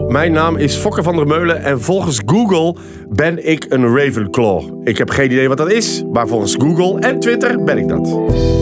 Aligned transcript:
Mijn 0.00 0.32
naam 0.32 0.56
is 0.56 0.76
Fokke 0.76 1.02
van 1.02 1.16
der 1.16 1.26
Meulen 1.26 1.62
en 1.62 1.80
volgens 1.80 2.20
Google 2.26 2.74
ben 3.08 3.48
ik 3.48 3.66
een 3.68 3.96
Ravenclaw. 3.96 4.80
Ik 4.84 4.98
heb 4.98 5.10
geen 5.10 5.30
idee 5.30 5.48
wat 5.48 5.56
dat 5.56 5.70
is, 5.70 6.04
maar 6.12 6.28
volgens 6.28 6.54
Google 6.54 7.00
en 7.00 7.20
Twitter 7.20 7.64
ben 7.64 7.78
ik 7.78 7.88
dat. 7.88 8.61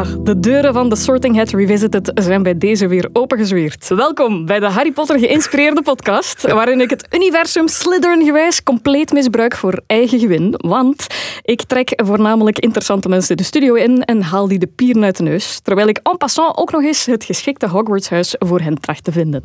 De 0.00 0.40
deuren 0.40 0.72
van 0.72 0.88
de 0.88 0.96
Sorting 0.96 1.36
Hat 1.36 1.50
Revisited 1.50 2.12
zijn 2.14 2.42
bij 2.42 2.58
deze 2.58 2.86
weer 2.86 3.08
opengezweerd. 3.12 3.88
Welkom 3.88 4.46
bij 4.46 4.60
de 4.60 4.66
Harry 4.66 4.92
Potter 4.92 5.18
geïnspireerde 5.18 5.82
podcast, 5.82 6.52
waarin 6.52 6.80
ik 6.80 6.90
het 6.90 7.06
universum 7.14 7.68
Slytherin-gewijs 7.68 8.62
compleet 8.62 9.12
misbruik 9.12 9.56
voor 9.56 9.80
eigen 9.86 10.18
gewin. 10.18 10.54
Want 10.56 11.06
ik 11.42 11.62
trek 11.62 11.92
voornamelijk 12.04 12.58
interessante 12.58 13.08
mensen 13.08 13.36
de 13.36 13.42
studio 13.42 13.74
in 13.74 14.04
en 14.04 14.22
haal 14.22 14.48
die 14.48 14.58
de 14.58 14.66
pieren 14.66 15.04
uit 15.04 15.16
de 15.16 15.22
neus, 15.22 15.60
terwijl 15.62 15.88
ik 15.88 16.00
en 16.02 16.16
passant 16.16 16.56
ook 16.56 16.72
nog 16.72 16.82
eens 16.82 17.06
het 17.06 17.24
geschikte 17.24 17.68
Hogwarts-huis 17.68 18.34
voor 18.38 18.60
hen 18.60 18.80
tracht 18.80 19.04
te 19.04 19.12
vinden. 19.12 19.42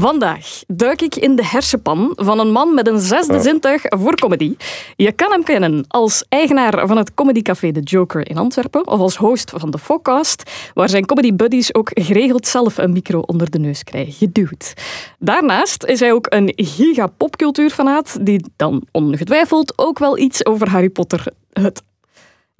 Vandaag 0.00 0.62
duik 0.66 1.02
ik 1.02 1.16
in 1.16 1.36
de 1.36 1.46
hersenpan 1.46 2.12
van 2.16 2.38
een 2.38 2.50
man 2.50 2.74
met 2.74 2.88
een 2.88 2.98
zesde 2.98 3.40
zintuig 3.40 3.82
voor 3.88 4.14
comedy. 4.14 4.56
Je 4.96 5.12
kan 5.12 5.30
hem 5.30 5.44
kennen 5.44 5.84
als 5.88 6.24
eigenaar 6.28 6.86
van 6.86 6.96
het 6.96 7.14
comedycafé 7.14 7.72
The 7.72 7.80
Joker 7.80 8.28
in 8.30 8.38
Antwerpen 8.38 8.86
of 8.86 9.00
als 9.00 9.16
host 9.16 9.52
van 9.56 9.70
de 9.70 9.78
Focast, 9.78 10.50
waar 10.74 10.88
zijn 10.88 11.06
comedy 11.06 11.34
buddies 11.34 11.74
ook 11.74 11.90
geregeld 11.94 12.46
zelf 12.46 12.78
een 12.78 12.92
micro 12.92 13.20
onder 13.20 13.50
de 13.50 13.58
neus 13.58 13.84
krijgen 13.84 14.12
geduwd. 14.12 14.74
Daarnaast 15.18 15.84
is 15.84 16.00
hij 16.00 16.12
ook 16.12 16.26
een 16.28 16.52
giga 16.56 17.06
popcultuurfanaat 17.06 18.18
die 18.20 18.44
dan 18.56 18.82
ongetwijfeld 18.92 19.72
ook 19.78 19.98
wel 19.98 20.18
iets 20.18 20.46
over 20.46 20.70
Harry 20.70 20.90
Potter 20.90 21.24
het... 21.52 21.82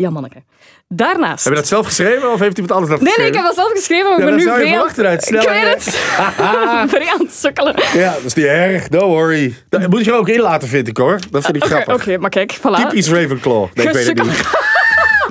Ja, 0.03 0.11
manneke. 0.11 0.43
Daarnaast... 0.89 1.45
Heb 1.45 1.53
je 1.53 1.59
dat 1.59 1.69
zelf 1.69 1.87
geschreven 1.87 2.33
of 2.33 2.39
heeft 2.41 2.59
iemand 2.59 2.73
anders 2.75 2.91
dat 2.93 3.01
Nee, 3.01 3.15
nee, 3.17 3.27
geschreven? 3.27 3.33
ik 3.33 3.35
heb 3.35 3.45
dat 3.45 3.55
zelf 3.55 3.71
geschreven, 3.79 4.05
maar 4.11 4.19
ik 4.19 4.19
Ja, 4.19 4.25
ben 4.25 4.37
dan 4.37 4.45
nu 4.47 4.51
zou 4.53 4.59
je 4.61 4.65
veel... 4.67 4.75
verwachten 4.75 5.07
uit 5.07 5.29
Ik 5.29 5.49
weet 5.49 5.75
het. 5.75 5.83
Vrij 6.91 7.09
aan 7.15 7.19
het 7.27 7.35
sukkelen. 7.35 7.75
Ja, 7.95 8.13
dat 8.13 8.25
is 8.25 8.35
niet 8.35 8.47
erg, 8.47 8.89
don't 8.89 9.05
worry. 9.13 9.55
Dat 9.69 9.89
moet 9.89 10.05
je 10.05 10.13
ook 10.13 10.29
in 10.29 10.41
laten, 10.41 10.69
vind 10.69 10.89
ik 10.89 10.97
hoor. 10.97 11.19
Dat 11.31 11.45
vind 11.45 11.57
ik 11.57 11.65
Oké, 11.65 11.73
grappig. 11.75 11.95
oké, 11.95 12.19
maar 12.19 12.31
kijk, 12.31 12.57
voilà. 12.59 12.75
Typisch 12.89 13.09
Ravenclaw. 13.11 13.67
Nee, 13.75 13.87
ik 13.87 13.93
weet 13.93 14.07
het 14.07 14.23
niet. 14.23 14.43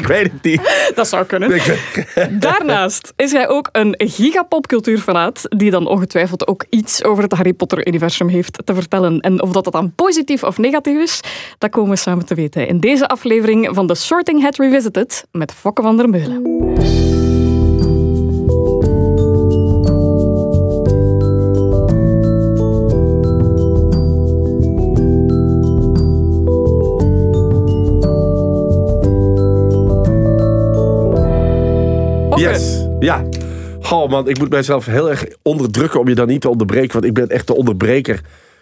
Ik 0.01 0.07
weet 0.07 0.31
het 0.31 0.43
niet. 0.43 0.91
Dat 0.95 1.07
zou 1.07 1.25
kunnen. 1.25 1.61
Daarnaast 2.39 3.13
is 3.15 3.31
hij 3.31 3.49
ook 3.49 3.69
een 3.71 3.95
gigapopcultuurfanaat 3.97 5.45
die 5.49 5.71
dan 5.71 5.87
ongetwijfeld 5.87 6.47
ook 6.47 6.65
iets 6.69 7.03
over 7.03 7.23
het 7.23 7.31
Harry 7.31 7.53
Potter-universum 7.53 8.27
heeft 8.27 8.59
te 8.65 8.73
vertellen. 8.73 9.19
En 9.19 9.41
of 9.41 9.51
dat, 9.51 9.63
dat 9.63 9.73
dan 9.73 9.95
positief 9.95 10.43
of 10.43 10.57
negatief 10.57 10.97
is, 10.97 11.19
dat 11.57 11.69
komen 11.69 11.89
we 11.89 11.95
samen 11.95 12.25
te 12.25 12.35
weten 12.35 12.67
in 12.67 12.79
deze 12.79 13.07
aflevering 13.07 13.69
van 13.71 13.87
The 13.87 13.95
Sorting 13.95 14.41
Hat 14.41 14.57
Revisited 14.57 15.25
met 15.31 15.53
Fokke 15.53 15.81
van 15.81 15.97
der 15.97 16.09
Meulen. 16.09 17.30
Yes. 32.41 32.85
Ja. 32.99 33.23
Oh 33.91 34.09
man, 34.09 34.27
ik 34.27 34.39
moet 34.39 34.49
mijzelf 34.49 34.85
heel 34.85 35.09
erg 35.09 35.25
onderdrukken 35.41 35.99
om 35.99 36.07
je 36.07 36.15
dan 36.15 36.27
niet 36.27 36.41
te 36.41 36.49
onderbreken. 36.49 36.91
Want 36.93 37.05
ik 37.05 37.13
ben 37.13 37.27
echt 37.29 37.47
de 37.47 37.55
onderbreker. 37.55 38.21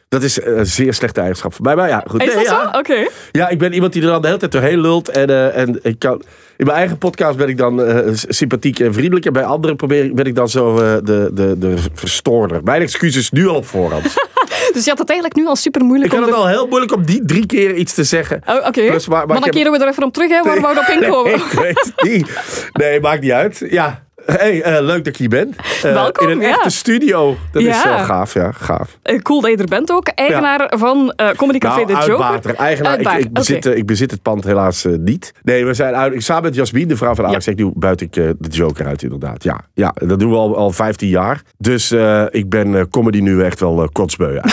Dat 0.10 0.24
is 0.24 0.42
een 0.44 0.66
zeer 0.66 0.94
slechte 0.94 1.20
eigenschap 1.20 1.54
van 1.54 1.66
mij. 1.66 1.76
Maar 1.76 1.88
ja, 1.88 2.04
goed. 2.08 2.22
Is 2.22 2.28
Nee, 2.28 2.36
dat 2.36 2.46
ja. 2.46 2.72
zo? 2.72 2.78
Oké. 2.78 3.08
Ja, 3.32 3.50
ik 3.50 3.58
ben 3.58 3.74
iemand 3.74 3.94
die 3.94 4.02
er 4.02 4.08
dan 4.08 4.22
de 4.22 4.28
hele 4.28 4.40
tijd 4.40 4.52
doorheen 4.52 4.82
lult. 4.82 5.10
En, 5.10 5.30
eh, 5.30 5.58
en 5.58 5.80
ik 5.82 6.00
kan, 6.00 6.22
in 6.58 6.66
mijn 6.66 6.78
eigen 6.78 6.98
podcast 6.98 7.38
ben 7.38 7.48
ik 7.48 7.58
dan 7.58 7.84
eh, 7.84 8.08
sympathiek 8.14 8.80
en 8.80 8.94
vriendelijk. 8.94 9.26
En 9.26 9.34
bij 9.34 9.44
anderen 9.44 9.76
probeer 9.76 10.14
ben 10.14 10.26
ik 10.26 10.36
dan 10.36 10.50
zo 10.50 10.78
eh, 10.78 10.98
de, 11.04 11.30
de, 11.34 11.56
de 11.58 11.76
verstoorder. 11.94 12.64
Mijn 12.64 12.82
excuses 12.82 13.32
nu 13.32 13.48
al 13.48 13.56
op 13.56 13.66
voorhand. 13.66 14.06
Dus 14.74 14.84
je 14.84 14.90
had 14.90 15.00
het 15.00 15.10
eigenlijk 15.10 15.40
nu 15.40 15.48
al 15.48 15.56
super 15.56 15.82
ik 15.82 15.88
moeilijk 15.88 16.12
vind 16.12 16.24
om... 16.24 16.30
het 16.30 16.38
de- 16.38 16.44
al 16.46 16.50
heel 16.52 16.68
moeilijk 16.68 16.94
om 16.94 17.06
die 17.06 17.26
drie 17.26 17.46
keer 17.46 17.76
iets 17.76 17.94
te 17.94 18.04
zeggen. 18.04 18.42
Oh, 18.46 18.56
Oké, 18.56 18.86
Plus, 18.86 19.08
maar- 19.08 19.18
maar 19.18 19.28
maar, 19.28 19.36
ik 19.38 19.44
dan 19.44 19.44
heb- 19.44 19.54
keren 19.54 19.72
we 19.72 19.78
er 19.86 19.88
even 19.88 20.04
op 20.04 20.14
terug, 20.14 20.30
hè, 20.30 20.44
waar 20.62 20.74
we 20.74 20.80
op 20.80 20.88
inkomen. 21.04 21.32
Nee, 21.32 21.42
ik 21.42 21.52
weet 21.52 21.92
het 21.96 22.04
niet. 22.10 22.28
Nee, 22.74 23.00
maakt 23.00 23.22
niet 23.22 23.32
uit. 23.32 23.64
Ja. 23.70 24.08
Hey, 24.26 24.62
eh, 24.62 24.82
leuk 24.84 24.98
dat 24.98 25.08
ik 25.08 25.18
hier 25.18 25.30
ben. 25.30 25.56
Eh, 25.84 25.94
Welkom, 25.94 26.28
In 26.28 26.36
een 26.38 26.42
ja. 26.42 26.50
echte 26.50 26.70
studio. 26.70 27.36
Dat 27.52 27.62
is 27.62 27.68
Ja. 27.84 27.96
wel 27.96 28.06
gaaf, 28.06 28.34
ja. 28.34 28.52
Gaaf. 28.52 28.98
Eh, 29.02 29.20
Cool 29.20 29.42
dat 29.42 29.52
je 29.52 29.58
er 29.58 29.66
bent 29.66 29.92
ook. 29.92 30.08
Eigenaar 30.08 30.74
van 30.78 31.14
eh 31.16 31.30
Comedy 31.30 31.58
Café 31.58 31.86
Nou, 31.86 31.88
The 31.88 31.94
Joker. 32.12 32.26
uitbater. 32.26 32.56
Eigenaar, 32.56 32.92
ik, 32.92 32.98
Uitbater, 32.98 33.20
ik, 33.26 33.34
bezit, 33.34 33.58
oké. 33.58 33.70
eh, 33.70 33.78
ik 33.78 33.86
bezit 33.86 34.12
het 34.12 34.22
pand 34.22 34.44
helaas 34.44 34.86
eh, 34.86 34.94
niet. 34.98 35.34
Nee, 35.44 35.66
we 35.66 35.74
zijn 35.74 35.96
uit, 35.96 36.14
ik, 36.14 36.22
samen 36.22 36.44
met 36.44 36.56
Jasmin, 36.56 36.88
de 36.88 36.98
vrouw 36.98 37.16
van 37.16 37.26
Alex, 37.26 37.48
ik 37.48 37.58
doe 37.58 37.72
buiten 37.76 38.06
ik 38.08 38.16
eh, 38.16 38.30
de 38.40 38.50
Joker 38.50 38.86
uit 38.86 39.04
inderdaad. 39.04 39.44
Ja, 39.44 39.60
ja, 39.74 39.94
dat 39.96 40.20
doen 40.20 40.30
we 40.30 40.36
al, 40.38 40.58
al 40.58 40.72
15 40.72 41.10
jaar. 41.10 41.42
Dus 41.58 41.92
eh, 41.92 42.24
ik 42.30 42.50
ben 42.50 42.76
eh, 42.76 42.84
comedy 42.90 43.20
nu 43.20 43.44
echt 43.44 43.60
wel 43.60 43.82
uh, 43.82 43.88
kotsbeu 43.92 44.40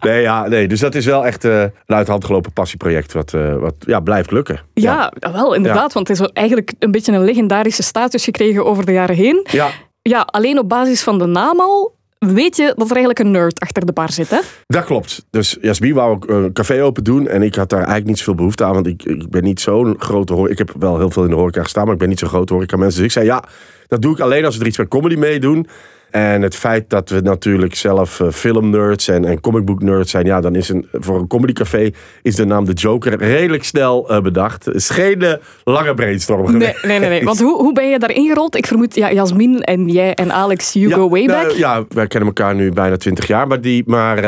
nee, 0.00 0.20
ja, 0.20 0.48
nee, 0.48 0.68
dus 0.68 0.80
dat 0.80 0.94
is 0.94 1.06
wel 1.06 1.26
echt 1.26 1.44
eh, 1.44 1.60
een 1.62 1.70
uit 1.96 2.06
de 2.06 2.12
hand 2.12 2.24
gelopen 2.24 2.52
passieproject 2.52 3.12
wat, 3.12 3.34
eh, 3.34 3.54
wat 3.56 3.74
ja, 3.78 4.00
blijft 4.00 4.30
lukken. 4.30 4.60
Ja, 4.74 5.12
wel, 5.32 5.54
inderdaad. 5.54 5.92
Want 5.92 6.08
het 6.08 6.20
is 6.20 6.28
eigenlijk 6.32 6.72
een 6.78 6.90
beetje 6.90 7.12
een 7.12 7.24
legendarische 7.24 7.82
status 7.82 8.24
gekregen 8.24 8.64
over 8.64 8.86
de 8.86 8.92
jaren 8.92 9.16
heen. 9.16 9.23
Ja, 9.50 9.70
Ja, 10.02 10.20
alleen 10.20 10.58
op 10.58 10.68
basis 10.68 11.02
van 11.02 11.18
de 11.18 11.26
naam 11.26 11.60
al 11.60 11.94
weet 12.18 12.56
je 12.56 12.64
dat 12.76 12.90
er 12.90 12.96
eigenlijk 12.96 13.18
een 13.18 13.30
nerd 13.30 13.60
achter 13.60 13.86
de 13.86 13.92
bar 13.92 14.12
zit, 14.12 14.30
hè? 14.30 14.38
Dat 14.66 14.84
klopt. 14.84 15.24
Dus 15.30 15.56
Jasmin 15.60 15.94
wou 15.94 16.10
ook 16.10 16.28
een 16.28 16.52
café 16.52 16.82
open 16.82 17.04
doen. 17.04 17.28
En 17.28 17.42
ik 17.42 17.54
had 17.54 17.68
daar 17.68 17.78
eigenlijk 17.78 18.08
niet 18.08 18.18
zoveel 18.18 18.34
behoefte 18.34 18.64
aan. 18.64 18.72
Want 18.72 18.86
ik, 18.86 19.02
ik 19.02 19.30
ben 19.30 19.42
niet 19.42 19.60
zo'n 19.60 19.94
grote 19.98 20.32
horeca. 20.32 20.52
Ik 20.52 20.58
heb 20.58 20.72
wel 20.78 20.98
heel 20.98 21.10
veel 21.10 21.22
in 21.24 21.30
de 21.30 21.36
horeca 21.36 21.62
gestaan. 21.62 21.84
Maar 21.84 21.92
ik 21.92 21.98
ben 21.98 22.08
niet 22.08 22.18
zo'n 22.18 22.28
grote 22.28 22.52
horeca 22.52 22.76
mensen. 22.76 22.96
Dus 22.96 23.06
ik 23.06 23.12
zei 23.12 23.26
ja, 23.26 23.44
dat 23.88 24.02
doe 24.02 24.12
ik 24.12 24.20
alleen 24.20 24.44
als 24.44 24.54
we 24.56 24.60
er 24.60 24.68
iets 24.68 24.78
met 24.78 24.88
comedy 24.88 25.14
mee 25.16 25.40
doen. 25.40 25.66
En 26.14 26.42
het 26.42 26.56
feit 26.56 26.90
dat 26.90 27.08
we 27.08 27.20
natuurlijk 27.20 27.74
zelf 27.74 28.20
eh, 28.20 28.28
filmnerds 28.30 29.08
en, 29.08 29.24
en 29.24 29.40
comicbook 29.40 29.82
nerds 29.82 30.10
zijn. 30.10 30.26
Ja, 30.26 30.40
dan 30.40 30.54
is 30.54 30.68
een, 30.68 30.88
voor 30.92 31.18
een 31.18 31.26
comedycafé 31.26 31.90
is 32.22 32.34
de 32.34 32.44
naam 32.44 32.64
The 32.64 32.72
Joker 32.72 33.18
redelijk 33.18 33.64
snel 33.64 34.08
eh, 34.08 34.20
bedacht. 34.20 34.64
Het 34.64 34.74
is 34.74 34.90
geen 34.90 35.22
eh, 35.22 35.32
lange 35.64 35.94
brainstorm 35.94 36.42
Nee, 36.42 36.52
geweest. 36.52 36.84
nee, 36.84 36.98
nee. 36.98 37.08
nee. 37.08 37.24
Want 37.24 37.40
hoe, 37.40 37.62
hoe 37.62 37.72
ben 37.72 37.88
je 37.90 37.98
daarin 37.98 38.28
gerold? 38.28 38.56
Ik 38.56 38.66
vermoed, 38.66 38.94
ja, 38.94 39.12
Jasmin 39.12 39.60
en 39.60 39.88
jij 39.88 40.14
en 40.14 40.32
Alex, 40.32 40.72
you 40.72 40.92
go 40.92 41.08
way 41.08 41.24
nou, 41.24 41.46
back. 41.46 41.56
ja, 41.56 41.84
wij 41.88 42.06
kennen 42.06 42.28
elkaar 42.28 42.54
nu 42.54 42.72
bijna 42.72 42.96
twintig 42.96 43.26
jaar. 43.26 43.46
Maar, 43.46 43.60
die, 43.60 43.82
maar 43.86 44.22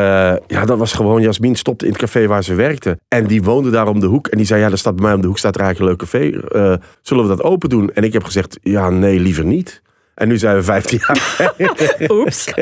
ja, 0.47 0.65
dat 0.65 0.79
was 0.79 0.93
gewoon... 0.93 1.23
Jasmin 1.23 1.55
stopte 1.55 1.85
in 1.85 1.91
het 1.91 2.01
café 2.01 2.27
waar 2.27 2.45
ze 2.45 2.55
werkte. 2.55 2.99
En 3.09 3.27
die 3.27 3.43
woonde 3.43 3.71
daar 3.71 3.89
om 3.89 4.01
de 4.01 4.07
hoek. 4.07 4.27
En 4.27 4.37
die 4.37 4.47
zei, 4.47 4.61
ja, 4.61 4.71
er 4.71 4.79
staat 4.79 4.95
bij 4.97 5.05
mij 5.05 5.15
om 5.15 5.21
de 5.21 5.27
hoek 5.27 5.39
staat 5.39 5.55
er 5.55 5.61
eigenlijk 5.61 6.03
een 6.13 6.19
leuk 6.19 6.41
café. 6.51 6.79
Zullen 7.03 7.23
we 7.23 7.29
dat 7.29 7.43
open 7.43 7.69
doen? 7.69 7.91
En 7.95 8.03
ik 8.03 8.13
heb 8.13 8.25
gezegd, 8.25 8.59
ja, 8.63 8.91
nee, 8.91 9.21
liever 9.21 9.45
niet. 9.45 9.85
En 10.17 10.29
nu 10.29 10.39
zijn 10.39 10.57
we 10.57 10.63
15 10.63 11.01
jaar. 11.07 11.55
Oeps. 12.11 12.53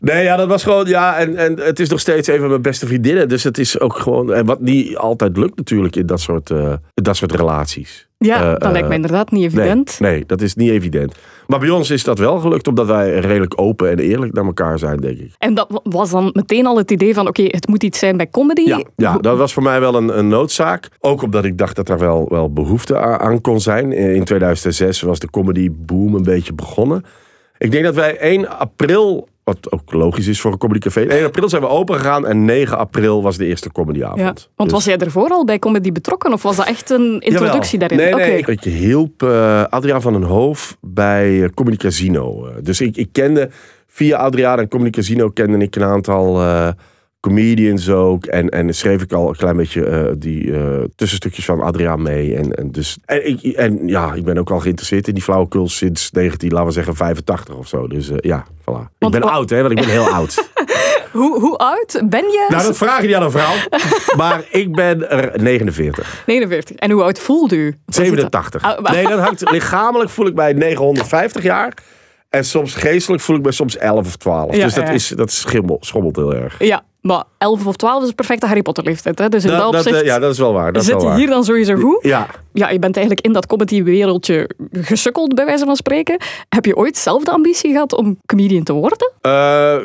nee, 0.00 0.24
ja, 0.24 0.36
dat 0.36 0.48
was 0.48 0.62
gewoon... 0.62 0.86
Ja, 0.86 1.16
en, 1.18 1.36
en 1.36 1.60
het 1.60 1.80
is 1.80 1.88
nog 1.88 2.00
steeds 2.00 2.28
een 2.28 2.38
van 2.38 2.48
mijn 2.48 2.62
beste 2.62 2.86
vriendinnen. 2.86 3.28
Dus 3.28 3.44
het 3.44 3.58
is 3.58 3.80
ook 3.80 3.96
gewoon... 3.98 4.32
En 4.32 4.46
wat 4.46 4.60
niet 4.60 4.96
altijd 4.96 5.36
lukt 5.36 5.56
natuurlijk 5.56 5.96
in 5.96 6.06
dat 6.06 6.20
soort, 6.20 6.50
eh, 6.50 6.72
in 6.94 7.02
dat 7.02 7.16
soort 7.16 7.32
relaties. 7.32 8.08
Ja, 8.18 8.40
Eh, 8.42 8.50
dat 8.52 8.62
eh, 8.62 8.70
lijkt 8.70 8.88
me 8.88 8.94
inderdaad 8.94 9.30
niet 9.30 9.44
evident. 9.44 10.00
nee, 10.00 10.24
dat 10.26 10.40
is 10.40 10.54
niet 10.54 10.70
evident. 10.70 11.14
Maar 11.46 11.58
bij 11.58 11.70
ons 11.70 11.90
is 11.90 12.04
dat 12.04 12.18
wel 12.18 12.38
gelukt, 12.38 12.68
omdat 12.68 12.86
wij 12.86 13.18
redelijk 13.18 13.60
open 13.60 13.90
en 13.90 13.98
eerlijk 13.98 14.32
naar 14.32 14.44
elkaar 14.44 14.78
zijn, 14.78 14.96
denk 14.96 15.18
ik. 15.18 15.32
En 15.38 15.54
dat 15.54 15.80
was 15.82 16.10
dan 16.10 16.30
meteen 16.32 16.66
al 16.66 16.76
het 16.76 16.90
idee 16.90 17.14
van, 17.14 17.28
oké, 17.28 17.42
het 17.42 17.68
moet 17.68 17.82
iets 17.82 17.98
zijn 17.98 18.16
bij 18.16 18.30
comedy. 18.30 18.62
Ja, 18.68 18.80
ja 18.96 19.18
dat 19.18 19.36
was 19.38 19.52
voor 19.52 19.62
mij 19.62 19.80
wel 19.80 19.94
een, 19.94 20.18
een 20.18 20.28
noodzaak. 20.28 20.88
Ook 21.00 21.22
omdat 21.22 21.44
ik 21.44 21.58
dacht 21.58 21.76
dat 21.76 21.88
er 21.88 21.98
wel, 21.98 22.26
wel 22.28 22.52
behoefte 22.52 22.96
a- 22.96 23.18
aan 23.18 23.40
kon 23.40 23.60
zijn. 23.60 23.92
In 23.92 24.24
2006 24.24 25.00
was 25.00 25.18
de 25.18 25.30
comedy 25.30 25.70
boom 25.72 26.14
een 26.14 26.22
beetje 26.22 26.52
begonnen. 26.52 27.04
Ik 27.58 27.70
denk 27.70 27.84
dat 27.84 27.94
wij 27.94 28.16
1 28.18 28.58
april, 28.58 29.28
wat 29.46 29.72
ook 29.72 29.92
logisch 29.92 30.26
is 30.26 30.40
voor 30.40 30.52
een 30.52 30.58
comedycafé. 30.58 31.00
1 31.06 31.24
april 31.24 31.48
zijn 31.48 31.62
we 31.62 31.68
open 31.68 31.96
gegaan 31.96 32.26
en 32.26 32.44
9 32.44 32.78
april 32.78 33.22
was 33.22 33.36
de 33.36 33.46
eerste 33.46 33.72
comedyavond. 33.72 34.18
Ja. 34.20 34.24
Want 34.34 34.44
Dus- 34.56 34.72
was 34.72 34.84
jij 34.84 34.96
ervoor 34.96 35.28
al 35.28 35.44
bij 35.44 35.58
comedy 35.58 35.92
betrokken? 35.92 36.32
Of 36.32 36.42
was 36.42 36.56
dat 36.56 36.66
echt 36.66 36.90
een 36.90 37.20
introductie 37.20 37.78
Jawel. 37.78 37.98
daarin? 37.98 38.16
Nee, 38.18 38.30
nee. 38.30 38.56
Ik 38.56 38.60
hielp 38.62 39.22
eh, 39.22 39.62
Adriaan 39.64 40.02
van 40.02 40.12
den 40.12 40.22
Hoof 40.22 40.76
bij 40.80 41.42
eh, 41.42 41.48
Comedy 41.54 41.76
Casino. 41.76 42.46
Eh, 42.46 42.52
Dus 42.62 42.80
ik, 42.80 42.96
ik 42.96 43.08
kende 43.12 43.50
via 43.86 44.16
Adriaan 44.18 44.58
en 44.58 44.68
Comedy 44.68 44.90
Casino 44.90 45.28
kende 45.28 45.58
ik 45.58 45.76
een 45.76 45.84
aantal 45.84 46.40
comedians 47.26 47.90
ook. 47.90 48.26
En, 48.26 48.48
en 48.48 48.74
schreef 48.74 49.02
ik 49.02 49.12
al 49.12 49.28
een 49.28 49.36
klein 49.36 49.56
beetje 49.56 49.84
eh, 49.84 50.12
die 50.18 50.52
eh, 50.54 50.82
tussenstukjes 50.96 51.44
van 51.44 51.60
Adriaan 51.60 52.02
mee. 52.02 52.36
En, 52.36 52.52
en, 52.52 52.70
dus, 52.70 52.96
en, 53.04 53.28
ik, 53.28 53.42
en 53.42 53.88
ja, 53.88 54.12
ik 54.14 54.24
ben 54.24 54.38
ook 54.38 54.50
al 54.50 54.60
geïnteresseerd 54.60 55.08
in 55.08 55.14
die 55.14 55.22
flauwekul 55.22 55.68
sinds 55.68 56.10
19, 56.10 56.50
laten 56.50 56.66
we 56.66 56.72
zeggen 56.72 56.96
85 56.96 57.54
of 57.54 57.68
zo. 57.68 57.88
Dus 57.88 58.10
eh, 58.10 58.16
ja, 58.20 58.46
voilà. 58.60 58.98
Ik 58.98 59.10
ben 59.10 59.22
oud, 59.22 59.50
hè, 59.50 59.60
want 59.60 59.70
ik 59.72 59.78
ben 59.78 59.88
heel 59.88 60.08
oud. 60.08 60.34
Hoe, 61.12 61.40
hoe 61.40 61.56
oud 61.56 62.02
ben 62.04 62.24
je? 62.24 62.46
nou, 62.48 62.62
dat 62.62 62.76
vraag 62.76 63.00
je 63.00 63.06
niet 63.06 63.16
aan 63.16 63.22
een 63.22 63.30
vrouw. 63.30 63.54
maar 64.16 64.44
ik 64.50 64.74
ben 64.74 65.10
er 65.10 65.42
49. 65.42 66.22
49. 66.26 66.76
En 66.76 66.90
hoe 66.90 67.02
oud 67.02 67.18
voelde 67.18 67.56
u? 67.56 67.78
87. 67.86 68.62
Ah, 68.62 68.80
maar- 68.80 68.92
Nee, 68.92 69.06
dat 69.06 69.18
hangt 69.18 69.50
lichamelijk 69.50 70.10
voel 70.10 70.26
ik 70.26 70.34
mij 70.34 70.52
950 70.52 71.42
jaar. 71.42 71.74
En 72.28 72.44
soms 72.44 72.74
geestelijk 72.74 73.22
voel 73.22 73.36
ik 73.36 73.42
me 73.42 73.52
soms 73.52 73.76
11 73.76 74.06
of 74.06 74.16
12. 74.16 74.56
Ja, 74.56 74.64
dus 74.64 74.74
dat, 74.74 74.86
ja. 74.86 74.92
is, 74.92 75.08
dat 75.08 75.32
schimmel, 75.32 75.76
schommelt 75.80 76.16
heel 76.16 76.34
erg. 76.34 76.58
Ja, 76.58 76.84
Maar 77.06 77.24
11 77.38 77.66
of 77.66 77.76
12 77.76 78.02
is 78.02 78.08
een 78.08 78.14
perfecte 78.14 78.46
Harry 78.46 78.62
Potter 78.62 78.84
leeftijd. 78.84 79.18
Hè? 79.18 79.28
Dus 79.28 79.44
in 79.44 79.50
dat, 79.50 79.58
Dat, 79.58 79.72
dat, 79.72 79.80
opzicht 79.80 80.00
eh, 80.00 80.06
ja, 80.06 80.18
dat 80.18 80.32
is 80.32 80.38
wel 80.38 80.52
waar. 80.52 80.72
Dat 80.72 80.82
is 80.82 80.88
zit 80.88 81.02
je 81.02 81.14
hier 81.14 81.26
dan 81.26 81.44
sowieso 81.44 81.74
goed. 81.76 81.98
Ja, 82.02 82.26
Ja, 82.52 82.68
je 82.70 82.78
bent 82.78 82.96
eigenlijk 82.96 83.26
in 83.26 83.32
dat 83.32 83.46
comedy-wereldje 83.46 84.50
gesukkeld, 84.72 85.34
bij 85.34 85.44
wijze 85.44 85.64
van 85.64 85.76
spreken. 85.76 86.16
Heb 86.48 86.64
je 86.64 86.76
ooit 86.76 86.96
zelf 86.96 87.24
de 87.24 87.30
ambitie 87.30 87.72
gehad 87.72 87.94
om 87.94 88.18
comedian 88.26 88.62
te 88.62 88.72
worden? 88.72 89.12
Eh, 89.20 89.76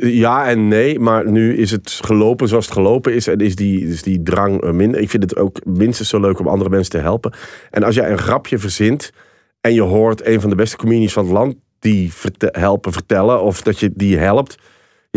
ja 0.00 0.46
en 0.46 0.68
nee, 0.68 0.98
maar 0.98 1.30
nu 1.30 1.56
is 1.56 1.70
het 1.70 2.00
gelopen 2.04 2.48
zoals 2.48 2.64
het 2.64 2.74
gelopen 2.74 3.14
is. 3.14 3.26
En 3.26 3.38
is 3.38 3.56
die, 3.56 3.86
is 3.88 4.02
die 4.02 4.22
drang 4.22 4.62
eh, 4.62 4.70
minder. 4.70 5.00
Ik 5.00 5.10
vind 5.10 5.22
het 5.22 5.36
ook 5.36 5.64
minstens 5.64 6.08
zo 6.08 6.20
leuk 6.20 6.38
om 6.38 6.48
andere 6.48 6.70
mensen 6.70 6.90
te 6.90 6.98
helpen. 6.98 7.32
En 7.70 7.82
als 7.82 7.94
jij 7.94 8.10
een 8.10 8.18
grapje 8.18 8.58
verzint 8.58 9.12
en 9.60 9.74
je 9.74 9.82
hoort 9.82 10.26
een 10.26 10.40
van 10.40 10.50
de 10.50 10.56
beste 10.56 10.76
comedians 10.76 11.12
van 11.12 11.24
het 11.24 11.32
land 11.32 11.54
die 11.78 12.12
helpen 12.38 12.92
vertellen, 12.92 13.42
of 13.42 13.62
dat 13.62 13.78
je 13.78 13.90
die 13.94 14.18
helpt. 14.18 14.56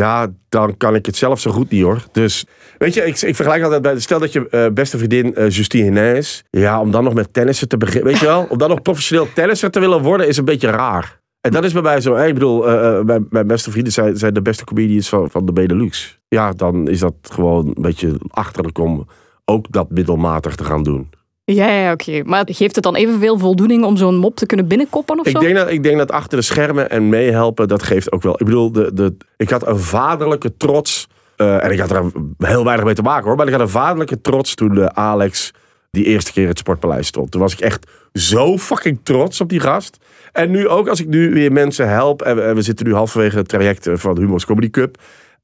Ja, 0.01 0.27
dan 0.50 0.77
kan 0.77 0.95
ik 0.95 1.06
het 1.06 1.15
zelf 1.15 1.39
zo 1.39 1.51
goed 1.51 1.69
niet 1.69 1.83
hoor. 1.83 2.03
Dus 2.12 2.45
weet 2.77 2.94
je, 2.94 3.06
ik, 3.06 3.21
ik 3.21 3.36
vergelijk 3.36 3.63
altijd 3.63 3.81
bij. 3.81 4.00
Stel 4.00 4.19
dat 4.19 4.33
je 4.33 4.50
eh, 4.50 4.68
beste 4.74 4.97
vriendin 4.97 5.36
eh, 5.36 5.50
Justine 5.50 5.83
Henin 5.83 6.15
is. 6.15 6.44
Ja, 6.50 6.81
om 6.81 6.92
dan 6.92 7.03
nog 7.03 7.13
met 7.13 7.33
tennissen 7.33 7.68
te 7.68 7.77
beginnen. 7.77 8.12
Weet 8.12 8.19
je 8.19 8.25
wel, 8.25 8.45
om 8.50 8.57
dan 8.57 8.69
nog 8.69 8.81
professioneel 8.81 9.27
tennisser 9.33 9.71
te 9.71 9.80
willen 9.80 10.01
worden 10.01 10.27
is 10.27 10.38
een 10.38 10.45
beetje 10.45 10.69
raar. 10.69 11.19
En 11.42 11.51
dat 11.51 11.63
is 11.63 11.74
bij 11.74 11.81
mij 11.81 12.01
zo. 12.01 12.15
Ik 12.15 12.33
bedoel, 12.33 12.69
eh, 12.69 13.01
mijn, 13.03 13.27
mijn 13.30 13.47
beste 13.47 13.71
vrienden 13.71 13.94
zijn, 13.94 14.18
zijn 14.18 14.33
de 14.33 14.42
beste 14.42 14.63
comedians 14.63 15.09
van, 15.09 15.30
van 15.30 15.45
de 15.45 15.53
Benelux. 15.53 16.19
Ja, 16.27 16.51
dan 16.51 16.88
is 16.88 17.00
dat 17.00 17.15
gewoon 17.21 17.68
een 17.68 17.81
beetje 17.81 18.15
achterlijk 18.27 18.77
om 18.77 19.07
ook 19.45 19.71
dat 19.71 19.89
middelmatig 19.89 20.56
te 20.56 20.63
gaan 20.63 20.83
doen. 20.83 21.09
Ja, 21.45 21.68
ja 21.69 21.92
oké. 21.92 22.21
Maar 22.24 22.44
geeft 22.51 22.75
het 22.75 22.83
dan 22.83 22.95
evenveel 22.95 23.38
voldoening 23.39 23.83
om 23.83 23.97
zo'n 23.97 24.18
mop 24.18 24.36
te 24.36 24.45
kunnen 24.45 24.68
binnenkoppen 24.68 25.19
of 25.19 25.25
Ik 25.25 25.31
zo? 25.31 25.39
denk, 25.39 25.56
dat, 25.56 25.69
ik 25.69 25.83
denk 25.83 25.97
dat 25.97 26.12
achter 26.12 26.38
de 26.38 26.44
schermen 26.44 26.89
en 26.89 27.09
meehelpen, 27.09 27.68
dat 27.68 27.83
geeft 27.83 28.12
ook 28.12 28.21
wel. 28.21 28.33
Ik 28.33 28.45
bedoel, 28.45 28.71
de, 28.71 28.94
de, 28.94 29.15
ik 29.38 29.50
had 29.50 29.68
een 29.68 29.80
vaderlijke 29.80 30.57
trots. 30.57 31.07
eh, 31.36 31.63
en 31.63 31.71
ik 31.71 31.80
had 31.80 31.92
er 31.92 32.03
heel 32.38 32.63
weinig 32.63 32.86
mee 32.86 32.94
te 32.94 33.01
maken 33.01 33.25
hoor. 33.27 33.36
Maar 33.36 33.45
ik 33.45 33.51
had 33.51 33.62
een 33.62 33.69
vaderlijke 33.69 34.21
trots 34.21 34.56
toen 34.56 34.74
de 34.75 34.94
Alex 34.94 35.51
die 35.92 36.06
eerste 36.06 36.31
keer 36.31 36.47
het 36.47 36.57
Sportpaleis 36.57 37.07
stond. 37.07 37.31
Toen 37.31 37.42
was 37.42 37.53
ik 37.53 37.59
echt 37.59 37.88
zo 38.13 38.57
fucking 38.57 39.00
trots 39.03 39.42
op 39.42 39.50
die 39.50 39.59
gast. 39.59 39.97
En 40.31 40.51
nu 40.51 40.68
ook, 40.68 40.88
als 40.88 41.00
ik 41.00 41.07
nu 41.07 41.33
weer 41.33 41.51
mensen 41.51 41.89
help. 41.89 42.21
En 42.21 42.36
we, 42.36 42.42
en 42.42 42.56
we 42.56 42.62
zitten 42.62 42.86
nu 42.86 42.94
halverwege 42.94 43.38
het 43.38 43.47
traject 43.47 43.88
eh, 43.88 43.94
van 43.97 44.18
Humo's 44.18 44.45
Comedy 44.45 44.69
Cup. 44.69 44.97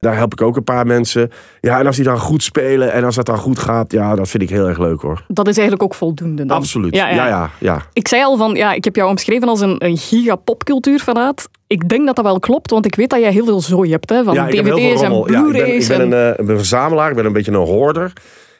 Daar 0.05 0.15
help 0.15 0.31
ik 0.33 0.41
ook 0.41 0.55
een 0.55 0.63
paar 0.63 0.85
mensen. 0.85 1.29
Ja, 1.59 1.79
en 1.79 1.85
als 1.85 1.95
die 1.95 2.05
dan 2.05 2.19
goed 2.19 2.43
spelen 2.43 2.91
en 2.91 3.03
als 3.03 3.15
dat 3.15 3.25
dan 3.25 3.37
goed 3.37 3.59
gaat, 3.59 3.91
ja, 3.91 4.15
dat 4.15 4.29
vind 4.29 4.43
ik 4.43 4.49
heel 4.49 4.67
erg 4.67 4.77
leuk 4.79 5.01
hoor. 5.01 5.23
Dat 5.27 5.47
is 5.47 5.53
eigenlijk 5.57 5.83
ook 5.83 5.95
voldoende 5.95 6.45
dan. 6.45 6.57
Absoluut. 6.57 6.95
Ja, 6.95 7.09
Ja, 7.09 7.15
ja. 7.15 7.27
ja, 7.27 7.49
ja. 7.59 7.81
Ik 7.93 8.07
zei 8.07 8.23
al 8.23 8.37
van, 8.37 8.53
ja, 8.55 8.73
ik 8.73 8.83
heb 8.83 8.95
jou 8.95 9.09
omschreven 9.09 9.47
als 9.47 9.61
een, 9.61 9.75
een 9.85 9.97
giga 9.97 10.35
popcultuurfanaat. 10.35 11.49
Ik 11.67 11.89
denk 11.89 12.05
dat 12.05 12.15
dat 12.15 12.25
wel 12.25 12.39
klopt, 12.39 12.71
want 12.71 12.85
ik 12.85 12.95
weet 12.95 13.09
dat 13.09 13.19
jij 13.19 13.31
heel 13.31 13.45
veel 13.45 13.61
zooi 13.61 13.91
hebt. 13.91 14.09
Hè, 14.09 14.23
van 14.23 14.33
Ja, 14.33 14.45
dvd's 14.47 15.01
en 15.01 15.09
rommel. 15.09 15.31
Ja, 15.31 15.37
ik 15.37 15.43
ben, 15.43 15.45
ik 15.45 15.51
blu-rays. 15.63 15.87
ben 15.87 16.01
en- 16.01 16.11
een, 16.11 16.23
eh, 16.23 16.29
ik 16.29 16.45
ben 16.45 16.49
een 16.49 16.57
verzamelaar, 16.57 17.09
ik 17.09 17.15
ben 17.15 17.25
een 17.25 17.33
beetje 17.33 17.51
een 17.51 17.57
hoorder. 17.57 18.13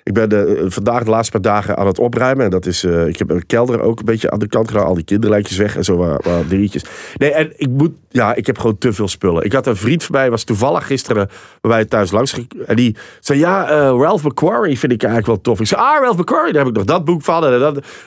Ik 0.04 0.14
ben 0.14 0.30
de, 0.30 0.66
vandaag 0.68 1.04
de 1.04 1.10
laatste 1.10 1.32
paar 1.32 1.54
dagen 1.54 1.78
aan 1.78 1.88
het 1.88 2.00
opruimen. 2.00 2.46
En 2.46 2.52
dat 2.52 2.66
is, 2.66 2.84
eh, 2.84 3.08
ik 3.08 3.18
heb 3.18 3.30
een 3.30 3.46
kelder 3.46 3.82
ook 3.82 4.00
een 4.00 4.06
beetje 4.06 4.32
aan 4.32 4.40
de 4.40 4.48
kant 4.48 4.68
gedaan. 4.68 4.86
Al 4.86 4.94
die 4.94 5.04
kinderlijkjes 5.04 5.58
weg 5.58 5.76
en 5.76 5.84
zo 5.84 5.96
wat. 5.96 6.26
Nee, 7.18 7.32
en 7.32 7.54
ik 7.56 7.70
moet, 7.70 7.92
ja, 8.10 8.36
ik 8.36 8.46
heb 8.46 8.58
gewoon 8.58 8.78
te 8.78 8.94
veel 8.94 9.08
spullen. 9.08 9.44
Ik 9.44 9.54
had 9.54 9.68
een 9.68 9.76
vriend 9.76 10.04
van 10.04 10.16
mij, 10.16 10.30
was 10.30 10.44
toevallig 10.44 10.86
gisteren 10.86 11.30
bij 11.62 11.72
mij 11.72 11.86
thuis 11.86 12.12
langs. 12.12 12.46
En 12.66 12.76
die 12.76 12.96
zei, 13.20 13.40
ja, 13.40 13.70
eh, 13.70 13.78
Ralph 13.78 14.24
McQuarrie 14.24 14.80
vind 14.80 14.92
ik 14.92 15.04
eigenlijk 15.04 15.34
wel 15.34 15.42
tof. 15.42 15.60
Ik 15.60 15.68
zei, 15.68 15.82
ah, 15.82 16.02
Ralph 16.02 16.18
McQuarrie, 16.18 16.54
daar 16.54 16.62
heb 16.62 16.72
ik 16.72 16.78
nog 16.78 16.88
dat 16.88 17.06
boek 17.06 17.22
van. 17.22 17.44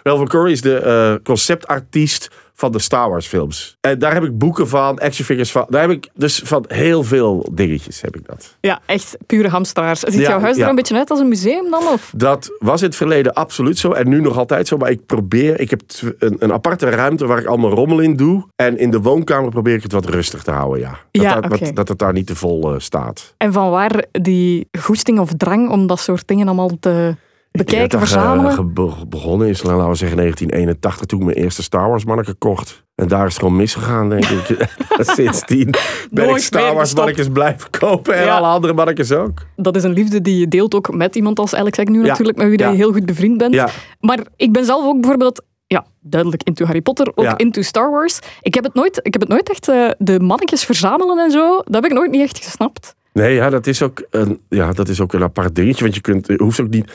Ralph 0.02 0.20
McQuarrie 0.20 0.52
is 0.52 0.61
de 0.61 0.79
eh, 0.79 1.14
conceptartiest 1.23 2.31
van 2.54 2.72
de 2.72 2.78
Star 2.78 3.10
Wars 3.10 3.26
films. 3.26 3.76
En 3.80 3.98
daar 3.98 4.14
heb 4.14 4.24
ik 4.24 4.38
boeken 4.38 4.68
van, 4.68 4.98
action 4.98 5.26
figures 5.26 5.52
van. 5.52 5.66
Daar 5.68 5.80
heb 5.80 5.90
ik 5.90 6.08
dus 6.14 6.40
van 6.44 6.64
heel 6.68 7.02
veel 7.02 7.48
dingetjes 7.52 8.00
heb 8.00 8.16
ik 8.16 8.26
dat. 8.26 8.56
Ja, 8.60 8.80
echt 8.86 9.16
pure 9.26 9.48
hamsteraars. 9.48 10.00
Ziet 10.00 10.20
Ja, 10.20 10.28
jouw 10.28 10.40
huis 10.40 10.56
er 10.56 10.62
ja. 10.62 10.68
een 10.68 10.74
beetje 10.74 10.96
uit 10.96 11.10
als 11.10 11.20
een 11.20 11.28
museum 11.28 11.70
dan? 11.70 11.82
Of? 11.86 12.12
Dat 12.16 12.50
was 12.58 12.80
in 12.80 12.86
het 12.86 12.96
verleden 12.96 13.32
absoluut 13.32 13.78
zo 13.78 13.92
en 13.92 14.08
nu 14.08 14.20
nog 14.20 14.38
altijd 14.38 14.68
zo. 14.68 14.76
Maar 14.76 14.90
ik 14.90 15.06
probeer, 15.06 15.60
ik 15.60 15.70
heb 15.70 15.80
een, 16.18 16.36
een 16.38 16.52
aparte 16.52 16.88
ruimte 16.88 17.26
waar 17.26 17.38
ik 17.38 17.46
allemaal 17.46 17.70
rommel 17.70 18.00
in 18.00 18.16
doe. 18.16 18.46
En 18.56 18.78
in 18.78 18.90
de 18.90 19.00
woonkamer 19.00 19.50
probeer 19.50 19.74
ik 19.74 19.82
het 19.82 19.92
wat 19.92 20.06
rustig 20.06 20.42
te 20.42 20.50
houden, 20.50 20.80
ja. 20.80 20.98
Dat, 21.10 21.58
Ja, 21.58 21.72
dat 21.72 21.88
het 21.88 21.98
daar 21.98 22.12
niet 22.12 22.26
te 22.26 22.36
vol 22.36 22.74
eh, 22.74 22.78
staat. 22.78 23.34
En 23.36 23.52
van 23.52 23.70
waar 23.70 24.04
die 24.12 24.68
goesting 24.80 25.18
of 25.18 25.30
drang 25.36 25.70
om 25.70 25.86
dat 25.86 26.00
soort 26.00 26.28
dingen 26.28 26.46
allemaal 26.46 26.70
te 26.80 27.16
Ik 27.58 27.70
daar, 27.70 27.80
eh, 27.90 27.98
verzamelen? 27.98 28.74
be- 28.74 29.06
begonnen 29.08 29.48
is, 29.48 29.62
laten 29.62 29.88
we 29.88 29.94
zeggen, 29.94 30.16
1981 30.16 31.06
toen 31.06 31.18
ik 31.20 31.24
mijn 31.24 31.36
eerste 31.36 31.62
Star 31.62 31.88
Wars 31.88 32.04
manneke 32.04 32.34
kocht. 32.34 32.84
En 32.94 33.08
daar 33.08 33.26
is 33.26 33.32
het 33.32 33.42
gewoon 33.42 33.56
misgegaan, 33.56 34.08
denk 34.08 34.24
ik. 34.24 34.66
Sindsdien 35.16 35.70
ben 36.10 36.24
Nooit 36.26 36.36
ik 36.38 36.42
Star 36.44 36.74
Wars 36.74 36.94
mannetjes 36.94 37.28
blijven 37.28 37.70
kopen 37.70 38.14
en 38.14 38.24
Ja. 38.24 38.36
alle 38.36 38.46
andere 38.46 38.72
mannetjes 38.72 39.12
ook. 39.12 39.38
Dat 39.56 39.76
is 39.76 39.82
een 39.82 39.92
liefde 39.92 40.20
die 40.20 40.38
je 40.38 40.48
deelt 40.48 40.74
ook 40.74 40.94
met 40.94 41.16
iemand 41.16 41.38
als 41.38 41.54
Alex 41.54 41.78
Agnew 41.78 42.02
Ja, 42.02 42.08
natuurlijk, 42.08 42.38
met 42.38 42.48
wie 42.48 42.58
ja. 42.58 42.68
je 42.68 42.76
heel 42.76 42.92
goed 42.92 43.06
bevriend 43.06 43.38
bent. 43.38 43.62
Maar 44.00 44.18
ik 44.36 44.52
ben 44.52 44.64
zelf 44.64 44.84
ook 44.84 45.00
bijvoorbeeld, 45.00 45.42
ja, 45.66 45.84
duidelijk 46.00 46.42
into 46.42 46.64
Harry 46.64 46.80
Potter, 46.82 47.12
ook 47.14 47.24
Ja. 47.24 47.36
into 47.38 47.62
Star 47.62 47.90
Wars. 47.90 48.18
Ik 48.40 48.54
heb 48.54 48.64
het 48.64 48.74
nooit, 48.74 49.00
ik 49.02 49.12
heb 49.12 49.22
het 49.22 49.30
nooit 49.30 49.50
echt, 49.50 49.68
eh, 49.68 49.90
de 49.98 50.20
mannetjes 50.20 50.64
verzamelen 50.64 51.18
en 51.18 51.30
zo, 51.30 51.56
dat 51.64 51.74
heb 51.74 51.84
ik 51.84 51.92
nooit 51.92 52.10
niet 52.10 52.22
echt 52.22 52.44
gesnapt. 52.44 52.94
Nee, 53.12 53.34
ja, 53.34 53.50
dat 53.50 53.66
is 53.66 53.82
ook 53.82 54.02
een, 54.10 54.40
ja, 54.48 54.72
dat 54.72 54.88
is 54.88 55.00
ook 55.00 55.12
een 55.12 55.22
apart 55.22 55.54
dingetje. 55.54 55.82
Want 55.82 55.94
je 55.94 56.00
kunt, 56.00 56.26
je 56.26 56.40
hoeft 56.42 56.60
ook 56.60 56.68
niet. 56.68 56.92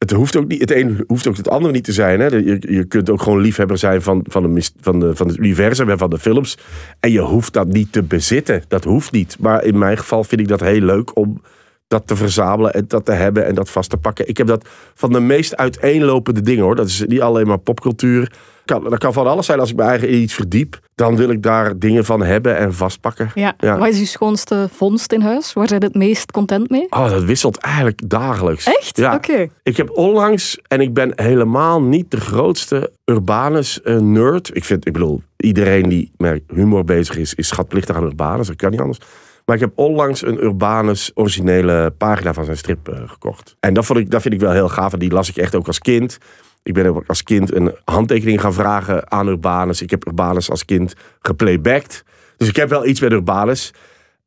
Het 0.00 0.10
hoeft 0.10 0.36
ook 0.36 0.48
niet. 0.48 0.60
Het 0.60 0.70
een 0.70 1.04
hoeft 1.06 1.26
ook 1.28 1.36
het 1.36 1.48
andere 1.48 1.72
niet 1.72 1.84
te 1.84 1.92
zijn. 1.92 2.20
Hè. 2.20 2.26
Je, 2.26 2.56
je 2.68 2.84
kunt 2.84 3.10
ook 3.10 3.22
gewoon 3.22 3.40
liefhebber 3.40 3.78
zijn 3.78 4.02
van, 4.02 4.24
van, 4.28 4.54
de, 4.54 4.70
van, 4.80 5.00
de, 5.00 5.16
van 5.16 5.28
het 5.28 5.36
universum 5.36 5.90
en 5.90 5.98
van 5.98 6.10
de 6.10 6.18
films. 6.18 6.58
En 7.00 7.10
je 7.10 7.20
hoeft 7.20 7.52
dat 7.52 7.66
niet 7.66 7.92
te 7.92 8.02
bezitten. 8.02 8.62
Dat 8.68 8.84
hoeft 8.84 9.12
niet. 9.12 9.36
Maar 9.38 9.64
in 9.64 9.78
mijn 9.78 9.98
geval 9.98 10.24
vind 10.24 10.40
ik 10.40 10.48
dat 10.48 10.60
heel 10.60 10.80
leuk 10.80 11.16
om 11.16 11.42
dat 11.88 12.06
te 12.06 12.16
verzamelen 12.16 12.74
en 12.74 12.84
dat 12.88 13.04
te 13.04 13.12
hebben 13.12 13.46
en 13.46 13.54
dat 13.54 13.70
vast 13.70 13.90
te 13.90 13.96
pakken. 13.96 14.28
Ik 14.28 14.36
heb 14.36 14.46
dat 14.46 14.68
van 14.94 15.12
de 15.12 15.20
meest 15.20 15.56
uiteenlopende 15.56 16.40
dingen 16.40 16.64
hoor. 16.64 16.76
Dat 16.76 16.86
is 16.86 17.04
niet 17.06 17.20
alleen 17.20 17.46
maar 17.46 17.58
popcultuur. 17.58 18.32
Kan, 18.70 18.90
dat 18.90 18.98
kan 18.98 19.12
van 19.12 19.26
alles 19.26 19.46
zijn. 19.46 19.60
Als 19.60 19.70
ik 19.70 19.76
me 19.76 19.82
eigen 19.82 20.08
in 20.08 20.20
iets 20.20 20.34
verdiep, 20.34 20.80
dan 20.94 21.16
wil 21.16 21.30
ik 21.30 21.42
daar 21.42 21.78
dingen 21.78 22.04
van 22.04 22.22
hebben 22.22 22.56
en 22.56 22.74
vastpakken. 22.74 23.30
Ja. 23.34 23.54
Ja. 23.58 23.78
Wat 23.78 23.88
is 23.88 23.98
je 23.98 24.04
schoonste 24.04 24.68
vondst 24.72 25.12
in 25.12 25.20
huis? 25.20 25.52
Waar 25.52 25.68
zijn 25.68 25.82
het 25.82 25.94
meest 25.94 26.32
content 26.32 26.70
mee? 26.70 26.86
Oh, 26.90 27.10
dat 27.10 27.22
wisselt 27.22 27.56
eigenlijk 27.56 28.08
dagelijks. 28.08 28.64
Echt? 28.64 28.96
Ja. 28.96 29.14
Oké. 29.14 29.48
Ik 29.62 29.76
heb 29.76 29.90
onlangs, 29.90 30.58
en 30.68 30.80
ik 30.80 30.94
ben 30.94 31.12
helemaal 31.14 31.82
niet 31.82 32.10
de 32.10 32.20
grootste 32.20 32.92
Urbanus 33.04 33.82
eh, 33.82 33.96
nerd. 33.96 34.50
Ik 34.56 34.64
vind, 34.64 34.86
ik 34.86 34.92
bedoel, 34.92 35.22
iedereen 35.36 35.88
die 35.88 36.12
met 36.16 36.42
humor 36.54 36.84
bezig 36.84 37.16
is, 37.16 37.34
is 37.34 37.48
schatplichtig 37.48 37.96
aan 37.96 38.04
Urbanus. 38.04 38.46
Dat 38.46 38.56
kan 38.56 38.70
niet 38.70 38.80
anders. 38.80 38.98
Maar 39.44 39.56
ik 39.56 39.60
heb 39.60 39.72
onlangs 39.74 40.22
een 40.26 40.44
Urbanus 40.44 41.10
originele 41.14 41.92
pagina 41.98 42.34
van 42.34 42.44
zijn 42.44 42.56
strip 42.56 42.88
eh, 42.88 42.98
gekocht. 43.06 43.56
En 43.60 43.74
dat, 43.74 43.86
vond 43.86 43.98
ik, 43.98 44.10
dat 44.10 44.22
vind 44.22 44.34
ik 44.34 44.40
wel 44.40 44.52
heel 44.52 44.68
gaaf. 44.68 44.92
En 44.92 44.98
die 44.98 45.12
las 45.12 45.28
ik 45.28 45.36
echt 45.36 45.54
ook 45.54 45.66
als 45.66 45.78
kind. 45.78 46.18
Ik 46.62 46.74
ben 46.74 47.06
als 47.06 47.22
kind 47.22 47.54
een 47.54 47.74
handtekening 47.84 48.40
gaan 48.40 48.52
vragen 48.52 49.10
aan 49.10 49.28
Urbanus. 49.28 49.82
Ik 49.82 49.90
heb 49.90 50.06
Urbanus 50.06 50.50
als 50.50 50.64
kind 50.64 50.94
geplaybacked. 51.20 52.04
Dus 52.36 52.48
ik 52.48 52.56
heb 52.56 52.68
wel 52.68 52.86
iets 52.86 53.00
met 53.00 53.12
Urbanus. 53.12 53.72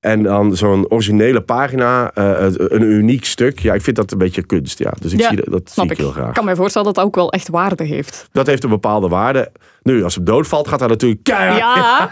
En 0.03 0.23
dan 0.23 0.55
zo'n 0.55 0.85
originele 0.89 1.41
pagina, 1.41 2.11
eh, 2.13 2.45
een 2.57 2.81
uniek 2.81 3.25
stuk. 3.25 3.59
Ja, 3.59 3.73
ik 3.73 3.81
vind 3.81 3.95
dat 3.95 4.11
een 4.11 4.17
beetje 4.17 4.43
kunst. 4.43 4.79
Ja. 4.79 4.93
Dus 4.99 5.13
ik 5.13 5.19
Ja, 5.19 5.27
zie 5.27 5.37
dat, 5.37 5.45
dat 5.49 5.71
zie 5.73 5.83
ik 5.83 5.91
ik. 5.91 5.97
heel 5.97 6.11
graag. 6.11 6.27
Ik 6.27 6.33
kan 6.33 6.45
me 6.45 6.55
voorstellen 6.55 6.87
dat 6.87 6.95
dat 6.95 7.05
ook 7.05 7.15
wel 7.15 7.31
echt 7.31 7.49
waarde 7.49 7.83
heeft. 7.83 8.27
Dat 8.31 8.47
heeft 8.47 8.63
een 8.63 8.69
bepaalde 8.69 9.07
waarde. 9.07 9.51
Nu, 9.83 10.03
als 10.03 10.15
hem 10.15 10.23
doodvalt, 10.23 10.67
gaat 10.67 10.79
hij 10.79 10.89
natuurlijk 10.89 11.23
keihard. 11.23 11.57
Ja, 11.59 12.09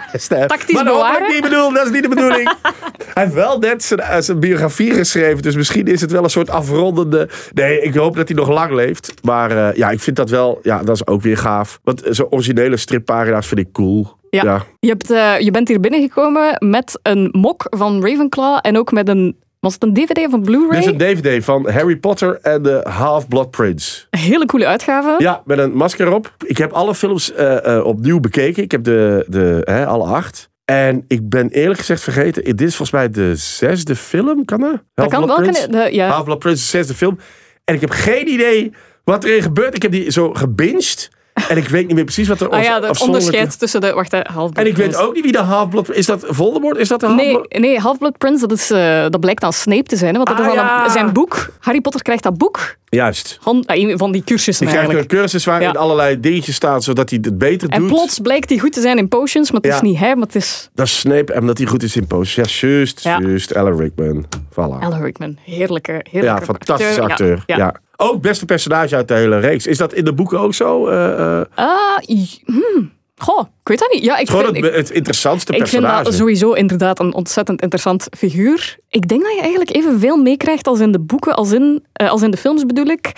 tactisch 0.47 0.73
maar 0.73 0.83
dat 0.83 1.17
ik 1.17 1.33
niet 1.33 1.51
dat 1.51 1.85
is 1.85 1.91
niet 1.91 2.03
de 2.03 2.09
bedoeling. 2.09 2.53
hij 3.13 3.23
heeft 3.23 3.35
wel 3.35 3.59
net 3.59 3.83
zijn, 3.83 3.99
eh, 3.99 4.21
zijn 4.21 4.39
biografie 4.39 4.91
geschreven, 4.93 5.41
dus 5.41 5.55
misschien 5.55 5.87
is 5.87 6.01
het 6.01 6.11
wel 6.11 6.23
een 6.23 6.29
soort 6.29 6.49
afrondende. 6.49 7.29
Nee, 7.53 7.81
ik 7.81 7.95
hoop 7.95 8.15
dat 8.15 8.27
hij 8.27 8.37
nog 8.37 8.49
lang 8.49 8.73
leeft. 8.73 9.13
Maar 9.23 9.51
eh, 9.51 9.75
ja, 9.77 9.89
ik 9.89 9.99
vind 9.99 10.15
dat 10.15 10.29
wel, 10.29 10.59
ja, 10.63 10.83
dat 10.83 10.95
is 10.95 11.07
ook 11.07 11.21
weer 11.21 11.37
gaaf. 11.37 11.79
Want 11.83 12.01
zo'n 12.09 12.29
originele 12.29 12.77
strippagina's 12.77 13.47
vind 13.47 13.59
ik 13.59 13.71
cool. 13.71 14.19
Ja. 14.31 14.63
Je, 14.79 14.87
hebt, 14.89 15.11
eh, 15.11 15.39
je 15.39 15.51
bent 15.51 15.67
hier 15.67 15.79
binnengekomen 15.79 16.55
met 16.69 16.99
een 17.03 17.29
mok 17.31 17.65
van 17.69 18.05
Ravenclaw 18.05 18.59
en 18.61 18.77
ook 18.77 18.91
met 18.91 19.07
een... 19.07 19.39
Was 19.59 19.73
het 19.73 19.83
een 19.83 19.93
DVD 19.93 20.17
of 20.17 20.33
een 20.33 20.41
Blu-ray? 20.41 20.69
Dit 20.69 20.79
is 20.79 20.85
een 20.85 20.97
DVD 20.97 21.43
van 21.43 21.69
Harry 21.69 21.95
Potter 21.95 22.39
en 22.41 22.61
de 22.61 22.85
Half-Blood 22.89 23.49
Prince. 23.51 24.05
Een 24.09 24.19
hele 24.19 24.45
coole 24.45 24.65
uitgave. 24.67 25.15
Ja, 25.17 25.41
met 25.45 25.57
een 25.57 25.71
masker 25.73 26.13
op. 26.13 26.35
Ik 26.45 26.57
heb 26.57 26.71
alle 26.71 26.95
films 26.95 27.33
eh, 27.33 27.77
eh, 27.77 27.85
opnieuw 27.85 28.19
bekeken. 28.19 28.63
Ik 28.63 28.71
heb 28.71 28.83
de, 28.83 29.25
de, 29.27 29.61
hè, 29.63 29.85
alle 29.85 30.03
acht. 30.05 30.49
En 30.65 31.05
ik 31.07 31.29
ben 31.29 31.49
eerlijk 31.49 31.79
gezegd 31.79 32.01
vergeten. 32.03 32.43
Dit 32.43 32.61
is 32.61 32.75
volgens 32.75 32.91
mij 32.91 33.09
de 33.09 33.35
zesde 33.35 33.95
film, 33.95 34.45
kan 34.45 34.59
dat? 34.59 34.83
dat 34.93 35.09
kan 35.09 35.25
wel 35.27 35.35
Prince? 35.35 35.61
kunnen. 35.61 35.85
de- 35.85 35.95
ja. 35.95 36.07
Half-Blood 36.09 36.39
Prince, 36.39 36.61
de 36.61 36.67
zesde 36.69 36.93
film. 36.93 37.17
En 37.63 37.75
ik 37.75 37.81
heb 37.81 37.89
geen 37.89 38.27
idee 38.27 38.71
wat 39.03 39.23
erin 39.23 39.41
gebeurt. 39.41 39.75
Ik 39.75 39.81
heb 39.81 39.91
die 39.91 40.11
zo 40.11 40.33
gebinged. 40.33 41.09
En 41.49 41.57
ik 41.57 41.67
weet 41.69 41.85
niet 41.87 41.95
meer 41.95 42.03
precies 42.03 42.27
wat 42.27 42.41
er 42.41 42.49
Ah 42.49 42.63
ja, 42.63 42.75
het 42.75 42.83
afzonderlijke- 42.85 43.35
onderscheid 43.35 43.59
tussen 43.59 43.81
de... 43.81 43.93
Wacht, 43.93 44.11
hè, 44.11 44.17
Half-Blood 44.23 44.65
En 44.65 44.71
ik 44.71 44.77
weet 44.77 44.95
ook 44.95 45.13
niet 45.13 45.23
wie 45.23 45.31
de 45.31 45.37
Half-Blood... 45.37 45.91
Is 45.91 46.05
dat 46.05 46.23
Voldemort? 46.27 46.77
Is 46.77 46.87
dat 46.87 46.99
de 46.99 47.07
Nee, 47.07 47.31
Half-Blood? 47.31 47.61
nee 47.61 47.79
Half-Blood 47.79 48.17
Prince, 48.17 48.47
dat, 48.47 48.57
is, 48.57 48.71
eh, 48.71 49.01
dat 49.09 49.19
blijkt 49.19 49.41
dan 49.41 49.53
Snape 49.53 49.83
te 49.83 49.95
zijn. 49.95 50.15
Hè, 50.15 50.23
want 50.23 50.37
dat 50.37 50.39
Ah, 50.45 50.47
is 50.47 50.53
ja. 50.53 50.83
een- 50.85 50.91
zijn 50.91 51.13
boek. 51.13 51.49
Harry 51.59 51.81
Potter 51.81 52.01
krijgt 52.01 52.23
dat 52.23 52.37
boek. 52.37 52.75
Juist. 52.89 53.37
Han- 53.41 53.63
een 53.65 53.97
van 53.97 54.11
die 54.11 54.23
cursussen 54.23 54.65
Die 54.67 54.75
krijgt 54.75 54.93
een 54.93 55.07
cursus 55.07 55.45
waarin 55.45 55.67
Ja. 55.67 55.79
allerlei 55.79 56.19
dingetjes 56.19 56.55
staan, 56.55 56.81
zodat 56.81 57.09
hij 57.09 57.19
het 57.21 57.37
beter 57.37 57.69
En 57.69 57.79
doet. 57.79 57.89
plots 57.89 58.19
blijkt 58.19 58.49
hij 58.49 58.57
goed 58.59 58.73
te 58.73 58.81
zijn 58.81 58.97
in 58.97 59.07
potions, 59.07 59.51
maar 59.51 59.61
het 59.61 59.73
is 59.73 59.81
niet 59.81 59.97
hij, 59.97 60.15
maar 60.15 60.25
het 60.25 60.35
is 60.35 60.69
Dat 60.73 60.85
is 60.85 60.99
Snape, 60.99 61.33
en 61.33 61.39
omdat 61.39 61.57
hij 61.57 61.67
goed 61.67 61.83
is 61.83 61.95
in 61.95 62.07
posts. 62.07 62.35
Ja, 62.35 62.43
juist, 62.47 62.99
juist. 63.03 63.55
Alan 63.55 63.77
Rickman. 63.77 64.25
Voilà. 64.51 64.55
Alan 64.55 65.01
Rickman. 65.01 65.37
Heerlijke, 65.43 65.91
heerlijke 66.09 66.39
Ja, 66.39 66.45
fantastische 66.45 67.01
acteur. 67.01 67.43
Ja. 67.45 67.75
Ook 68.01 68.21
beste 68.21 68.45
personage 68.45 68.95
uit 68.95 69.07
de 69.07 69.13
hele 69.13 69.39
reeks. 69.39 69.67
Is 69.67 69.77
dat 69.77 69.93
in 69.93 70.05
de 70.05 70.13
boeken 70.13 70.39
ook 70.39 70.53
zo? 70.53 70.87
Eh, 70.87 71.39
eh, 71.39 71.45
Ah, 71.55 71.97
hmm. 72.45 72.91
Goh, 73.17 73.39
ik 73.61 73.67
weet 73.67 73.79
dat 73.79 73.91
niet. 73.93 74.03
Ja, 74.03 74.17
ik 74.17 74.29
gewoon 74.29 74.43
vind, 74.43 74.55
het, 74.57 74.65
ik, 74.65 74.73
het 74.75 74.89
interessantste 74.89 75.51
ik 75.51 75.57
vind 75.67 75.69
personage. 75.81 76.03
dat 76.03 76.13
sowieso 76.13 76.51
inderdaad 76.53 76.99
een 76.99 77.13
ontzettend 77.13 77.61
interessant 77.61 78.07
figuur. 78.17 78.77
Ik 78.89 79.07
denk 79.07 79.23
dat 79.23 79.33
je 79.33 79.39
eigenlijk 79.41 79.75
evenveel 79.75 80.17
meekrijgt 80.17 80.67
als 80.67 80.79
in 80.79 80.91
de 80.91 80.99
boeken, 80.99 81.35
als 81.35 81.51
in, 81.51 81.83
eh, 81.93 82.09
als 82.09 82.21
in 82.21 82.31
de 82.31 82.37
films 82.37 82.65
bedoel 82.65 82.85
ik. 82.85 83.11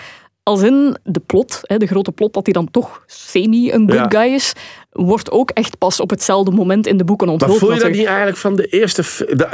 Als 0.43 0.61
in 0.61 0.97
de 1.03 1.19
plot, 1.19 1.59
hè, 1.61 1.77
de 1.77 1.85
grote 1.85 2.11
plot, 2.11 2.33
dat 2.33 2.45
hij 2.45 2.53
dan 2.53 2.71
toch 2.71 3.03
semi 3.05 3.71
een 3.71 3.91
good 3.91 4.11
Ja. 4.11 4.19
guy 4.21 4.33
is, 4.33 4.53
wordt 4.93 5.31
ook 5.31 5.49
echt 5.49 5.77
pas 5.77 5.99
op 5.99 6.09
hetzelfde 6.09 6.51
moment 6.51 6.87
in 6.87 6.97
de 6.97 7.03
boeken 7.03 7.27
Maar 7.27 7.35
onthuld. 7.35 7.57
voel 7.57 7.73
je 7.73 7.79
dat 7.79 7.91
niet 7.91 8.05
eigenlijk 8.05 8.37
van 8.37 8.55
de 8.55 8.65
eerste... 8.65 9.03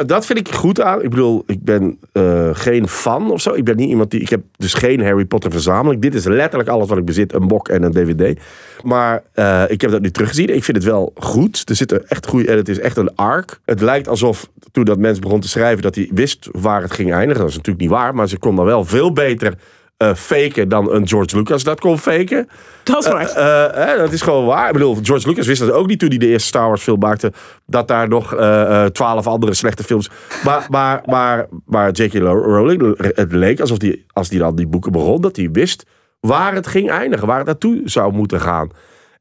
Dat 0.05 0.25
vind 0.25 0.39
ik 0.39 0.53
goed 0.53 0.81
aan. 0.81 1.03
Ik 1.03 1.09
bedoel, 1.09 1.43
ik 1.45 1.63
ben 1.63 1.97
eh, 2.11 2.49
geen 2.53 2.87
fan 2.87 3.31
of 3.31 3.41
zo. 3.41 3.53
Ik 3.53 3.63
ben 3.63 3.75
niet 3.75 3.89
iemand 3.89 4.11
die... 4.11 4.21
Ik 4.21 4.29
heb 4.29 4.41
dus 4.57 4.73
geen 4.73 5.03
Harry 5.03 5.25
Potter 5.25 5.51
verzameling. 5.51 6.01
Dit 6.01 6.15
is 6.15 6.25
letterlijk 6.25 6.69
alles 6.69 6.87
wat 6.87 6.97
ik 6.97 7.05
bezit. 7.05 7.33
Een 7.33 7.47
bok 7.47 7.67
en 7.67 7.83
een 7.83 7.91
dvd. 7.91 8.39
Maar 8.83 9.23
eh, 9.33 9.63
ik 9.67 9.81
heb 9.81 9.91
dat 9.91 10.01
nu 10.01 10.11
teruggezien. 10.11 10.55
Ik 10.55 10.63
vind 10.63 10.77
het 10.77 10.85
wel 10.85 11.11
goed. 11.15 11.69
Er 11.69 11.75
zitten 11.75 12.07
echt 12.07 12.27
goede... 12.27 12.47
En 12.47 12.57
het 12.57 12.69
is 12.69 12.79
echt 12.79 12.97
een 12.97 13.15
arc. 13.15 13.59
Het 13.65 13.81
lijkt 13.81 14.07
alsof 14.07 14.49
toen 14.71 14.83
dat 14.83 14.97
mens 14.97 15.19
begon 15.19 15.39
te 15.39 15.47
schrijven... 15.47 15.81
dat 15.81 15.95
hij 15.95 16.09
wist 16.13 16.49
waar 16.51 16.81
het 16.81 16.91
ging 16.91 17.13
eindigen. 17.13 17.41
Dat 17.41 17.49
is 17.49 17.57
natuurlijk 17.57 17.85
niet 17.85 17.93
waar. 17.93 18.15
Maar 18.15 18.29
ze 18.29 18.37
kon 18.37 18.55
dan 18.55 18.65
wel 18.65 18.85
veel 18.85 19.13
beter... 19.13 19.53
eh, 19.99 20.13
faken 20.13 20.69
dan 20.69 20.91
een 20.91 21.07
George 21.07 21.37
Lucas 21.37 21.63
dat 21.63 21.79
kon 21.79 21.97
faken. 21.97 22.47
Dat 22.83 23.05
is 23.05 23.11
waar. 23.11 23.29
Eh, 23.29 23.85
hè, 23.85 23.97
dat 23.97 24.11
is 24.11 24.21
gewoon 24.21 24.45
waar. 24.45 24.67
Ik 24.67 24.73
bedoel, 24.73 24.97
George 25.01 25.27
Lucas 25.27 25.47
wist 25.47 25.59
dat 25.59 25.71
ook 25.71 25.87
niet 25.87 25.99
toen 25.99 26.09
hij 26.09 26.17
de 26.17 26.27
eerste 26.27 26.47
Star 26.47 26.67
Wars 26.67 26.81
film 26.81 26.99
maakte. 26.99 27.33
Dat 27.65 27.87
daar 27.87 28.07
nog 28.07 28.35
eh, 28.35 28.83
eh, 28.83 28.91
twaalf 28.91 29.27
andere 29.27 29.53
slechte 29.53 29.83
films. 29.83 30.09
Maar, 30.43 30.65
maar, 30.69 31.01
maar, 31.05 31.47
maar 31.65 31.91
J.K. 31.91 32.13
Rowling, 32.13 32.97
het 33.15 33.31
leek 33.31 33.59
alsof 33.59 33.81
hij, 33.81 34.05
als 34.13 34.29
hij 34.29 34.39
dan 34.39 34.55
die 34.55 34.67
boeken 34.67 34.91
begon, 34.91 35.21
dat 35.21 35.35
hij 35.35 35.49
wist 35.51 35.85
waar 36.19 36.53
het 36.53 36.67
ging 36.67 36.89
eindigen. 36.89 37.27
Waar 37.27 37.37
het 37.37 37.45
naartoe 37.45 37.81
zou 37.85 38.13
moeten 38.13 38.41
gaan. 38.41 38.69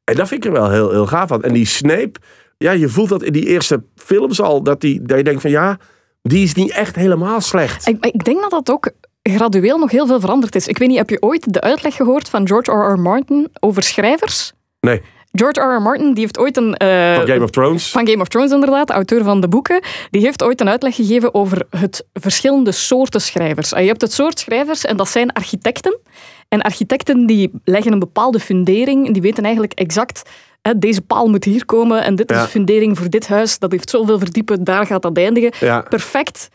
En 0.03 0.15
dat 0.15 0.27
vind 0.27 0.45
ik 0.45 0.51
er 0.51 0.59
wel 0.59 0.69
heel, 0.69 0.91
heel 0.91 1.07
gaaf 1.07 1.31
aan. 1.31 1.43
En 1.43 1.53
die 1.53 1.65
Snape, 1.65 2.11
ja, 2.57 2.71
je 2.71 2.89
voelt 2.89 3.09
dat 3.09 3.23
in 3.23 3.33
die 3.33 3.45
eerste 3.45 3.83
films 3.95 4.41
al. 4.41 4.63
Dat, 4.63 4.81
die, 4.81 5.01
dat 5.01 5.17
je 5.17 5.23
denkt 5.23 5.41
van 5.41 5.51
ja, 5.51 5.77
die 6.21 6.43
is 6.43 6.53
niet 6.53 6.71
echt 6.71 6.95
helemaal 6.95 7.41
slecht. 7.41 7.87
Ik, 7.87 8.05
ik 8.05 8.23
denk 8.23 8.41
dat 8.41 8.49
dat 8.49 8.71
ook 8.71 8.91
gradueel 9.21 9.77
nog 9.77 9.91
heel 9.91 10.07
veel 10.07 10.19
veranderd 10.19 10.55
is. 10.55 10.67
Ik 10.67 10.77
weet 10.77 10.87
niet, 10.87 10.97
heb 10.97 11.09
je 11.09 11.21
ooit 11.21 11.53
de 11.53 11.61
uitleg 11.61 11.95
gehoord 11.95 12.29
van 12.29 12.47
George 12.47 12.71
R.R. 12.71 12.99
Martin 12.99 13.47
over 13.59 13.83
schrijvers? 13.83 14.51
Nee, 14.79 15.01
George 15.31 15.59
R.R. 15.59 15.81
Martin 15.81 16.13
die 16.13 16.21
heeft 16.21 16.37
ooit 16.39 16.57
een... 16.57 16.75
eh, 16.75 17.15
van 17.15 17.27
Game 17.27 17.43
of 17.43 17.49
Thrones. 17.49 17.91
van 17.91 18.07
Game 18.07 18.21
of 18.21 18.27
Thrones 18.27 18.51
inderdaad, 18.51 18.89
auteur 18.89 19.23
van 19.23 19.41
de 19.41 19.47
boeken, 19.47 19.81
die 20.09 20.21
heeft 20.21 20.43
ooit 20.43 20.61
een 20.61 20.69
uitleg 20.69 20.95
gegeven 20.95 21.33
over 21.33 21.65
het 21.69 22.05
verschillende 22.13 22.71
soorten 22.71 23.21
schrijvers. 23.21 23.73
En 23.73 23.81
Je 23.81 23.87
hebt 23.87 24.01
het 24.01 24.13
soort 24.13 24.39
schrijvers 24.39 24.85
en 24.85 24.97
dat 24.97 25.09
zijn 25.09 25.31
architecten. 25.33 25.99
En 26.47 26.61
architecten 26.61 27.25
die 27.25 27.51
leggen 27.63 27.91
een 27.91 27.99
bepaalde 27.99 28.39
fundering, 28.39 29.13
die 29.13 29.21
weten 29.21 29.43
eigenlijk 29.43 29.73
exact, 29.73 30.29
hè, 30.61 30.77
deze 30.79 31.01
paal 31.01 31.27
moet 31.27 31.43
hier 31.43 31.65
komen 31.65 32.03
en 32.03 32.15
dit 32.15 32.31
is 32.31 32.41
de 32.41 32.47
fundering 32.47 32.97
voor 32.97 33.09
dit 33.09 33.27
huis, 33.27 33.59
dat 33.59 33.71
heeft 33.71 33.89
zoveel 33.89 34.19
verdiepen, 34.19 34.63
daar 34.63 34.85
gaat 34.85 35.01
dat 35.01 35.17
eindigen. 35.17 35.51
Ja. 35.59 35.81
Perfect 35.81 36.49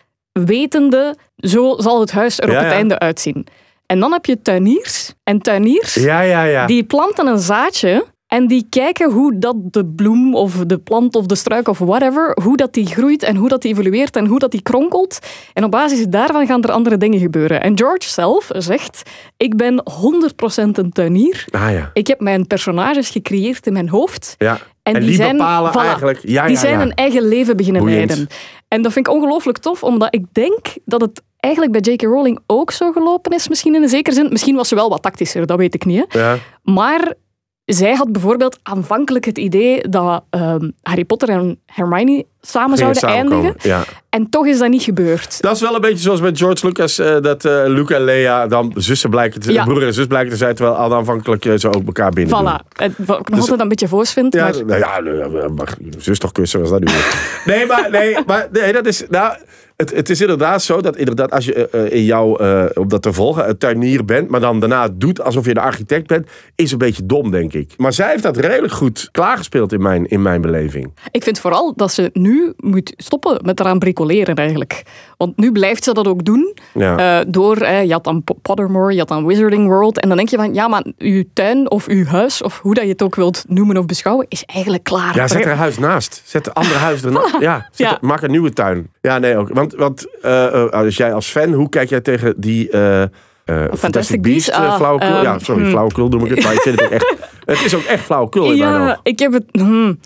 wetende, 0.44 1.16
zo 1.36 1.74
zal 1.78 2.00
het 2.00 2.10
huis 2.12 2.38
er 2.38 2.44
op 2.44 2.50
Ja, 2.50 2.58
het 2.58 2.66
ja. 2.70 2.72
einde 2.74 2.98
uitzien. 2.98 3.46
En 3.86 4.00
dan 4.00 4.12
heb 4.12 4.26
je 4.26 4.42
tuiniers. 4.42 5.12
En 5.24 5.38
tuiniers, 5.38 5.94
Ja, 5.94 6.20
ja, 6.20 6.42
ja. 6.44 6.66
die 6.66 6.84
planten 6.84 7.26
een 7.26 7.38
zaadje 7.38 8.04
en 8.34 8.46
die 8.46 8.66
kijken 8.68 9.10
hoe 9.12 9.38
dat 9.38 9.56
de 9.72 9.84
bloem 9.86 10.34
of 10.34 10.54
de 10.66 10.78
plant 10.78 11.14
of 11.16 11.26
de 11.26 11.34
struik 11.34 11.68
of 11.68 11.78
whatever, 11.78 12.36
hoe 12.42 12.56
dat 12.56 12.72
die 12.72 12.86
groeit 12.86 13.22
en 13.22 13.36
hoe 13.36 13.48
dat 13.48 13.62
die 13.62 13.72
evolueert 13.72 14.16
en 14.16 14.26
hoe 14.26 14.38
dat 14.38 14.50
die 14.50 14.62
kronkelt. 14.62 15.18
En 15.52 15.64
op 15.64 15.70
basis 15.70 16.06
daarvan 16.08 16.46
gaan 16.46 16.62
er 16.62 16.70
andere 16.70 16.96
dingen 16.96 17.18
gebeuren. 17.18 17.62
En 17.62 17.78
George 17.78 18.08
zelf 18.08 18.48
zegt, 18.52 19.02
ik 19.36 19.56
ben 19.56 19.82
100% 19.90 20.78
een 20.78 20.90
tuinier. 20.92 21.44
Ah 21.50 21.72
ja. 21.72 21.90
Ik 21.92 22.06
heb 22.06 22.20
mijn 22.20 22.46
personages 22.46 23.10
gecreëerd 23.10 23.66
in 23.66 23.72
mijn 23.72 23.88
hoofd. 23.88 24.34
ja. 24.38 24.58
En, 24.82 24.94
En 24.94 25.00
die, 25.00 25.08
die 25.08 25.18
zijn, 25.18 25.36
bepalen 25.36 25.72
voilà, 25.72 25.76
eigenlijk- 25.76 26.18
ja, 26.22 26.42
die 26.46 26.54
ja, 26.54 26.60
zijn 26.60 26.78
hun 26.78 26.94
eigen 26.94 27.28
leven 27.28 27.56
beginnen 27.56 27.82
Boeiend. 27.82 28.06
leiden. 28.10 28.28
En 28.68 28.82
dat 28.82 28.92
vind 28.92 29.06
ik 29.06 29.12
ongelooflijk 29.12 29.58
tof, 29.58 29.82
omdat 29.82 30.14
ik 30.14 30.24
denk 30.32 30.58
dat 30.84 31.00
het 31.00 31.22
eigenlijk 31.36 31.72
bij 31.72 31.92
J.K. 31.92 32.02
Rowling 32.02 32.38
ook 32.46 32.70
zo 32.70 32.92
gelopen 32.92 33.32
is, 33.32 33.48
misschien 33.48 33.74
in 33.74 33.82
een 33.82 33.88
zekere 33.88 34.14
zin. 34.16 34.26
Misschien 34.30 34.56
was 34.56 34.68
ze 34.68 34.74
wel 34.74 34.88
wat 34.88 35.02
tactischer, 35.02 35.46
dat 35.46 35.58
weet 35.58 35.74
ik 35.74 35.84
niet. 35.84 36.04
Hè. 36.08 36.18
ja. 36.18 36.36
Maar 36.62 37.14
zij 37.64 37.94
had 37.94 38.12
bijvoorbeeld 38.12 38.58
aanvankelijk 38.62 39.24
het 39.24 39.38
idee 39.38 39.88
dat 39.88 40.24
ehm, 40.30 40.70
Harry 40.82 41.04
Potter 41.04 41.28
en 41.28 41.60
Hermione 41.66 42.26
samen 42.46 42.78
zouden 42.78 43.02
eindigen. 43.02 43.54
Ja. 43.62 43.84
En 44.08 44.28
toch 44.30 44.46
is 44.46 44.58
dat 44.58 44.68
niet 44.68 44.82
gebeurd. 44.82 45.42
Dat 45.42 45.54
is 45.54 45.60
wel 45.60 45.74
een 45.74 45.80
beetje 45.80 45.98
zoals 45.98 46.20
met 46.20 46.38
George 46.38 46.66
Lucas, 46.66 46.98
eh, 46.98 47.20
dat 47.20 47.44
eh 47.44 47.62
Luca 47.66 47.94
en 47.94 48.04
Lea 48.04 48.46
dan 48.46 48.72
zussen 48.76 49.10
blijken 49.10 49.40
te, 49.40 49.52
Ja. 49.52 49.64
broer 49.64 49.86
en 49.86 49.94
zus 49.94 50.06
blijken 50.06 50.30
te 50.30 50.36
zijn, 50.36 50.54
terwijl 50.54 50.76
al 50.76 50.94
aanvankelijk 50.94 51.44
eh, 51.44 51.52
ze 51.56 51.68
ook 51.68 51.86
elkaar 51.86 52.10
binnen. 52.10 52.38
Voilà. 52.38 52.76
En 52.76 52.94
Wat 52.96 53.20
ik 53.20 53.28
nog 53.28 53.40
altijd 53.40 53.60
een 53.60 53.68
beetje 53.68 53.88
voos 53.88 54.12
vind. 54.12 54.34
Ja, 54.34 54.44
maar 54.44 54.64
nou 54.64 54.78
ja, 54.78 55.00
nou 55.00 55.36
ja, 55.40 55.48
mag 55.48 55.76
je 55.78 55.88
zus 55.98 56.18
toch 56.18 56.32
kussen, 56.32 56.60
was 56.60 56.70
dat 56.70 56.80
nu? 56.80 56.86
Nee, 57.52 57.66
maar, 57.66 57.88
nee, 57.90 58.16
maar 58.26 58.48
nee, 58.52 58.72
dat 58.72 58.86
is, 58.86 59.04
nou, 59.10 59.36
het, 59.76 59.94
het 59.94 60.10
is 60.10 60.20
inderdaad 60.20 60.62
zo 60.62 60.80
dat 60.80 60.96
inderdaad 60.96 61.30
als 61.30 61.44
je 61.44 61.88
in 61.90 62.04
jouw, 62.04 62.36
om 62.74 62.88
dat 62.88 63.02
te 63.02 63.12
volgen, 63.12 63.48
een 63.48 63.58
tuinier 63.58 64.04
bent, 64.04 64.28
maar 64.28 64.40
dan 64.40 64.60
daarna 64.60 64.88
doet 64.92 65.20
alsof 65.20 65.46
je 65.46 65.54
de 65.54 65.60
architect 65.60 66.06
bent, 66.06 66.28
is 66.54 66.72
een 66.72 66.78
beetje 66.78 67.06
dom, 67.06 67.30
denk 67.30 67.52
ik. 67.52 67.74
Maar 67.76 67.92
zij 67.92 68.10
heeft 68.10 68.22
dat 68.22 68.36
redelijk 68.36 68.72
goed 68.72 69.08
klaargespeeld 69.12 69.72
in 69.72 69.82
mijn, 69.82 70.06
in 70.06 70.22
mijn 70.22 70.40
beleving. 70.40 70.92
ik 71.10 71.22
vind 71.22 71.38
vooral 71.40 71.72
dat 71.76 71.92
ze 71.92 72.10
nu 72.12 72.33
moet 72.56 72.92
stoppen 72.96 73.38
met 73.44 73.60
eraan 73.60 73.78
bricoleren 73.78 74.34
eigenlijk. 74.34 74.82
Want 75.16 75.36
nu 75.36 75.52
blijft 75.52 75.84
ze 75.84 75.92
dat 75.94 76.06
ook 76.08 76.24
doen. 76.24 76.56
Ja. 76.74 77.20
eh, 77.20 77.26
door, 77.28 77.56
eh, 77.56 77.84
je 77.84 77.92
had 77.92 78.04
dan 78.04 78.24
Pottermore, 78.42 78.92
je 78.92 78.98
had 78.98 79.08
dan 79.08 79.26
Wizarding 79.26 79.66
World. 79.66 80.00
En 80.00 80.08
dan 80.08 80.16
denk 80.16 80.28
je 80.28 80.36
van, 80.36 80.54
ja, 80.54 80.68
maar 80.68 80.84
uw 80.98 81.22
tuin 81.32 81.70
of 81.70 81.86
uw 81.86 82.04
huis, 82.04 82.42
of 82.42 82.58
hoe 82.60 82.74
dat 82.74 82.84
je 82.84 82.90
het 82.90 83.02
ook 83.02 83.14
wilt 83.14 83.44
noemen 83.48 83.76
of 83.76 83.86
beschouwen, 83.86 84.26
is 84.28 84.44
eigenlijk 84.44 84.84
klaar. 84.84 85.16
Ja, 85.16 85.28
zet 85.28 85.44
er 85.44 85.50
een 85.50 85.56
huis 85.56 85.78
naast. 85.78 86.22
Zet 86.24 86.46
een 86.46 86.52
ander 86.52 86.76
huis 86.76 87.02
ernaast. 87.04 87.36
Ja, 87.40 87.68
zet 87.72 87.88
Ja. 87.88 87.98
maak 88.00 88.22
een 88.22 88.30
nieuwe 88.30 88.52
tuin. 88.52 88.90
Ja, 89.00 89.18
nee, 89.18 89.36
ook. 89.36 89.48
Want, 89.52 89.74
want 89.74 90.20
eh, 90.22 90.64
als 90.70 90.96
jij 90.96 91.12
als 91.14 91.26
fan, 91.26 91.52
hoe 91.52 91.68
kijk 91.68 91.88
jij 91.88 92.00
tegen 92.00 92.34
die 92.36 92.70
eh 92.70 93.02
eh, 93.44 93.64
Fantastic, 93.76 94.22
Beast 94.22 94.50
Ah, 94.52 94.76
flauwekul? 94.76 95.08
ehm, 95.14 95.22
ja, 95.22 95.38
sorry, 95.38 95.60
hmm. 95.62 95.70
flauwekul 95.70 96.08
noem 96.08 96.24
ik 96.24 96.30
het. 96.34 96.44
Maar 96.44 96.52
ik 96.52 96.60
vind 96.60 96.80
het 96.80 96.90
echt... 96.90 97.14
Het 97.44 97.64
is 97.64 97.74
ook 97.74 97.82
echt 97.82 98.04
flauwekul 98.04 98.42
in 98.52 98.58
mijn 98.58 98.70
Ja, 98.72 98.82
ogen. 98.82 99.00
ik 99.02 99.18
heb 99.18 99.32
het. 99.32 99.44
hmm. 99.52 99.98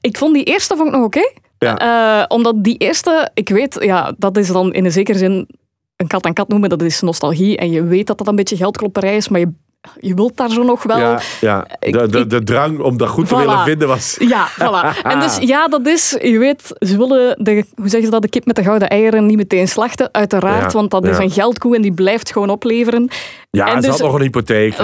Ik 0.00 0.16
vond 0.18 0.34
die 0.34 0.44
eerste 0.44 0.76
vond 0.76 0.88
ik 0.88 0.94
nog 0.94 1.04
oké. 1.04 1.30
Ja. 1.58 1.78
Eh, 1.78 2.24
omdat 2.28 2.64
die 2.64 2.76
eerste, 2.76 3.30
ik 3.34 3.48
weet, 3.48 3.76
ja, 3.80 4.14
dat 4.18 4.36
is 4.36 4.48
dan 4.48 4.72
in 4.72 4.84
een 4.84 4.92
zekere 4.92 5.18
zin 5.18 5.48
een 5.96 6.06
kat 6.06 6.24
en 6.24 6.32
kat 6.32 6.48
noemen, 6.48 6.68
dat 6.68 6.82
is 6.82 7.00
nostalgie. 7.00 7.56
En 7.56 7.70
je 7.70 7.82
weet 7.82 8.06
dat 8.06 8.18
dat 8.18 8.26
een 8.26 8.36
beetje 8.36 8.56
geldklopperij 8.56 9.16
is, 9.16 9.28
maar 9.28 9.40
je, 9.40 9.52
je 10.00 10.14
wilt 10.14 10.36
daar 10.36 10.50
zo 10.50 10.62
nog 10.62 10.82
wel. 10.82 10.98
Ja, 10.98 11.20
ja. 11.40 11.66
De, 11.80 12.08
de, 12.08 12.26
de 12.26 12.42
drang 12.42 12.80
om 12.80 12.96
dat 12.96 13.08
goed 13.08 13.28
te 13.28 13.34
Voilà. 13.34 13.38
willen 13.38 13.64
vinden 13.64 13.88
was... 13.88 14.16
Ja, 14.18 14.48
voilà. 14.50 14.96
En 15.12 15.20
dus 15.20 15.36
ja, 15.36 15.68
dat 15.68 15.86
is, 15.86 16.16
je 16.22 16.38
weet, 16.38 16.62
ze 16.78 16.96
willen, 16.96 17.36
de, 17.44 17.52
hoe 17.74 17.88
zeggen 17.88 18.04
ze 18.04 18.10
dat, 18.10 18.22
de 18.22 18.28
kip 18.28 18.46
met 18.46 18.56
de 18.56 18.62
gouden 18.62 18.88
eieren 18.88 19.26
niet 19.26 19.36
meteen 19.36 19.68
slachten, 19.68 20.08
uiteraard, 20.12 20.72
Ja, 20.72 20.78
want 20.78 20.90
dat 20.90 21.06
is 21.06 21.18
een 21.18 21.30
geldkoe 21.30 21.76
en 21.76 21.82
die 21.82 21.92
blijft 21.92 22.32
gewoon 22.32 22.50
opleveren. 22.50 23.08
Ja, 23.50 23.66
En 23.66 23.82
ze 23.82 23.88
dus- 23.88 23.98
had 23.98 24.06
nog 24.06 24.14
een 24.14 24.20
hypotheek. 24.22 24.74
Voilà, 24.74 24.78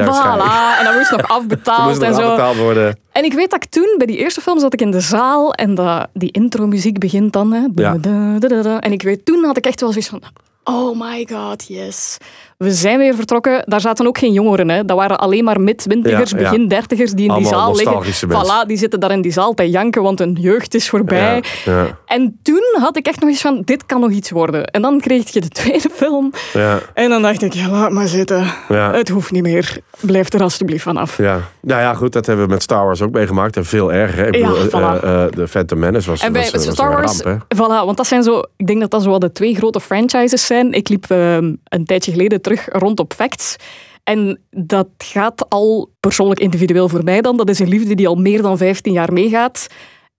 en 0.78 0.84
dat 0.84 0.94
moest 0.94 1.10
nog 1.10 1.28
afbetaald 1.38 1.88
moest 1.88 2.02
en 2.02 2.10
nog 2.10 2.20
zo. 2.20 2.26
afbetaald 2.26 2.56
worden. 2.56 2.98
En 3.12 3.24
ik 3.24 3.32
weet 3.32 3.50
dat 3.50 3.64
ik 3.64 3.70
toen, 3.70 3.94
bij 3.98 4.06
die 4.06 4.16
eerste 4.16 4.40
film, 4.40 4.58
zat 4.60 4.72
ik 4.72 4.80
in 4.80 4.90
de 4.90 5.00
zaal 5.00 5.52
en 5.54 5.74
dat, 5.74 6.06
die 6.12 6.30
intro-muziek 6.32 6.98
begint 6.98 7.32
dan. 7.32 7.52
Hè. 7.52 7.66
Ja. 7.74 7.96
Da, 7.96 8.38
da, 8.38 8.48
da, 8.48 8.62
da. 8.62 8.80
En 8.80 8.92
ik 8.92 9.02
weet, 9.02 9.24
toen 9.24 9.44
had 9.44 9.56
ik 9.56 9.66
echt 9.66 9.80
wel 9.80 9.90
zoiets 9.90 10.08
van... 10.10 10.22
Oh 10.64 11.00
my 11.00 11.28
god, 11.32 11.64
yes. 11.68 12.16
We 12.62 12.70
zijn 12.72 12.98
weer 12.98 13.14
vertrokken. 13.14 13.62
Daar 13.66 13.80
zaten 13.80 14.06
ook 14.06 14.18
geen 14.18 14.32
jongeren. 14.32 14.68
Hè. 14.68 14.84
Dat 14.84 14.96
waren 14.96 15.18
alleen 15.18 15.44
maar 15.44 15.60
mid-twintigers, 15.60 16.30
Ja, 16.30 16.38
ja. 16.38 16.42
begin 16.50 16.68
dertigers 16.68 17.10
die 17.12 17.24
in 17.24 17.30
Allemaal 17.30 17.74
die 17.74 17.84
zaal 17.84 18.02
liggen. 18.02 18.28
Voilà, 18.30 18.66
die 18.66 18.76
zitten 18.76 19.00
daar 19.00 19.10
in 19.10 19.20
die 19.22 19.32
zaal 19.32 19.54
te 19.54 19.70
janken, 19.70 20.02
want 20.02 20.18
hun 20.18 20.36
jeugd 20.40 20.74
is 20.74 20.88
voorbij. 20.88 21.42
Ja, 21.64 21.86
En 22.06 22.38
toen 22.42 22.62
had 22.80 22.96
ik 22.96 23.06
echt 23.06 23.20
nog 23.20 23.28
eens 23.28 23.40
van, 23.40 23.62
dit 23.64 23.86
kan 23.86 24.00
nog 24.00 24.10
iets 24.10 24.30
worden. 24.30 24.64
En 24.66 24.82
dan 24.82 25.00
kreeg 25.00 25.32
je 25.32 25.40
de 25.40 25.48
tweede 25.62 25.88
film. 25.92 26.30
ja, 26.52 26.78
En 26.94 27.08
dan 27.08 27.22
dacht 27.22 27.42
ik, 27.42 27.52
ja, 27.52 27.68
laat 27.68 27.90
maar 27.90 28.08
zitten. 28.08 28.44
Het 28.68 29.08
hoeft 29.08 29.30
niet 29.30 29.42
meer. 29.42 29.78
Blijf 30.00 30.32
er 30.32 30.42
alsjeblieft 30.42 30.82
vanaf. 30.82 31.18
ja. 31.18 31.40
Nou 31.60 31.80
ja, 31.80 31.94
goed, 31.94 32.12
dat 32.12 32.26
hebben 32.26 32.44
we 32.46 32.52
met 32.52 32.62
Star 32.62 32.84
Wars 32.84 33.02
ook 33.02 33.10
meegemaakt. 33.12 33.56
En 33.56 33.64
veel 33.64 33.92
erger. 33.92 34.26
Ik 34.26 34.32
bedoel, 34.32 34.56
eh, 34.82 34.94
eh, 35.24 35.30
de 35.32 35.48
Phantom 35.48 35.78
Menace 35.78 36.10
was, 36.10 36.20
En 36.20 36.32
bij 36.32 36.42
was, 36.42 36.64
was 36.64 36.74
Star 36.74 36.90
Wars, 36.90 37.20
ramp, 37.20 37.44
voilà, 37.54 37.84
want 37.84 37.96
dat 37.96 38.06
zijn 38.06 38.22
zo, 38.22 38.42
ik 38.56 38.66
denk 38.66 38.80
dat 38.80 38.90
dat 38.90 39.02
zo 39.02 39.08
wel 39.08 39.18
de 39.18 39.32
twee 39.32 39.54
grote 39.54 39.80
franchises 39.80 40.46
zijn. 40.46 40.72
Ik 40.72 40.88
liep 40.88 41.04
ehm, 41.08 41.52
een 41.64 41.84
tijdje 41.84 42.12
geleden 42.12 42.40
terug 42.40 42.51
rond 42.66 43.00
op 43.00 43.12
Facts. 43.12 43.56
En 44.04 44.40
dat 44.50 44.88
gaat 44.98 45.48
al 45.48 45.90
persoonlijk 46.00 46.40
individueel 46.40 46.88
voor 46.88 47.04
mij 47.04 47.20
dan. 47.20 47.36
Dat 47.36 47.48
is 47.48 47.58
een 47.58 47.68
liefde 47.68 47.94
die 47.94 48.08
al 48.08 48.14
meer 48.14 48.42
dan 48.42 48.56
15 48.56 48.92
jaar 48.92 49.12
meegaat. 49.12 49.66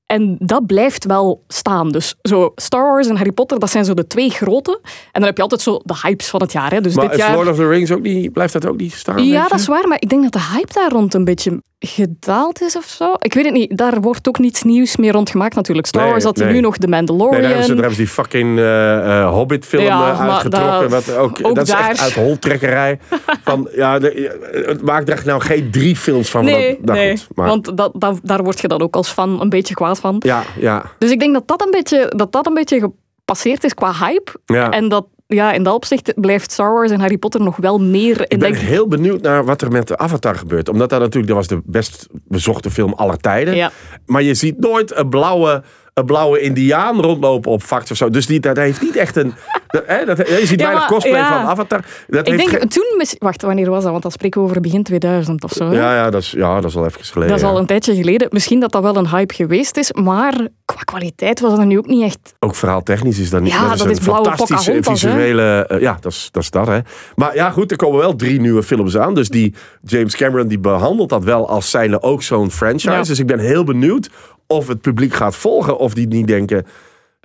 En 0.06 0.36
dat 0.40 0.66
blijft 0.66 1.06
wel 1.06 1.44
staan. 1.48 1.90
Dus 1.90 2.16
zo 2.22 2.52
Star 2.56 2.92
Wars 2.92 3.08
en 3.08 3.16
Harry 3.16 3.32
Potter, 3.32 3.60
dat 3.60 3.70
zijn 3.70 3.86
zo 3.86 3.94
de 3.94 4.08
twee 4.08 4.30
grote. 4.30 4.80
En 4.84 4.92
dan 5.12 5.24
heb 5.24 5.36
je 5.36 5.42
altijd 5.42 5.62
zo 5.62 5.80
de 5.84 6.00
hypes 6.02 6.30
van 6.30 6.42
het 6.42 6.52
jaar. 6.52 6.72
Hè. 6.72 6.82
Dus 6.82 6.96
Maar 6.96 7.06
dit 7.06 7.14
is 7.14 7.20
jaar... 7.20 7.36
Lord 7.36 7.48
of 7.48 7.56
the 7.56 7.68
Rings 7.68 7.92
ook 7.92 8.02
niet, 8.02 8.34
blijft 8.34 8.54
dat 8.54 8.66
ook 8.66 8.78
niet 8.78 8.94
staan? 8.94 9.26
Ja, 9.26 9.48
dat 9.48 9.60
is 9.60 9.68
waar, 9.68 9.88
maar 9.88 9.98
ik 10.02 10.10
denk 10.10 10.24
dat 10.24 10.32
de 10.32 10.50
hype 10.54 10.74
daar 10.74 10.92
rond 10.92 11.14
een 11.14 11.26
beetje 11.26 11.62
gedaald 11.86 12.62
is 12.62 12.78
of 12.78 12.84
zo. 12.86 13.14
Ik 13.20 13.34
weet 13.34 13.44
het 13.46 13.54
niet, 13.54 13.78
daar 13.78 14.02
wordt 14.02 14.28
ook 14.28 14.40
niets 14.40 14.64
nieuws 14.64 14.96
meer 14.98 15.12
rond 15.12 15.30
gemaakt 15.30 15.56
natuurlijk. 15.56 15.88
Star 15.88 16.02
Nee, 16.02 16.12
Wars 16.12 16.24
had 16.24 16.36
nee. 16.38 16.54
nu 16.54 16.60
nog 16.60 16.78
The 16.78 16.88
Nee, 16.88 16.90
Mandalorian. 16.90 17.42
daar 17.42 17.50
hebben, 17.50 17.64
ze, 17.66 17.74
daar 17.74 17.78
hebben 17.78 17.96
ze 17.96 18.02
die 18.04 18.12
fucking 18.14 18.60
eh, 18.60 19.30
Hobbit-film 19.30 19.84
Ja, 19.84 20.12
eh, 20.12 20.20
uitgetrokken. 20.30 20.90
dat- 20.90 21.06
wat 21.06 21.16
ook, 21.16 21.40
ook 21.42 21.56
dat 21.56 21.68
is 21.68 21.74
echt 21.74 21.82
daar- 21.82 22.00
uit 22.00 22.14
holtrekkerij. 22.14 23.00
van, 23.44 23.70
ja, 23.76 24.00
de, 24.00 24.64
het 24.68 24.82
maakt 24.82 25.10
er 25.10 25.22
nou 25.26 25.42
geen 25.42 25.72
drie 25.72 25.96
films 25.96 26.30
van. 26.30 26.46
Nee, 26.46 26.68
want, 26.74 26.86
nou 26.86 26.98
nee, 26.98 27.18
goed, 27.18 27.36
maar, 27.36 27.48
want 27.48 27.78
dat, 27.78 27.92
dat, 27.96 28.20
daar 28.24 28.44
word 28.44 28.62
je 28.62 28.68
dan 28.68 28.82
ook 28.82 28.96
als 28.96 29.10
fan 29.10 29.42
een 29.42 29.50
beetje 29.50 29.74
kwaad 29.74 30.00
van. 30.00 30.16
Ja, 30.20 30.44
ja, 30.60 30.84
Dus 30.98 31.12
ik 31.12 31.20
denk 31.20 31.34
dat 31.34 31.48
dat 31.48 31.62
een 31.66 31.72
beetje, 31.72 32.12
dat 32.16 32.32
dat 32.32 32.48
een 32.48 32.54
beetje 32.54 32.80
gepasseerd 32.80 33.64
is 33.64 33.74
qua 33.74 33.94
hype. 34.00 34.32
ja. 34.46 34.70
En 34.70 34.90
dat 34.90 35.06
ja, 35.34 35.52
in 35.52 35.64
dat 35.64 35.74
opzicht 35.74 36.14
blijft 36.16 36.52
Star 36.52 36.74
Wars 36.74 36.92
en 36.92 37.00
Harry 37.00 37.18
Potter 37.18 37.42
nog 37.42 37.58
wel 37.58 37.80
meer 37.80 38.18
in 38.18 38.24
ik 38.24 38.40
ben 38.40 38.40
denk 38.40 38.56
heel 38.56 38.88
benieuwd 38.88 39.22
naar 39.22 39.46
wat 39.46 39.62
er 39.62 39.72
met 39.72 39.88
de 39.88 39.98
Avatar 39.98 40.36
gebeurt. 40.36 40.70
Omdat 40.70 40.90
dat 40.90 41.00
natuurlijk, 41.00 41.28
dat 41.28 41.36
was 41.36 41.48
de 41.48 41.62
best 41.66 42.08
bezochte 42.12 42.72
film 42.72 42.94
aller 42.94 43.18
tijden. 43.18 43.56
Ja. 43.56 43.72
Maar 44.06 44.22
je 44.22 44.34
ziet 44.34 44.60
nooit 44.60 44.96
een 44.96 45.10
blauwe, 45.10 45.64
een 45.94 46.06
blauwe 46.06 46.40
indiaan 46.40 47.02
rondlopen 47.02 47.52
op 47.52 47.64
Facts 47.64 47.92
of 47.92 47.98
zo. 47.98 48.10
Dus 48.10 48.26
die, 48.26 48.40
dat 48.40 48.58
heeft 48.58 48.82
niet 48.82 48.96
echt 48.96 49.16
een... 49.16 49.34
dat, 49.68 49.84
hè, 49.86 50.06
dat, 50.06 50.18
je 50.18 50.46
ziet 50.46 50.60
Ja, 50.60 50.66
weinig 50.66 50.88
cosplay 50.88 51.20
ja. 51.20 51.28
van 51.42 51.50
Avatar. 51.50 51.86
Dat 52.08 52.28
Ik 52.28 52.40
heeft 52.40 52.52
denk 52.60 52.72
toen, 52.72 53.06
wacht, 53.20 53.42
wanneer 53.42 53.70
was 53.70 53.82
dat? 53.82 53.92
Want 53.92 54.04
dan 54.04 54.12
spreken 54.12 54.42
we 54.42 54.48
over 54.48 54.62
begin 54.62 54.84
2000 54.84 55.44
of 55.44 55.52
zo. 55.52 55.70
hè? 55.70 55.76
ja, 55.76 55.96
ja, 55.96 56.10
dat 56.10 56.22
is, 56.22 56.32
ja, 56.32 56.62
dat 56.62 56.70
is 56.70 56.76
al 56.76 56.86
even 56.86 57.04
geleden. 57.06 57.30
Dat 57.34 57.44
is 57.44 57.52
al 57.52 57.58
een 57.58 57.66
tijdje 57.66 57.96
geleden. 57.96 58.28
Misschien 58.32 58.60
dat 58.60 58.72
dat 58.72 58.82
wel 58.82 58.96
een 58.96 59.10
hype 59.10 59.34
geweest 59.34 59.78
is, 59.78 59.92
maar 59.94 60.48
qua 60.66 60.82
kwaliteit 60.84 61.40
was 61.40 61.56
dat 61.58 61.66
nu 61.66 61.78
ook 61.78 61.88
niet 61.88 62.04
echt. 62.04 62.34
Ook 62.40 62.56
verhaaltechnisch 62.56 63.20
is 63.20 63.30
dat 63.30 63.42
niet. 63.42 63.52
Ja, 63.52 63.62
dat 63.64 63.72
is 63.72 63.78
dat 63.78 63.88
een 63.88 63.94
is 63.94 64.00
blauwe 64.00 64.26
fantastische 64.28 64.72
hè? 64.72 64.84
visuele. 64.84 65.66
eh, 65.68 65.82
ja, 65.82 65.98
dat 66.02 66.12
is, 66.12 66.30
dat 66.32 66.44
is 66.44 66.50
dat, 66.50 66.68
hè. 66.68 66.80
Maar 67.16 67.36
ja, 67.36 67.50
goed, 67.50 67.72
er 67.72 67.78
komen 67.78 68.00
wel 68.00 68.16
drie 68.16 68.40
nieuwe 68.40 68.64
films 68.64 68.98
aan. 68.98 69.14
Dus 69.14 69.30
die 69.30 69.54
James 69.84 70.16
Cameron 70.16 70.48
die 70.48 70.60
behandelt 70.60 71.10
dat 71.10 71.24
wel 71.24 71.50
als 71.50 71.70
zijnde 71.70 72.02
ook 72.02 72.24
zo'n 72.24 72.52
franchise. 72.52 72.92
Ja. 72.92 73.02
Dus 73.04 73.20
ik 73.20 73.28
ben 73.28 73.40
heel 73.40 73.64
benieuwd 73.64 74.10
of 74.54 74.68
het 74.68 74.82
publiek 74.82 75.14
gaat 75.14 75.36
volgen 75.36 75.78
of 75.78 75.94
die 75.94 76.08
niet 76.08 76.28
denken. 76.28 76.66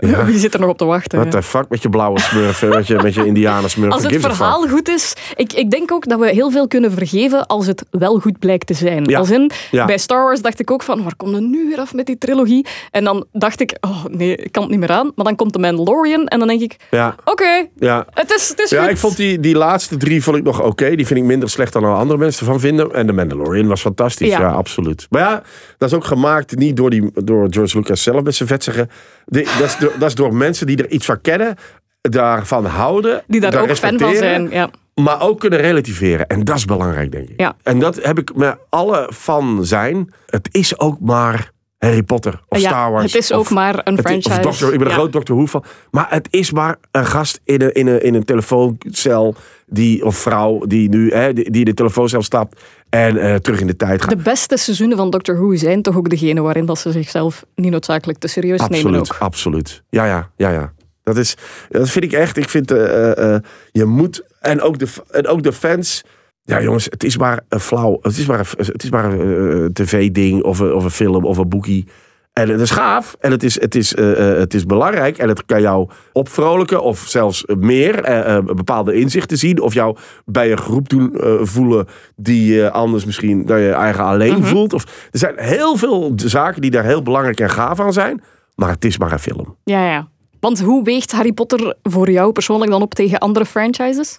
Ja, 0.07 0.25
Wie 0.31 0.39
zit 0.39 0.55
er 0.55 0.61
nog 0.61 0.69
op 0.71 0.79
te 0.79 0.85
wachten? 0.85 1.19
what 1.19 1.31
the 1.31 1.43
fuck 1.43 1.69
met 1.69 1.83
je 1.83 1.89
blauwe 1.89 2.21
smurfen, 2.21 2.69
met 2.69 2.87
je, 2.87 2.99
met 3.03 3.15
je 3.15 3.27
indianen 3.27 3.71
smurfen. 3.71 3.95
Als 4.03 4.13
het 4.13 4.21
verhaal 4.21 4.69
goed 4.69 4.89
is, 4.89 5.13
ik, 5.37 5.53
ik 5.53 5.71
denk 5.71 5.93
ook 5.93 6.09
dat 6.09 6.19
we 6.19 6.29
heel 6.31 6.51
veel 6.51 6.69
kunnen 6.69 6.93
vergeven 6.93 7.47
als 7.47 7.67
het 7.67 7.85
wel 7.91 8.19
goed 8.19 8.39
blijkt 8.39 8.67
te 8.67 8.75
zijn. 8.75 9.05
Ja. 9.05 9.19
Als 9.19 9.31
in, 9.31 9.51
Ja. 9.71 9.85
bij 9.85 9.99
Star 9.99 10.23
Wars 10.25 10.43
dacht 10.43 10.61
ik 10.61 10.71
ook 10.71 10.83
van, 10.83 11.03
waar 11.03 11.17
komt 11.17 11.35
het 11.35 11.43
nu 11.45 11.69
weer 11.69 11.79
af 11.79 11.95
met 11.95 12.07
die 12.07 12.19
trilogie? 12.19 12.67
En 12.91 13.05
dan 13.05 13.27
dacht 13.33 13.61
ik, 13.61 13.77
oh 13.81 14.05
nee, 14.05 14.37
ik 14.37 14.53
kan 14.53 14.63
het 14.63 14.71
niet 14.71 14.81
meer 14.81 14.91
aan. 14.91 15.13
Maar 15.15 15.25
dan 15.25 15.37
komt 15.37 15.53
de 15.53 15.59
Mandalorian 15.59 16.27
en 16.27 16.39
dan 16.39 16.49
denk 16.49 16.61
ik, 16.61 16.77
Ja, 16.91 17.15
oké, 17.25 17.67
ja. 17.79 18.07
het 18.15 18.33
is, 18.33 18.49
het 18.49 18.59
is 18.61 18.71
Ja, 18.71 18.83
goed. 18.83 18.91
ik 18.91 18.97
vond 18.99 19.17
die, 19.17 19.41
die 19.41 19.57
laatste 19.57 19.97
drie 19.97 20.23
vond 20.23 20.37
ik 20.37 20.43
nog 20.45 20.63
oké. 20.63 20.97
Die 20.97 21.07
vind 21.07 21.19
ik 21.21 21.25
minder 21.27 21.51
slecht 21.51 21.73
dan 21.73 21.85
andere 21.85 22.19
mensen 22.19 22.47
ervan 22.47 22.61
vinden. 22.61 22.95
En 22.95 23.07
de 23.07 23.13
Mandalorian 23.13 23.67
was 23.67 23.81
fantastisch. 23.81 24.29
Ja. 24.29 24.41
Ja, 24.41 24.49
absoluut. 24.51 25.07
Maar 25.11 25.21
ja, 25.21 25.43
dat 25.79 25.89
is 25.91 25.95
ook 25.97 26.05
gemaakt 26.05 26.57
niet 26.57 26.77
door, 26.77 26.91
die, 26.91 27.11
door 27.25 27.47
George 27.51 27.77
Lucas 27.79 28.03
zelf 28.03 28.23
met 28.23 28.35
zijn 28.35 28.49
vetzige. 28.49 28.89
Dat 29.29 29.45
is, 29.63 29.77
door, 29.79 29.93
dat 29.99 30.09
is 30.09 30.15
door 30.15 30.35
mensen 30.35 30.67
die 30.67 30.77
er 30.77 30.91
iets 30.91 31.07
van 31.07 31.21
kennen, 31.21 31.57
daarvan 32.01 32.65
houden. 32.65 33.23
Die 33.27 33.41
daar 33.41 33.61
ook 33.63 33.77
fan 33.77 33.99
van 33.99 34.15
zijn. 34.15 34.51
Ja. 34.51 34.71
Maar 34.95 35.21
ook 35.21 35.41
kunnen 35.41 35.61
relativeren. 35.61 36.27
En 36.27 36.45
dat 36.45 36.57
is 36.57 36.65
belangrijk, 36.65 37.13
denk 37.13 37.29
ik. 37.29 37.41
Ja. 37.41 37.57
En 37.63 37.79
dat 37.79 38.03
heb 38.03 38.19
ik 38.19 38.35
met 38.35 38.57
alle 38.69 39.11
van 39.13 39.65
zijn. 39.65 40.13
Het 40.27 40.49
is 40.51 40.79
ook 40.79 41.01
maar 41.01 41.51
Harry 41.79 42.03
Potter 42.03 42.41
of 42.49 42.59
ja, 42.61 42.69
Star 42.69 42.91
Wars. 42.93 43.13
het 43.13 43.23
is 43.23 43.31
of- 43.33 43.39
ook 43.39 43.51
maar 43.51 43.81
een 43.85 43.95
is- 43.95 44.01
franchise. 44.01 44.37
Of 44.39 44.43
Doctor, 44.43 44.73
ik 44.73 44.79
ben 44.79 44.87
een 44.87 44.93
Ja. 44.93 44.99
groot 44.99 45.13
Doctor 45.13 45.37
Who 45.37 45.47
van. 45.47 45.65
Maar 45.91 46.07
het 46.11 46.29
is 46.31 46.53
maar 46.53 46.77
een 46.91 47.07
gast 47.07 47.41
in 47.45 47.61
een, 47.63 47.73
in 47.73 47.87
een, 47.87 48.03
in 48.03 48.15
een 48.15 48.25
telefooncel. 48.25 49.35
Die, 49.71 50.05
of 50.05 50.17
vrouw 50.17 50.59
die 50.67 50.89
nu 50.89 51.11
hè, 51.13 51.33
die, 51.33 51.51
die 51.51 51.61
in 51.61 51.65
de 51.67 51.75
telefooncel 51.75 52.23
stapt. 52.23 52.61
En 52.89 53.17
eh, 53.17 53.35
terug 53.35 53.61
in 53.61 53.67
de 53.67 53.77
tijd 53.77 54.01
gaat. 54.03 54.11
De 54.11 54.23
beste 54.23 54.57
seizoenen 54.57 54.97
van 54.97 55.11
Doctor 55.11 55.35
Who 55.37 55.57
zijn 55.57 55.83
toch 55.83 55.97
ook 55.97 56.09
degene 56.11 56.41
waarin 56.41 56.67
dat 56.67 56.79
ze 56.79 56.93
zichzelf 56.93 57.45
niet 57.55 57.71
noodzakelijk 57.71 58.19
te 58.19 58.29
serieus 58.29 58.61
nemen 58.61 58.77
Absoluut, 58.77 59.13
ook. 59.13 59.17
absoluut. 59.21 59.83
Ja, 59.91 60.05
ja, 60.07 60.31
ja, 60.37 60.51
ja. 60.51 60.73
Dat, 61.03 61.17
is, 61.17 61.37
dat 61.69 61.89
vind 61.91 62.05
ik 62.05 62.13
echt. 62.13 62.37
Ik 62.37 62.49
vind, 62.49 62.71
eh, 62.71 63.35
eh, 63.35 63.41
je 63.73 63.85
moet, 63.85 64.23
en 64.41 64.61
ook, 64.61 64.79
de, 64.79 64.87
en 65.11 65.27
ook 65.27 65.43
de 65.43 65.53
fans. 65.53 66.05
Ja, 66.49 66.63
jongens, 66.63 66.85
het 66.85 67.05
is 67.05 67.19
maar 67.19 67.41
een 67.49 67.61
flauw. 67.61 67.99
Het 68.03 68.19
is 68.19 68.27
maar 68.27 68.39
een, 68.39 68.47
het 68.57 68.83
is 68.83 68.91
maar 68.91 69.05
een 69.05 69.63
eh, 69.63 69.67
tv-ding 69.73 70.43
of 70.43 70.59
een, 70.59 70.75
of 70.75 70.85
een 70.85 70.91
film 70.91 71.25
of 71.25 71.37
een 71.37 71.49
boekie. 71.49 71.87
En 72.33 72.49
het 72.49 72.61
is 72.61 72.71
gaaf 72.71 73.17
en 73.21 73.31
het 73.31 73.43
is, 73.43 73.61
het, 73.61 73.75
is, 73.75 73.95
eh, 73.95 74.33
eh, 74.33 74.39
het 74.39 74.55
is 74.55 74.67
belangrijk 74.67 75.19
en 75.19 75.29
het 75.29 75.47
kan 75.47 75.61
jou 75.61 75.89
opvrolijken 76.13 76.83
of 76.83 76.99
zelfs 76.99 77.45
meer 77.59 78.03
eh, 78.03 78.37
eh, 78.37 78.45
bepaalde 78.45 78.95
inzichten 78.95 79.39
zien. 79.39 79.61
Of 79.61 79.75
jou 79.75 79.97
bij 80.25 80.51
een 80.53 80.59
groep 80.59 80.89
doen 80.89 81.15
eh, 81.15 81.33
voelen 81.41 81.87
die 82.17 82.55
je 82.55 82.71
anders 82.71 83.05
misschien 83.05 83.47
dat 83.47 83.59
je 83.59 83.71
eigen 83.71 84.05
alleen 84.05 84.45
voelt. 84.45 84.73
Of, 84.73 84.85
er 85.11 85.19
zijn 85.19 85.35
heel 85.37 85.77
veel 85.77 86.13
zaken 86.17 86.61
die 86.61 86.71
daar 86.71 86.85
heel 86.85 87.03
belangrijk 87.03 87.41
en 87.41 87.51
gaaf 87.51 87.81
aan 87.81 87.93
zijn. 87.93 88.23
Maar 88.55 88.71
het 88.71 88.85
is 88.85 88.99
maar 88.99 89.13
een 89.13 89.19
film. 89.19 89.57
Ja, 89.65 89.91
ja. 89.91 90.09
Want 90.41 90.61
hoe 90.61 90.85
weegt 90.85 91.13
Harry 91.13 91.33
Potter 91.33 91.75
voor 91.83 92.11
jou 92.11 92.33
persoonlijk 92.33 92.71
dan 92.71 92.83
op 92.83 92.95
tegen 92.95 93.19
andere 93.19 93.45
franchises? 93.47 94.19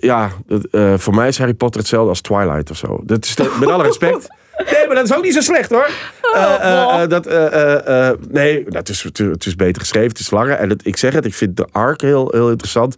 Ja, 0.00 0.30
eh, 0.70 0.94
voor 0.96 1.14
mij 1.14 1.28
is 1.28 1.38
Harry 1.38 1.54
Potter 1.54 1.80
hetzelfde 1.80 2.08
als 2.08 2.20
Twilight 2.20 2.70
of 2.70 2.76
zo. 2.76 3.00
Dat 3.04 3.24
is 3.24 3.34
de- 3.34 3.56
met 3.60 3.68
alle 3.68 3.82
respect. 3.82 4.26
Nee, 4.72 4.86
maar 4.86 4.94
dat 4.96 5.04
is 5.04 5.14
ook 5.16 5.22
niet 5.22 5.34
zo 5.34 5.40
slecht 5.40 5.70
hoor. 5.70 5.90
Eh, 6.34 6.42
eh, 6.54 7.02
eh, 7.02 7.08
dat, 7.08 7.26
eh, 7.26 7.46
eh, 7.46 8.08
eh, 8.08 8.16
nee, 8.30 8.64
dat 8.68 8.88
is, 8.88 9.02
het, 9.02 9.46
is 9.46 9.56
beter 9.56 9.80
geschreven, 9.82 10.08
het 10.08 10.18
is 10.18 10.30
langer. 10.30 10.54
En 10.54 10.68
het, 10.68 10.86
ik 10.86 10.96
zeg 10.96 11.12
het, 11.12 11.24
ik 11.24 11.34
vind 11.34 11.56
de 11.56 11.66
arc 11.72 12.00
heel, 12.00 12.28
heel 12.30 12.48
interessant. 12.50 12.94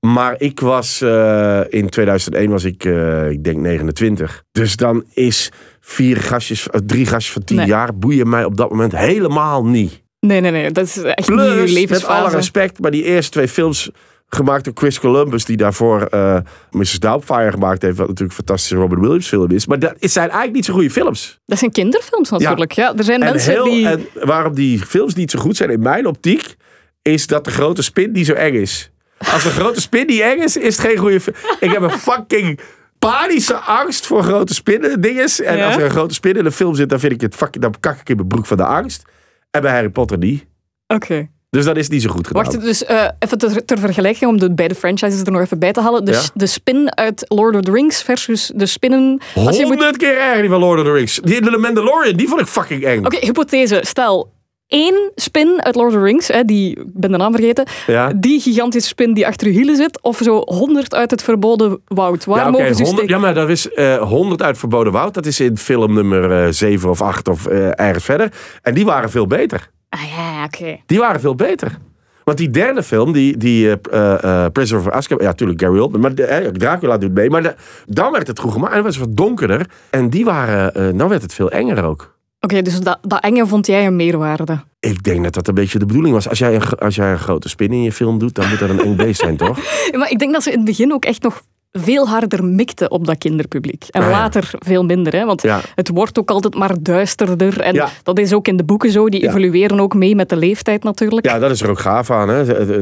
Maar 0.00 0.34
ik 0.38 0.60
was 0.60 1.00
eh, 1.00 1.60
in 1.68 1.88
2001 1.88 2.50
was 2.50 2.64
ik, 2.64 2.84
eh, 2.84 3.30
ik 3.30 3.44
denk 3.44 3.56
29. 3.56 4.42
Dus 4.52 4.76
dan 4.76 5.04
is 5.12 5.50
vier 5.80 6.16
gastjes, 6.16 6.66
drie 6.86 7.06
gastjes 7.06 7.32
van 7.32 7.44
tien 7.44 7.56
Nee. 7.56 7.66
jaar 7.66 7.94
boeien 7.98 8.28
mij 8.28 8.44
op 8.44 8.56
dat 8.56 8.70
moment 8.70 8.96
helemaal 8.96 9.64
niet. 9.66 10.02
Nee, 10.20 10.40
nee, 10.40 10.50
nee. 10.50 10.70
Dat 10.70 10.84
is 10.84 10.96
echt 11.02 11.28
niet 11.28 11.40
je 11.40 11.54
Plus, 11.54 11.86
met 11.90 12.04
alle 12.06 12.30
respect, 12.30 12.80
maar 12.80 12.90
die 12.90 13.04
eerste 13.04 13.30
twee 13.30 13.48
films 13.48 13.90
gemaakt 14.34 14.64
door 14.64 14.72
Chris 14.76 15.00
Columbus, 15.00 15.44
die 15.44 15.56
daarvoor 15.56 16.02
eh 16.02 16.38
Mrs. 16.70 16.98
Doubtfire 16.98 17.50
gemaakt 17.50 17.82
heeft, 17.82 17.96
wat 17.96 18.08
natuurlijk 18.08 18.38
een 18.38 18.44
fantastische 18.44 18.76
Robin 18.76 19.00
Williams 19.00 19.28
film 19.28 19.50
is. 19.50 19.66
Maar 19.66 19.78
dat 19.78 19.94
zijn 20.00 20.24
eigenlijk 20.24 20.54
niet 20.54 20.64
zo 20.64 20.72
goede 20.72 20.90
films. 20.90 21.40
Dat 21.46 21.58
zijn 21.58 21.70
kinderfilms 21.70 22.30
natuurlijk. 22.30 22.72
Ja. 22.72 22.94
er 22.96 23.04
zijn 23.04 23.22
En, 23.22 23.32
mensen 23.32 23.52
heel, 23.52 23.64
die... 23.64 23.88
en 23.88 24.06
waarom 24.24 24.54
die 24.54 24.78
films 24.78 25.14
niet 25.14 25.30
zo 25.30 25.38
goed 25.38 25.56
zijn 25.56 25.70
in 25.70 25.80
mijn 25.80 26.06
optiek, 26.06 26.56
is 27.02 27.26
dat 27.26 27.44
de 27.44 27.50
grote 27.50 27.82
spin 27.82 28.12
niet 28.12 28.26
zo 28.26 28.32
eng 28.32 28.54
is. 28.54 28.90
Als 29.32 29.42
de 29.42 29.50
grote 29.50 29.80
spin 29.80 30.06
niet 30.06 30.20
eng 30.20 30.38
is, 30.38 30.56
is 30.56 30.76
het 30.76 30.86
geen 30.86 30.96
goede 30.96 31.20
film. 31.20 31.36
Ik 31.60 31.70
heb 31.70 31.82
een 31.82 31.90
fucking 32.10 32.60
panische 32.98 33.54
angst 33.54 34.06
voor 34.06 34.22
grote 34.22 34.54
spinnen 34.54 35.00
dinges. 35.00 35.40
En 35.40 35.56
Ja? 35.56 35.66
als 35.66 35.76
er 35.76 35.84
een 35.84 35.90
grote 35.90 36.14
spin 36.14 36.34
in 36.34 36.44
een 36.44 36.52
film 36.52 36.74
zit, 36.74 36.88
dan 36.88 37.00
vind 37.00 37.12
ik 37.12 37.20
het 37.20 37.34
fucking, 37.34 37.62
dan 37.62 37.74
kak 37.80 38.00
ik 38.00 38.08
in 38.08 38.16
mijn 38.16 38.28
broek 38.28 38.46
van 38.46 38.56
de 38.56 38.64
angst. 38.64 39.02
En 39.50 39.60
bij 39.62 39.72
Harry 39.72 39.90
Potter 39.90 40.18
niet. 40.18 40.46
Oké. 40.86 41.28
Dus 41.54 41.64
dat 41.64 41.76
is 41.76 41.88
niet 41.88 42.02
zo 42.02 42.10
goed 42.10 42.26
gedaan. 42.26 42.42
Wacht, 42.44 42.60
dus 42.60 42.84
eh, 42.84 43.08
even 43.18 43.38
ter, 43.38 43.64
ter 43.64 43.78
vergelijking, 43.78 44.30
om 44.30 44.38
de 44.38 44.54
beide 44.54 44.74
franchises 44.74 45.20
er 45.20 45.32
nog 45.32 45.40
even 45.40 45.58
bij 45.58 45.72
te 45.72 45.80
halen. 45.80 46.04
De, 46.04 46.12
Ja. 46.12 46.20
de 46.34 46.46
spin 46.46 46.96
uit 46.96 47.24
Lord 47.28 47.54
of 47.54 47.60
the 47.60 47.70
Rings 47.72 48.02
versus 48.02 48.50
de 48.54 48.66
spinnen... 48.66 49.20
Als 49.34 49.56
je 49.56 49.62
moet... 49.62 49.74
Honderd 49.74 49.96
keer 49.96 50.18
erger 50.18 50.40
die 50.40 50.50
van 50.50 50.60
Lord 50.60 50.78
of 50.80 50.84
the 50.84 50.92
Rings. 50.92 51.20
Die 51.22 51.34
in 51.36 51.42
de 51.42 51.56
Mandalorian, 51.58 52.16
die 52.16 52.28
vond 52.28 52.40
ik 52.40 52.46
fucking 52.46 52.84
eng. 52.84 53.04
Oké, 53.04 53.16
hypothese. 53.20 53.80
Stel, 53.86 54.32
één 54.68 55.10
spin 55.14 55.62
uit 55.64 55.74
Lord 55.74 55.88
of 55.88 55.94
the 55.94 56.02
Rings, 56.04 56.28
hè, 56.28 56.44
die, 56.44 56.70
ik 56.70 56.84
ben 57.00 57.10
de 57.10 57.16
naam 57.16 57.32
vergeten, 57.34 57.64
Ja. 57.86 58.12
die 58.16 58.40
gigantische 58.40 58.88
spin 58.88 59.14
die 59.14 59.26
achter 59.26 59.46
je 59.46 59.52
hielen 59.52 59.76
zit, 59.76 60.02
of 60.02 60.18
zo 60.22 60.42
honderd 60.44 60.94
uit 60.94 61.10
het 61.10 61.22
verboden 61.22 61.80
woud. 61.86 62.24
Waar 62.24 62.38
Ja, 62.44 62.50
mogen 62.50 62.74
ze 62.74 62.82
100, 62.82 63.08
ja, 63.08 63.18
maar 63.18 63.34
dat 63.34 63.48
is 63.48 63.68
eh 63.70 63.96
100 64.02 64.42
uit 64.42 64.58
Verboden 64.58 64.92
Woud. 64.92 65.14
Dat 65.14 65.26
is 65.26 65.40
in 65.40 65.58
film 65.58 65.94
nummer 65.94 66.54
7 66.54 66.90
of 66.90 67.02
8 67.02 67.28
of 67.28 67.46
eh, 67.46 67.80
ergens 67.80 68.04
verder. 68.04 68.32
En 68.62 68.74
die 68.74 68.84
waren 68.84 69.10
veel 69.10 69.26
beter. 69.26 69.72
Ah 69.94 70.16
ja, 70.16 70.44
oké. 70.44 70.76
Die 70.86 70.98
waren 70.98 71.20
veel 71.20 71.34
beter. 71.34 71.76
Want 72.24 72.38
die 72.38 72.50
derde 72.50 72.82
film, 72.82 73.12
die, 73.12 73.36
die 73.36 73.78
eh, 73.80 74.44
eh, 74.44 74.52
Prisoner 74.52 74.86
of 74.86 74.92
Azkaban... 74.92 75.24
Ja, 75.24 75.30
natuurlijk 75.30 75.60
Gary 75.62 75.78
Oldman. 75.78 76.00
Maar 76.00 76.14
de, 76.14 76.50
Dracula 76.52 76.98
doet 76.98 77.14
mee. 77.14 77.30
Maar 77.30 77.42
de- 77.42 77.54
dan 77.86 78.12
werd 78.12 78.26
het 78.26 78.38
goed 78.38 78.52
gemaakt. 78.52 78.70
En 78.70 78.76
het 78.76 78.86
was 78.86 78.96
wat 78.96 79.16
donkerder. 79.16 79.66
En 79.90 80.10
die 80.10 80.24
waren... 80.24 80.96
dan 80.96 81.08
werd 81.08 81.22
het 81.22 81.34
veel 81.34 81.50
enger 81.50 81.84
ook. 81.84 82.16
Oké, 82.40 82.62
dus 82.62 82.80
dat, 82.80 82.98
dat 83.02 83.22
enge 83.22 83.46
vond 83.46 83.66
jij 83.66 83.86
een 83.86 83.96
meerwaarde. 83.96 84.60
Ik 84.80 85.02
denk 85.02 85.24
dat 85.24 85.34
dat 85.34 85.48
een 85.48 85.54
beetje 85.54 85.78
de 85.78 85.86
bedoeling 85.86 86.14
was. 86.14 86.28
Als 86.28 86.38
jij 86.38 86.54
een, 86.54 86.62
als 86.78 86.94
jij 86.94 87.12
een 87.12 87.18
grote 87.18 87.48
spin 87.48 87.72
in 87.72 87.82
je 87.82 87.92
film 87.92 88.18
doet... 88.18 88.34
dan 88.34 88.48
moet 88.48 88.58
dat 88.58 88.68
een 88.70 88.80
eng 88.80 88.96
beest 88.96 89.20
zijn, 89.20 89.36
toch? 89.36 89.58
Ja, 89.90 89.98
Maar 89.98 90.10
ik 90.10 90.18
denk 90.18 90.32
dat 90.32 90.42
ze 90.42 90.50
in 90.50 90.56
het 90.56 90.64
begin 90.66 90.92
ook 90.92 91.04
echt 91.04 91.22
nog 91.22 91.42
veel 91.78 92.08
harder 92.08 92.44
mikte 92.44 92.88
op 92.88 93.06
dat 93.06 93.18
kinderpubliek. 93.18 93.84
En 93.90 94.02
Ah, 94.02 94.08
ja. 94.10 94.12
later 94.16 94.50
veel 94.58 94.84
minder, 94.84 95.12
hè? 95.12 95.24
want 95.24 95.42
Ja. 95.42 95.60
het 95.74 95.88
wordt 95.88 96.18
ook 96.18 96.30
altijd 96.30 96.54
maar 96.54 96.74
duisterder. 96.80 97.60
En 97.60 97.74
Ja. 97.74 97.88
dat 98.02 98.18
is 98.18 98.32
ook 98.32 98.48
in 98.48 98.56
de 98.56 98.64
boeken 98.64 98.90
zo, 98.90 99.08
die 99.08 99.28
evolueren 99.28 99.80
ook 99.80 99.94
mee 99.94 100.14
met 100.14 100.28
de 100.28 100.36
leeftijd 100.36 100.82
natuurlijk. 100.82 101.26
Ja, 101.26 101.38
dat 101.38 101.50
is 101.50 101.62
er 101.62 101.70
ook 101.70 101.78
gaaf 101.78 102.10
aan. 102.10 102.28
Hè? 102.28 102.38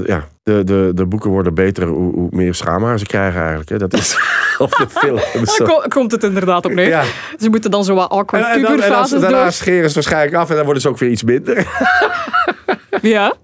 Ja, 0.07 0.29
de, 0.43 0.65
de, 0.65 0.91
de 0.95 1.07
boeken 1.07 1.31
worden 1.31 1.55
beter 1.55 1.87
hoe, 1.87 2.13
hoe 2.15 2.29
meer 2.31 2.55
schaamhaar 2.55 2.99
ze 2.99 3.07
krijgen 3.07 3.39
eigenlijk. 3.41 3.69
Hè? 3.69 3.77
Dat 3.79 3.93
is 3.93 4.17
op 4.59 4.71
de 4.71 4.87
film. 4.89 5.17
Daar 5.35 5.47
Zo. 5.47 5.65
ko- 5.65 5.85
komt 5.89 6.13
het 6.13 6.23
inderdaad 6.25 6.65
op 6.65 6.73
neer. 6.73 6.89
Ja. 6.89 7.03
Ze 7.39 7.49
moeten 7.51 7.71
dan 7.71 7.85
zo 7.85 7.95
wat 7.95 8.11
awkward 8.11 8.45
en, 8.47 8.63
dan, 8.63 8.83
en 8.83 8.95
als, 8.95 9.11
daarna 9.11 9.43
door. 9.43 9.53
scheren 9.53 9.89
ze 9.89 9.95
waarschijnlijk 9.95 10.35
af 10.37 10.49
en 10.51 10.55
dan 10.57 10.65
worden 10.65 10.83
ze 10.83 10.89
ook 10.89 10.99
weer 10.99 11.11
iets 11.11 11.23
minder. 11.23 11.67
Ja. 13.03 13.35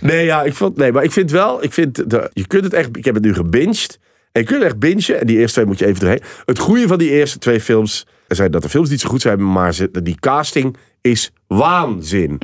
Nee, 0.00 0.24
ja, 0.24 0.42
ik 0.42 0.54
vond, 0.54 0.76
nee 0.76 0.92
maar 0.92 1.02
ik 1.04 1.12
vind 1.12 1.30
wel, 1.30 1.62
ik 1.64 1.72
vind 1.72 2.10
de, 2.10 2.30
je 2.32 2.46
kunt 2.46 2.64
het 2.64 2.72
echt, 2.74 2.96
ik 2.96 3.04
heb 3.04 3.14
het 3.14 3.24
nu 3.24 3.34
gebinged. 3.34 3.98
En 4.32 4.40
je 4.40 4.46
kunt 4.46 4.62
echt 4.62 4.78
bingen. 4.78 5.20
En 5.20 5.26
die 5.26 5.36
eerste 5.38 5.52
twee 5.54 5.66
moet 5.66 5.78
je 5.78 5.86
even 5.86 6.00
doorheen. 6.00 6.22
Het 6.44 6.58
goede 6.58 6.86
van 6.88 6.98
die 6.98 7.10
eerste 7.10 7.38
twee 7.38 7.60
films, 7.60 8.06
zijn 8.28 8.50
dat 8.50 8.62
de 8.62 8.68
films 8.68 8.90
niet 8.90 9.00
zo 9.00 9.08
goed 9.08 9.20
zijn, 9.20 9.52
maar 9.52 9.76
die 10.02 10.18
casting 10.20 10.76
is 11.00 11.30
waanzin. 11.46 12.36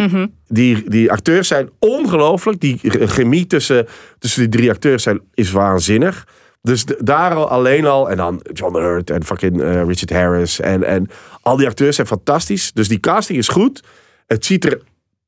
Die, 0.46 0.90
die 0.90 1.10
acteurs 1.12 1.48
zijn 1.48 1.70
ongelooflijk. 1.78 2.60
Die 2.60 2.80
chemie 3.06 3.46
tussen, 3.46 3.86
tussen 4.18 4.40
die 4.40 4.50
drie 4.60 4.70
acteurs 4.70 5.02
zijn, 5.02 5.20
is 5.34 5.50
waanzinnig. 5.50 6.26
Dus 6.62 6.84
de- 6.84 6.98
daar 7.02 7.34
al, 7.34 7.48
alleen 7.48 7.86
al, 7.86 8.10
en 8.10 8.16
dan 8.16 8.40
John 8.52 8.76
Hurt 8.76 9.10
en 9.10 9.24
fucking 9.24 9.62
eh, 9.62 9.82
Richard 9.82 10.10
Harris. 10.10 10.60
En, 10.60 10.84
en 10.84 11.08
al 11.42 11.56
die 11.56 11.66
acteurs 11.66 11.94
zijn 11.96 12.06
fantastisch. 12.06 12.72
Dus 12.72 12.88
die 12.88 13.00
casting 13.00 13.38
is 13.38 13.48
goed. 13.48 13.82
Het 14.26 14.44
ziet 14.44 14.64
er 14.64 14.80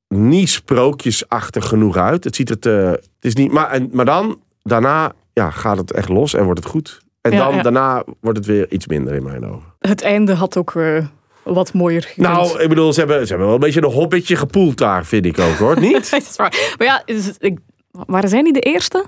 niet 0.09 0.49
sprookjesachtig 0.49 1.67
genoeg 1.69 1.97
uit. 1.97 2.25
Het 2.25 2.37
ziet 2.37 2.51
er 2.51 2.59
te, 2.59 2.71
het 2.71 3.09
is 3.21 3.35
niet, 3.35 3.53
maar, 3.53 3.71
en, 3.71 3.89
maar 3.93 4.05
dan, 4.05 4.41
daarna 4.63 5.13
ja, 5.39 5.51
gaat 5.51 5.77
het 5.77 5.93
echt 5.93 6.09
los 6.09 6.35
en 6.35 6.45
wordt 6.45 6.63
het 6.63 6.69
goed. 6.73 7.01
En 7.21 7.33
Ja, 7.33 7.45
dan, 7.45 7.55
ja. 7.55 7.63
daarna 7.63 8.05
wordt 8.21 8.39
het 8.39 8.47
weer 8.47 8.73
iets 8.73 8.87
minder 8.87 9.15
in 9.15 9.23
mijn 9.23 9.47
ogen. 9.47 9.75
Het 9.79 10.03
einde 10.03 10.35
had 10.35 10.57
ook 10.57 10.75
eh, 10.75 11.05
wat 11.45 11.73
mooier 11.73 12.03
gekund. 12.03 12.27
Nou, 12.27 12.61
ik 12.63 12.69
bedoel, 12.69 12.93
ze 12.93 12.99
hebben, 12.99 13.21
ze 13.23 13.29
hebben 13.29 13.47
wel 13.47 13.55
een 13.55 13.61
beetje 13.63 13.83
een 13.83 13.93
hobbitje 13.93 14.37
gepoeld 14.37 14.79
daar, 14.79 15.05
vind 15.07 15.27
ik 15.27 15.39
ook 15.39 15.55
hoor. 15.57 15.81
Niet? 15.89 16.11
Dat 16.11 16.21
is 16.23 16.37
waar. 16.37 16.75
Maar 16.79 16.87
ja, 16.87 17.03
is- 17.05 17.37
ik, 17.39 17.59
waar 17.91 18.29
zijn 18.29 18.45
die 18.45 18.53
de 18.53 18.61
eerste? 18.61 19.05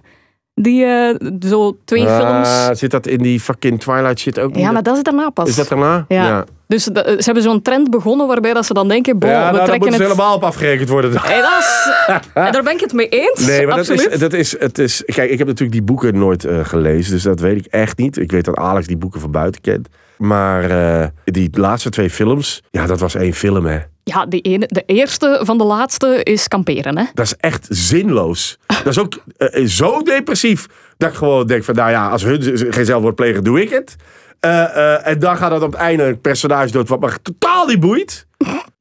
Die 0.63 0.85
eh, 0.85 1.15
zo 1.49 1.77
twee 1.85 2.07
films... 2.07 2.49
Ah, 2.49 2.69
zit 2.73 2.91
dat 2.91 3.07
in 3.07 3.19
die 3.19 3.41
fucking 3.41 3.81
Twilight 3.81 4.19
shit 4.19 4.39
ook 4.39 4.53
niet? 4.55 4.65
Ja, 4.65 4.71
maar 4.71 4.83
dat 4.83 4.97
is 4.97 5.03
daarna 5.03 5.31
pas. 5.31 5.49
Is 5.49 5.55
dat 5.57 5.69
daarna? 5.69 6.05
Ja. 6.09 6.45
Dus 6.67 6.85
de- 6.85 7.15
ze 7.19 7.25
hebben 7.25 7.43
zo'n 7.43 7.63
trend 7.63 7.91
begonnen 7.91 8.27
waarbij 8.27 8.53
dat 8.53 8.67
ze 8.67 8.75
dan 8.75 8.89
denken, 8.89 9.17
Ja, 9.19 9.51
we 9.51 9.57
nou, 9.57 9.67
trekken 9.67 9.93
het... 9.93 10.01
helemaal 10.03 10.35
op 10.35 10.43
afgerekend 10.45 10.89
worden. 10.89 11.11
Hey, 11.21 11.41
dat 11.41 11.59
is- 11.59 11.91
en 12.45 12.53
daar 12.53 12.63
ben 12.63 12.73
ik 12.73 12.81
het 12.81 12.93
mee 12.93 13.09
eens, 13.09 13.47
Nee, 13.47 13.67
maar 13.67 13.77
dat 13.77 13.91
absoluut. 13.91 14.13
is, 14.13 14.19
dat 14.19 14.33
is, 14.33 14.59
het 14.59 14.79
is... 14.79 15.03
Kijk, 15.07 15.31
ik 15.31 15.39
heb 15.39 15.47
natuurlijk 15.47 15.73
die 15.73 15.83
boeken 15.83 16.19
nooit 16.19 16.45
eh, 16.45 16.59
gelezen, 16.65 17.13
dus 17.13 17.23
dat 17.23 17.41
weet 17.41 17.57
ik 17.57 17.67
echt 17.73 17.99
niet. 17.99 18.17
Ik 18.19 18.31
weet 18.31 18.45
dat 18.45 18.57
Alex 18.57 18.87
die 18.87 18.97
boeken 18.97 19.21
van 19.21 19.31
buiten 19.31 19.61
kent. 19.61 19.89
Maar 20.21 20.71
eh, 20.71 21.07
die 21.25 21.49
laatste 21.53 21.91
twee 21.91 22.11
films, 22.11 22.63
ja, 22.71 22.87
dat 22.87 23.01
was 23.01 23.15
één 23.15 23.33
film, 23.35 23.67
hè. 23.67 23.79
Ja, 24.05 24.27
die 24.27 24.41
ene, 24.41 24.67
de 24.67 24.83
eerste 24.87 25.41
van 25.43 25.59
de 25.59 25.65
laatste 25.65 26.23
is 26.23 26.49
kamperen, 26.49 26.99
hè. 26.99 27.05
Dat 27.15 27.27
is 27.27 27.35
echt 27.37 27.67
zinloos. 27.69 28.59
Dat 28.85 28.87
is 28.87 28.99
ook 28.99 29.19
eh, 29.37 29.67
zo 29.67 30.03
depressief. 30.03 30.67
Dat 30.97 31.11
ik 31.11 31.17
gewoon 31.17 31.47
denk 31.47 31.65
van, 31.65 31.75
nou 31.75 31.91
ja, 31.91 32.09
als 32.09 32.23
hun 32.23 32.43
geen 32.73 32.85
zelfmoord 32.85 33.15
plegen, 33.15 33.45
doe 33.45 33.61
ik 33.63 33.71
het. 33.71 33.97
Eh, 34.41 35.07
en 35.07 35.19
dan 35.19 35.37
gaat 35.37 35.51
dat 35.51 35.63
op 35.63 35.73
het 35.73 35.81
einde 35.81 36.03
een 36.05 36.21
personage 36.21 36.71
dood 36.73 36.89
wat 36.89 37.01
me 37.01 37.13
totaal 37.23 37.67
niet 37.67 37.81
boeit. 37.81 38.27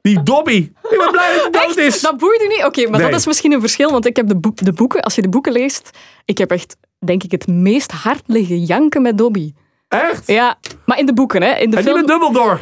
Die 0.01 0.23
Dobby. 0.23 0.51
Ik 0.89 0.97
ben 0.97 1.11
blij 1.11 1.33
dat 1.33 1.41
hij 1.41 1.51
dood 1.51 1.77
Echt? 1.77 1.95
is. 1.95 2.01
Dat 2.01 2.17
boeit 2.17 2.41
u 2.43 2.47
niet? 2.47 2.63
Oké, 2.65 2.89
maar 2.89 2.99
Nee. 2.99 3.09
dat 3.09 3.19
is 3.19 3.25
misschien 3.25 3.51
een 3.51 3.59
verschil, 3.59 3.91
want 3.91 4.05
ik 4.05 4.15
heb 4.15 4.27
de, 4.27 4.35
boek- 4.37 4.57
de 4.65 4.73
boeken, 4.73 5.01
als 5.01 5.15
je 5.15 5.21
de 5.21 5.29
boeken 5.29 5.51
leest, 5.51 5.89
ik 6.25 6.37
heb 6.37 6.51
echt, 6.51 6.75
denk 7.05 7.23
ik, 7.23 7.31
het 7.31 7.47
meest 7.47 7.91
hard 7.91 8.21
liggen 8.25 8.63
janken 8.63 9.01
met 9.01 9.17
Dobby. 9.17 9.53
Echt? 9.89 10.27
Ja, 10.27 10.55
maar 10.85 10.99
in 10.99 11.05
de 11.05 11.13
boeken, 11.13 11.41
hè. 11.43 11.53
In 11.55 11.69
de 11.69 11.77
En 11.77 11.83
film... 11.83 11.95
met 11.97 12.07
Dumbledore. 12.07 12.57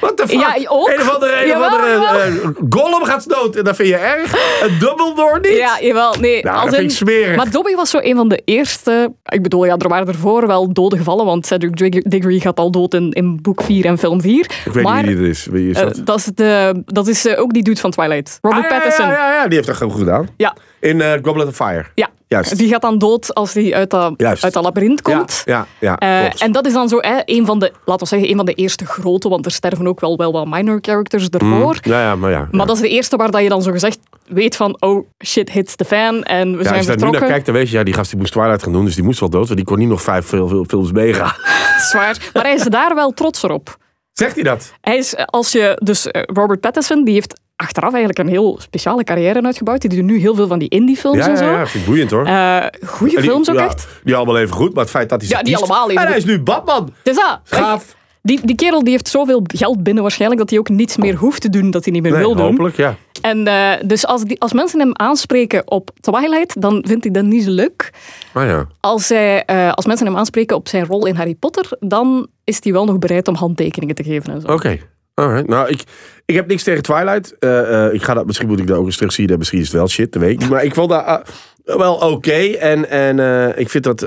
What 0.00 0.16
the 0.16 0.28
fuck? 0.28 0.40
Ja, 0.40 0.54
ook. 0.68 0.88
Een 0.88 1.00
of 1.00 1.14
andere, 1.14 1.44
een 1.44 1.56
of 1.56 1.62
andere 1.62 1.98
eh, 2.18 2.48
Gollum 2.68 3.04
gaat 3.04 3.28
dood. 3.28 3.56
En 3.56 3.64
dat 3.64 3.76
vind 3.76 3.88
je 3.88 3.96
erg. 3.96 4.32
En 4.62 4.78
Dumbledore 4.78 5.40
niet? 5.40 5.56
Ja, 5.58 5.78
jawel. 5.80 6.14
Nee, 6.20 6.42
Nou, 6.42 6.56
als 6.56 6.64
dat 6.64 6.74
vind 6.78 6.90
ik 6.90 6.96
smerig. 6.96 7.36
Maar 7.36 7.50
Dobby 7.50 7.74
was 7.74 7.90
zo 7.90 7.98
een 8.02 8.16
van 8.16 8.28
de 8.28 8.42
eerste... 8.44 9.12
Ik 9.24 9.42
bedoel, 9.42 9.64
ja, 9.64 9.76
er 9.76 9.88
waren 9.88 10.06
ervoor 10.08 10.46
wel 10.46 10.72
dode 10.72 10.96
gevallen, 10.96 11.24
want 11.24 11.46
Cedric 11.46 11.76
Dig- 11.76 12.02
Diggory 12.02 12.38
gaat 12.38 12.58
al 12.58 12.70
dood 12.70 12.94
in, 12.94 13.10
in 13.12 13.38
boek 13.42 13.62
4 13.62 13.84
en 13.84 13.98
film 13.98 14.20
4. 14.20 14.38
Ik 14.64 14.72
weet 14.72 14.84
maar 14.84 14.96
niet 15.02 15.06
wie 15.06 15.16
dit 15.16 15.26
is. 15.26 15.46
Wie 15.50 15.70
is 15.70 15.76
eh, 15.76 15.82
dat? 15.82 16.00
dat 16.04 16.18
is, 16.18 16.24
de, 16.24 16.82
dat 16.84 17.06
is 17.06 17.26
eh, 17.26 17.40
ook 17.40 17.52
die 17.52 17.62
dude 17.62 17.80
van 17.80 17.90
Twilight. 17.90 18.38
Robert 18.42 18.64
Ah, 18.64 18.70
ja, 18.70 18.76
Pattinson. 18.76 19.06
Ja, 19.06 19.12
ja, 19.12 19.32
ja, 19.34 19.44
die 19.46 19.54
heeft 19.54 19.66
dat 19.66 19.76
gewoon 19.76 19.92
goed 19.92 20.02
gedaan. 20.02 20.28
Ja, 20.36 20.54
In 20.80 21.00
eh, 21.00 21.12
Goblet 21.22 21.46
of 21.46 21.54
Fire. 21.56 21.84
ja. 21.94 22.08
Juist. 22.30 22.58
Die 22.58 22.68
gaat 22.68 22.82
dan 22.82 22.98
dood 22.98 23.34
als 23.34 23.54
hij 23.54 23.74
uit 23.74 23.90
dat, 23.90 24.14
Juist. 24.16 24.44
uit 24.44 24.52
dat 24.52 24.62
labyrint 24.64 25.02
komt. 25.02 25.42
Ja, 25.44 25.66
ja, 25.80 25.96
ja 26.00 26.24
Eh, 26.24 26.42
en 26.42 26.52
dat 26.52 26.66
is 26.66 26.72
dan 26.72 26.88
zo 26.88 26.98
hè, 27.00 27.20
een 27.24 27.46
van 27.46 27.58
de, 27.58 27.72
laten 27.84 28.02
we 28.02 28.06
zeggen, 28.06 28.30
een 28.30 28.36
van 28.36 28.46
de 28.46 28.52
eerste 28.54 28.86
grote, 28.86 29.28
want 29.28 29.44
er 29.46 29.50
sterven 29.52 29.86
ook 29.86 30.00
wel, 30.00 30.16
wel 30.16 30.32
wat 30.32 30.46
minor 30.46 30.78
characters 30.82 31.28
ervoor. 31.28 31.78
ja, 31.82 32.00
ja, 32.00 32.16
maar 32.16 32.30
ja. 32.30 32.48
Maar 32.50 32.66
dat 32.66 32.76
is 32.76 32.82
de 32.82 32.88
eerste 32.88 33.16
waar 33.16 33.30
dat 33.30 33.42
je 33.42 33.48
dan 33.48 33.62
zo 33.62 33.70
gezegd 33.72 33.98
weet 34.26 34.56
van, 34.56 34.76
oh 34.80 35.06
shit 35.24 35.50
hits 35.50 35.76
the 35.76 35.84
fan 35.84 36.22
en 36.22 36.50
we 36.52 36.56
Ja, 36.56 36.62
zijn 36.62 36.74
als 36.76 36.86
je 36.86 36.86
daar 36.86 36.96
nu 36.96 37.02
vertrokken. 37.02 37.20
naar 37.20 37.28
kijkt, 37.30 37.46
dan 37.46 37.54
weet 37.54 37.70
je, 37.70 37.76
ja, 37.76 37.82
die 37.84 37.94
gast 37.94 38.10
die 38.10 38.18
moest 38.18 38.32
Twilight 38.32 38.62
gaan 38.62 38.72
doen, 38.72 38.84
dus 38.84 38.94
die 38.94 39.04
moest 39.04 39.20
wel 39.20 39.28
dood, 39.30 39.44
want 39.44 39.56
die 39.56 39.64
kon 39.68 39.78
niet 39.78 39.88
nog 39.88 40.02
vijf 40.02 40.26
veel, 40.26 40.48
veel 40.48 40.64
films 40.64 40.92
meegaan. 40.92 41.34
Zwaar. 41.90 42.30
Maar 42.32 42.42
hij 42.42 42.54
is 42.54 42.62
daar 42.64 42.94
wel 42.94 43.10
trots 43.10 43.44
op. 43.44 43.76
Zegt 44.12 44.34
hij 44.34 44.44
dat? 44.44 44.72
Hij 44.80 44.96
is, 44.96 45.16
als 45.16 45.52
je, 45.52 45.80
dus 45.82 46.06
eh, 46.10 46.22
Robert 46.26 46.60
Pattinson, 46.60 47.04
die 47.04 47.14
heeft 47.14 47.40
achteraf 47.58 47.90
eigenlijk 47.90 48.18
een 48.18 48.28
heel 48.28 48.56
speciale 48.60 49.04
carrière 49.04 49.42
uitgebouwd. 49.42 49.80
Die 49.80 49.90
doet 49.90 50.02
nu 50.04 50.18
heel 50.18 50.34
veel 50.34 50.46
van 50.46 50.58
die 50.58 50.68
indie-films 50.68 51.18
Ja, 51.18 51.28
en 51.30 51.36
zo. 51.36 51.44
ja, 51.44 51.50
ja, 51.58 51.66
vind 51.66 51.82
ik 51.84 51.88
boeiend 51.90 52.10
hoor. 52.10 52.26
Eh, 52.26 52.56
goeie 52.86 53.14
En 53.16 53.20
die- 53.22 53.30
films 53.30 53.50
ook 53.50 53.56
ja, 53.56 53.64
echt. 53.64 53.88
Die 54.04 54.14
allemaal 54.16 54.38
even 54.38 54.54
goed, 54.54 54.74
maar 54.74 54.82
het 54.82 54.92
feit 54.92 55.08
dat 55.08 55.20
hij 55.20 55.30
Ja, 55.30 55.42
die 55.42 55.54
kiest- 55.54 55.70
allemaal 55.70 55.90
even 55.90 56.02
En 56.02 56.08
hij 56.08 56.16
is 56.16 56.24
nu 56.24 56.40
Batman. 56.40 56.84
Het 57.02 57.08
is 57.08 57.16
dat. 57.16 57.40
Gaaf. 57.44 57.96
Die, 58.22 58.40
die 58.44 58.54
kerel 58.56 58.82
die 58.82 58.90
heeft 58.90 59.08
zoveel 59.08 59.40
geld 59.44 59.82
binnen 59.82 60.02
waarschijnlijk 60.02 60.40
dat 60.40 60.50
hij 60.50 60.58
ook 60.58 60.68
niets 60.68 60.96
meer 60.96 61.14
hoeft 61.14 61.40
te 61.40 61.50
doen 61.50 61.70
dat 61.70 61.84
hij 61.84 61.92
niet 61.92 62.02
meer 62.02 62.12
Nee, 62.12 62.20
wil 62.20 62.34
doen. 62.34 62.46
hopelijk, 62.46 62.76
ja. 62.76 62.94
En 63.20 63.46
eh, 63.46 63.70
dus 63.84 64.06
als, 64.06 64.22
die, 64.22 64.40
als 64.40 64.52
mensen 64.52 64.80
hem 64.80 64.90
aanspreken 64.94 65.70
op 65.70 65.90
Twilight, 66.00 66.60
dan 66.60 66.84
vindt 66.86 67.04
hij 67.04 67.12
dat 67.12 67.24
niet 67.24 67.44
zo 67.44 67.50
leuk. 67.50 67.90
Maar 68.32 68.46
ja. 68.46 68.66
Als, 68.80 69.08
hij, 69.08 69.44
eh, 69.44 69.72
als 69.72 69.86
mensen 69.86 70.06
hem 70.06 70.16
aanspreken 70.16 70.56
op 70.56 70.68
zijn 70.68 70.86
rol 70.86 71.06
in 71.06 71.14
Harry 71.14 71.34
Potter, 71.34 71.68
dan 71.80 72.26
is 72.44 72.58
hij 72.62 72.72
wel 72.72 72.84
nog 72.84 72.98
bereid 72.98 73.28
om 73.28 73.34
handtekeningen 73.34 73.94
te 73.94 74.02
geven 74.02 74.32
en 74.32 74.40
zo. 74.40 74.46
Oké. 74.52 74.78
Alright. 75.18 75.48
Nou, 75.48 75.68
ik, 75.68 75.82
ik 76.24 76.34
heb 76.34 76.46
niks 76.46 76.62
tegen 76.62 76.82
Twilight. 76.82 77.38
Eh, 77.38 77.86
eh, 77.86 77.94
ik 77.94 78.02
ga 78.02 78.14
dat, 78.14 78.26
misschien 78.26 78.48
moet 78.48 78.58
ik 78.58 78.66
dat 78.66 78.76
ook 78.76 78.86
eens 78.86 78.96
terugzien. 78.96 79.28
En 79.28 79.38
Misschien 79.38 79.58
is 79.58 79.66
het 79.66 79.76
wel 79.76 79.88
shit, 79.88 80.12
dat 80.12 80.22
weet. 80.22 80.48
Maar 80.48 80.64
ik 80.64 80.74
vond 80.74 80.90
dat 80.90 81.04
ah, 81.04 81.24
wel 81.64 81.94
oké. 81.94 82.52
En, 82.58 82.90
en 82.90 83.18
eh, 83.20 83.58
ik 83.58 83.70
vind 83.70 83.84
dat... 83.84 84.06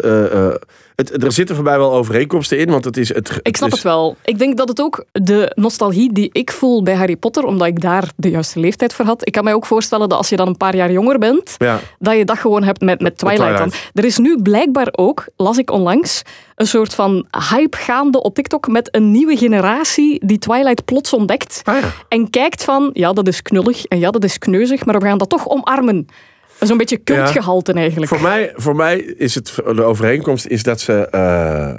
het, 1.10 1.24
er 1.24 1.32
zitten 1.32 1.56
voor 1.56 1.64
mij 1.64 1.78
wel 1.78 1.94
overeenkomsten 1.94 2.58
in. 2.60 2.70
Want 2.70 2.86
het 2.86 2.98
is... 2.98 3.14
Het, 3.14 3.40
Ik 3.42 3.58
snap 3.58 3.70
is, 3.70 3.74
het 3.74 3.84
wel. 3.84 4.16
Ik 4.24 4.40
denk 4.40 4.58
dat 4.58 4.70
het 4.70 4.82
ook 4.82 5.06
de 5.12 5.52
nostalgie 5.56 6.14
die 6.14 6.30
ik 6.32 6.52
voel 6.52 6.84
bij 6.84 6.96
Harry 6.96 7.16
Potter, 7.16 7.44
omdat 7.44 7.68
ik 7.68 7.82
daar 7.82 8.12
de 8.16 8.30
juiste 8.30 8.60
leeftijd 8.60 8.94
voor 8.94 9.06
had. 9.06 9.28
Ik 9.28 9.32
kan 9.32 9.44
mij 9.44 9.54
ook 9.54 9.66
voorstellen 9.66 10.10
dat 10.10 10.18
als 10.18 10.30
je 10.30 10.36
dan 10.36 10.48
een 10.48 10.58
paar 10.58 10.76
jaar 10.76 10.92
jonger 10.92 11.20
bent, 11.20 11.56
Ja. 11.58 11.80
dat 12.00 12.18
je 12.18 12.26
dat 12.26 12.38
gewoon 12.38 12.64
hebt 12.64 12.82
met, 12.82 13.02
met 13.02 13.18
Twilight. 13.18 13.58
Dan. 13.58 13.72
Er 13.94 14.06
is 14.06 14.18
nu 14.18 14.42
blijkbaar 14.42 14.88
ook, 14.92 15.26
las 15.36 15.58
ik 15.58 15.72
onlangs, 15.72 16.22
een 16.56 16.68
soort 16.68 16.94
van 16.94 17.26
hype 17.50 17.78
gaande 17.78 18.22
op 18.22 18.36
TikTok 18.36 18.68
met 18.68 18.96
een 18.96 19.12
nieuwe 19.12 19.38
generatie 19.38 20.26
die 20.26 20.38
Twilight 20.40 20.86
plots 20.86 21.14
ontdekt. 21.14 21.62
Ah, 21.64 21.80
ja. 21.80 21.92
En 22.08 22.30
kijkt 22.30 22.64
van, 22.64 22.90
ja, 22.94 23.14
dat 23.14 23.28
is 23.28 23.42
knullig 23.42 23.86
en 23.86 24.00
ja, 24.00 24.12
dat 24.12 24.24
is 24.24 24.38
kneuzig, 24.38 24.86
maar 24.86 25.00
we 25.00 25.06
gaan 25.06 25.18
dat 25.18 25.30
toch 25.30 25.48
omarmen. 25.50 26.08
Zo'n 26.68 26.78
beetje 26.78 27.04
cultgehalte 27.04 27.74
eigenlijk. 27.74 28.12
Voor 28.12 28.22
mij, 28.22 28.52
voor 28.56 28.76
mij 28.76 28.98
is 29.00 29.36
het 29.36 29.54
de 29.76 29.84
overeenkomst 29.84 30.46
is 30.46 30.64
dat 30.64 30.80
ze 30.82 31.08
eh, 31.10 31.76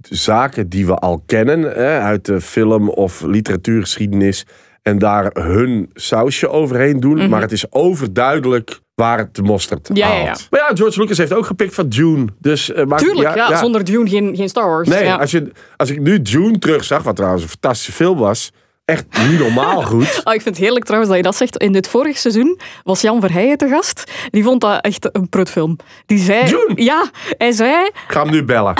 zaken 0.00 0.68
die 0.68 0.86
we 0.86 0.94
al 0.94 1.22
kennen 1.26 1.60
hè, 1.62 1.98
uit 2.00 2.24
de 2.24 2.40
film 2.40 2.88
of 2.88 3.22
literatuurgeschiedenis 3.22 4.46
en 4.82 4.98
daar 4.98 5.30
hun 5.32 5.90
sausje 5.94 6.48
overheen 6.48 7.00
doen, 7.00 7.28
maar 7.28 7.40
het 7.40 7.52
is 7.52 7.72
overduidelijk 7.72 8.80
waar 8.94 9.18
het 9.18 9.34
de 9.34 9.42
mosterd 9.42 9.88
Mhm. 9.88 9.98
Ja, 9.98 10.08
ja, 10.14 10.24
haalt. 10.24 10.38
ja. 10.40 10.46
Maar 10.50 10.60
ja, 10.60 10.76
George 10.76 11.00
Lucas 11.00 11.18
heeft 11.18 11.32
ook 11.34 11.46
gepikt 11.46 11.74
van 11.74 11.88
Dune. 11.88 12.24
Dus, 12.40 12.72
maakt- 12.86 13.02
Tuurlijk, 13.02 13.34
ja, 13.34 13.56
zonder 13.56 13.84
Dune 13.84 14.08
geen, 14.08 14.36
geen 14.36 14.48
Star 14.48 14.68
Wars. 14.68 14.88
Nee, 14.88 15.04
ja. 15.04 15.16
als, 15.16 15.30
je, 15.30 15.50
als 15.76 15.90
ik 15.90 16.00
nu 16.00 16.22
Dune 16.22 16.58
terugzag, 16.58 17.02
wat 17.02 17.16
trouwens 17.16 17.42
een 17.42 17.48
fantastische 17.48 17.92
film 17.92 18.18
was, 18.18 18.52
echt 18.86 19.04
niet 19.28 19.38
normaal 19.38 19.82
goed. 19.92 20.20
Oh, 20.24 20.34
ik 20.34 20.42
vind 20.42 20.44
het 20.44 20.58
heerlijk 20.58 20.84
trouwens 20.84 21.10
dat 21.10 21.20
je 21.20 21.26
dat 21.26 21.36
zegt. 21.36 21.56
In 21.56 21.72
dit 21.72 21.88
vorige 21.88 22.18
seizoen 22.18 22.60
was 22.84 23.00
Jan 23.00 23.20
Verheijen 23.20 23.58
te 23.58 23.68
gast. 23.68 24.12
Die 24.30 24.42
vond 24.42 24.60
dat 24.60 24.84
echt 24.84 25.08
een 25.12 25.28
prutfilm. 25.28 25.76
Die 26.06 26.18
zei... 26.18 26.44
Dune? 26.44 26.82
Ja, 26.82 27.10
hij 27.38 27.52
zei, 27.52 27.86
Ik 27.86 27.92
ga 28.06 28.22
hem 28.22 28.30
nu 28.30 28.44
bellen. 28.44 28.74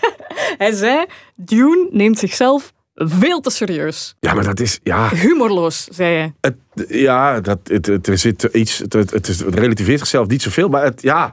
hij 0.58 0.72
zei... 0.72 1.04
Dune 1.34 1.88
neemt 1.90 2.18
zichzelf 2.18 2.72
veel 2.94 3.40
te 3.40 3.50
serieus. 3.50 4.14
Ja, 4.20 4.34
maar 4.34 4.44
dat 4.44 4.60
is, 4.60 4.80
ja... 4.82 5.08
Humorloos, 5.08 5.84
zei 5.84 6.14
hij. 6.14 6.32
Het, 6.40 6.56
ja, 6.88 7.40
dat, 7.40 7.58
het, 7.64 7.86
het, 7.86 8.06
er 8.06 8.18
zit 8.18 8.42
iets. 8.42 8.78
Het, 8.78 8.92
het, 8.92 9.10
het, 9.10 9.26
het 9.26 9.54
relativeert 9.54 9.98
zichzelf 9.98 10.26
niet 10.26 10.42
zoveel. 10.42 10.68
Maar 10.68 10.82
het, 10.82 11.02
ja, 11.02 11.30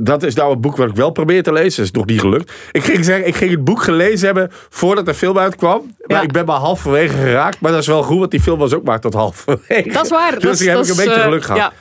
dat 0.00 0.22
is 0.22 0.34
nou 0.34 0.52
een 0.52 0.60
boek 0.60 0.76
wat 0.76 0.88
ik 0.88 0.96
wel 0.96 1.10
probeer 1.10 1.42
te 1.42 1.52
lezen. 1.52 1.76
Dat 1.76 1.84
is 1.84 1.90
nog 1.90 2.06
niet 2.06 2.20
gelukt. 2.20 2.52
Ik 2.72 2.84
ging 2.84 3.04
zeggen, 3.04 3.26
ik 3.26 3.34
ging 3.36 3.50
het 3.50 3.64
boek 3.64 3.82
gelezen 3.82 4.26
hebben 4.26 4.48
voordat 4.68 5.06
de 5.06 5.14
film 5.14 5.38
uitkwam. 5.38 5.94
Maar 6.06 6.16
Ja. 6.16 6.22
ik 6.22 6.32
ben 6.32 6.44
maar 6.44 6.56
halverwege 6.56 7.16
geraakt. 7.16 7.60
Maar 7.60 7.72
dat 7.72 7.80
is 7.80 7.86
wel 7.86 8.02
goed, 8.02 8.18
want 8.18 8.30
die 8.30 8.40
film 8.40 8.58
was 8.58 8.74
ook 8.74 8.84
maar 8.84 9.00
tot 9.00 9.14
halverwege. 9.14 9.90
Dat 9.92 10.04
is 10.04 10.10
waar. 10.10 10.32
Dus 10.32 10.42
dat 10.42 10.60
ik 10.60 10.66
heb 10.68 10.78
ik 10.78 10.88
een 10.88 10.96
beetje 10.96 11.12
eh, 11.12 11.22
geluk 11.22 11.44
gehad. 11.44 11.72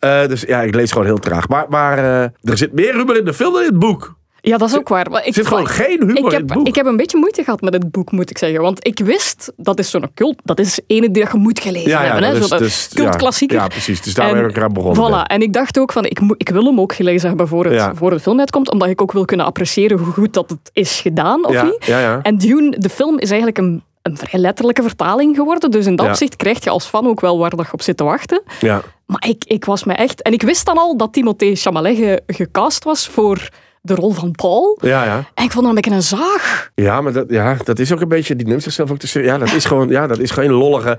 Ja. 0.00 0.22
Eh, 0.22 0.28
dus 0.28 0.40
ja, 0.40 0.62
ik 0.62 0.74
lees 0.74 0.90
gewoon 0.92 1.06
heel 1.06 1.18
traag. 1.18 1.48
Maar, 1.48 1.66
maar 1.68 1.98
eh, 1.98 2.22
er 2.22 2.56
zit 2.58 2.72
meer 2.72 2.94
humor 2.94 3.16
in 3.16 3.24
de 3.24 3.34
film 3.34 3.52
dan 3.52 3.62
in 3.62 3.68
het 3.68 3.78
boek. 3.78 4.14
Ja, 4.46 4.56
dat 4.56 4.68
is 4.68 4.76
ook 4.76 4.88
waar. 4.88 5.10
Maar 5.10 5.20
Er 5.20 5.26
ik, 5.26 5.34
zit 5.34 5.46
gewoon 5.46 5.66
geen 5.66 6.00
humor 6.00 6.10
ik 6.10 6.16
in 6.18 6.24
het 6.24 6.32
heb, 6.32 6.46
boek. 6.46 6.66
ik 6.66 6.74
heb 6.74 6.86
een 6.86 6.96
beetje 6.96 7.18
moeite 7.18 7.44
gehad 7.44 7.60
met 7.60 7.72
het 7.72 7.90
boek, 7.90 8.12
moet 8.12 8.30
ik 8.30 8.38
zeggen. 8.38 8.60
Want 8.60 8.86
ik 8.86 8.98
wist, 8.98 9.52
dat 9.56 9.78
is 9.78 9.90
zo'n 9.90 10.10
cult, 10.14 10.36
dat 10.44 10.58
is 10.58 10.80
ene 10.86 11.10
die 11.10 11.22
je 11.32 11.38
moet 11.38 11.60
gelezen 11.60 11.90
ja, 11.90 12.02
ja, 12.04 12.10
hebben. 12.12 12.30
Hè? 12.30 12.42
Zo'n 12.42 12.58
is- 12.60 12.90
cultklassieker. 12.94 13.56
Ja, 13.56 13.62
ja, 13.62 13.68
precies. 13.68 14.02
Dus 14.02 14.14
daar 14.14 14.32
ben 14.34 14.48
ik 14.48 14.56
eraan 14.56 14.72
begonnen. 14.72 15.24
Voilà. 15.24 15.26
En 15.26 15.42
ik 15.42 15.52
dacht 15.52 15.78
ook 15.78 15.92
van, 15.92 16.04
ik, 16.04 16.20
ik 16.36 16.48
wil 16.48 16.64
hem 16.64 16.80
ook 16.80 16.94
gelezen 16.94 17.28
hebben 17.28 17.48
voor 17.48 17.64
het, 17.66 17.96
voor 17.96 18.10
het 18.10 18.22
film 18.22 18.38
uitkomt, 18.38 18.70
omdat 18.70 18.88
ik 18.88 19.02
ook 19.02 19.12
wil 19.12 19.24
kunnen 19.24 19.46
appreciëren 19.46 19.98
hoe 19.98 20.12
goed 20.12 20.32
dat 20.34 20.50
het 20.50 20.70
is 20.72 21.00
gedaan, 21.00 21.46
of 21.46 21.62
niet. 21.62 21.88
En 22.22 22.38
Dune, 22.38 22.78
de 22.78 22.88
film, 22.88 23.18
is 23.18 23.28
eigenlijk 23.28 23.58
een, 23.58 23.82
een 24.02 24.16
vrij 24.16 24.40
letterlijke 24.40 24.82
vertaling 24.82 25.36
geworden. 25.36 25.70
Dus 25.70 25.86
in 25.86 25.96
dat 25.96 26.04
Ja. 26.06 26.10
opzicht 26.12 26.36
krijg 26.36 26.64
je 26.64 26.70
als 26.70 26.84
fan 26.86 27.06
ook 27.06 27.20
wel 27.20 27.38
waar 27.38 27.50
dat 27.56 27.66
je 27.66 27.72
op 27.72 27.82
zit 27.82 27.96
te 27.96 28.04
wachten. 28.04 28.42
ja. 28.60 28.82
Maar 29.06 29.26
ik, 29.28 29.44
ik 29.46 29.64
was 29.64 29.84
me 29.84 29.92
echt... 29.92 30.22
En 30.22 30.32
ik 30.32 30.42
wist 30.42 30.66
dan 30.66 30.76
al 30.78 30.96
dat 30.96 31.12
Timothée 31.12 31.54
Chalamet 31.56 31.96
ge- 31.96 32.22
gecast 32.26 32.84
was 32.84 33.06
voor 33.08 33.48
de 33.84 33.94
rol 33.94 34.10
van 34.10 34.30
Paul. 34.30 34.78
Ja, 34.80 35.04
ja. 35.04 35.16
En 35.34 35.44
ik 35.44 35.50
vond 35.50 35.66
hem 35.66 35.68
een 35.68 35.74
beetje 35.74 35.90
een 35.90 36.02
zaag. 36.02 36.70
Ja, 36.74 37.00
maar 37.00 37.12
dat, 37.12 37.26
ja, 37.28 37.56
dat 37.64 37.78
is 37.78 37.92
ook 37.92 38.00
een 38.00 38.08
beetje, 38.08 38.36
die 38.36 38.46
neemt 38.46 38.62
zichzelf 38.62 38.90
ook 38.90 38.98
te 38.98 39.06
serieus. 39.06 39.30
Ja, 39.30 39.38
dat 39.38 39.52
is 39.52 39.64
gewoon, 39.64 39.88
ja, 39.88 40.06
dat 40.06 40.18
is 40.18 40.30
geen 40.30 40.50
lollige. 40.50 40.98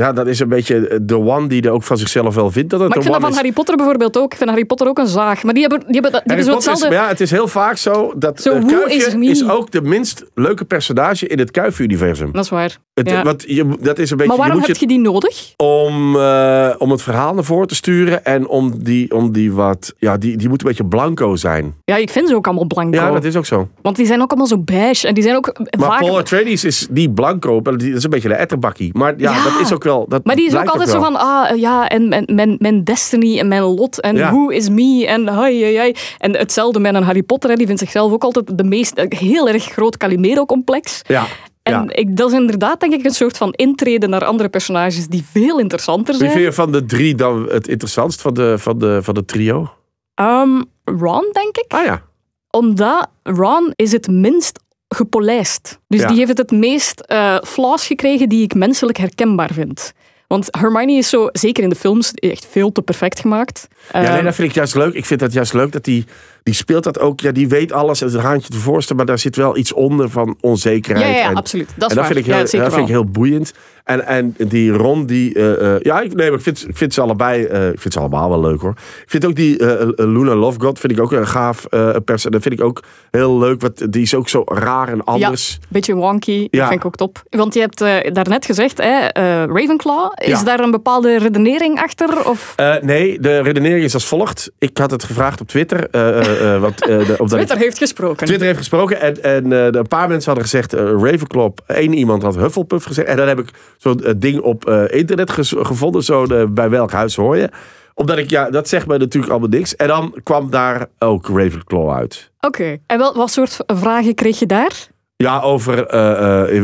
Ja, 0.00 0.12
dat 0.12 0.26
is 0.26 0.40
een 0.40 0.48
beetje 0.48 1.00
de 1.02 1.18
one 1.18 1.46
die 1.46 1.62
er 1.62 1.70
ook 1.70 1.82
van 1.82 1.96
zichzelf 1.98 2.34
wel 2.34 2.50
vindt 2.50 2.70
dat 2.70 2.80
het 2.80 2.88
Maar 2.88 2.98
ik 2.98 3.02
vind 3.04 3.14
dat 3.14 3.24
van. 3.24 3.34
Harry 3.34 3.52
Potter 3.52 3.76
bijvoorbeeld 3.76 4.18
ook. 4.18 4.32
Ik 4.32 4.38
vind 4.38 4.50
Harry 4.50 4.64
Potter 4.64 4.86
ook 4.88 4.98
een 4.98 5.06
zaag. 5.06 5.42
Maar 5.42 5.54
die 5.54 5.62
hebben, 5.68 5.80
die 5.86 6.00
hebben, 6.00 6.10
die 6.10 6.20
Harry 6.24 6.42
hebben 6.44 6.44
zo 6.44 6.50
is, 6.50 6.56
hetzelfde... 6.66 6.88
maar 6.96 7.04
ja, 7.04 7.08
het 7.08 7.20
is 7.20 7.30
heel 7.30 7.48
vaak 7.48 7.76
zo 7.76 8.12
dat 8.16 8.40
Zo, 8.42 8.52
eh, 8.52 8.60
who 8.64 8.68
Kuifje 8.78 9.24
is 9.26 9.48
ook 9.48 9.70
de 9.70 9.82
minst 9.82 10.24
leuke 10.34 10.64
personage 10.64 11.26
in 11.26 11.38
het 11.38 11.50
Kuifje-universum. 11.50 12.32
Dat 12.32 12.44
is 12.44 12.50
waar. 12.50 12.76
Het, 12.94 13.10
Ja. 13.10 13.22
wat, 13.22 13.44
je, 13.46 13.76
dat 13.80 13.98
is 13.98 14.10
een 14.10 14.16
beetje, 14.16 14.32
Maar 14.32 14.40
waarom 14.46 14.60
je 14.60 14.66
heb 14.66 14.76
je 14.76 14.86
die 14.86 14.98
nodig? 15.00 15.52
om, 15.56 16.16
eh, 16.16 16.70
om 16.78 16.90
het 16.90 17.02
verhaal 17.02 17.34
naar 17.34 17.44
voren 17.44 17.66
te 17.68 17.74
sturen 17.74 18.24
en 18.24 18.46
om 18.48 18.82
die, 18.82 19.14
om 19.14 19.32
die 19.32 19.52
wat, 19.52 19.94
ja, 19.98 20.16
die, 20.16 20.36
die 20.36 20.48
moet 20.48 20.60
een 20.62 20.68
beetje 20.68 20.84
blanco 20.86 21.36
zijn. 21.36 21.74
Ja, 21.84 21.96
ik 21.96 22.10
vind 22.10 22.28
ze 22.28 22.34
ook 22.34 22.46
allemaal 22.46 22.66
blanco. 22.66 22.96
Ja, 22.96 23.10
dat 23.10 23.24
is 23.24 23.36
ook 23.36 23.46
zo. 23.46 23.68
Want 23.82 23.96
die 23.96 24.06
zijn 24.06 24.20
ook 24.22 24.28
allemaal 24.28 24.46
zo 24.48 24.58
beige. 24.58 25.06
En 25.08 25.14
die 25.14 25.22
zijn 25.22 25.36
ook 25.36 25.52
Maar 25.78 25.88
vaak... 25.90 26.00
Paul 26.00 26.18
Atreides 26.18 26.64
is 26.64 26.86
niet 26.90 27.14
blanco, 27.14 27.60
maar 27.62 27.76
die- 27.76 27.88
dat 27.88 27.98
is 27.98 28.04
een 28.04 28.10
beetje 28.10 28.28
de 28.28 28.34
etterbakkie. 28.34 28.90
Maar 28.92 29.14
ja, 29.16 29.32
Ja. 29.34 29.42
dat 29.44 29.60
is 29.60 29.72
ook 29.72 29.83
wel. 29.84 30.06
Dat 30.08 30.24
Maar 30.24 30.36
die 30.36 30.46
is 30.46 30.54
ook 30.54 30.68
altijd 30.68 30.88
zo 30.88 31.00
van, 31.00 31.16
ah, 31.16 31.56
ja, 31.58 31.88
en 31.88 32.08
mijn, 32.08 32.24
mijn, 32.32 32.56
mijn 32.58 32.84
destiny 32.84 33.38
en 33.38 33.48
mijn 33.48 33.62
lot 33.62 34.00
en 34.00 34.16
Ja. 34.16 34.30
who 34.30 34.48
is 34.48 34.68
me 34.68 35.06
en 35.06 35.26
hai. 35.26 35.94
En 36.18 36.36
hetzelfde 36.36 36.80
met 36.80 36.94
een 36.94 37.02
Harry 37.02 37.22
Potter, 37.22 37.50
hè, 37.50 37.56
die 37.56 37.66
vindt 37.66 37.80
zichzelf 37.80 38.12
ook 38.12 38.24
altijd 38.24 38.58
de 38.58 38.64
meest, 38.64 38.94
eh, 38.94 39.18
heel 39.18 39.48
erg 39.48 39.64
groot 39.64 39.96
Calimero-complex. 39.96 41.02
Ja. 41.06 41.26
En 41.62 41.72
ja. 41.72 41.84
ik, 41.88 42.16
dat 42.16 42.32
is 42.32 42.38
inderdaad, 42.38 42.80
denk 42.80 42.92
ik, 42.92 43.04
een 43.04 43.10
soort 43.10 43.36
van 43.36 43.52
intreden 43.52 44.10
naar 44.10 44.24
andere 44.24 44.48
personages 44.48 45.06
die 45.06 45.24
veel 45.32 45.58
interessanter 45.58 46.14
Wie 46.14 46.16
zijn. 46.18 46.30
vind 46.30 46.44
je 46.44 46.52
van 46.52 46.72
de 46.72 46.84
drie 46.84 47.14
dan 47.14 47.48
het 47.50 47.68
interessantst 47.68 48.20
van 48.20 48.34
de, 48.34 48.54
van 48.58 48.78
de, 48.78 48.98
van 49.02 49.14
de 49.14 49.24
trio? 49.24 49.72
Ehm, 50.14 50.62
Ron, 50.84 51.28
denk 51.32 51.56
ik. 51.56 51.64
Ah 51.68 51.84
ja. 51.84 52.02
Omdat 52.50 53.08
Ron 53.22 53.72
is 53.76 53.92
het 53.92 54.08
minst 54.08 54.60
gepolijst. 54.94 55.78
Dus 55.88 56.00
Ja. 56.00 56.08
die 56.08 56.16
heeft 56.18 56.38
het 56.38 56.50
meest 56.50 57.00
eh 57.00 57.36
flaws 57.46 57.86
gekregen 57.86 58.28
die 58.28 58.42
ik 58.42 58.54
menselijk 58.54 58.98
herkenbaar 58.98 59.50
vind. 59.52 59.92
Want 60.26 60.48
Hermione 60.50 60.92
is 60.92 61.08
zo, 61.08 61.28
zeker 61.32 61.62
in 61.62 61.68
de 61.68 61.74
films, 61.74 62.12
echt 62.12 62.46
veel 62.50 62.72
te 62.72 62.82
perfect 62.82 63.20
gemaakt. 63.20 63.68
Ja, 63.92 64.00
nee, 64.00 64.08
Ehm, 64.10 64.24
dat 64.24 64.34
vind 64.34 64.48
ik 64.48 64.54
juist 64.54 64.74
leuk. 64.74 64.94
Ik 64.94 65.04
vind 65.04 65.20
dat 65.20 65.32
juist 65.32 65.52
leuk 65.52 65.72
dat 65.72 65.84
die, 65.84 66.04
die 66.44 66.54
speelt 66.54 66.84
dat 66.84 66.98
ook. 67.00 67.20
Ja, 67.20 67.32
die 67.32 67.48
weet 67.48 67.72
alles, 67.72 68.00
het 68.00 68.16
haantje 68.16 68.48
te 68.48 68.56
voorstellen, 68.56 68.96
maar 68.96 69.06
daar 69.06 69.18
zit 69.18 69.36
wel 69.36 69.56
iets 69.56 69.72
onder 69.72 70.10
van 70.10 70.36
onzekerheid. 70.40 71.06
ja, 71.08 71.12
ja, 71.14 71.18
ja, 71.22 71.28
en, 71.30 71.34
absoluut. 71.36 71.68
Dat 71.76 71.90
en 71.90 71.96
dat 71.96 72.06
vind 72.06 72.18
ik 72.18 72.24
heel, 72.24 72.34
ja, 72.34 72.40
dat 72.62 72.72
vind 72.74 72.88
ik 72.88 72.94
heel 72.94 73.04
boeiend. 73.04 73.52
En, 73.84 74.06
en 74.06 74.34
die 74.38 74.70
Ron, 74.72 75.06
die. 75.06 75.34
eh, 75.34 75.74
eh, 75.74 75.80
ja, 75.82 76.00
ik, 76.00 76.14
nee, 76.14 76.28
maar 76.28 76.38
ik 76.38 76.44
vind, 76.44 76.68
ik 76.68 76.76
vind 76.76 76.94
ze 76.94 77.00
allebei. 77.00 77.44
eh, 77.44 77.68
ik 77.68 77.80
vind 77.80 77.94
ze 77.94 78.00
allemaal 78.00 78.28
wel 78.28 78.40
leuk 78.40 78.60
hoor. 78.60 78.70
Ik 79.02 79.04
vind 79.10 79.24
ook 79.24 79.34
die 79.34 79.58
eh, 79.58 79.86
Luna 79.96 80.34
Lovegood, 80.34 80.78
vind 80.78 80.92
ik 80.92 81.00
ook 81.00 81.12
een 81.12 81.26
gaaf 81.26 81.66
uh, 81.70 81.96
persoon. 82.04 82.32
Dat 82.32 82.42
vind 82.42 82.54
ik 82.54 82.62
ook 82.64 82.82
heel 83.10 83.38
leuk. 83.38 83.60
Want 83.60 83.92
die 83.92 84.02
is 84.02 84.14
ook 84.14 84.28
zo 84.28 84.42
raar 84.46 84.88
en 84.88 85.04
anders. 85.04 85.58
Beetje 85.68 85.94
wonky, 85.94 86.48
Ja. 86.50 86.58
dat 86.58 86.68
vind 86.68 86.80
ik 86.80 86.86
ook 86.86 86.96
top. 86.96 87.22
Want 87.30 87.54
je 87.54 87.60
hebt 87.60 87.78
daarnet 88.14 88.44
gezegd, 88.46 88.78
hè, 88.78 89.06
Ravenclaw, 89.46 90.12
is 90.14 90.28
Ja. 90.28 90.44
daar 90.44 90.60
een 90.60 90.70
bepaalde 90.70 91.18
redenering 91.18 91.80
achter? 91.80 92.28
Of 92.28 92.54
nee, 92.82 93.20
de 93.20 93.40
redenering 93.40 93.84
is 93.84 93.94
als 93.94 94.06
volgt. 94.06 94.50
Ik 94.58 94.78
had 94.78 94.90
het 94.90 95.04
gevraagd 95.04 95.40
op 95.40 95.48
Twitter. 95.48 95.88
Eh, 96.38 96.54
eh, 96.54 96.60
want, 96.60 96.86
eh, 96.88 96.98
de, 97.06 97.16
ik- 97.18 97.26
Twitter 97.26 97.56
heeft 97.56 97.78
gesproken. 97.78 98.26
Twitter 98.26 98.46
heeft 98.46 98.58
gesproken 98.58 99.00
en, 99.00 99.22
en 99.22 99.50
een 99.76 99.88
paar 99.88 100.08
mensen 100.08 100.26
hadden 100.26 100.44
gezegd 100.50 100.72
Ravenclaw. 100.72 101.52
Eén 101.66 101.92
iemand 101.94 102.22
had 102.22 102.36
Hufflepuff 102.36 102.86
gezegd. 102.86 103.08
En 103.08 103.16
dan 103.16 103.28
heb 103.28 103.38
ik 103.38 103.48
zo'n 103.78 104.02
ding 104.16 104.40
op 104.40 104.70
internet 104.86 105.30
gevonden. 105.48 106.02
Zo 106.02 106.26
bij 106.48 106.70
welk 106.70 106.92
huis 106.92 107.16
hoor 107.16 107.36
je. 107.36 107.48
Omdat 107.94 108.18
ik, 108.18 108.30
ja, 108.30 108.50
dat 108.50 108.68
zegt 108.68 108.86
mij 108.86 108.98
natuurlijk 108.98 109.32
allemaal 109.32 109.50
niks. 109.50 109.76
En 109.76 109.88
dan 109.88 110.14
kwam 110.22 110.50
daar 110.50 110.86
ook 110.98 111.28
Ravenclaw 111.28 111.90
uit. 111.92 112.30
Oké. 112.40 112.76
En 112.86 112.98
wel, 112.98 113.14
wat 113.14 113.30
soort 113.30 113.58
vragen 113.66 114.14
kreeg 114.14 114.38
je 114.38 114.46
daar? 114.46 114.72
Ja, 115.16 115.40
over 115.40 115.92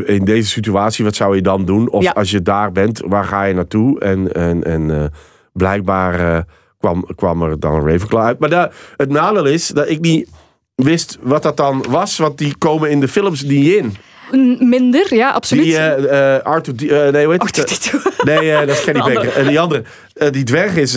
in, 0.09 0.25
deze 0.25 0.49
situatie, 0.49 1.05
wat 1.05 1.15
zou 1.15 1.35
je 1.37 1.43
dan 1.43 1.65
doen? 1.65 1.91
Of 1.91 2.03
Ja. 2.03 2.11
als 2.11 2.31
je 2.31 2.43
daar 2.43 2.73
bent, 2.73 3.03
waar 3.07 3.25
ga 3.25 3.45
je 3.45 3.55
naartoe? 3.55 4.01
En, 4.01 4.33
en, 4.33 4.65
en 4.65 5.13
blijkbaar 5.53 6.45
kwam, 6.81 7.07
kwam 7.17 7.43
er 7.43 7.61
dan 7.61 7.87
Ravenclaw 7.89 8.23
uit. 8.25 8.39
Maar 8.39 8.49
da- 8.51 8.71
het 8.97 9.11
nadeel 9.11 9.47
is 9.47 9.67
dat 9.69 9.89
ik 9.89 10.01
niet 10.01 10.29
wist 10.75 11.19
wat 11.21 11.43
dat 11.43 11.57
dan 11.57 11.85
was. 11.89 12.19
Want 12.19 12.39
die 12.39 12.55
komen 12.59 12.91
in 12.91 13.01
de 13.01 13.09
films 13.09 13.43
niet 13.43 13.67
in. 13.75 13.97
Minder, 14.59 15.15
ja, 15.15 15.31
absoluut. 15.31 15.65
Die 15.65 15.77
eh 15.77 16.37
eh 16.37 16.43
Arthur, 16.43 16.75
eh, 17.07 17.13
nee, 17.13 17.25
hoe 17.25 17.33
heet 17.33 17.43
Oh, 17.43 17.47
het? 17.49 17.93
Nee, 18.25 18.67
dat 18.67 18.77
is 18.77 18.85
Kenny. 18.85 19.01
Baker. 19.15 19.33
En 19.37 19.47
die 19.47 19.61
andere, 19.61 19.83
die 20.31 20.45
dwerg 20.45 20.77
is, 20.77 20.93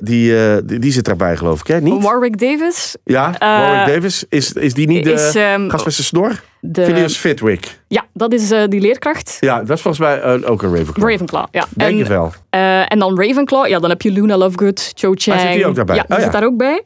die, 0.00 0.34
die, 0.64 0.78
die 0.78 0.92
zit 0.92 1.04
daarbij 1.04 1.36
geloof 1.36 1.60
ik, 1.60 1.66
hè? 1.66 1.80
Niet? 1.80 2.02
Warwick 2.02 2.38
Davis 2.38 2.96
Ja, 3.04 3.34
Warwick 3.38 3.94
Davis. 3.94 4.24
Is, 4.28 4.52
is 4.52 4.74
die 4.74 4.86
niet 4.86 5.04
de 5.04 5.12
is... 5.12 5.34
ehm, 5.34 5.68
gast 5.70 5.84
met 5.84 5.94
zijn 5.94 6.06
snor? 6.06 6.40
De, 6.66 6.84
Phineas 6.84 7.16
Fitwick. 7.16 7.78
ja, 7.88 8.04
dat 8.12 8.32
is 8.32 8.50
eh, 8.50 8.62
die 8.68 8.80
leerkracht. 8.80 9.36
Ja, 9.40 9.58
dat 9.62 9.76
is 9.76 9.82
volgens 9.82 9.98
mij 9.98 10.20
eh, 10.20 10.50
ook 10.50 10.62
een 10.62 10.76
Ravenclaw. 10.76 11.10
Ravenclaw, 11.10 11.46
ja. 11.50 11.66
Denk 11.70 11.92
en, 11.92 11.98
het 11.98 12.08
wel. 12.08 12.32
eh, 12.50 12.92
en 12.92 12.98
dan 12.98 13.20
Ravenclaw, 13.20 13.66
ja, 13.66 13.78
dan 13.78 13.90
heb 13.90 14.02
je 14.02 14.10
Luna 14.10 14.36
Lovegood, 14.36 14.92
Cho 14.94 15.12
Chang. 15.14 15.40
zit 15.40 15.52
die 15.52 15.66
ook 15.66 15.74
daarbij? 15.74 15.96
Ja, 15.96 16.02
die 16.02 16.10
Oh, 16.12 16.18
ja. 16.18 16.24
zit 16.24 16.32
daar 16.32 16.44
ook 16.44 16.56
bij. 16.56 16.82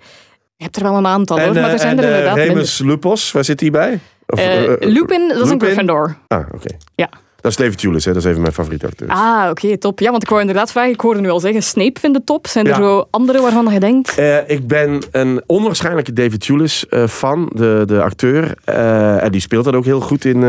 Je 0.57 0.65
hebt 0.65 0.77
er 0.77 0.83
wel 0.83 0.95
een 0.97 1.07
aantal, 1.07 1.41
hoor, 1.41 1.55
maar 1.55 1.71
er 1.71 1.79
zijn 1.79 1.99
en, 1.99 2.05
er 2.05 2.11
inderdaad 2.11 2.37
Remus 2.37 2.79
Lupus, 2.79 3.33
waar 3.33 3.45
zit 3.45 3.59
die 3.59 3.71
bij? 3.71 3.99
Of, 4.27 4.41
Lupin, 4.81 5.29
dat 5.29 5.41
is 5.45 5.51
een? 5.51 5.61
Gryffindor. 5.61 6.17
Ah, 6.29 6.47
oké. 6.55 6.75
Ja. 6.95 7.09
Dat 7.41 7.51
is 7.51 7.57
David 7.57 7.81
Julis, 7.81 8.05
hè? 8.05 8.13
dat 8.13 8.23
is 8.23 8.29
even 8.29 8.41
mijn 8.41 8.53
favoriete 8.53 8.87
acteur. 8.87 9.09
Ah, 9.09 9.51
oké, 9.51 9.79
top. 9.79 10.01
Ja, 10.01 10.11
want 10.11 10.23
ik 10.23 10.29
wou 10.29 10.41
inderdaad 10.41 10.71
vragen, 10.73 10.91
ik 10.93 11.01
hoorde 11.01 11.21
nu 11.21 11.29
al 11.31 11.41
zeggen, 11.41 11.63
Snape 11.63 12.01
vindt 12.01 12.17
het 12.17 12.27
top. 12.27 12.47
Zijn 12.47 12.65
er 12.67 12.71
Ja. 12.71 12.77
zo 12.79 13.07
andere 13.11 13.41
waarvan 13.41 13.73
je 13.73 13.81
denkt? 13.81 14.19
Eh, 14.19 14.49
ik 14.51 14.67
ben 14.67 15.03
een 15.11 15.43
onwaarschijnlijke 15.47 16.13
David 16.13 16.47
Julis 16.47 16.89
eh, 16.89 17.07
fan, 17.07 17.51
de, 17.55 17.83
de 17.87 18.03
acteur. 18.03 18.55
Eh, 18.65 19.23
en 19.25 19.33
die 19.33 19.41
speelt 19.41 19.65
dat 19.65 19.75
ook 19.75 19.85
heel 19.85 20.01
goed 20.01 20.25
in. 20.25 20.41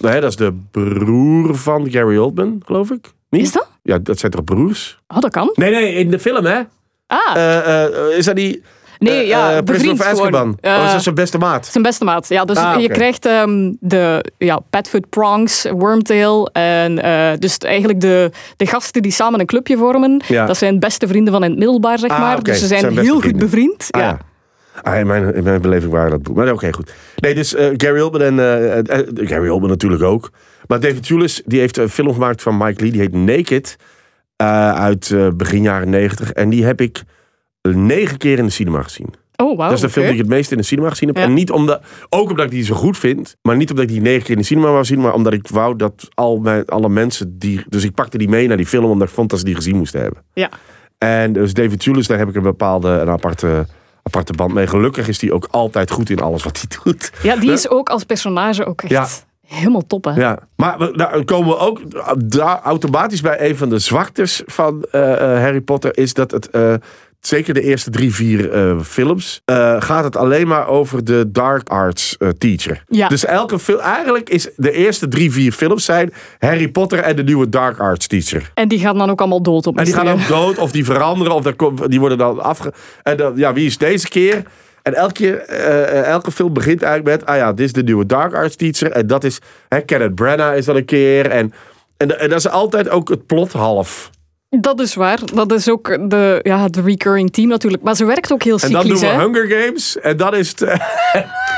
dat 0.00 0.24
is 0.24 0.36
de 0.36 0.54
broer 0.70 1.56
van 1.56 1.90
Gary 1.90 2.16
Oldman, 2.16 2.62
geloof 2.64 2.90
ik. 2.90 3.12
Niet? 3.30 3.42
Is 3.42 3.52
dat? 3.52 3.68
Ja, 3.82 3.98
dat 3.98 4.18
zijn 4.18 4.32
toch 4.32 4.44
broers? 4.44 4.98
Oh, 5.08 5.20
dat 5.20 5.30
kan. 5.30 5.50
Nee, 5.54 5.70
nee, 5.70 5.94
in 5.94 6.10
de 6.10 6.18
film, 6.18 6.44
hè? 6.44 6.60
Ah, 7.06 7.86
is 8.16 8.24
dat 8.24 8.36
die. 8.36 8.62
Nee, 8.98 9.20
eh, 9.22 9.28
ja, 9.28 9.56
eh, 9.56 9.62
Prisoner 9.62 9.96
bevriend. 9.96 10.18
Azkaban? 10.20 10.58
Eh, 10.60 10.72
oh, 10.78 10.84
is 10.86 10.92
dat 10.92 11.02
zijn 11.02 11.14
beste 11.14 11.38
maat? 11.38 11.66
Zijn 11.66 11.82
beste 11.84 12.04
maat. 12.04 12.28
Ja, 12.28 12.44
dus 12.44 12.56
Ah, 12.56 12.80
je 12.80 12.88
krijgt 12.88 13.26
ehm, 13.26 13.72
de 13.80 14.24
ja, 14.38 14.60
Padfoot 14.70 15.08
Prongs, 15.08 15.66
Wormtail. 15.70 16.48
En 16.52 17.02
eh, 17.02 17.38
dus 17.38 17.58
eigenlijk 17.58 18.00
de, 18.00 18.30
de 18.56 18.66
gasten 18.66 19.02
die 19.02 19.12
samen 19.12 19.40
een 19.40 19.46
clubje 19.46 19.76
vormen. 19.76 20.22
Ja. 20.28 20.46
Dat 20.46 20.56
zijn 20.56 20.78
beste 20.78 21.06
vrienden 21.06 21.32
van 21.32 21.44
in 21.44 21.50
het 21.50 21.58
middelbaar, 21.58 21.98
zeg 21.98 22.10
Ah, 22.10 22.18
maar. 22.20 22.42
Dus 22.42 22.58
ze 22.58 22.66
zijn, 22.66 22.98
heel 22.98 23.20
goed 23.20 23.36
bevriend. 23.36 23.86
Ah, 23.90 24.00
ja. 24.00 24.06
ja. 24.08 24.18
Ah, 24.82 24.98
in, 24.98 25.06
mijn, 25.06 25.34
in 25.34 25.42
mijn 25.42 25.60
beleving 25.60 25.92
waren 25.92 26.10
dat 26.10 26.22
boek. 26.22 26.36
Maar 26.36 26.52
oké, 26.52 26.72
goed. 26.72 26.92
Nee, 27.16 27.34
dus 27.34 27.54
eh, 27.54 27.68
Gary 27.76 28.00
Oldman 28.00 28.20
en... 28.22 28.38
eh, 28.38 28.78
eh, 28.78 28.98
eh, 28.98 29.06
Gary 29.14 29.48
Oldman 29.48 29.70
natuurlijk 29.70 30.02
ook. 30.02 30.30
Maar 30.66 30.80
David 30.80 31.06
Julis, 31.06 31.42
die 31.44 31.60
heeft 31.60 31.76
een 31.76 31.88
film 31.88 32.12
gemaakt 32.12 32.42
van 32.42 32.56
Mike 32.56 32.82
Lee. 32.82 32.90
Die 32.90 33.00
heet 33.00 33.12
Naked. 33.14 33.76
eh, 34.36 34.72
uit 34.72 35.10
eh, 35.10 35.28
begin 35.36 35.62
jaren 35.62 35.90
negentig. 35.90 36.32
En 36.32 36.48
die 36.48 36.64
heb 36.64 36.80
ik 36.80 37.02
negen 37.74 38.18
keer 38.18 38.38
in 38.38 38.44
de 38.44 38.50
cinema 38.50 38.82
gezien. 38.82 39.14
Oh, 39.36 39.56
wauw. 39.56 39.68
dat 39.68 39.72
is 39.76 39.80
de 39.80 39.90
film 39.90 40.04
die 40.04 40.14
ik 40.14 40.20
het 40.20 40.28
meest 40.28 40.50
in 40.50 40.56
de 40.56 40.62
cinema 40.62 40.88
gezien 40.88 41.08
heb. 41.08 41.16
Ja. 41.16 41.22
En 41.22 41.34
niet 41.34 41.50
omdat, 41.50 41.80
ook 42.08 42.30
omdat 42.30 42.44
ik 42.44 42.50
die 42.50 42.64
zo 42.64 42.74
goed 42.74 42.98
vind. 42.98 43.36
Maar 43.42 43.56
niet 43.56 43.70
omdat 43.70 43.84
ik 43.84 43.90
die 43.90 44.00
negen 44.00 44.22
keer 44.22 44.30
in 44.30 44.40
de 44.40 44.44
cinema 44.46 44.70
wou 44.70 44.84
zien. 44.84 45.00
Maar 45.00 45.14
omdat 45.14 45.32
ik 45.32 45.48
wou 45.48 45.76
dat 45.76 46.08
al 46.14 46.38
mijn, 46.38 46.64
alle 46.66 46.88
mensen 46.88 47.38
die... 47.38 47.64
Dus 47.68 47.84
ik 47.84 47.94
pakte 47.94 48.18
die 48.18 48.28
mee 48.28 48.48
naar 48.48 48.56
die 48.56 48.66
film. 48.66 48.84
Omdat 48.84 49.08
ik 49.08 49.14
vond 49.14 49.30
dat 49.30 49.38
ze 49.38 49.44
die 49.44 49.54
gezien 49.54 49.76
moesten 49.76 50.00
hebben. 50.00 50.22
Ja. 50.32 50.50
En 50.98 51.32
dus 51.32 51.54
David 51.54 51.84
Julis, 51.84 52.06
daar 52.06 52.18
heb 52.18 52.28
ik 52.28 52.34
een 52.34 52.42
bepaalde, 52.42 52.88
een 52.88 53.08
aparte, 53.08 53.66
aparte 54.02 54.32
band 54.32 54.52
mee. 54.54 54.66
Gelukkig 54.66 55.08
is 55.08 55.20
hij 55.20 55.30
ook 55.30 55.48
altijd 55.50 55.90
goed 55.90 56.10
in 56.10 56.20
alles 56.20 56.42
wat 56.42 56.56
hij 56.56 56.78
doet. 56.84 57.12
ja, 57.22 57.36
die 57.36 57.52
is 57.52 57.68
ook 57.70 57.88
als 57.88 58.04
personage 58.04 58.64
ook 58.64 58.82
echt 58.82 58.90
Ja. 58.92 59.06
helemaal 59.56 59.86
top, 59.86 60.04
hè? 60.04 60.10
Ja. 60.14 60.38
Maar 60.56 60.90
nou 60.92 61.24
komen 61.24 61.48
we 61.48 61.58
ook 61.58 61.80
daar 62.30 62.60
automatisch 62.62 63.20
bij 63.20 63.48
een 63.48 63.56
van 63.56 63.68
de 63.68 63.78
zwaktes 63.78 64.42
van 64.46 64.84
eh, 64.90 65.12
eh, 65.12 65.40
Harry 65.40 65.60
Potter. 65.60 65.98
Is 65.98 66.14
dat 66.14 66.30
het, 66.30 66.50
eh, 66.50 66.74
zeker 67.26 67.54
de 67.54 67.62
eerste 67.62 67.90
drie, 67.90 68.14
vier 68.14 68.50
eh, 68.50 68.80
films, 68.80 69.40
eh, 69.44 69.76
gaat 69.78 70.04
het 70.04 70.16
alleen 70.16 70.46
maar 70.46 70.68
over 70.68 71.04
de 71.04 71.30
dark 71.30 71.68
arts 71.68 72.16
eh, 72.16 72.28
teacher. 72.28 72.82
Ja. 72.88 73.08
Dus 73.08 73.24
elke 73.24 73.58
film, 73.58 73.80
eigenlijk 73.80 74.30
is 74.30 74.48
de 74.56 74.72
eerste 74.72 75.08
drie, 75.08 75.32
vier 75.32 75.52
films 75.52 75.84
zijn 75.84 76.12
Harry 76.38 76.68
Potter 76.68 76.98
en 76.98 77.16
de 77.16 77.24
nieuwe 77.24 77.48
dark 77.48 77.78
arts 77.78 78.06
teacher. 78.06 78.50
En 78.54 78.68
die 78.68 78.78
gaan 78.78 78.98
dan 78.98 79.10
ook 79.10 79.20
allemaal 79.20 79.42
dood 79.42 79.66
op 79.66 79.78
En 79.78 79.84
die 79.84 79.94
gaan 79.94 80.08
ook 80.08 80.28
dood 80.38 80.58
of 80.58 80.72
die 80.72 80.84
veranderen 80.84 81.34
of 81.34 81.42
die 81.86 82.00
worden 82.00 82.18
dan 82.18 82.42
afge... 82.42 82.72
En 83.02 83.16
dan, 83.16 83.36
ja, 83.36 83.52
wie 83.52 83.66
is 83.66 83.78
deze 83.78 84.08
keer? 84.08 84.42
En 84.82 84.94
elke, 84.94 85.12
keer, 85.12 85.38
elke 86.02 86.30
film 86.30 86.52
begint 86.52 86.82
eigenlijk 86.82 87.20
met... 87.20 87.28
Ah 87.28 87.36
ja, 87.36 87.52
dit 87.52 87.66
is 87.66 87.72
de 87.72 87.82
nieuwe 87.82 88.06
Dark 88.06 88.34
Arts 88.34 88.56
teacher. 88.56 88.90
En 88.90 89.06
dat 89.06 89.24
is... 89.24 89.38
Hè, 89.68 89.80
Kenneth 89.80 90.14
Branagh 90.14 90.56
is 90.56 90.64
dat 90.64 90.76
een 90.76 90.84
keer. 90.84 91.30
En, 91.30 91.52
en, 91.96 92.20
en 92.20 92.28
dat 92.28 92.38
is 92.38 92.48
altijd 92.48 92.88
ook 92.88 93.08
het 93.08 93.26
plot 93.26 93.52
half. 93.52 94.10
Dat 94.48 94.80
is 94.80 94.94
waar. 94.94 95.18
Dat 95.34 95.52
is 95.52 95.70
ook 95.70 96.10
de, 96.10 96.40
ja, 96.42 96.62
het 96.62 96.76
recurring 96.76 97.32
team 97.32 97.48
natuurlijk. 97.48 97.82
Maar 97.82 97.96
ze 97.96 98.04
werkt 98.04 98.32
ook 98.32 98.42
heel 98.42 98.58
En 98.58 98.72
dan 98.72 98.80
cyclisch. 98.82 99.00
doen 99.00 99.10
we 99.10 99.14
hè? 99.14 99.22
Hunger 99.22 99.46
Games. 99.48 99.98
En 99.98 100.16
dan 100.16 100.34
is 100.34 100.48
het... 100.48 100.60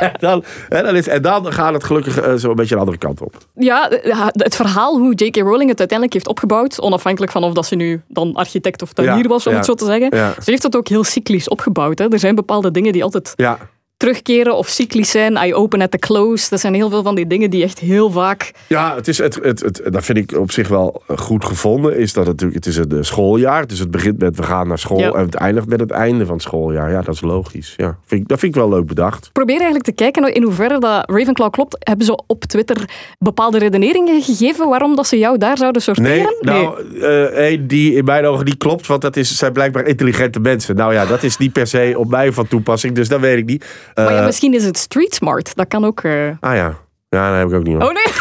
en, 0.00 0.12
dan, 0.18 0.44
en, 0.68 0.84
dan 0.84 0.96
is, 0.96 1.08
en 1.08 1.22
dan 1.22 1.52
gaat 1.52 1.72
het 1.72 1.84
gelukkig 1.84 2.20
eh, 2.20 2.34
zo 2.34 2.50
een 2.50 2.56
beetje 2.56 2.74
de 2.74 2.80
andere 2.80 2.98
kant 2.98 3.20
op. 3.20 3.34
Ja, 3.54 3.90
eh, 3.90 4.26
het 4.32 4.56
verhaal 4.56 4.98
hoe 4.98 5.14
J.K. 5.14 5.36
Rowling 5.36 5.68
het 5.70 5.78
uiteindelijk 5.78 6.12
heeft 6.12 6.28
opgebouwd, 6.28 6.80
onafhankelijk 6.80 7.32
van 7.32 7.44
of 7.44 7.52
dat 7.52 7.66
ze 7.66 7.74
nu 7.74 8.02
dan 8.08 8.34
architect 8.34 8.82
of 8.82 8.92
tuinier 8.92 9.22
Ja, 9.22 9.28
was, 9.28 9.46
om 9.46 9.52
ja. 9.52 9.58
het 9.58 9.66
zo 9.66 9.74
te 9.74 9.84
zeggen. 9.84 10.16
Ja. 10.16 10.34
Ze 10.42 10.50
heeft 10.50 10.62
het 10.62 10.76
ook 10.76 10.88
heel 10.88 11.04
cyclisch 11.04 11.48
opgebouwd. 11.48 11.98
Hè. 11.98 12.08
Er 12.12 12.18
zijn 12.18 12.34
bepaalde 12.34 12.70
dingen 12.70 12.92
die 12.92 13.02
altijd 13.02 13.32
Ja. 13.36 13.58
Terugkeren 13.98 14.56
of 14.56 14.68
cyclisch 14.68 15.10
zijn. 15.10 15.36
I 15.46 15.54
open 15.54 15.80
at 15.80 15.90
the 15.90 15.98
close. 15.98 16.50
Dat 16.50 16.60
zijn 16.60 16.74
heel 16.74 16.90
veel 16.90 17.02
van 17.02 17.14
die 17.14 17.26
dingen 17.26 17.50
die 17.50 17.62
echt 17.62 17.78
heel 17.78 18.10
vaak... 18.10 18.52
Ja, 18.66 18.94
het 18.94 19.08
is 19.08 19.18
het, 19.18 19.38
het, 19.42 19.60
het, 19.60 19.82
dat 19.84 20.04
vind 20.04 20.18
ik 20.18 20.38
op 20.38 20.50
zich 20.50 20.68
wel 20.68 21.02
goed 21.16 21.44
gevonden. 21.44 21.96
Is 21.96 22.12
dat 22.12 22.26
het, 22.26 22.40
natuurlijk, 22.40 22.64
het 22.64 22.74
is 22.74 22.76
een 22.76 22.90
eh, 22.90 23.02
schooljaar. 23.02 23.66
Dus 23.66 23.78
het 23.78 23.90
begint 23.90 24.18
met 24.18 24.36
we 24.36 24.42
gaan 24.42 24.68
naar 24.68 24.78
school. 24.78 24.98
Ja. 24.98 25.12
En 25.12 25.24
het 25.24 25.34
eindigt 25.34 25.66
met 25.66 25.80
het 25.80 25.90
einde 25.90 26.26
van 26.26 26.34
het 26.34 26.42
schooljaar. 26.42 26.90
Ja, 26.90 27.02
dat 27.02 27.14
is 27.14 27.20
logisch. 27.20 27.74
Ja, 27.76 27.98
vind 28.06 28.22
ik, 28.22 28.28
dat 28.28 28.38
vind 28.38 28.54
ik 28.54 28.60
wel 28.60 28.70
leuk 28.70 28.86
bedacht. 28.86 29.30
Probeer 29.32 29.56
eigenlijk 29.56 29.84
te 29.84 29.92
kijken 29.92 30.34
in 30.34 30.42
hoeverre 30.42 30.78
dat 30.78 31.10
Ravenclaw 31.10 31.50
klopt. 31.50 31.76
Hebben 31.78 32.06
ze 32.06 32.22
op 32.26 32.44
Twitter 32.44 32.90
bepaalde 33.18 33.58
redeneringen 33.58 34.22
gegeven 34.22 34.68
waarom 34.68 34.96
dat 34.96 35.06
ze 35.06 35.18
jou 35.18 35.38
daar 35.38 35.56
zouden 35.56 35.82
sorteren? 35.82 36.10
Nee, 36.10 36.26
nou, 36.40 36.98
eh, 37.00 37.24
één 37.24 37.66
die 37.66 37.94
in 37.94 38.04
mijn 38.04 38.24
ogen 38.24 38.44
niet 38.44 38.58
klopt. 38.58 38.86
Want 38.86 39.02
dat 39.02 39.16
is, 39.16 39.36
zijn 39.36 39.52
blijkbaar 39.52 39.86
intelligente 39.86 40.40
mensen. 40.40 40.76
Nou 40.76 40.92
ja, 40.92 41.06
dat 41.06 41.22
is 41.22 41.36
niet 41.36 41.52
per 41.52 41.66
se 41.66 41.94
op 41.96 42.08
mij 42.08 42.32
van 42.32 42.48
toepassing. 42.48 42.94
Dus 42.94 43.08
dat 43.08 43.20
weet 43.20 43.38
ik 43.38 43.46
niet. 43.46 43.64
Eh, 43.94 44.04
Maar 44.04 44.14
ja, 44.14 44.24
misschien 44.24 44.54
is 44.54 44.64
het 44.64 44.78
street 44.78 45.14
smart. 45.14 45.54
Dat 45.56 45.68
kan 45.68 45.84
ook... 45.84 46.00
eh. 46.00 46.28
Ah 46.40 46.54
ja. 46.54 46.74
Ja, 47.08 47.30
dat 47.30 47.38
heb 47.38 47.48
ik 47.48 47.54
ook 47.54 47.62
niet. 47.66 47.76
hoor. 47.82 47.88
Oh 47.88 47.92
nee! 47.94 48.12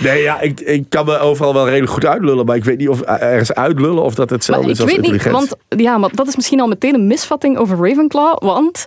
Nee, 0.03 0.23
ja, 0.23 0.41
ik, 0.41 0.61
ik 0.61 0.85
kan 0.89 1.05
me 1.05 1.19
overal 1.19 1.55
wel 1.55 1.65
redelijk 1.69 1.93
goed 1.93 2.07
uitlullen. 2.07 2.47
Maar 2.47 2.57
ik 2.57 2.65
weet 2.65 2.79
niet 2.79 2.89
of 2.89 3.01
eh, 3.01 3.23
ergens 3.23 3.55
uitlullen 3.55 4.03
of 4.03 4.15
dat 4.15 4.31
hetzelfde 4.31 4.63
Maar 4.63 4.73
is 4.73 4.79
ik 4.81 4.85
als 4.87 4.97
weet 4.97 5.13
niet, 5.13 5.31
want 5.31 5.57
ja, 5.69 5.99
maar 5.99 6.11
dat 6.13 6.27
is 6.27 6.37
misschien 6.37 6.61
al 6.61 6.69
meteen 6.69 6.95
een 6.95 7.07
misvatting 7.07 7.59
over 7.59 7.77
Ravenclaw, 7.89 8.39
want 8.43 8.87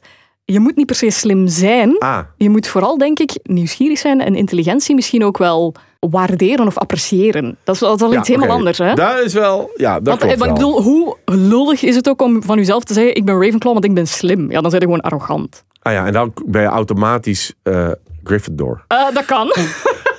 je 0.51 0.59
moet 0.59 0.75
niet 0.75 0.85
per 0.85 0.95
se 0.95 1.09
slim 1.09 1.47
zijn. 1.47 1.95
Ah, 1.99 2.19
Je 2.37 2.49
moet 2.49 2.67
vooral, 2.67 2.97
denk 2.97 3.19
ik, 3.19 3.39
nieuwsgierig 3.43 3.97
zijn 3.97 4.21
en 4.21 4.35
intelligentie 4.35 4.95
misschien 4.95 5.23
ook 5.23 5.37
wel 5.37 5.75
waarderen 5.99 6.67
of 6.67 6.77
appreciëren. 6.77 7.57
Dat 7.63 7.75
is, 7.75 7.81
dat 7.81 8.01
is 8.01 8.11
ja, 8.11 8.19
iets 8.19 8.27
helemaal 8.27 8.57
anders, 8.57 8.77
hè? 8.77 8.93
Dat 8.93 9.19
is 9.19 9.33
wel, 9.33 9.71
ja, 9.75 9.93
dat 9.99 10.07
Want 10.07 10.19
klopt 10.19 10.33
eh, 10.33 10.39
maar 10.39 10.49
ik 10.49 10.57
wel. 10.57 10.73
bedoel, 10.73 10.81
hoe 10.83 11.17
lullig 11.25 11.83
is 11.83 11.95
het 11.95 12.09
ook 12.09 12.21
om 12.21 12.43
van 12.43 12.57
jezelf 12.57 12.83
te 12.83 12.93
zeggen: 12.93 13.15
ik 13.15 13.25
ben 13.25 13.41
Ravenclaw, 13.43 13.73
want 13.73 13.85
ik 13.85 13.93
ben 13.93 14.07
slim. 14.07 14.51
Ja, 14.51 14.61
dan 14.61 14.69
zijn 14.69 14.81
je 14.81 14.87
gewoon 14.87 15.01
arrogant. 15.01 15.63
Ah 15.81 15.93
ja, 15.93 16.05
en 16.05 16.13
dan 16.13 16.33
ben 16.45 16.61
je 16.61 16.67
automatisch 16.67 17.53
eh, 17.63 17.89
Gryffindor. 18.23 18.83
Eh, 18.87 19.05
dat 19.13 19.25
kan. 19.25 19.47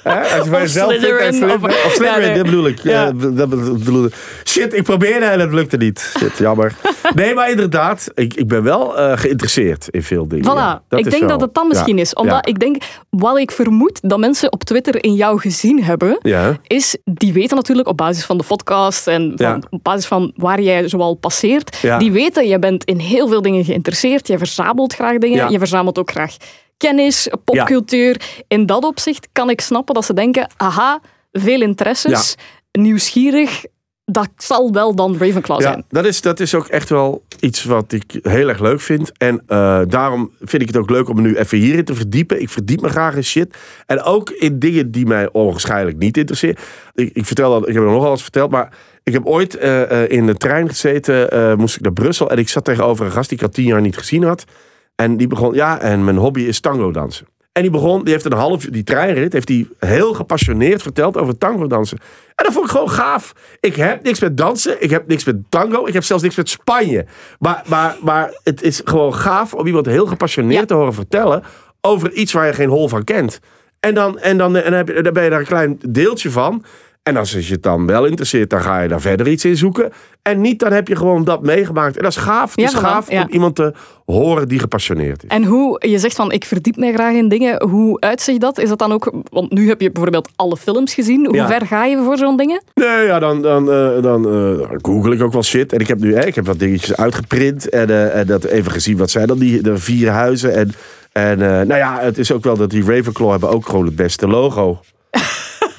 Hè? 0.02 0.20
Als 0.20 0.44
je 0.44 0.50
bij 0.50 0.60
Of 0.60 0.66
jezelf 0.66 0.90
vindt 0.92 1.06
en 1.06 1.32
Slytherin, 1.34 1.54
of- 1.56 1.64
Of 1.64 1.92
Slytherin, 1.92 2.20
Ja, 2.20 2.26
nee. 2.26 2.34
dat 2.36 2.44
bedoel 2.44 2.66
ik. 2.66 2.78
Ja. 2.82 3.12
Dat 3.12 3.48
bedoel 3.48 4.04
ik. 4.04 4.14
Shit, 4.44 4.74
ik 4.74 4.82
probeerde 4.82 5.24
en 5.26 5.40
het 5.40 5.52
lukte 5.52 5.76
niet. 5.76 6.14
Shit, 6.18 6.38
jammer. 6.38 6.72
Nee, 7.14 7.34
maar 7.34 7.50
inderdaad, 7.50 8.10
ik, 8.14 8.34
ik 8.34 8.48
ben 8.48 8.62
wel 8.62 8.98
eh, 8.98 9.18
geïnteresseerd 9.18 9.88
in 9.90 10.02
veel 10.02 10.28
dingen. 10.28 10.44
Voilà. 10.44 10.54
ja. 10.56 10.82
Ik 10.88 11.10
denk 11.10 11.28
dat 11.28 11.40
het 11.40 11.54
dan 11.54 11.68
misschien 11.68 11.98
is. 11.98 12.14
Omdat 12.14 12.48
ik 12.48 12.58
denk, 12.58 12.82
wat 13.10 13.38
ik 13.38 13.50
vermoed 13.50 13.98
dat 14.02 14.18
mensen 14.18 14.52
op 14.52 14.64
Twitter 14.64 15.04
in 15.04 15.14
jou 15.14 15.40
gezien 15.40 15.82
hebben, 15.84 16.18
is, 16.66 16.96
die 17.04 17.32
weten 17.32 17.56
natuurlijk 17.56 17.88
op 17.88 17.96
basis 17.96 18.24
van 18.24 18.38
de 18.38 18.44
podcast 18.44 19.06
en 19.06 19.32
van, 19.36 19.64
op 19.70 19.82
basis 19.82 20.06
van 20.06 20.32
waar 20.36 20.60
jij 20.60 20.88
zoal 20.88 21.14
passeert, 21.14 21.76
die 21.98 22.12
weten, 22.12 22.48
je 22.48 22.58
bent 22.58 22.84
in 22.84 22.98
heel 22.98 23.28
veel 23.28 23.42
dingen 23.42 23.64
geïnteresseerd, 23.64 24.26
je 24.28 24.38
verzamelt 24.38 24.94
graag 24.94 25.18
dingen, 25.18 25.50
je 25.50 25.58
verzamelt 25.58 25.98
ook 25.98 26.10
graag 26.10 26.36
kennis, 26.82 27.28
popcultuur. 27.44 28.42
In 28.48 28.66
dat 28.66 28.84
opzicht 28.84 29.28
kan 29.32 29.50
ik 29.50 29.60
snappen 29.60 29.94
dat 29.94 30.04
ze 30.04 30.14
denken, 30.14 30.50
aha, 30.56 31.00
veel 31.32 31.60
interesses, 31.60 32.36
nieuwsgierig, 32.72 33.64
dat 34.04 34.28
zal 34.36 34.72
wel 34.72 34.94
dan 34.94 35.16
Ravenclaw 35.18 35.60
ja 35.60 35.72
zijn. 35.72 35.84
dat, 35.88 36.04
is, 36.04 36.20
dat 36.20 36.40
is 36.40 36.54
ook 36.54 36.66
echt 36.66 36.88
wel 36.88 37.22
iets 37.40 37.64
wat 37.64 37.92
ik 37.92 38.18
heel 38.22 38.48
erg 38.48 38.60
leuk 38.60 38.80
vind. 38.80 39.12
En 39.18 39.42
eh, 39.46 39.80
daarom 39.88 40.30
vind 40.40 40.62
ik 40.62 40.68
het 40.68 40.76
ook 40.76 40.90
leuk 40.90 41.08
om 41.08 41.16
me 41.16 41.22
nu 41.22 41.36
even 41.36 41.58
hierin 41.58 41.84
te 41.84 41.94
verdiepen. 41.94 42.40
Ik 42.40 42.48
verdiep 42.48 42.80
me 42.80 42.88
graag 42.88 43.14
in 43.14 43.24
shit. 43.24 43.56
En 43.86 44.02
ook 44.02 44.30
in 44.30 44.58
dingen 44.58 44.90
die 44.90 45.06
mij 45.06 45.28
onwaarschijnlijk 45.32 45.98
niet 45.98 46.16
interesseren. 46.16 46.56
Ik, 46.94 47.10
ik, 47.12 47.26
vertel 47.26 47.50
dat, 47.50 47.68
ik 47.68 47.74
heb 47.74 47.82
er 47.82 47.90
nogal 47.90 48.10
eens 48.10 48.22
verteld, 48.22 48.50
maar 48.50 48.76
ik 49.02 49.12
heb 49.12 49.26
ooit 49.26 49.56
eh, 49.56 50.02
eh, 50.02 50.10
in 50.10 50.26
de 50.26 50.34
trein 50.34 50.68
gezeten, 50.68 51.58
moest 51.58 51.76
ik 51.76 51.82
naar 51.82 51.92
Brussel. 51.92 52.30
En 52.30 52.38
ik 52.38 52.48
zat 52.48 52.64
tegenover 52.64 53.06
een 53.06 53.12
gast 53.12 53.28
die 53.28 53.38
ik 53.38 53.44
al 53.44 53.50
tien 53.50 53.66
jaar 53.66 53.80
niet 53.80 53.96
gezien 53.96 54.22
had. 54.22 54.44
En 54.94 55.16
die 55.16 55.26
begon, 55.26 55.54
ja, 55.54 55.80
en 55.80 56.04
mijn 56.04 56.16
hobby 56.16 56.40
is 56.40 56.60
tango 56.60 56.90
dansen. 56.90 57.26
En 57.52 57.62
die 57.62 57.70
begon, 57.70 58.04
die 58.04 58.12
heeft 58.12 58.24
een 58.24 58.32
half 58.32 58.64
die 58.64 58.84
treinrit, 58.84 59.32
heeft 59.32 59.48
hij 59.48 59.66
heel 59.78 60.14
gepassioneerd 60.14 60.82
verteld 60.82 61.16
over 61.16 61.38
tango 61.38 61.66
dansen. 61.66 61.98
En 62.34 62.44
dat 62.44 62.52
vond 62.52 62.64
ik 62.64 62.70
gewoon 62.70 62.90
gaaf. 62.90 63.32
Ik 63.60 63.76
heb 63.76 64.02
niks 64.02 64.20
met 64.20 64.36
dansen, 64.36 64.82
ik 64.82 64.90
heb 64.90 65.06
niks 65.06 65.24
met 65.24 65.36
tango, 65.48 65.86
ik 65.86 65.92
heb 65.92 66.04
zelfs 66.04 66.22
niks 66.22 66.36
met 66.36 66.48
Spanje. 66.48 67.06
Maar, 67.38 67.62
maar, 67.68 67.96
maar 68.02 68.38
het 68.42 68.62
is 68.62 68.80
gewoon 68.84 69.14
gaaf 69.14 69.54
om 69.54 69.66
iemand 69.66 69.86
heel 69.86 70.06
gepassioneerd 70.06 70.60
Ja. 70.60 70.66
te 70.66 70.74
horen 70.74 70.94
vertellen 70.94 71.42
over 71.80 72.12
iets 72.12 72.32
waar 72.32 72.46
je 72.46 72.52
geen 72.52 72.68
hol 72.68 72.88
van 72.88 73.04
kent. 73.04 73.40
En 73.80 73.94
dan, 73.94 74.18
en 74.18 74.38
dan, 74.38 74.56
en 74.56 74.62
dan, 74.62 74.72
heb 74.72 74.88
je, 74.88 75.02
dan 75.02 75.12
ben 75.12 75.24
je 75.24 75.30
daar 75.30 75.40
een 75.40 75.46
klein 75.46 75.78
deeltje 75.88 76.30
van. 76.30 76.64
En 77.02 77.16
als 77.16 77.32
je 77.32 77.52
het 77.52 77.62
dan 77.62 77.86
wel 77.86 78.04
interesseert, 78.04 78.50
dan 78.50 78.60
ga 78.60 78.80
je 78.80 78.88
daar 78.88 79.00
verder 79.00 79.28
iets 79.28 79.44
in 79.44 79.56
zoeken. 79.56 79.92
En 80.22 80.40
niet, 80.40 80.58
dan 80.58 80.72
heb 80.72 80.88
je 80.88 80.96
gewoon 80.96 81.24
dat 81.24 81.42
meegemaakt. 81.42 81.96
En 81.96 82.02
dat 82.02 82.10
is 82.10 82.16
gaaf. 82.16 82.50
Het 82.50 82.60
Ja, 82.60 82.66
is 82.66 82.74
gaaf 82.74 83.10
ja. 83.10 83.22
om 83.22 83.28
iemand 83.30 83.56
te 83.56 83.72
horen 84.06 84.48
die 84.48 84.58
gepassioneerd 84.58 85.24
is. 85.24 85.28
En 85.30 85.44
hoe, 85.44 85.86
je 85.88 85.98
zegt 85.98 86.16
van, 86.16 86.32
ik 86.32 86.44
verdiep 86.44 86.76
mij 86.76 86.92
graag 86.92 87.14
in 87.14 87.28
dingen, 87.28 87.62
hoe 87.68 88.00
uitzicht 88.00 88.40
dat? 88.40 88.58
Is 88.58 88.68
dat 88.68 88.78
dan 88.78 88.92
ook, 88.92 89.12
want 89.30 89.52
nu 89.52 89.68
heb 89.68 89.80
je 89.80 89.90
bijvoorbeeld 89.90 90.28
alle 90.36 90.56
films 90.56 90.94
gezien, 90.94 91.26
hoe 91.26 91.34
Ja. 91.34 91.46
ver 91.46 91.66
ga 91.66 91.84
je 91.84 92.02
voor 92.04 92.16
zo'n 92.16 92.36
dingen? 92.36 92.62
Nee, 92.74 93.06
ja, 93.06 93.18
dan, 93.18 93.42
dan, 93.42 93.70
eh, 93.72 94.02
dan 94.02 94.26
eh, 94.28 94.68
google 94.82 95.14
ik 95.14 95.22
ook 95.22 95.32
wel 95.32 95.42
shit. 95.42 95.72
En 95.72 95.78
ik 95.80 95.88
heb 95.88 95.98
nu 96.00 96.12
eh, 96.14 96.26
ik 96.26 96.34
heb 96.34 96.46
wat 96.46 96.58
dingetjes 96.58 96.96
uitgeprint. 96.96 97.68
En, 97.68 97.90
eh, 97.90 98.18
en 98.18 98.26
dat 98.26 98.44
even 98.44 98.72
gezien. 98.72 98.96
Wat 98.96 99.10
zijn 99.10 99.26
dan 99.26 99.38
die 99.38 99.62
de 99.62 99.76
vier 99.78 100.10
huizen? 100.10 100.54
En, 100.54 100.72
en 101.12 101.38
nou 101.38 101.74
ja, 101.74 101.98
het 102.00 102.18
is 102.18 102.32
ook 102.32 102.44
wel 102.44 102.56
dat 102.56 102.70
die 102.70 102.84
Ravenclaw 102.84 103.30
hebben 103.30 103.50
ook 103.50 103.66
gewoon 103.68 103.84
het 103.86 103.96
beste 103.96 104.26
logo. 104.28 104.80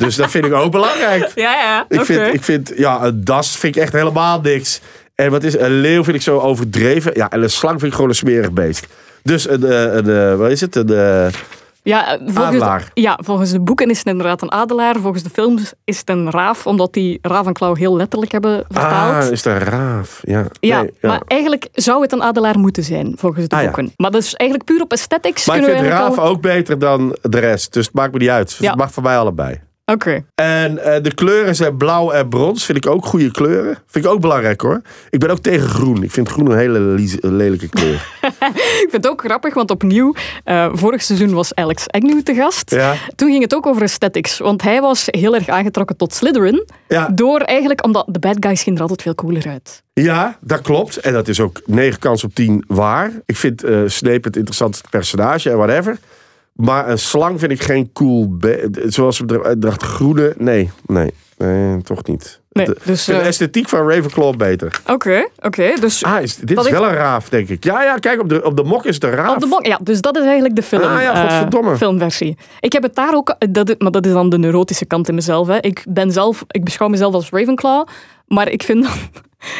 dus 0.06 0.16
dat 0.16 0.32
vind 0.32 0.46
ik 0.46 0.54
ook 0.54 0.72
belangrijk. 0.72 1.32
Ja, 1.36 1.54
ja, 1.54 1.86
Ik 1.88 2.02
vind, 2.06 2.34
ik 2.34 2.44
vind, 2.44 2.72
ja, 2.76 3.04
een 3.04 3.24
das 3.24 3.58
vind 3.58 3.76
ik 3.76 3.82
echt 3.82 3.94
helemaal 3.94 4.42
niks. 4.42 4.82
En 5.16 5.32
wat 5.32 5.44
is, 5.44 5.58
een 5.58 5.80
leeuw 5.82 6.04
vind 6.04 6.16
ik 6.16 6.22
zo 6.22 6.40
overdreven. 6.40 7.12
Ja, 7.16 7.30
en 7.30 7.42
een 7.44 7.50
slang 7.50 7.76
vind 7.80 7.86
ik 7.92 7.94
gewoon 7.94 8.10
een 8.10 8.16
smerig 8.16 8.52
beest. 8.52 8.88
Dus 9.24 9.50
een, 9.50 9.64
eh, 9.66 9.94
een, 9.94 10.10
eh, 10.10 10.36
wat 10.36 10.50
is 10.50 10.62
het? 10.62 10.76
Een, 10.76 10.90
eh, 10.90 11.28
Ja, 11.84 12.18
volgens, 12.18 12.38
Adelaar. 12.38 12.92
Ja, 12.94 13.20
volgens 13.24 13.52
de 13.52 13.60
boeken 13.60 13.90
is 13.90 13.98
het 13.98 14.08
inderdaad 14.08 14.42
een 14.42 14.52
adelaar. 14.52 14.96
Volgens 15.00 15.24
de 15.24 15.30
films 15.30 15.74
is 15.86 15.98
het 16.00 16.10
een 16.10 16.32
raaf, 16.32 16.68
omdat 16.68 16.94
die 16.94 17.20
Ravenclaw 17.22 17.78
heel 17.78 17.96
letterlijk 17.96 18.32
hebben 18.32 18.64
vertaald. 18.70 19.24
ah, 19.26 19.32
is 19.32 19.42
dat 19.44 19.54
een 19.54 19.60
raaf? 19.68 20.20
Ja, 20.24 20.46
ja, 20.60 20.82
Nee, 20.82 20.94
maar 21.02 21.22
eigenlijk 21.28 21.68
zou 21.74 22.02
het 22.02 22.12
een 22.12 22.24
adelaar 22.24 22.60
moeten 22.60 22.84
zijn, 22.84 23.14
volgens 23.18 23.48
de 23.48 23.56
Ah, 23.56 23.62
ja. 23.62 23.68
boeken. 23.68 23.94
Maar 23.98 24.12
dat 24.12 24.22
is 24.22 24.34
eigenlijk 24.34 24.70
puur 24.70 24.82
op 24.82 24.92
aesthetics. 24.92 25.46
Maar 25.46 25.58
ik 25.58 25.64
vind 25.64 25.80
raaf 25.80 26.20
ook 26.20 26.42
beter 26.42 26.80
dan 26.80 27.18
de 27.22 27.40
rest. 27.40 27.74
Dus 27.74 27.86
het 27.86 27.96
maakt 27.96 28.12
me 28.14 28.20
niet 28.20 28.30
uit. 28.30 28.56
Ja. 28.60 28.70
Het 28.70 28.78
mag 28.80 28.92
voor 28.92 29.04
mij 29.04 29.18
allebei. 29.18 29.60
Oké. 29.86 30.26
En 30.36 30.84
eh, 30.84 31.04
de 31.04 31.14
kleuren 31.14 31.56
zijn 31.56 31.78
blauw 31.78 32.12
en 32.12 32.30
brons. 32.30 32.66
Vind 32.66 32.78
ik 32.78 32.88
ook 32.88 33.06
goede 33.06 33.32
kleuren. 33.32 33.78
Vind 33.86 34.06
ik 34.06 34.12
ook 34.12 34.22
belangrijk 34.22 34.62
hoor. 34.62 34.82
Ik 35.10 35.20
ben 35.20 35.30
ook 35.30 35.40
tegen 35.40 35.70
groen. 35.70 36.04
Ik 36.04 36.12
vind 36.12 36.30
groen 36.30 36.52
een 36.52 36.58
hele 36.58 36.80
lelijke 37.22 37.70
kleur. 37.70 38.08
Ik 38.84 38.88
vind 38.90 39.04
het 39.04 39.08
ook 39.08 39.24
grappig, 39.24 39.54
want 39.54 39.72
opnieuw, 39.72 40.14
eh, 40.44 40.70
vorig 40.74 41.02
seizoen 41.02 41.34
was 41.34 41.56
Alex 41.56 41.88
Agnew 41.88 42.22
te 42.22 42.34
gast. 42.34 42.72
Ja. 42.72 42.96
Toen 43.16 43.30
ging 43.30 43.42
het 43.42 43.56
ook 43.56 43.66
over 43.66 43.82
aesthetics, 43.82 44.38
want 44.38 44.62
hij 44.62 44.82
was 44.82 45.06
heel 45.06 45.36
erg 45.36 45.48
aangetrokken 45.48 45.98
tot 45.98 46.14
Slytherin. 46.14 46.68
Ja. 46.88 47.10
Door 47.14 47.40
eigenlijk, 47.40 47.84
omdat 47.84 48.06
de 48.08 48.20
bad 48.20 48.36
guys 48.40 48.62
zien 48.62 48.76
er 48.76 48.82
altijd 48.82 49.02
veel 49.02 49.16
cooler 49.16 49.48
uit. 49.48 49.84
Ja, 49.94 50.38
dat 50.42 50.62
klopt. 50.62 50.98
En 50.98 51.14
dat 51.14 51.28
is 51.28 51.40
ook 51.40 51.62
9 51.66 52.00
kans 52.00 52.24
op 52.24 52.36
10 52.36 52.64
waar. 52.68 53.12
Ik 53.26 53.36
vind 53.36 53.64
eh 53.64 53.80
Snape 53.86 54.28
het 54.28 54.36
interessantste 54.36 54.90
personage 54.90 55.50
en 55.50 55.58
whatever. 55.58 55.98
Maar 56.54 56.90
een 56.90 57.00
slang 57.00 57.40
vind 57.40 57.52
ik 57.52 57.62
geen 57.64 57.90
cool... 57.94 58.38
Zoals 58.86 59.20
er- 59.28 59.60
dacht 59.60 59.84
groene... 59.84 60.34
Nee, 60.38 60.72
nee. 60.86 61.14
Nee, 61.38 61.82
toch 61.82 62.04
niet. 62.06 62.42
Nee, 62.52 62.66
de, 62.66 62.78
dus, 62.84 63.06
de 63.06 63.14
eh, 63.14 63.28
esthetiek 63.28 63.70
van 63.70 63.90
Ravenclaw 63.90 64.36
beter. 64.38 64.82
Oké, 64.88 65.28
oké. 65.40 65.74
dus 65.80 66.04
Ah, 66.04 66.22
is, 66.22 66.36
dit 66.36 66.56
Dat 66.56 66.66
is 66.66 66.72
wel 66.72 66.84
een 66.88 66.94
raaf, 66.94 67.30
denk 67.30 67.50
ik. 67.50 67.64
Ja, 67.64 67.84
ja, 67.84 67.96
kijk, 67.96 68.22
op 68.22 68.30
de, 68.30 68.44
op 68.44 68.58
de 68.58 68.64
mok 68.64 68.86
is 68.86 68.96
het 68.96 69.04
een 69.04 69.10
raaf. 69.10 69.34
Op 69.36 69.40
de 69.42 69.48
bok, 69.48 69.66
ja, 69.66 69.80
dus 69.84 70.02
dat 70.02 70.18
is 70.18 70.24
eigenlijk 70.24 70.56
de 70.56 70.64
film, 70.64 70.82
Ah, 70.84 71.02
ja, 71.02 71.14
eh, 71.14 71.22
godverdomme. 71.22 71.78
filmversie. 71.78 72.38
Ik 72.60 72.74
heb 72.74 72.84
het 72.84 72.96
daar 72.96 73.14
ook, 73.16 73.36
dat, 73.50 73.70
is- 73.70 73.76
maar 73.78 73.92
dat 73.92 74.06
is 74.06 74.12
dan 74.12 74.30
de 74.30 74.38
neurotische 74.38 74.86
kant 74.86 75.08
in 75.08 75.16
mezelf. 75.16 75.48
Hè. 75.48 75.58
Ik 75.60 75.86
ben 75.90 76.12
zelf, 76.12 76.44
ik 76.48 76.64
beschouw 76.64 76.88
mezelf 76.88 77.14
als 77.14 77.30
Ravenclaw, 77.30 77.88
maar 78.28 78.50
ik 78.50 78.64
vind 78.64 78.84
dan, 78.84 78.94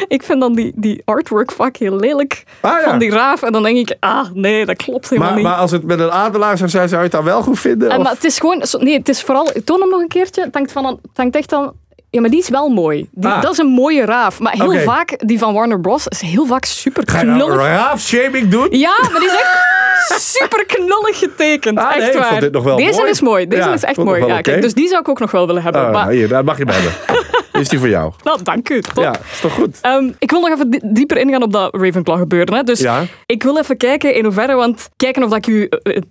ik 0.08 0.22
vind 0.22 0.40
dan 0.40 0.54
die, 0.54 0.72
die 0.76 1.02
artwork 1.04 1.52
vaak 1.52 1.76
heel 1.76 1.96
lelijk 1.96 2.44
Ah, 2.60 2.70
ja. 2.80 2.88
van 2.88 2.98
die 2.98 3.10
raaf. 3.10 3.42
En 3.42 3.52
dan 3.52 3.62
denk 3.62 3.76
ik, 3.76 3.96
ah 4.00 4.26
nee, 4.32 4.66
dat 4.66 4.76
klopt 4.76 5.08
helemaal 5.08 5.28
Maar, 5.30 5.38
niet. 5.38 5.48
maar 5.48 5.56
als 5.58 5.70
het 5.70 5.84
met 5.84 6.00
een 6.00 6.10
adelaar 6.10 6.56
zou 6.58 6.70
zijn, 6.70 6.88
zou 6.88 7.00
je 7.00 7.06
het 7.06 7.16
dan 7.16 7.24
wel 7.24 7.42
goed 7.42 7.58
vinden? 7.60 7.90
En, 7.90 7.96
Of- 7.96 8.02
maar 8.02 8.12
het 8.12 8.24
is 8.24 8.38
gewoon, 8.38 8.62
nee, 8.78 8.98
het 8.98 9.08
is 9.08 9.22
vooral, 9.22 9.50
ik 9.54 9.64
toon 9.64 9.80
hem 9.80 9.88
nog 9.90 10.00
een 10.00 10.08
keertje. 10.08 10.42
Het 10.42 10.54
hangt, 10.54 10.72
van 10.72 10.84
een, 10.86 10.98
het 11.02 11.16
hangt 11.16 11.36
echt 11.36 11.52
aan, 11.52 11.72
Ja, 12.10 12.20
maar 12.20 12.30
die 12.30 12.38
is 12.40 12.48
wel 12.48 12.68
mooi. 12.68 13.08
Die, 13.12 13.30
Ah. 13.30 13.42
Dat 13.42 13.52
is 13.52 13.58
een 13.58 13.66
mooie 13.66 14.04
raaf. 14.04 14.40
Maar 14.40 14.52
heel 14.52 14.78
vaak, 14.78 15.26
die 15.26 15.38
van 15.38 15.54
Warner 15.54 15.80
Bros. 15.80 16.06
is 16.08 16.20
heel 16.20 16.46
vaak 16.46 16.64
super 16.64 17.02
Ga 17.06 17.22
nou 17.22 17.38
knullig. 17.38 17.56
raaf-shaming 17.66 18.48
doen? 18.48 18.66
Ja, 18.70 18.94
maar 19.10 19.20
die 19.20 19.28
is 19.28 19.34
echt 19.34 19.72
super 20.38 20.64
knullig 20.66 21.18
getekend. 21.18 21.78
Ah, 21.78 21.90
nee, 21.90 21.98
echt 22.02 22.14
ik 22.14 22.20
waar. 22.20 22.28
vond 22.28 22.40
dit 22.40 22.52
nog 22.52 22.64
wel 22.64 22.76
Deze 22.76 22.98
mooi. 22.98 23.10
is 23.10 23.20
mooi. 23.20 23.48
Deze 23.48 23.62
Ja, 23.62 23.72
is 23.72 23.82
echt 23.84 23.96
mooi. 23.96 24.20
Ja, 24.26 24.32
oké. 24.32 24.40
kijk, 24.40 24.62
dus 24.62 24.74
die 24.74 24.88
zou 24.88 25.00
ik 25.00 25.08
ook 25.08 25.18
nog 25.20 25.30
wel 25.30 25.46
willen 25.46 25.62
hebben. 25.62 25.86
Ah, 25.86 25.92
maar, 25.92 26.08
hier, 26.08 26.28
daar 26.28 26.44
mag 26.44 26.58
je 26.58 26.64
bij 26.64 26.80
me. 26.82 26.90
Is 27.60 27.68
die 27.68 27.78
voor 27.78 27.88
jou? 27.88 28.12
nou, 28.24 28.42
dank 28.42 28.68
u. 28.68 28.80
Top. 28.80 29.04
Ja, 29.04 29.14
is 29.32 29.40
toch 29.40 29.52
goed? 29.52 29.78
Ehm, 29.80 30.10
ik 30.18 30.30
wil 30.30 30.40
nog 30.40 30.50
even 30.50 30.70
di- 30.70 30.80
dieper 30.82 31.16
ingaan 31.16 31.42
op 31.42 31.52
dat 31.52 31.74
Ravenclaw 31.74 32.18
gebeuren. 32.18 32.54
Hè. 32.54 32.62
Dus 32.62 32.80
Ja. 32.80 33.02
ik 33.26 33.42
wil 33.42 33.58
even 33.58 33.76
kijken 33.76 34.14
in 34.14 34.24
hoeverre, 34.24 34.54
want 34.54 34.88
kijken 34.96 35.22
of 35.22 35.28
dat 35.30 35.38
ik 35.38 35.46
u 35.46 35.66
eh, 35.68 35.96
eh, 35.96 36.02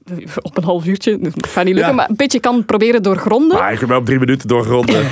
op 0.41 0.57
een 0.57 0.63
half 0.63 0.85
uurtje, 0.85 1.19
gaat 1.49 1.63
niet 1.65 1.73
lukken, 1.73 1.91
Ja. 1.91 1.97
maar 1.97 2.09
een 2.09 2.15
beetje 2.15 2.39
kan 2.39 2.65
proberen 2.65 3.03
doorgronden. 3.03 3.57
Maar 3.57 3.73
ik 3.73 3.79
heb 3.79 3.89
wel 3.89 3.97
op 3.97 4.05
drie 4.05 4.19
minuten 4.19 4.47
doorgronden. 4.47 5.05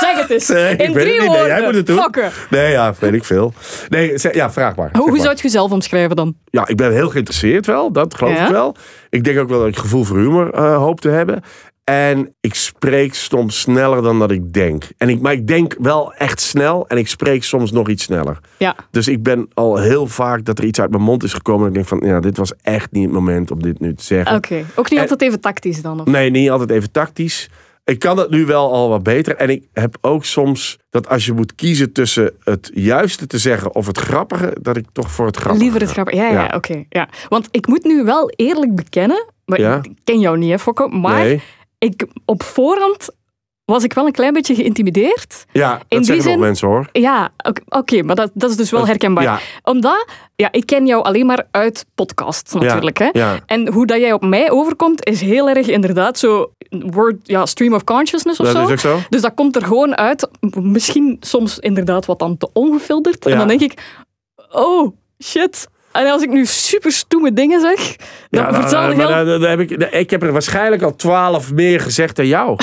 Zeg 0.00 0.18
het 0.20 0.30
eens. 0.30 0.48
Nee, 0.48 0.76
in 0.76 0.92
drie 0.92 1.06
niet. 1.06 1.18
Nee, 1.18 1.26
woorden. 1.28 1.46
jij 1.46 1.62
moet 1.64 1.74
het 1.74 1.86
doen. 1.86 1.96
Fokken. 1.98 2.30
Nee, 2.50 2.70
ja, 2.70 2.94
weet 2.98 3.12
ik 3.14 3.24
veel. 3.24 3.52
Nee, 3.88 4.18
zeg- 4.18 4.34
ja, 4.34 4.50
vraag 4.50 4.76
maar. 4.76 4.88
Hoe, 4.92 5.00
hoe 5.02 5.10
maar. 5.10 5.20
zou 5.20 5.34
je 5.36 5.42
jezelf 5.42 5.70
omschrijven 5.70 6.16
dan? 6.16 6.34
Ja, 6.44 6.68
ik 6.68 6.76
ben 6.76 6.92
heel 6.92 7.08
geïnteresseerd 7.08 7.66
wel. 7.66 7.92
Dat 7.92 8.14
geloof 8.14 8.34
Ja? 8.36 8.44
ik 8.44 8.50
wel. 8.50 8.76
Ik 9.10 9.24
denk 9.24 9.38
ook 9.38 9.48
wel 9.48 9.58
dat 9.58 9.68
ik 9.68 9.76
gevoel 9.76 10.04
voor 10.04 10.16
humor 10.16 10.52
eh, 10.54 10.76
hoop 10.76 11.00
te 11.00 11.08
hebben. 11.08 11.42
En 11.90 12.34
ik 12.40 12.54
spreek 12.54 13.14
soms 13.14 13.60
sneller 13.60 14.02
dan 14.02 14.18
dat 14.18 14.30
ik 14.30 14.52
denk. 14.52 14.84
En 14.96 15.08
ik, 15.08 15.20
maar 15.20 15.32
ik 15.32 15.46
denk 15.46 15.76
wel 15.78 16.12
echt 16.14 16.40
snel 16.40 16.88
en 16.88 16.96
ik 16.98 17.08
spreek 17.08 17.44
soms 17.44 17.72
nog 17.72 17.88
iets 17.88 18.02
sneller. 18.04 18.38
Ja. 18.56 18.76
Dus 18.90 19.08
ik 19.08 19.22
ben 19.22 19.48
al 19.54 19.76
heel 19.76 20.06
vaak 20.06 20.44
dat 20.44 20.58
er 20.58 20.64
iets 20.64 20.80
uit 20.80 20.90
mijn 20.90 21.02
mond 21.02 21.22
is 21.22 21.32
gekomen. 21.32 21.62
En 21.62 21.68
ik 21.68 21.74
denk 21.74 21.86
van, 21.86 22.08
ja, 22.08 22.20
dit 22.20 22.36
was 22.36 22.52
echt 22.62 22.92
niet 22.92 23.04
het 23.04 23.12
moment 23.12 23.50
om 23.50 23.62
dit 23.62 23.80
nu 23.80 23.94
te 23.94 24.04
zeggen. 24.04 24.36
Oké. 24.36 24.64
Ook 24.74 24.90
niet 24.90 24.98
En- 24.98 25.00
altijd 25.00 25.22
even 25.22 25.40
tactisch 25.40 25.82
dan? 25.82 26.00
Of? 26.00 26.06
Nee, 26.06 26.30
niet 26.30 26.50
altijd 26.50 26.70
even 26.70 26.90
tactisch. 26.90 27.50
Ik 27.84 27.98
kan 27.98 28.16
het 28.18 28.30
nu 28.30 28.46
wel 28.46 28.72
al 28.72 28.88
wat 28.88 29.02
beter. 29.02 29.36
En 29.36 29.50
ik 29.50 29.64
heb 29.72 29.96
ook 30.00 30.24
soms 30.24 30.78
dat 30.90 31.08
als 31.08 31.26
je 31.26 31.32
moet 31.32 31.54
kiezen 31.54 31.92
tussen 31.92 32.32
het 32.44 32.70
juiste 32.74 33.26
te 33.26 33.38
zeggen 33.38 33.74
of 33.74 33.86
het 33.86 33.98
grappige, 33.98 34.56
dat 34.62 34.76
ik 34.76 34.84
toch 34.92 35.10
voor 35.10 35.26
het 35.26 35.36
grappige 35.36 35.62
Liever 35.64 35.80
het 35.80 35.88
ga. 35.88 35.94
grappig. 35.94 36.14
Ja, 36.14 36.26
ja, 36.28 36.32
Ja. 36.44 36.52
oké. 36.56 36.84
ja. 36.88 37.08
Want 37.28 37.48
ik 37.50 37.66
moet 37.66 37.84
nu 37.84 38.04
wel 38.04 38.30
eerlijk 38.36 38.74
bekennen, 38.74 39.26
maar 39.44 39.60
Ja. 39.60 39.78
ik 39.82 39.90
ken 40.04 40.20
jou 40.20 40.38
niet, 40.38 40.50
hè, 40.50 40.58
Fokke, 40.58 40.88
maar 40.88 41.22
Nee. 41.22 41.42
Ik, 41.80 42.06
op 42.24 42.42
voorhand 42.42 43.08
was 43.64 43.84
ik 43.84 43.92
wel 43.92 44.06
een 44.06 44.12
klein 44.12 44.32
beetje 44.32 44.54
geïntimideerd. 44.54 45.44
Ja, 45.52 45.80
In 45.88 45.96
dat 45.96 46.06
zeggen 46.06 46.24
zin- 46.24 46.32
nog 46.32 46.40
mensen 46.40 46.68
hoor. 46.68 46.88
Ja, 46.92 47.30
oké, 47.68 48.02
maar 48.02 48.16
dat, 48.16 48.30
dat 48.34 48.50
is 48.50 48.56
dus 48.56 48.70
wel 48.70 48.86
herkenbaar. 48.86 49.24
ja. 49.24 49.38
Omdat, 49.62 50.06
ja, 50.36 50.52
ik 50.52 50.66
ken 50.66 50.86
jou 50.86 51.02
alleen 51.04 51.26
maar 51.26 51.46
uit 51.50 51.86
podcasts 51.94 52.52
natuurlijk. 52.52 52.98
Hè? 52.98 53.08
Ja. 53.12 53.38
En 53.46 53.72
hoe 53.72 53.86
dat 53.86 53.98
jij 53.98 54.12
op 54.12 54.22
mij 54.24 54.50
overkomt, 54.50 55.06
is 55.06 55.20
heel 55.20 55.48
erg 55.48 55.66
inderdaad 55.66 56.18
zo 56.18 56.52
word, 56.68 57.16
ja, 57.22 57.46
stream 57.46 57.74
of 57.74 57.84
consciousness 57.84 58.40
of 58.40 58.46
Dat 58.46 58.56
zo. 58.56 58.62
is 58.64 58.70
ook 58.70 58.78
zo. 58.78 58.98
Dus 59.08 59.20
dat 59.22 59.34
komt 59.34 59.56
er 59.56 59.64
gewoon 59.64 59.96
uit. 59.96 60.28
Misschien 60.56 61.16
soms 61.20 61.58
inderdaad 61.58 62.06
wat 62.06 62.18
dan 62.18 62.36
te 62.36 62.48
ongefilterd. 62.52 63.26
En 63.26 63.38
dan 63.38 63.48
denk 63.48 63.60
ik, 63.60 63.98
oh, 64.50 64.92
shit. 65.24 65.68
En 65.92 66.06
als 66.10 66.22
ik 66.22 66.30
nu 66.30 66.46
super 66.46 66.92
stoeme 66.92 67.32
dingen 67.32 67.60
zeg, 67.60 67.96
dan 68.30 68.42
Ja, 68.42 68.54
vertel 68.54 68.80
nou, 68.80 68.94
heel... 68.94 69.08
dan- 69.26 69.40
dan 69.40 69.50
heb 69.50 69.60
ik, 69.60 69.70
ik 69.70 70.10
heb 70.10 70.22
er 70.22 70.32
waarschijnlijk 70.32 70.82
al 70.82 70.96
twaalf 70.96 71.52
meer 71.52 71.80
gezegd 71.80 72.16
dan 72.16 72.26
jou. 72.26 72.56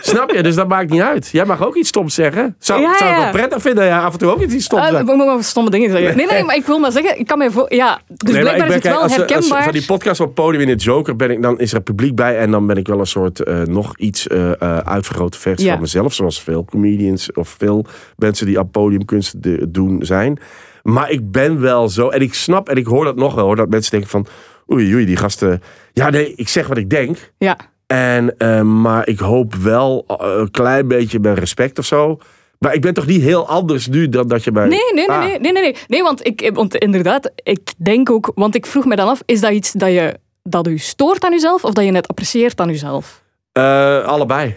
Snap 0.00 0.30
je? 0.30 0.42
Dus 0.42 0.54
dat 0.54 0.68
maakt 0.68 0.90
niet 0.90 1.00
uit. 1.00 1.28
Jij 1.32 1.44
mag 1.44 1.66
ook 1.66 1.74
iets 1.76 1.88
stoms 1.88 2.14
zeggen. 2.14 2.56
Zou, 2.58 2.80
Ja, 2.80 2.96
zou 2.98 3.10
ik 3.10 3.16
ja. 3.16 3.22
wel 3.22 3.30
prettig 3.32 3.62
vinden 3.62 3.84
jij 3.84 3.98
af 3.98 4.12
en 4.12 4.18
toe 4.18 4.30
ook 4.30 4.40
iets 4.40 4.64
stoms 4.64 4.86
zegt. 4.86 4.98
ik 5.00 5.04
moet 5.06 5.16
maar 5.26 5.44
stomme 5.44 5.70
dingen 5.70 5.90
zeggen. 5.90 6.16
Nee, 6.16 6.26
nee, 6.26 6.44
maar 6.44 6.56
ik 6.56 6.66
wil 6.66 6.78
maar 6.78 6.92
zeggen, 6.92 7.18
ik 7.18 7.26
kan 7.26 7.38
mij 7.38 7.50
voor... 7.50 7.74
Ja, 7.74 8.00
dus 8.06 8.32
Nee, 8.32 8.40
blijkbaar 8.40 8.66
ik 8.66 8.68
is 8.68 8.74
het 8.74 8.82
wel 8.84 8.92
kijk, 8.92 9.02
als, 9.02 9.18
als 9.18 9.28
herkenbaar. 9.28 9.62
van 9.62 9.72
die 9.72 9.84
podcast 9.84 10.20
op 10.20 10.34
podium 10.34 10.62
in 10.62 10.68
het 10.68 10.82
Joker 10.82 11.16
ben 11.16 11.30
ik, 11.30 11.42
dan 11.42 11.58
is 11.58 11.72
er 11.72 11.80
publiek 11.80 12.14
bij 12.14 12.38
en 12.38 12.50
dan 12.50 12.66
ben 12.66 12.76
ik 12.76 12.86
wel 12.86 12.98
een 12.98 13.06
soort 13.06 13.40
eh, 13.42 13.60
nog 13.62 13.98
iets 13.98 14.26
eh, 14.26 14.50
uitvergrote 14.84 15.38
versie 15.38 15.66
Ja. 15.66 15.72
van 15.72 15.80
mezelf, 15.80 16.14
zoals 16.14 16.42
veel 16.42 16.64
comedians 16.64 17.32
of 17.32 17.54
veel 17.58 17.84
mensen 18.16 18.46
die 18.46 18.58
aan 18.58 18.70
podiumkunst 18.70 19.42
de- 19.42 19.66
doen 19.70 19.98
zijn. 20.02 20.38
Maar 20.86 21.10
ik 21.10 21.30
ben 21.30 21.60
wel 21.60 21.88
zo 21.88 22.08
en 22.08 22.20
ik 22.20 22.34
snap 22.34 22.68
en 22.68 22.76
ik 22.76 22.86
hoor 22.86 23.04
dat 23.04 23.16
nog 23.16 23.34
wel 23.34 23.44
hoor 23.44 23.56
dat 23.56 23.68
mensen 23.68 23.90
denken 23.90 24.10
van 24.10 24.26
oei 24.72 24.94
oei 24.94 25.04
die 25.04 25.16
gasten. 25.16 25.62
Ja 25.92 26.10
nee, 26.10 26.32
ik 26.36 26.48
zeg 26.48 26.66
wat 26.66 26.76
ik 26.76 26.90
denk. 26.90 27.32
Ja. 27.38 27.56
En, 27.86 28.38
eh, 28.38 28.60
maar 28.62 29.08
ik 29.08 29.18
hoop 29.18 29.54
wel 29.54 30.04
eh, 30.08 30.16
een 30.38 30.50
klein 30.50 30.88
beetje 30.88 31.18
met 31.20 31.38
respect 31.38 31.78
of 31.78 31.84
zo. 31.84 32.18
Maar 32.58 32.74
ik 32.74 32.80
ben 32.80 32.94
toch 32.94 33.06
niet 33.06 33.22
heel 33.22 33.48
anders 33.48 33.86
nu 33.88 34.08
dan 34.08 34.28
dat 34.28 34.44
je 34.44 34.52
bij. 34.52 34.66
Nee, 34.68 34.78
nee, 34.94 35.06
nee, 35.06 35.16
Ah. 35.16 35.24
nee, 35.24 35.38
nee, 35.40 35.52
nee, 35.52 35.62
nee. 35.62 35.76
Nee, 35.88 36.02
want, 36.02 36.26
ik, 36.26 36.50
want 36.54 36.74
inderdaad, 36.74 37.30
ik 37.42 37.72
denk 37.76 38.10
ook... 38.10 38.32
Want 38.34 38.54
ik 38.54 38.66
vroeg 38.66 38.84
me 38.84 38.96
dan 38.96 39.08
af, 39.08 39.22
is 39.26 39.40
dat 39.40 39.52
iets 39.52 39.72
dat 39.72 39.88
je 39.90 40.14
dat 40.42 40.66
u 40.66 40.78
stoort 40.78 41.24
aan 41.24 41.32
uzelf 41.32 41.64
of 41.64 41.72
dat 41.72 41.84
je 41.84 41.90
net 41.90 42.08
apprecieert 42.08 42.60
aan 42.60 42.68
uzelf? 42.70 43.22
Eh, 43.52 44.04
allebei. 44.04 44.56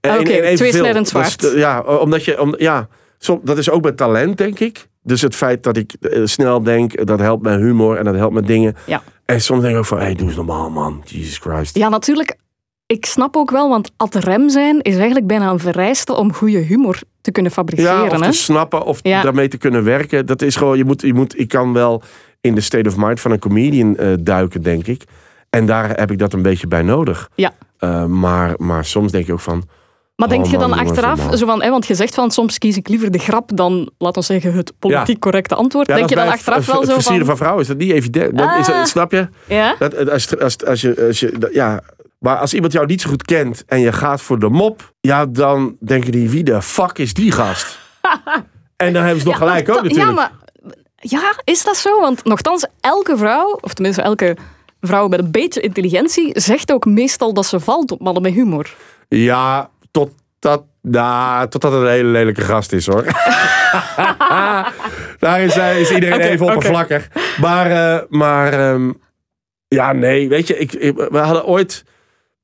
Ah, 0.00 0.20
oké, 0.20 0.30
is 0.32 0.58
zwaard. 1.08 1.40
de- 1.40 1.52
ja, 1.56 1.80
omdat 1.80 2.24
je, 2.24 2.40
om, 2.40 2.54
ja 2.58 2.88
som- 3.18 3.40
dat 3.44 3.58
is 3.58 3.70
ook 3.70 3.82
met 3.82 3.96
talent, 3.96 4.38
denk 4.38 4.58
ik. 4.58 4.86
Dus 5.08 5.20
het 5.22 5.36
feit 5.36 5.62
dat 5.62 5.76
ik 5.76 5.92
eh, 5.92 6.20
snel 6.24 6.62
denk, 6.62 7.06
dat 7.06 7.18
helpt 7.18 7.42
mijn 7.42 7.60
humor 7.60 7.96
en 7.96 8.04
dat 8.04 8.14
helpt 8.14 8.34
met 8.34 8.46
dingen. 8.46 8.76
Ja. 8.86 9.02
En 9.24 9.40
soms 9.40 9.60
denk 9.60 9.72
ik 9.72 9.78
ook 9.78 9.86
van, 9.86 9.98
hey, 9.98 10.14
doe 10.14 10.26
eens 10.26 10.36
normaal, 10.36 10.70
man. 10.70 11.02
Jesus 11.04 11.38
Christ. 11.38 11.76
Ja, 11.76 11.88
natuurlijk. 11.88 12.36
Ik 12.86 13.06
snap 13.06 13.36
ook 13.36 13.50
wel, 13.50 13.68
want 13.68 13.90
ad 13.96 14.14
rem 14.14 14.48
zijn 14.48 14.80
is 14.80 14.94
eigenlijk 14.96 15.26
bijna 15.26 15.50
een 15.50 15.58
vereiste 15.58 16.14
om 16.14 16.32
goede 16.32 16.58
humor 16.58 16.98
te 17.20 17.30
kunnen 17.30 17.52
Ja, 17.54 17.58
fabriceren. 17.58 18.10
of 18.10 18.20
hè? 18.20 18.30
te 18.30 18.36
snappen 18.36 18.84
of 18.84 18.98
Ja. 19.02 19.22
daarmee 19.22 19.48
te 19.48 19.56
kunnen 19.58 19.84
werken. 19.84 20.26
Dat 20.26 20.42
is 20.42 20.56
gewoon, 20.56 20.76
je 20.76 20.84
moet, 20.84 21.02
je 21.02 21.14
moet, 21.14 21.38
ik 21.38 21.48
kan 21.48 21.72
wel 21.72 22.02
in 22.40 22.54
de 22.54 22.60
state 22.60 22.88
of 22.88 22.96
mind 22.96 23.20
van 23.20 23.30
een 23.30 23.38
comedian 23.38 23.96
eh, 23.96 24.12
duiken, 24.20 24.62
denk 24.62 24.86
ik. 24.86 25.02
En 25.50 25.66
daar 25.66 25.88
heb 25.98 26.10
ik 26.10 26.18
dat 26.18 26.32
een 26.32 26.42
beetje 26.42 26.66
bij 26.66 26.82
nodig. 26.82 27.30
Ja. 27.34 27.52
Eh, 27.78 28.04
maar, 28.04 28.54
maar 28.56 28.84
soms 28.84 29.12
denk 29.12 29.26
ik 29.26 29.32
ook 29.32 29.40
van, 29.40 29.68
Maar 30.18 30.28
denk 30.28 30.44
Oh, 30.44 30.50
je 30.50 30.58
dan 30.58 30.68
man, 30.68 30.78
jongens, 30.78 30.96
achteraf, 30.96 31.18
normaal. 31.18 31.36
zo 31.36 31.46
van, 31.46 31.62
hè, 31.62 31.70
want 31.70 31.86
je 31.86 31.94
zegt 31.94 32.14
van 32.14 32.30
soms 32.30 32.58
kies 32.58 32.76
ik 32.76 32.88
liever 32.88 33.10
de 33.10 33.18
grap 33.18 33.50
dan, 33.56 33.90
laten 33.98 34.20
we 34.20 34.26
zeggen, 34.26 34.52
het 34.54 34.72
politiek 34.78 35.18
correcte 35.18 35.54
antwoord. 35.54 35.86
ja, 35.86 35.94
denk 35.94 36.08
je 36.08 36.14
dan 36.14 36.28
achteraf 36.28 36.56
het, 36.58 36.66
wel 36.66 36.80
het 36.80 36.90
zo 36.90 37.00
van... 37.16 37.24
van 37.24 37.36
vrouwen 37.36 37.62
is 37.62 37.68
dat 37.68 37.76
niet 37.76 37.90
evident. 37.92 38.38
Dat 38.38 38.58
is, 38.58 38.66
dat- 38.66 38.74
Ah. 38.74 38.84
snap 38.84 39.12
je? 39.12 39.28
Ja? 39.48 39.74
Dat, 39.78 40.10
als, 40.10 40.38
als, 40.38 40.64
als, 40.64 40.80
je, 40.80 41.04
als 41.06 41.20
je, 41.20 41.38
dat- 41.38 41.52
ja, 41.54 41.80
maar 42.18 42.36
als 42.36 42.54
iemand 42.54 42.72
jou 42.72 42.86
niet 42.86 43.00
zo 43.00 43.08
goed 43.08 43.22
kent 43.22 43.64
en 43.66 43.80
je 43.80 43.92
gaat 43.92 44.20
voor 44.22 44.38
de 44.38 44.48
mop, 44.48 44.92
ja, 45.00 45.26
dan 45.26 45.76
denken 45.80 46.12
die, 46.12 46.30
wie 46.30 46.42
de 46.44 46.62
fuck 46.62 46.98
is 46.98 47.14
die 47.14 47.32
gast? 47.32 47.78
en 48.76 48.92
dan 48.92 49.02
hebben 49.02 49.20
ze 49.20 49.26
nog 49.26 49.38
Ja, 49.38 49.46
gelijk 49.46 49.68
ook 49.68 49.82
natuurlijk. 49.82 50.08
Ja, 50.08 50.14
maar 50.14 50.30
ja, 50.96 51.32
is 51.44 51.64
dat 51.64 51.76
zo? 51.76 52.00
Want 52.00 52.24
nogthans, 52.24 52.66
elke 52.80 53.16
vrouw, 53.16 53.58
of 53.60 53.74
tenminste 53.74 54.02
elke 54.02 54.36
vrouw 54.80 55.08
met 55.08 55.18
een 55.18 55.30
beetje 55.30 55.60
intelligentie, 55.60 56.30
zegt 56.40 56.72
ook 56.72 56.84
meestal 56.84 57.32
dat 57.34 57.46
ze 57.46 57.60
valt 57.60 57.90
op 57.92 58.00
mannen 58.00 58.22
met 58.22 58.32
humor. 58.32 58.74
Ja, 59.08 59.70
tot 59.90 60.10
dat, 60.38 60.62
nou, 60.82 61.48
totdat 61.48 61.72
het 61.72 61.80
een 61.80 61.88
hele 61.88 62.08
lelijke 62.08 62.40
gast 62.40 62.72
is 62.72 62.86
hoor. 62.86 63.04
Daar 65.18 65.40
is, 65.40 65.56
eh, 65.56 65.80
is 65.80 65.90
iedereen 65.90 66.20
even 66.20 66.46
oppervlakkig. 66.46 67.08
Maar, 67.40 67.70
eh, 67.70 68.02
maar 68.08 68.52
ehm, 68.52 68.92
ja, 69.68 69.92
nee, 69.92 70.28
weet 70.28 70.46
je, 70.46 70.58
ik, 70.58 70.72
ik- 70.72 70.96
we 71.10 71.18
hadden 71.18 71.44
ooit. 71.44 71.84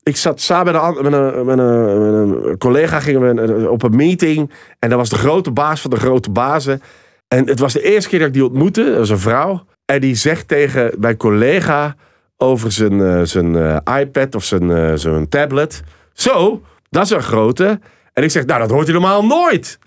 Ik 0.03 0.15
zat 0.15 0.41
samen 0.41 0.73
met 0.73 0.81
een, 0.81 1.03
met 1.03 1.13
een, 1.13 1.45
met 1.45 1.59
een, 1.59 2.29
met 2.29 2.45
een 2.45 2.57
collega 2.57 2.99
gingen 2.99 3.35
we 3.35 3.41
eh, 3.63 3.69
op 3.71 3.83
een 3.83 3.95
meeting. 3.95 4.51
En 4.79 4.89
dat 4.89 4.97
was 4.97 5.09
de 5.09 5.15
grote 5.15 5.51
baas 5.51 5.81
van 5.81 5.89
de 5.89 5.95
grote 5.99 6.29
bazen. 6.29 6.81
En 7.27 7.47
het 7.47 7.59
was 7.59 7.73
de 7.73 7.81
eerste 7.81 8.09
keer 8.09 8.19
dat 8.19 8.27
ik 8.27 8.33
die 8.33 8.45
ontmoette. 8.45 8.83
Dat 8.85 8.97
was 8.97 9.09
een 9.09 9.19
vrouw. 9.19 9.65
En 9.85 10.01
die 10.01 10.15
zegt 10.15 10.47
tegen 10.47 10.91
mijn 10.99 11.17
collega 11.17 11.95
over 12.37 12.71
zijn, 12.71 13.27
zijn 13.27 13.81
iPad 13.99 14.35
of 14.35 14.43
zijn, 14.43 14.99
zijn 14.99 15.29
tablet. 15.29 15.83
Zo, 16.13 16.61
dat 16.89 17.03
is 17.03 17.09
een 17.09 17.21
grote. 17.23 17.79
En 18.13 18.23
ik 18.23 18.31
zeg, 18.31 18.45
nou, 18.45 18.59
dat 18.59 18.69
hoort 18.69 18.83
hij 18.83 18.93
normaal 18.93 19.25
nooit. 19.25 19.79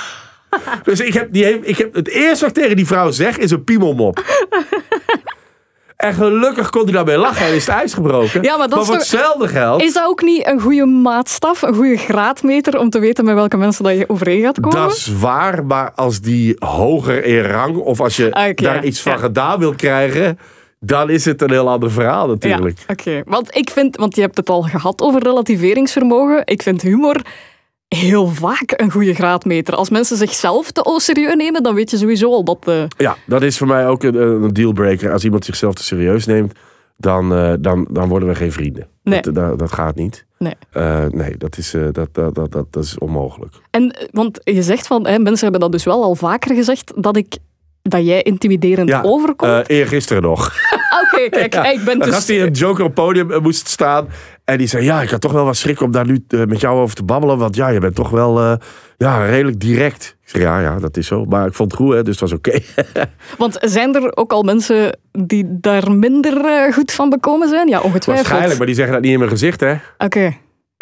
dus 0.84 1.00
ik 1.00 1.14
heb, 1.14 1.32
die 1.32 1.60
ik 1.60 1.78
heb 1.78 1.94
het 1.94 2.08
eerste 2.08 2.44
wat 2.46 2.56
ik 2.56 2.62
tegen 2.62 2.76
die 2.76 2.86
vrouw 2.86 3.10
zeg, 3.10 3.36
is 3.38 3.50
een 3.50 3.64
piemelmop. 3.64 4.24
en 5.96 6.14
gelukkig 6.14 6.70
kon 6.70 6.82
hij 6.84 6.92
daarbij 6.92 7.16
lachen 7.16 7.46
en 7.46 7.54
is 7.54 7.66
het 7.66 7.74
ijs 7.74 7.94
gebroken. 7.94 8.42
Ja, 8.42 8.56
maar 8.56 8.68
dat 8.68 8.78
voor 8.78 8.86
toch- 8.86 8.96
hetzelfde 8.96 9.48
geld, 9.48 9.82
Is 9.82 9.92
dat 9.92 10.06
ook 10.06 10.22
niet 10.22 10.46
een 10.46 10.60
goede 10.60 10.86
maatstaf, 10.86 11.62
een 11.62 11.74
goede 11.74 11.96
graadmeter 11.96 12.78
om 12.78 12.90
te 12.90 12.98
weten 12.98 13.24
met 13.24 13.34
welke 13.34 13.56
mensen 13.56 13.84
dat 13.84 13.96
je 13.96 14.08
overeen 14.08 14.42
gaat 14.42 14.60
komen? 14.60 14.78
dat 14.80 14.96
is 14.96 15.12
waar. 15.18 15.64
Maar 15.66 15.92
als 15.94 16.20
die 16.20 16.56
hoger 16.58 17.24
in 17.24 17.42
rang, 17.42 17.76
of 17.76 18.00
als 18.00 18.16
je 18.16 18.32
Ah, 18.32 18.54
daar 18.56 18.74
ja. 18.74 18.82
iets 18.82 19.00
van 19.00 19.12
Ja. 19.12 19.18
gedaan 19.18 19.58
wil 19.58 19.74
krijgen, 19.74 20.38
dan 20.80 21.10
is 21.10 21.24
het 21.24 21.42
een 21.42 21.50
heel 21.50 21.68
ander 21.68 21.90
verhaal 21.90 22.26
natuurlijk. 22.26 22.78
Ja, 22.78 22.84
oké. 22.86 23.22
Want 23.24 23.56
ik 23.56 23.70
vind, 23.70 23.96
want 23.96 24.14
je 24.14 24.20
hebt 24.20 24.36
het 24.36 24.50
al 24.50 24.62
gehad 24.62 25.00
over 25.00 25.22
relativeringsvermogen. 25.22 26.42
Ik 26.44 26.62
vind 26.62 26.82
humor 26.82 27.20
heel 27.88 28.26
vaak 28.28 28.72
een 28.76 28.90
goede 28.90 29.14
graadmeter. 29.14 29.74
Als 29.74 29.90
mensen 29.90 30.16
zichzelf 30.16 30.70
te 30.70 30.94
serieus 30.96 31.34
nemen, 31.34 31.62
dan 31.62 31.74
weet 31.74 31.90
je 31.90 31.96
sowieso 31.96 32.30
al 32.30 32.44
dat... 32.44 32.68
eh, 32.68 32.82
Ja, 32.96 33.16
dat 33.26 33.42
is 33.42 33.58
voor 33.58 33.66
mij 33.66 33.86
ook 33.86 34.02
een, 34.02 34.14
een 34.14 34.52
dealbreaker. 34.52 35.12
Als 35.12 35.24
iemand 35.24 35.44
zichzelf 35.44 35.74
te 35.74 35.82
serieus 35.82 36.26
neemt, 36.26 36.52
dan, 36.96 37.34
eh, 37.34 37.52
dan, 37.60 37.88
dan 37.90 38.08
worden 38.08 38.28
we 38.28 38.34
geen 38.34 38.52
vrienden. 38.52 38.88
Nee. 39.02 39.20
Dat, 39.20 39.34
dat, 39.34 39.58
dat 39.58 39.72
gaat 39.72 39.94
niet. 39.94 40.26
Nee. 40.38 40.54
Eh, 40.70 41.04
nee, 41.06 41.36
dat 41.36 41.58
is, 41.58 41.74
dat, 41.92 42.08
dat, 42.14 42.34
dat, 42.34 42.52
dat, 42.52 42.84
is 42.84 42.98
onmogelijk. 42.98 43.54
En, 43.70 44.08
want 44.12 44.40
je 44.44 44.62
zegt 44.62 44.86
van, 44.86 45.06
hè, 45.06 45.18
mensen 45.18 45.42
hebben 45.42 45.60
dat 45.60 45.72
dus 45.72 45.84
wel 45.84 46.02
al 46.02 46.14
vaker 46.14 46.54
gezegd, 46.54 46.92
dat 47.02 47.16
ik... 47.16 47.36
Dat 47.82 48.06
jij 48.06 48.22
intimiderend 48.22 48.88
Ja, 48.88 49.00
overkomt. 49.04 49.68
eh 49.68 49.76
eergisteren 49.78 50.22
nog. 50.22 50.52
Oké, 51.12 51.28
kijk, 51.28 51.54
ik 51.54 51.84
ben 51.84 51.94
Een 51.94 51.98
dus... 52.00 52.14
gast 52.14 52.26
die 52.26 52.40
een 52.40 52.50
Joker 52.52 52.84
op 52.84 52.96
het 52.96 53.04
podium 53.04 53.30
eh, 53.32 53.40
moest 53.40 53.68
staan. 53.68 54.08
En 54.44 54.58
die 54.58 54.66
zei, 54.66 54.84
ja, 54.84 55.02
ik 55.02 55.10
had 55.10 55.20
toch 55.20 55.32
wel 55.32 55.44
wat 55.44 55.56
schrik 55.56 55.80
om 55.80 55.90
daar 55.90 56.06
nu 56.06 56.24
eh, 56.28 56.44
met 56.44 56.60
jou 56.60 56.78
over 56.80 56.94
te 56.96 57.02
babbelen. 57.02 57.38
Want 57.38 57.56
ja, 57.56 57.68
je 57.68 57.78
bent 57.80 57.94
toch 57.94 58.10
wel 58.10 58.40
eh, 58.40 58.52
ja, 58.96 59.24
redelijk 59.24 59.60
direct. 59.60 60.16
Ik 60.22 60.28
zei, 60.28 60.42
ja, 60.42 60.60
ja, 60.60 60.78
dat 60.78 60.96
is 60.96 61.06
zo. 61.06 61.24
Maar 61.24 61.46
ik 61.46 61.54
vond 61.54 61.70
het 61.72 61.80
goed, 61.80 61.94
hè, 61.94 62.02
dus 62.02 62.20
het 62.20 62.30
was 62.30 62.38
oké. 62.38 62.58
Want 63.38 63.56
zijn 63.60 63.94
er 63.94 64.16
ook 64.16 64.32
al 64.32 64.42
mensen 64.42 64.98
die 65.12 65.44
daar 65.48 65.92
minder 65.92 66.44
eh, 66.44 66.72
goed 66.72 66.92
van 66.92 67.10
bekomen 67.10 67.48
zijn? 67.48 67.68
Ja, 67.68 67.80
ongetwijfeld. 67.80 68.16
Waarschijnlijk, 68.16 68.58
maar 68.58 68.66
die 68.66 68.76
zeggen 68.76 68.94
dat 68.94 69.02
niet 69.02 69.12
in 69.12 69.18
mijn 69.18 69.30
gezicht, 69.30 69.60
hè. 69.60 69.74
Oké, 69.98 70.36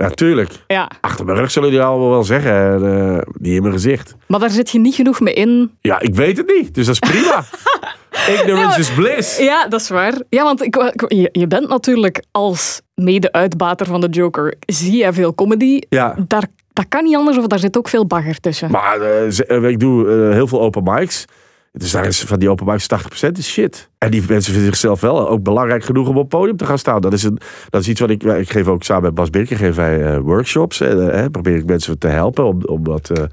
tuurlijk. 0.06 0.50
ja. 0.66 0.90
Achter 1.00 1.24
mijn 1.24 1.38
rug 1.38 1.50
zullen 1.50 1.70
die 1.70 1.82
allemaal 1.82 2.10
wel 2.10 2.24
zeggen. 2.24 2.52
eh, 2.84 3.18
niet 3.38 3.54
in 3.54 3.62
mijn 3.62 3.74
gezicht. 3.74 4.14
Maar 4.26 4.40
daar 4.40 4.50
zit 4.50 4.70
je 4.70 4.78
niet 4.78 4.94
genoeg 4.94 5.20
mee 5.20 5.34
in. 5.34 5.70
Ja, 5.80 6.00
ik 6.00 6.14
weet 6.14 6.36
het 6.36 6.46
niet. 6.58 6.74
Dus 6.74 6.86
dat 6.86 6.94
is 7.02 7.10
prima. 7.10 7.44
Ignorance 8.34 8.80
is 8.80 8.90
bliss. 8.92 9.38
Ja, 9.38 9.68
dat 9.68 9.80
is 9.80 9.88
waar. 9.88 10.14
Ja, 10.28 10.42
want 10.44 10.62
ik, 10.62 10.76
ik- 10.76 11.28
je, 11.32 11.46
bent 11.46 11.68
natuurlijk 11.68 12.22
als 12.30 12.80
mede-uitbater 12.94 13.86
van 13.86 14.00
de 14.00 14.08
Joker, 14.08 14.54
zie 14.66 14.96
je 14.96 15.12
veel 15.12 15.34
comedy. 15.34 15.80
Ja. 15.88 16.14
Daar, 16.26 16.44
dat 16.72 16.84
kan 16.88 17.04
niet 17.04 17.16
anders 17.16 17.38
of 17.38 17.46
daar 17.46 17.58
zit 17.58 17.78
ook 17.78 17.88
veel 17.88 18.06
bagger 18.06 18.40
tussen. 18.40 18.70
Maar 18.70 19.00
eh, 19.00 19.38
eh, 19.48 19.62
ik 19.64 19.80
doe 19.80 20.08
eh, 20.08 20.32
heel 20.32 20.46
veel 20.46 20.60
open 20.60 20.82
mics. 20.84 21.24
Dus 21.72 21.90
daar 21.90 22.06
is 22.06 22.20
van 22.20 22.38
die 22.38 22.50
open 22.50 22.66
mics 22.66 22.86
80% 23.26 23.30
is 23.32 23.48
shit. 23.52 23.90
En 23.98 24.10
die 24.10 24.24
mensen 24.28 24.52
vinden 24.52 24.70
zichzelf 24.70 25.00
wel 25.00 25.28
ook 25.28 25.42
belangrijk 25.42 25.84
genoeg 25.84 26.08
om 26.08 26.16
op 26.16 26.28
podium 26.28 26.56
te 26.56 26.66
gaan 26.66 26.78
staan. 26.78 27.00
Dat 27.00 27.12
is, 27.12 27.22
een, 27.22 27.38
dat 27.70 27.80
is 27.80 27.88
iets 27.88 28.00
wat 28.00 28.10
ik... 28.10 28.22
Ik 28.22 28.50
geef 28.50 28.66
ook 28.66 28.82
samen 28.82 29.02
met 29.02 29.14
Bas 29.14 29.30
Birker 29.30 29.56
geef 29.56 29.74
wij, 29.74 30.04
eh, 30.04 30.18
workshops. 30.18 30.80
En 30.80 31.12
eh, 31.12 31.26
probeer 31.30 31.56
ik 31.56 31.66
mensen 31.66 31.98
te 31.98 32.08
helpen 32.08 32.44
om, 32.44 32.62
om 32.64 32.84
wat 32.84 33.10
eh, 33.10 33.24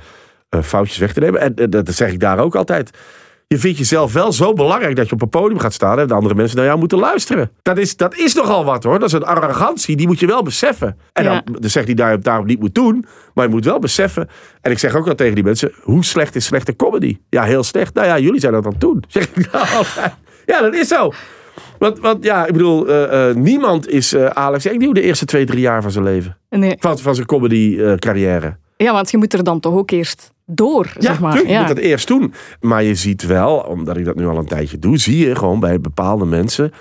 eh, 0.55 0.61
foutjes 0.61 0.97
weg 0.97 1.13
te 1.13 1.19
nemen. 1.19 1.41
En 1.41 1.55
eh, 1.55 1.65
dat 1.69 1.93
zeg 1.93 2.11
ik 2.11 2.19
daar 2.19 2.39
ook 2.39 2.55
altijd. 2.55 2.89
Je 3.47 3.57
vindt 3.57 3.77
jezelf 3.77 4.13
wel 4.13 4.31
zo 4.31 4.53
belangrijk 4.53 4.95
dat 4.95 5.07
je 5.07 5.13
op 5.13 5.21
een 5.21 5.29
podium 5.29 5.59
gaat 5.59 5.73
staan... 5.73 5.99
en 5.99 6.07
de 6.07 6.13
andere 6.13 6.35
mensen 6.35 6.57
naar 6.57 6.65
jou 6.65 6.79
moeten 6.79 6.97
luisteren. 6.99 7.51
Dat 7.61 7.77
is, 7.77 7.97
dat 7.97 8.15
is 8.15 8.33
nogal 8.33 8.65
wat 8.65 8.83
hoor. 8.83 8.99
Dat 8.99 9.07
is 9.07 9.13
een 9.13 9.23
arrogantie, 9.25 9.95
die 9.95 10.07
moet 10.07 10.19
je 10.19 10.25
wel 10.27 10.43
beseffen. 10.43 10.97
En 11.13 11.23
Ja. 11.23 11.29
dan, 11.45 11.55
dan 11.59 11.69
zegt 11.69 11.85
hij 11.85 11.95
daar, 11.95 12.21
daarom 12.21 12.45
niet 12.45 12.59
moet 12.59 12.75
doen... 12.75 13.05
maar 13.33 13.45
je 13.45 13.51
moet 13.51 13.65
wel 13.65 13.79
beseffen... 13.79 14.29
en 14.61 14.71
ik 14.71 14.79
zeg 14.79 14.95
ook 14.95 15.07
al 15.07 15.15
tegen 15.15 15.35
die 15.35 15.43
mensen... 15.43 15.71
hoe 15.81 16.03
slecht 16.05 16.35
is 16.35 16.45
slechte 16.45 16.75
comedy? 16.75 17.17
Ja, 17.29 17.43
heel 17.43 17.63
slecht. 17.63 17.93
Nou 17.93 18.07
ja, 18.07 18.19
jullie 18.19 18.39
zijn 18.39 18.53
dat 18.53 18.65
aan 18.65 18.71
het 18.71 18.81
doen. 18.81 19.03
Zeg 19.07 19.27
ik 19.33 19.51
nou 19.51 19.65
altijd. 19.75 20.13
Ja, 20.45 20.61
dat 20.61 20.73
is 20.73 20.87
zo. 20.87 21.11
Want, 21.79 21.99
want 21.99 22.23
ja, 22.23 22.45
ik 22.45 22.51
bedoel... 22.53 22.87
eh, 22.87 23.29
eh, 23.29 23.35
niemand 23.35 23.87
is 23.89 24.13
eh, 24.13 24.25
Alex 24.25 24.67
Agnew 24.67 24.93
de 24.93 25.01
eerste 25.01 25.25
twee, 25.25 25.45
drie 25.45 25.59
jaar 25.59 25.81
van 25.81 25.91
zijn 25.91 26.03
leven. 26.03 26.37
Nee. 26.49 26.75
Van, 26.79 26.99
van 26.99 27.15
zijn 27.15 27.27
comedy 27.27 27.95
carrière. 27.99 28.57
Ja, 28.77 28.91
want 28.93 29.11
je 29.11 29.17
moet 29.17 29.33
er 29.33 29.43
dan 29.43 29.59
toch 29.59 29.73
ook 29.73 29.91
eerst 29.91 30.33
door, 30.45 30.93
zeg 30.97 31.19
maar. 31.19 31.31
tuurlijk, 31.31 31.51
je 31.51 31.59
ja. 31.59 31.65
moet 31.65 31.75
dat 31.75 31.85
eerst 31.85 32.07
doen. 32.07 32.33
Maar 32.59 32.83
je 32.83 32.95
ziet 32.95 33.25
wel, 33.25 33.57
omdat 33.57 33.97
ik 33.97 34.05
dat 34.05 34.15
nu 34.15 34.27
al 34.27 34.37
een 34.37 34.45
tijdje 34.45 34.79
doe, 34.79 34.97
zie 34.97 35.27
je 35.27 35.35
gewoon 35.35 35.59
bij 35.59 35.79
bepaalde 35.81 36.25
mensen. 36.25 36.71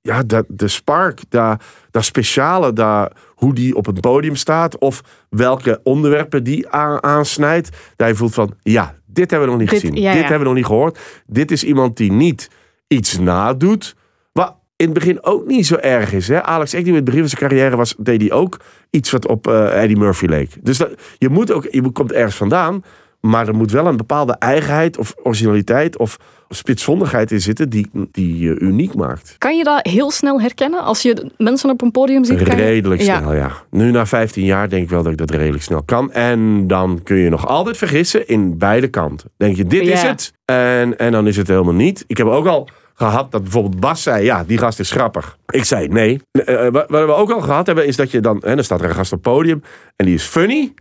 Ja, 0.00 0.22
dat, 0.22 0.44
de 0.48 0.68
spark, 0.68 1.20
dat, 1.28 1.62
dat 1.90 2.04
speciale, 2.04 2.72
dat, 2.72 3.12
hoe 3.28 3.54
die 3.54 3.76
op 3.76 3.86
het 3.86 4.00
podium 4.00 4.36
staat. 4.36 4.78
Of 4.78 5.02
welke 5.28 5.80
onderwerpen 5.82 6.44
die 6.44 6.68
aan, 6.68 7.02
aansnijdt. 7.02 7.68
Dat 7.96 8.08
je 8.08 8.14
voelt 8.14 8.34
van, 8.34 8.54
ja, 8.62 8.94
dit 9.06 9.30
hebben 9.30 9.48
we 9.48 9.54
nog 9.54 9.62
niet 9.62 9.70
Dit- 9.70 9.80
gezien. 9.80 9.96
ja, 9.96 10.12
dit 10.12 10.20
ja. 10.22 10.28
hebben 10.28 10.38
we 10.38 10.44
nog 10.44 10.54
niet 10.54 10.66
gehoord. 10.66 10.98
Dit 11.26 11.50
is 11.50 11.64
iemand 11.64 11.96
die 11.96 12.12
niet 12.12 12.50
iets 12.86 13.18
nadoet. 13.18 13.96
Wat 14.32 14.56
in 14.76 14.88
het 14.88 14.98
begin 14.98 15.24
ook 15.24 15.46
niet 15.46 15.66
zo 15.66 15.76
erg 15.76 16.12
is. 16.12 16.28
Hè? 16.28 16.42
Alex 16.42 16.74
Agnew 16.74 16.88
in 16.88 16.94
het 16.94 17.04
begin 17.04 17.20
van 17.20 17.28
zijn 17.28 17.40
carrière 17.40 17.76
was, 17.76 17.94
deed 17.98 18.20
hij 18.20 18.32
ook 18.32 18.60
iets 18.90 19.10
wat 19.10 19.26
op 19.26 19.46
eh, 19.46 19.82
Eddie 19.82 19.96
Murphy 19.96 20.26
leek. 20.26 20.50
Dus 20.60 20.78
dat, 20.78 20.90
je, 21.18 21.28
moet 21.28 21.52
ook, 21.52 21.66
je 21.70 21.90
komt 21.90 22.12
ergens 22.12 22.36
vandaan. 22.36 22.84
Maar 23.26 23.48
er 23.48 23.54
moet 23.54 23.70
wel 23.70 23.86
een 23.86 23.96
bepaalde 23.96 24.36
eigenheid 24.38 24.98
of 24.98 25.14
originaliteit 25.22 25.96
of 25.98 26.16
spitsvondigheid 26.48 27.30
in 27.30 27.40
zitten 27.40 27.68
die, 27.70 27.90
die 28.10 28.38
je 28.38 28.58
uniek 28.58 28.94
maakt. 28.94 29.34
Kan 29.38 29.56
je 29.56 29.64
dat 29.64 29.86
heel 29.86 30.10
snel 30.10 30.40
herkennen 30.40 30.82
als 30.82 31.02
je 31.02 31.30
mensen 31.38 31.70
op 31.70 31.82
een 31.82 31.90
podium 31.90 32.24
ziet? 32.24 32.38
je- 32.38 32.44
Redelijk 32.44 33.00
Ja. 33.02 33.18
snel, 33.18 33.34
ja. 33.34 33.50
Nu 33.70 33.90
na 33.90 34.06
15 34.06 34.44
jaar 34.44 34.68
denk 34.68 34.82
ik 34.82 34.90
wel 34.90 35.02
dat 35.02 35.12
ik 35.12 35.18
dat 35.18 35.30
redelijk 35.30 35.62
snel 35.62 35.82
kan. 35.82 36.12
En 36.12 36.66
dan 36.66 37.00
kun 37.02 37.16
je 37.16 37.28
nog 37.30 37.46
altijd 37.46 37.76
vergissen 37.76 38.28
in 38.28 38.58
beide 38.58 38.88
kanten. 38.88 39.30
Denk 39.36 39.56
je, 39.56 39.64
dit 39.64 39.86
is 39.86 40.02
het. 40.02 40.32
En, 40.44 40.98
en 40.98 41.12
dan 41.12 41.26
is 41.26 41.36
het 41.36 41.48
helemaal 41.48 41.74
niet. 41.74 42.04
Ik 42.06 42.16
heb 42.16 42.26
ook 42.26 42.46
al 42.46 42.68
gehad 42.94 43.30
dat 43.32 43.42
bijvoorbeeld 43.42 43.80
Bas 43.80 44.02
zei, 44.02 44.24
ja, 44.24 44.44
die 44.44 44.58
gast 44.58 44.78
is 44.78 44.90
grappig. 44.90 45.36
Ik 45.46 45.64
zei, 45.64 45.88
nee. 45.88 46.20
Eh, 46.30 46.66
eh, 46.66 46.72
wat 46.72 46.84
wat 46.88 47.04
we 47.06 47.12
ook 47.14 47.30
al 47.30 47.40
gehad 47.40 47.66
hebben, 47.66 47.86
is 47.86 47.96
dat 47.96 48.10
je 48.10 48.20
dan... 48.20 48.42
Hè, 48.44 48.54
dan 48.54 48.64
staat 48.64 48.80
er 48.80 48.88
een 48.88 48.94
gast 48.94 49.12
op 49.12 49.24
het 49.24 49.34
podium 49.34 49.62
en 49.96 50.06
die 50.06 50.14
is 50.14 50.24
funny. 50.24 50.74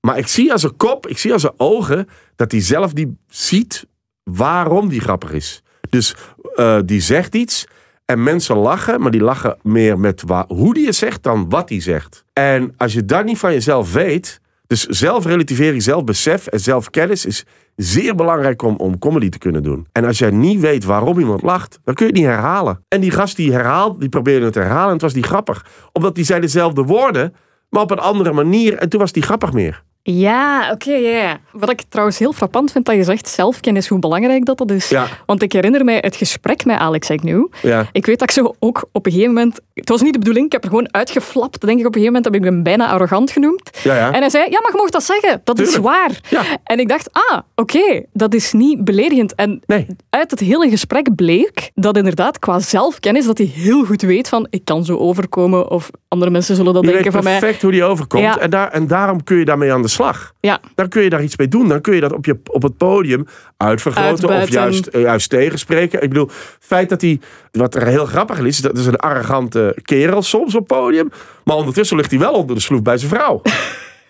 Maar 0.00 0.18
ik 0.18 0.26
zie 0.26 0.52
aan 0.52 0.58
zijn 0.58 0.76
kop, 0.76 1.06
ik 1.06 1.18
zie 1.18 1.32
aan 1.32 1.40
zijn 1.40 1.52
ogen... 1.56 2.08
dat 2.36 2.50
hij 2.52 2.60
zelf 2.60 2.92
die 2.92 3.16
ziet 3.28 3.86
waarom 4.22 4.88
die 4.88 5.00
grappig 5.00 5.32
is. 5.32 5.62
Dus 5.90 6.14
eh, 6.54 6.78
die 6.84 7.00
zegt 7.00 7.34
iets 7.34 7.66
en 8.04 8.22
mensen 8.22 8.56
lachen, 8.56 9.00
maar 9.00 9.10
die 9.10 9.22
lachen 9.22 9.58
meer 9.62 9.98
met 9.98 10.22
hoe 10.48 10.74
die 10.74 10.86
het 10.86 10.94
zegt 10.94 11.22
dan 11.22 11.48
wat 11.48 11.68
hij 11.68 11.80
zegt. 11.80 12.24
En 12.32 12.74
als 12.76 12.92
je 12.92 13.04
dat 13.04 13.24
niet 13.24 13.38
van 13.38 13.52
jezelf 13.52 13.92
weet, 13.92 14.40
dus 14.66 14.86
zelfrelativering, 14.86 15.82
zelfbesef 15.82 16.46
en 16.46 16.60
zelfkennis 16.60 17.26
is 17.26 17.44
zeer 17.76 18.14
belangrijk 18.14 18.62
om, 18.62 18.76
om 18.76 18.98
comedy 18.98 19.28
te 19.28 19.38
kunnen 19.38 19.62
doen. 19.62 19.86
En 19.92 20.04
als 20.04 20.18
jij 20.18 20.30
niet 20.30 20.60
weet 20.60 20.84
waarom 20.84 21.18
iemand 21.18 21.42
lacht, 21.42 21.78
dan 21.84 21.94
kun 21.94 22.06
je 22.06 22.12
het 22.12 22.20
niet 22.20 22.30
herhalen. 22.30 22.84
En 22.88 23.00
die 23.00 23.10
gast 23.10 23.36
die 23.36 23.52
herhaalt, 23.52 24.00
die 24.00 24.08
probeerde 24.08 24.44
het 24.44 24.52
te 24.54 24.60
herhalen 24.60 24.86
en 24.86 24.92
het 24.92 25.02
was 25.02 25.14
niet 25.14 25.26
grappig. 25.26 25.66
Omdat 25.92 26.14
die 26.14 26.24
zei 26.24 26.40
dezelfde 26.40 26.82
woorden, 26.82 27.34
maar 27.68 27.82
op 27.82 27.90
een 27.90 27.98
andere 27.98 28.32
manier 28.32 28.76
en 28.78 28.88
toen 28.88 29.00
was 29.00 29.12
die 29.12 29.22
grappig 29.22 29.52
meer. 29.52 29.82
Ja, 30.02 30.70
oké, 30.72 30.92
ja. 30.92 31.38
Wat 31.52 31.70
ik 31.70 31.82
trouwens 31.88 32.18
heel 32.18 32.32
frappant 32.32 32.72
vind 32.72 32.84
dat 32.84 32.94
je 32.94 33.04
zegt 33.04 33.28
zelfkennis, 33.28 33.88
hoe 33.88 33.98
belangrijk 33.98 34.44
dat 34.44 34.58
dat 34.58 34.70
is. 34.70 34.88
Ja. 34.88 35.06
Want 35.26 35.42
ik 35.42 35.52
herinner 35.52 35.84
mij 35.84 35.98
het 36.00 36.16
gesprek 36.16 36.64
met 36.64 36.78
Alex 36.78 37.10
Agnew. 37.10 37.46
Ja. 37.62 37.86
Ik 37.92 38.06
weet 38.06 38.18
dat 38.18 38.28
ik 38.28 38.34
zo 38.34 38.54
ook 38.58 38.88
op 38.92 39.06
een 39.06 39.12
gegeven 39.12 39.34
moment... 39.34 39.60
Het 39.74 39.88
was 39.88 40.00
niet 40.02 40.12
de 40.12 40.18
bedoeling, 40.18 40.46
ik 40.46 40.52
heb 40.52 40.62
er 40.62 40.68
gewoon 40.68 40.94
uitgeflapt. 40.94 41.60
Denk 41.60 41.78
ik 41.80 41.86
op 41.86 41.94
een 41.94 42.00
gegeven 42.00 42.06
moment 42.12 42.24
heb 42.24 42.34
ik 42.34 42.44
hem 42.44 42.62
bijna 42.62 42.88
arrogant 42.88 43.30
genoemd. 43.30 43.70
Ja, 43.82 43.94
ja. 43.94 44.12
En 44.12 44.20
hij 44.20 44.30
zei, 44.30 44.44
ja, 44.50 44.60
maar 44.62 44.70
je 44.72 44.78
mag 44.78 44.90
dat 44.90 45.02
zeggen. 45.02 45.40
Dat 45.44 45.58
is 45.58 45.76
waar. 45.76 46.10
En 46.64 46.78
ik 46.78 46.88
dacht, 46.88 47.08
ah, 47.12 47.38
oké, 47.54 48.02
dat 48.12 48.34
is 48.34 48.52
niet 48.52 48.84
beledigend. 48.84 49.34
En 49.34 49.60
Nee. 49.66 49.86
uit 50.10 50.30
het 50.30 50.40
hele 50.40 50.68
gesprek 50.70 51.14
bleek 51.14 51.70
dat 51.74 51.96
inderdaad 51.96 52.38
qua 52.38 52.58
zelfkennis 52.58 53.26
dat 53.26 53.38
hij 53.38 53.46
heel 53.46 53.84
goed 53.84 54.02
weet 54.02 54.28
van 54.28 54.46
ik 54.50 54.64
kan 54.64 54.84
zo 54.84 54.96
overkomen 54.96 55.70
of 55.70 55.90
andere 56.08 56.30
mensen 56.30 56.56
zullen 56.56 56.74
dat 56.74 56.84
Je 56.84 56.90
denken 56.92 57.12
van 57.12 57.24
mij. 57.24 57.38
perfect 57.38 57.62
hoe 57.62 57.70
die 57.72 57.84
overkomt. 57.84 58.36
En, 58.38 58.50
daar, 58.50 58.68
en 58.70 58.86
daarom 58.86 59.24
kun 59.24 59.36
je 59.36 59.44
daarmee 59.44 59.72
aan 59.72 59.82
de 59.82 59.88
slag. 59.88 59.96
Ja, 60.40 60.60
Dan 60.74 60.88
kun 60.88 61.02
je 61.02 61.10
daar 61.10 61.22
iets 61.22 61.36
mee 61.36 61.48
doen. 61.48 61.68
Dan 61.68 61.80
kun 61.80 61.94
je 61.94 62.00
dat 62.00 62.12
op, 62.12 62.24
je, 62.24 62.40
op 62.50 62.62
het 62.62 62.76
podium 62.76 63.26
uitvergroten 63.56 64.28
of 64.28 64.48
juist, 64.48 64.86
eh, 64.86 65.00
juist 65.02 65.30
tegenspreken. 65.30 66.02
Ik 66.02 66.08
bedoel, 66.08 66.26
het 66.26 66.56
feit 66.60 66.88
dat 66.88 67.00
hij, 67.00 67.20
wat 67.52 67.74
er 67.74 67.86
heel 67.86 68.06
grappig 68.06 68.38
is, 68.38 68.58
dat 68.58 68.78
is 68.78 68.86
een 68.86 68.96
arrogante 68.96 69.76
kerel 69.82 70.22
soms 70.22 70.54
op 70.54 70.68
het 70.68 70.78
podium. 70.78 71.10
Maar 71.44 71.56
ondertussen 71.56 71.96
ligt 71.96 72.10
hij 72.10 72.20
wel 72.20 72.32
onder 72.32 72.56
de 72.56 72.62
sloef 72.62 72.82
bij 72.82 72.98
zijn 72.98 73.10
vrouw. 73.10 73.42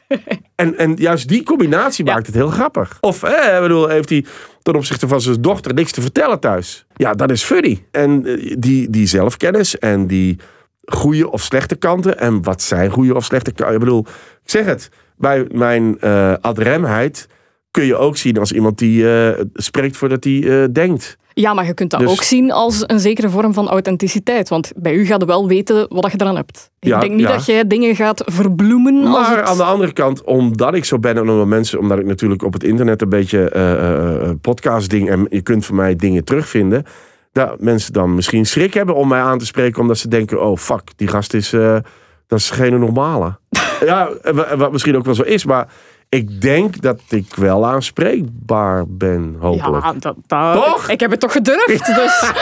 en, 0.55 0.79
en 0.79 0.95
juist 0.97 1.29
die 1.29 1.43
combinatie 1.43 2.05
Ja. 2.05 2.13
maakt 2.13 2.27
het 2.27 2.35
heel 2.35 2.51
grappig. 2.51 2.97
Of, 3.01 3.23
eh, 3.23 3.55
ik 3.55 3.61
bedoel, 3.63 3.89
heeft 3.89 4.09
hij 4.09 4.25
ten 4.63 4.75
opzichte 4.75 5.09
van 5.09 5.21
zijn 5.21 5.43
dochter 5.43 5.75
niks 5.75 5.93
te 5.93 6.01
vertellen 6.01 6.41
thuis. 6.41 6.87
Ja, 6.97 7.13
dat 7.13 7.31
is 7.31 7.43
funny. 7.43 7.85
En 7.91 8.27
eh, 8.27 8.55
die, 8.59 8.91
die 8.91 9.07
zelfkennis 9.07 9.79
en 9.79 10.07
die 10.07 10.39
goede 10.85 11.31
of 11.31 11.43
slechte 11.43 11.77
kanten. 11.77 12.19
En 12.19 12.43
wat 12.43 12.63
zijn 12.63 12.91
goede 12.91 13.15
of 13.15 13.25
slechte 13.25 13.53
kanten? 13.53 13.75
Ik 13.75 13.81
bedoel, 13.81 14.07
ik 14.45 14.51
zeg 14.51 14.65
het. 14.65 14.91
Bij 15.19 15.47
mijn 15.53 15.97
eh 16.01 16.33
adremheid 16.41 17.27
kun 17.71 17.85
je 17.85 17.97
ook 17.97 18.17
zien 18.17 18.39
als 18.39 18.53
iemand 18.53 18.79
die 18.79 19.11
eh, 19.13 19.45
spreekt 19.55 19.97
voordat 19.97 20.25
hij 20.25 20.63
eh, 20.63 20.69
denkt. 20.73 21.17
ja 21.35 21.55
maar 21.55 21.67
je 21.67 21.75
kunt 21.75 21.91
dat 21.91 22.01
Dus- 22.01 22.11
ook 22.11 22.23
zien 22.23 22.53
als 22.53 22.85
een 22.87 23.01
zekere 23.01 23.29
vorm 23.31 23.53
van 23.55 23.69
authenticiteit. 23.69 24.49
Want 24.49 24.73
bij 24.77 24.95
u 24.95 25.05
gaat 25.07 25.25
wel 25.25 25.49
weten 25.49 25.87
wat 25.89 26.13
je 26.13 26.19
eraan 26.21 26.37
hebt. 26.37 26.71
Ik 26.81 26.89
Ja, 26.89 27.01
denk 27.01 27.13
niet 27.13 27.21
ja. 27.29 27.33
dat 27.33 27.47
jij 27.47 27.67
dingen 27.67 27.97
gaat 27.97 28.23
verbloemen. 28.27 29.05
als 29.07 29.29
Maar 29.29 29.37
het... 29.39 29.49
aan 29.49 29.57
de 29.57 29.63
andere 29.63 29.93
kant, 29.93 30.23
omdat 30.25 30.75
ik 30.75 30.85
zo 30.85 30.99
ben 30.99 31.17
en 31.17 31.29
omdat 31.31 31.47
mensen, 31.47 31.79
omdat 31.79 31.99
ik 31.99 32.07
natuurlijk 32.07 32.43
op 32.43 32.53
het 32.53 32.65
internet 32.65 33.03
een 33.03 33.09
beetje 33.09 33.51
eh, 33.51 34.31
podcast 34.41 34.91
ding 34.91 35.11
en 35.11 35.27
je 35.31 35.41
kunt 35.43 35.67
van 35.67 35.75
mij 35.75 35.97
dingen 35.97 36.25
terugvinden, 36.25 36.85
dat 37.33 37.61
mensen 37.61 37.93
dan 37.93 38.15
misschien 38.15 38.47
schrik 38.47 38.75
hebben 38.75 38.95
om 38.95 39.09
mij 39.09 39.21
aan 39.21 39.39
te 39.39 39.47
spreken, 39.47 39.81
omdat 39.81 39.99
ze 39.99 40.09
denken, 40.09 40.43
oh 40.43 40.57
fuck, 40.57 40.83
die 40.97 41.09
gast 41.09 41.35
is, 41.35 41.53
dat 42.29 42.39
is 42.39 42.51
geen 42.51 42.81
normale. 42.81 43.39
ja, 43.85 44.09
wa- 44.33 44.57
wat 44.57 44.73
misschien 44.73 44.97
ook 44.97 45.05
wel 45.05 45.15
zo 45.15 45.23
is, 45.23 45.45
maar 45.45 45.69
ik 46.09 46.41
denk 46.41 46.81
dat 46.81 47.01
ik 47.09 47.35
wel 47.35 47.67
aanspreekbaar 47.67 48.85
ben, 48.89 49.37
hopelijk. 49.41 49.85
Ja, 49.85 49.93
dat, 49.93 50.15
dat- 50.27 50.55
Toch? 50.65 50.89
Ik 50.89 51.01
heb 51.01 51.11
het 51.11 51.21
toch 51.21 51.33
gedurfd, 51.33 51.87
dus... 52.01 52.31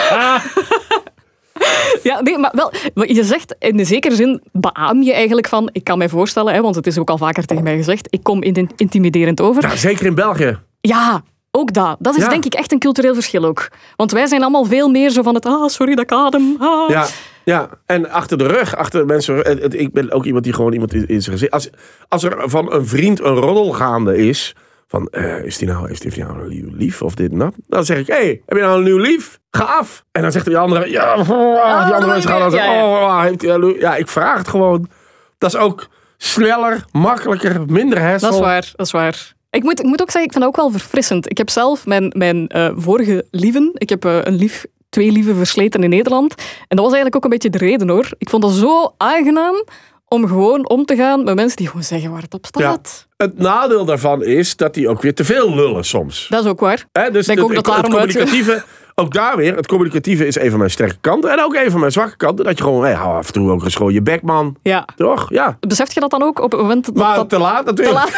Ja, 2.03 2.21
nee, 2.21 2.37
maar 2.37 2.51
wel, 2.55 2.71
wat 2.93 3.09
je 3.15 3.23
zegt, 3.23 3.55
in 3.59 3.77
de 3.77 3.83
zekere 3.83 4.15
zin 4.15 4.41
beaam 4.51 5.01
je 5.01 5.13
eigenlijk 5.13 5.47
van, 5.47 5.69
ik 5.71 5.83
kan 5.83 5.97
mij 5.97 6.09
voorstellen, 6.09 6.53
hè, 6.53 6.61
want 6.61 6.75
het 6.75 6.87
is 6.87 6.97
ook 6.97 7.09
al 7.09 7.17
vaker 7.17 7.45
tegen 7.45 7.63
mij 7.63 7.75
gezegd, 7.75 8.07
ik 8.09 8.23
kom 8.23 8.43
in- 8.43 8.69
intimiderend 8.75 9.41
over. 9.41 9.61
Ja, 9.63 9.75
zeker 9.75 10.05
in 10.05 10.15
België. 10.15 10.59
Ja, 10.81 11.21
ook 11.51 11.73
dat. 11.73 11.95
Dat 11.99 12.15
is 12.15 12.23
Ja. 12.23 12.29
denk 12.29 12.45
ik 12.45 12.53
echt 12.53 12.71
een 12.71 12.79
cultureel 12.79 13.13
verschil 13.13 13.43
ook. 13.45 13.67
Want 13.95 14.11
wij 14.11 14.25
zijn 14.27 14.41
allemaal 14.41 14.65
veel 14.65 14.89
meer 14.89 15.09
zo 15.09 15.21
van 15.21 15.33
het, 15.35 15.45
ah, 15.45 15.67
sorry 15.67 15.95
dat 15.95 16.03
ik 16.03 16.11
adem. 16.11 16.55
ah. 16.59 16.89
Ja, 16.89 17.05
ja, 17.53 17.69
en 17.85 18.09
achter 18.09 18.37
de 18.37 18.47
rug, 18.47 18.75
achter 18.75 19.05
mensen. 19.05 19.35
het- 19.37 19.61
het- 19.61 19.73
Ik 19.79 19.93
ben 19.93 20.11
ook 20.11 20.25
iemand 20.25 20.43
die 20.43 20.53
gewoon 20.53 20.73
iemand 20.73 20.93
in, 20.93 21.07
in 21.07 21.21
zijn 21.21 21.35
gezicht. 21.35 21.51
Als, 21.51 21.69
als 22.07 22.23
er 22.23 22.49
van 22.49 22.73
een 22.73 22.87
vriend 22.87 23.19
een 23.19 23.35
roddel 23.35 23.71
gaande 23.71 24.17
is. 24.17 24.55
Van, 24.87 25.07
eh, 25.07 25.43
is 25.43 25.57
die 25.57 25.67
nou, 25.67 25.87
heeft 25.87 26.01
die 26.13 26.23
nou 26.23 26.41
een 26.41 26.49
nieuw 26.49 26.69
lief 26.75 27.01
of 27.01 27.15
dit 27.15 27.31
en 27.31 27.37
dat? 27.37 27.53
Dan 27.67 27.85
zeg 27.85 27.97
ik, 27.97 28.07
hé, 28.07 28.13
hey, 28.13 28.41
heb 28.45 28.57
je 28.57 28.63
nou 28.63 28.77
een 28.77 28.83
nieuw 28.83 28.97
lief? 28.97 29.39
Ga 29.51 29.63
af. 29.63 30.03
En 30.11 30.21
dan 30.21 30.31
zegt 30.31 30.45
die 30.45 30.57
andere, 30.57 30.89
ja, 30.89 31.15
die 31.23 31.33
andere 31.33 31.99
dat 31.99 32.05
mensen 32.09 32.29
gaan 32.29 32.39
dan 32.39 32.51
zeggen, 32.51 32.69
Ja, 32.73 32.77
ja. 32.79 32.85
oh, 32.85 33.21
heeft 33.21 33.41
hij 33.41 33.57
nieuw- 33.57 33.79
Ja, 33.79 33.95
ik 33.95 34.07
vraag 34.07 34.37
het 34.37 34.47
gewoon. 34.47 34.89
Dat 35.37 35.53
is 35.53 35.59
ook 35.59 35.87
sneller, 36.17 36.85
makkelijker, 36.91 37.61
minder 37.67 38.01
hassle. 38.01 38.27
Dat 38.27 38.33
is 38.37 38.43
waar, 38.45 38.71
dat 38.75 38.85
is 38.85 38.91
waar. 38.91 39.33
Ik 39.49 39.63
moet, 39.63 39.79
ik 39.79 39.85
moet 39.85 40.01
ook 40.01 40.11
zeggen, 40.11 40.23
ik 40.23 40.31
vind 40.31 40.43
dat 40.43 40.53
ook 40.53 40.55
wel 40.71 40.79
verfrissend. 40.79 41.29
Ik 41.29 41.37
heb 41.37 41.49
zelf 41.49 41.85
mijn, 41.85 42.13
mijn 42.17 42.47
eh, 42.47 42.71
vorige 42.75 43.25
lieven, 43.31 43.69
ik 43.73 43.89
heb 43.89 44.05
eh, 44.05 44.17
een 44.23 44.35
lief, 44.35 44.65
twee 44.97 45.11
lieven 45.11 45.35
versleten 45.35 45.83
in 45.83 45.89
Nederland. 45.89 46.35
En 46.67 46.75
dat 46.75 46.79
was 46.79 46.93
eigenlijk 46.93 47.15
ook 47.15 47.23
een 47.23 47.29
beetje 47.29 47.49
de 47.49 47.57
reden 47.57 47.89
hoor. 47.89 48.09
Ik 48.17 48.29
vond 48.29 48.43
het 48.43 48.53
zo 48.53 48.93
aangenaam 48.97 49.63
om 50.07 50.27
gewoon 50.27 50.69
om 50.69 50.85
te 50.85 50.95
gaan 50.95 51.23
met 51.23 51.35
mensen 51.35 51.57
die 51.57 51.67
gewoon 51.67 51.83
zeggen 51.83 52.11
waar 52.11 52.21
het 52.21 52.33
op 52.33 52.45
staat. 52.45 53.07
Het 53.17 53.37
nadeel 53.39 53.85
daarvan 53.85 54.23
is 54.23 54.55
dat 54.55 54.73
die 54.73 54.89
ook 54.89 55.01
weer 55.01 55.13
te 55.15 55.25
veel 55.25 55.55
lullen 55.55 55.83
soms. 55.83 56.27
Dat 56.29 56.43
is 56.43 56.49
ook 56.49 56.59
waar. 56.59 56.85
Hè, 56.91 57.11
dus 57.11 57.25
Denk 57.25 57.37
het, 57.39 57.47
ook 57.47 57.55
dat 57.55 57.65
het 57.65 57.75
uit- 57.75 57.85
communicatieve, 57.85 58.63
ook 58.95 59.13
daar 59.13 59.35
weer, 59.35 59.55
het 59.55 59.67
communicatieve 59.67 60.27
is 60.27 60.35
een 60.39 60.49
van 60.49 60.59
mijn 60.59 60.71
sterke 60.71 60.97
kanten. 61.01 61.31
En 61.31 61.43
ook 61.43 61.55
een 61.55 61.71
van 61.71 61.79
mijn 61.79 61.91
zwakke 61.91 62.17
kanten. 62.17 62.45
Dat 62.45 62.57
je 62.57 62.63
gewoon, 62.63 62.83
hey, 62.83 62.93
hou 62.93 63.15
af 63.17 63.27
en 63.27 63.33
toe 63.33 63.51
ook 63.51 63.63
eens 63.63 63.75
gewoon 63.75 63.93
je 63.93 64.01
bek, 64.01 64.21
man. 64.21 64.55
Ja. 64.63 64.87
Toch? 64.95 65.29
Ja. 65.29 65.57
Beseft 65.59 65.93
je 65.93 65.99
dat 65.99 66.11
dan 66.11 66.23
ook 66.23 66.39
op 66.39 66.51
het 66.51 66.61
moment 66.61 66.85
dat 66.85 66.95
Maar 66.95 67.15
dat... 67.15 67.29
te 67.29 67.37
laat 67.39 67.65
natuurlijk. 67.65 68.09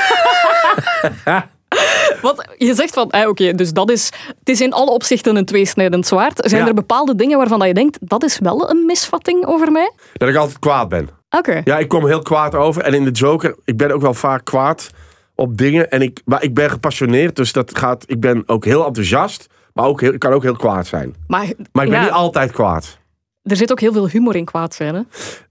Wat, 2.22 2.48
je 2.58 2.74
zegt 2.74 2.94
van, 2.94 3.10
eh, 3.10 3.28
oké, 3.28 3.54
dus 3.54 3.72
dat 3.74 3.90
is... 3.92 4.12
Het 4.40 4.50
is 4.50 4.62
in 4.62 4.74
alle 4.74 4.92
opzichten 4.92 5.36
een 5.36 5.46
tweesnijdend 5.46 6.08
zwaard. 6.08 6.40
Zijn 6.50 6.62
Ja. 6.62 6.68
er 6.68 6.74
bepaalde 6.74 7.16
dingen 7.16 7.38
waarvan 7.38 7.60
dat 7.60 7.68
je 7.68 7.74
denkt, 7.74 7.98
dat 8.02 8.24
is 8.24 8.40
wel 8.40 8.70
een 8.70 8.86
misvatting 8.86 9.46
over 9.46 9.72
mij? 9.72 9.92
Dat 10.14 10.30
ik 10.30 10.36
altijd 10.36 10.60
kwaad 10.60 10.90
ben. 10.90 11.10
Oké. 11.30 11.62
Ja, 11.64 11.78
ik 11.78 11.88
kom 11.88 12.06
heel 12.08 12.22
kwaad 12.22 12.56
over. 12.56 12.82
En 12.84 12.94
in 12.94 13.04
de 13.04 13.12
Joker, 13.12 13.56
ik 13.66 13.78
ben 13.78 13.92
ook 13.92 14.02
wel 14.02 14.14
vaak 14.14 14.46
kwaad 14.46 14.90
op 15.36 15.58
dingen. 15.58 15.90
En 15.90 16.02
ik, 16.02 16.22
maar 16.26 16.44
ik 16.44 16.54
ben 16.54 16.70
gepassioneerd, 16.70 17.36
dus 17.36 17.52
dat 17.54 17.78
gaat, 17.78 18.04
ik 18.08 18.20
ben 18.20 18.44
ook 18.46 18.66
heel 18.66 18.86
enthousiast. 18.86 19.48
Maar 19.74 19.86
ook 19.86 20.02
heel, 20.02 20.14
ik 20.14 20.20
kan 20.20 20.34
ook 20.34 20.44
heel 20.44 20.56
kwaad 20.56 20.88
zijn. 20.88 21.16
Maar, 21.28 21.46
Maar 21.72 21.84
ik 21.86 21.90
ben 21.92 22.00
ja, 22.00 22.06
niet 22.06 22.14
altijd 22.14 22.52
kwaad. 22.52 22.98
er 23.44 23.56
zit 23.56 23.72
ook 23.72 23.80
heel 23.80 23.94
veel 23.94 24.08
humor 24.08 24.36
in 24.36 24.46
kwaad 24.46 24.74
zijn, 24.74 24.96
hè? 24.96 25.02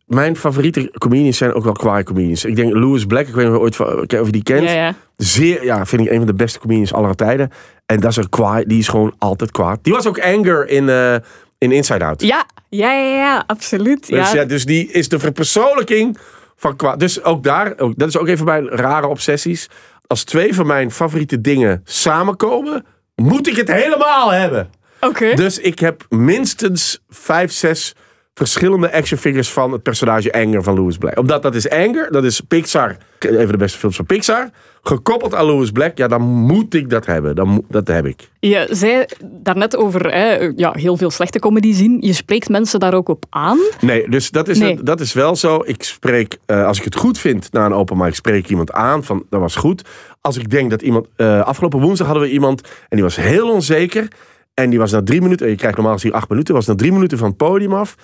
Mijn 0.08 0.36
favoriete 0.36 0.92
comedians 0.98 1.36
zijn 1.36 1.52
ook 1.52 1.64
wel 1.64 1.72
kwaaie 1.72 2.04
comedians. 2.04 2.44
Ik 2.44 2.56
denk 2.56 2.72
Louis 2.74 3.04
Black, 3.04 3.28
ik 3.28 3.34
weet 3.34 3.44
niet 3.44 3.54
of 3.54 3.58
je 3.58 3.62
ooit 3.62 3.76
van- 3.76 4.20
of 4.20 4.26
je 4.26 4.32
die 4.32 4.42
kent. 4.42 4.62
Ja, 4.62 4.72
ja. 4.74 4.94
Zeer, 5.16 5.64
ja, 5.64 5.86
vind 5.86 6.02
ik 6.02 6.10
een 6.10 6.16
van 6.16 6.26
de 6.26 6.34
beste 6.34 6.58
comedians 6.58 6.92
aller 6.92 7.14
tijden. 7.14 7.50
En 7.86 8.00
dat 8.00 8.10
is 8.10 8.16
een 8.16 8.28
kwaai, 8.28 8.64
die 8.66 8.78
is 8.78 8.88
gewoon 8.88 9.14
altijd 9.18 9.50
kwaad. 9.50 9.78
Die 9.82 9.92
was 9.92 10.06
ook 10.06 10.20
Anger 10.20 10.68
in, 10.68 10.88
eh, 10.88 11.14
in 11.58 11.72
Inside 11.72 12.04
Out. 12.04 12.22
Ja, 12.22 12.46
ja, 12.68 12.92
ja, 12.92 13.14
ja, 13.16 13.44
absoluut. 13.46 14.08
Dus, 14.08 14.30
ja. 14.30 14.40
ja, 14.40 14.44
dus 14.44 14.64
die 14.64 14.90
is 14.92 15.08
de 15.08 15.18
verpersoonlijking 15.18 16.18
van 16.56 16.76
kwaad. 16.76 17.00
Dus 17.00 17.22
ook 17.22 17.42
daar, 17.42 17.74
ook, 17.76 17.92
dat 17.96 18.08
is 18.08 18.16
ook 18.18 18.28
een 18.28 18.36
van 18.36 18.46
mijn 18.46 18.68
rare 18.68 19.06
obsessies. 19.06 19.68
Als 20.06 20.24
twee 20.24 20.54
van 20.54 20.66
mijn 20.66 20.90
favoriete 20.90 21.40
dingen 21.40 21.80
samenkomen, 21.84 22.84
moet 23.14 23.46
ik 23.46 23.56
het 23.56 23.72
helemaal 23.72 24.30
hebben. 24.32 24.70
Oké. 25.00 25.34
Dus 25.34 25.58
ik 25.58 25.78
heb 25.78 26.06
minstens 26.08 27.00
vijf, 27.08 27.52
zes 27.52 27.94
verschillende 28.38 28.92
action 28.92 29.18
figures 29.18 29.50
van 29.50 29.72
het 29.72 29.82
personage 29.82 30.32
Anger 30.32 30.62
van 30.62 30.74
Louis 30.74 30.96
Black. 30.96 31.18
Omdat 31.18 31.42
dat 31.42 31.54
is 31.54 31.68
Anger, 31.70 32.08
dat 32.10 32.24
is 32.24 32.40
Pixar, 32.40 32.96
een 33.18 33.36
van 33.36 33.46
de 33.50 33.56
beste 33.56 33.78
films 33.78 33.96
van 33.96 34.06
Pixar. 34.06 34.50
Gekoppeld 34.82 35.34
aan 35.34 35.44
Louis 35.46 35.70
Black, 35.70 35.98
ja, 35.98 36.08
dan 36.08 36.22
moet 36.22 36.74
ik 36.74 36.90
dat 36.90 37.06
hebben. 37.06 37.34
Dan, 37.34 37.64
dat 37.68 37.88
heb 37.88 38.06
ik. 38.06 38.28
Je 38.40 38.66
zei 38.70 39.04
daarnet 39.22 39.76
over 39.76 40.12
hè, 40.12 40.50
ja, 40.56 40.72
heel 40.72 40.96
veel 40.96 41.10
slechte 41.10 41.38
comedy 41.38 41.72
zien. 41.72 41.96
Je 42.00 42.12
spreekt 42.12 42.48
mensen 42.48 42.80
daar 42.80 42.94
ook 42.94 43.08
op 43.08 43.24
aan. 43.30 43.58
Nee, 43.80 44.08
dus 44.08 44.30
dat 44.30 44.48
is, 44.48 44.58
Nee. 44.58 44.82
dat 44.82 45.00
is 45.00 45.12
wel 45.12 45.36
zo. 45.36 45.62
Ik 45.64 45.82
spreek, 45.82 46.38
eh, 46.46 46.66
als 46.66 46.78
ik 46.78 46.84
het 46.84 46.96
goed 46.96 47.18
vind 47.18 47.52
na 47.52 47.66
een 47.66 47.72
open 47.74 47.96
mic, 47.96 48.14
spreek 48.14 48.44
ik 48.44 48.50
iemand 48.50 48.72
aan 48.72 49.04
van 49.04 49.24
dat 49.30 49.40
was 49.40 49.56
goed. 49.56 49.82
Als 50.20 50.36
ik 50.36 50.50
denk 50.50 50.70
dat 50.70 50.82
iemand, 50.82 51.06
eh, 51.16 51.40
afgelopen 51.40 51.80
woensdag 51.80 52.06
hadden 52.06 52.24
we 52.26 52.32
iemand 52.32 52.60
en 52.60 52.96
die 52.96 53.02
was 53.02 53.16
heel 53.16 53.50
onzeker. 53.50 54.08
En 54.54 54.70
die 54.70 54.78
was 54.78 54.92
na 54.92 55.02
drie 55.02 55.20
minuten, 55.20 55.46
en 55.46 55.52
je 55.52 55.58
krijgt 55.58 55.76
normaal 55.76 55.94
gezien 55.94 56.12
acht 56.12 56.28
minuten, 56.28 56.54
was 56.54 56.66
na 56.66 56.74
drie 56.74 56.92
minuten 56.92 57.18
van 57.18 57.28
het 57.28 57.36
podium 57.36 57.74
af. 57.74 57.94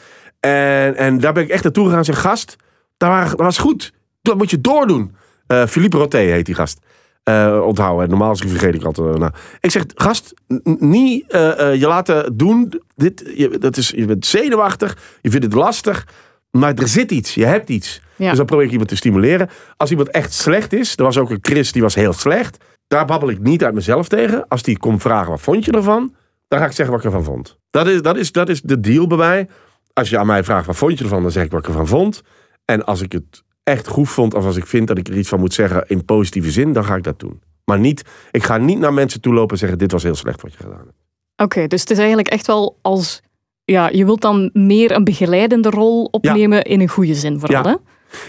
En, 0.44 0.96
en 0.96 1.20
daar 1.20 1.32
ben 1.32 1.42
ik 1.42 1.48
echt 1.48 1.62
naartoe 1.62 1.84
gegaan 1.84 1.98
en 1.98 2.04
zei, 2.04 2.16
gast, 2.16 2.56
dat, 2.96 3.32
was 3.36 3.58
goed. 3.58 3.92
Dat 4.22 4.36
moet 4.36 4.50
je 4.50 4.60
doordoen. 4.60 5.16
Eh 5.46 5.66
Philippe 5.66 5.96
Roté 5.96 6.18
heet 6.18 6.46
die 6.46 6.54
gast. 6.54 6.78
Eh, 7.22 7.60
onthouden. 7.64 8.08
Normaal 8.08 8.36
vergeet 8.36 8.74
ik 8.74 8.84
altijd. 8.84 9.14
eh, 9.14 9.20
nou. 9.20 9.32
Ik 9.60 9.70
zeg, 9.70 9.82
gast, 9.94 10.34
niet 10.78 11.24
je 11.28 11.84
laten 11.86 12.36
doen. 12.36 12.80
Dit, 12.96 13.32
je, 13.36 13.58
dat 13.58 13.76
is, 13.76 13.90
je 13.96 14.04
bent 14.04 14.26
zenuwachtig. 14.26 14.96
Je 15.22 15.30
vindt 15.30 15.44
het 15.46 15.54
lastig. 15.54 16.06
Maar 16.50 16.74
er 16.74 16.88
zit 16.88 17.10
iets. 17.10 17.34
Je 17.34 17.44
hebt 17.44 17.68
iets. 17.68 18.00
Ja. 18.16 18.28
Dus 18.28 18.36
dan 18.36 18.46
probeer 18.46 18.64
ik 18.64 18.70
iemand 18.70 18.88
te 18.88 18.96
stimuleren. 18.96 19.48
Als 19.76 19.90
iemand 19.90 20.10
echt 20.10 20.32
slecht 20.32 20.72
is. 20.72 20.96
Er 20.96 21.04
was 21.04 21.18
ook 21.18 21.30
een 21.30 21.38
Chris 21.42 21.72
die 21.72 21.82
was 21.82 21.94
heel 21.94 22.12
slecht. 22.12 22.64
Daar 22.86 23.04
babbel 23.04 23.30
ik 23.30 23.38
niet 23.40 23.64
uit 23.64 23.74
mezelf 23.74 24.08
tegen. 24.08 24.48
Als 24.48 24.62
die 24.62 24.78
komt 24.78 25.02
vragen, 25.02 25.30
wat 25.30 25.40
vond 25.40 25.64
je 25.64 25.72
ervan? 25.72 26.14
Dan 26.48 26.58
ga 26.58 26.64
ik 26.66 26.72
zeggen 26.72 26.94
wat 26.94 27.04
ik 27.04 27.10
ervan 27.10 27.24
vond. 27.24 27.58
Dat 27.70 27.86
is, 27.86 28.02
dat 28.02 28.16
is, 28.16 28.32
dat 28.32 28.48
is 28.48 28.62
de 28.62 28.80
deal 28.80 29.06
bij 29.06 29.16
mij. 29.18 29.48
Als 29.94 30.10
je 30.10 30.18
aan 30.18 30.26
mij 30.26 30.44
vraagt, 30.44 30.66
wat 30.66 30.76
vond 30.76 30.98
je 30.98 31.04
ervan? 31.04 31.22
Dan 31.22 31.30
zeg 31.30 31.44
ik 31.44 31.50
wat 31.50 31.60
ik 31.60 31.66
ervan 31.66 31.86
vond. 31.86 32.22
En 32.64 32.84
als 32.84 33.00
ik 33.00 33.12
het 33.12 33.42
echt 33.62 33.86
goed 33.88 34.08
vond, 34.08 34.34
of 34.34 34.44
als 34.44 34.56
ik 34.56 34.66
vind 34.66 34.88
dat 34.88 34.98
ik 34.98 35.08
er 35.08 35.16
iets 35.16 35.28
van 35.28 35.40
moet 35.40 35.54
zeggen 35.54 35.84
in 35.86 36.04
positieve 36.04 36.50
zin, 36.50 36.72
dan 36.72 36.84
ga 36.84 36.94
ik 36.96 37.02
dat 37.02 37.18
doen. 37.20 37.42
Maar 37.64 37.78
niet, 37.78 38.02
ik 38.30 38.42
ga 38.42 38.56
niet 38.56 38.78
naar 38.78 38.92
mensen 38.94 39.20
toe 39.20 39.34
lopen 39.34 39.50
en 39.52 39.58
zeggen, 39.58 39.78
dit 39.78 39.92
was 39.92 40.02
heel 40.02 40.14
slecht 40.14 40.42
wat 40.42 40.52
je 40.52 40.58
gedaan 40.58 40.78
hebt. 40.78 40.92
Oké, 41.36 41.66
dus 41.66 41.80
het 41.80 41.90
is 41.90 41.98
eigenlijk 41.98 42.28
echt 42.28 42.46
wel 42.46 42.78
als... 42.82 43.22
Ja, 43.64 43.88
je 43.88 44.04
wilt 44.04 44.20
dan 44.20 44.50
meer 44.52 44.90
een 44.92 45.04
begeleidende 45.04 45.70
rol 45.70 46.04
opnemen 46.10 46.62
in 46.62 46.80
een 46.80 46.88
goede 46.88 47.14
zin 47.14 47.40
vooral, 47.40 47.64
Ja. 47.64 47.70
hè? 47.70 47.76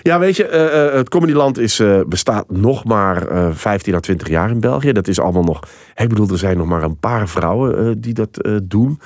Ja, 0.02 0.20
weet 0.20 0.36
je, 0.36 0.48
eh, 0.48 0.88
eh, 0.88 0.94
het 0.94 1.10
Comedyland 1.10 1.60
is, 1.60 1.80
eh, 1.80 2.00
bestaat 2.08 2.52
nog 2.52 2.84
maar 2.84 3.28
eh 3.28 3.48
15 3.52 3.96
à 3.96 4.00
20 4.00 4.30
jaar 4.30 4.50
in 4.50 4.60
België. 4.60 4.92
Dat 4.92 5.08
is 5.08 5.20
allemaal 5.20 5.44
nog. 5.44 5.60
Ik 5.96 6.10
bedoel, 6.10 6.30
er 6.30 6.38
zijn 6.38 6.58
nog 6.58 6.68
maar 6.68 6.84
een 6.84 7.00
paar 7.00 7.28
vrouwen 7.28 8.02
die 8.02 8.14
dat 8.14 8.48
doen. 8.64 9.00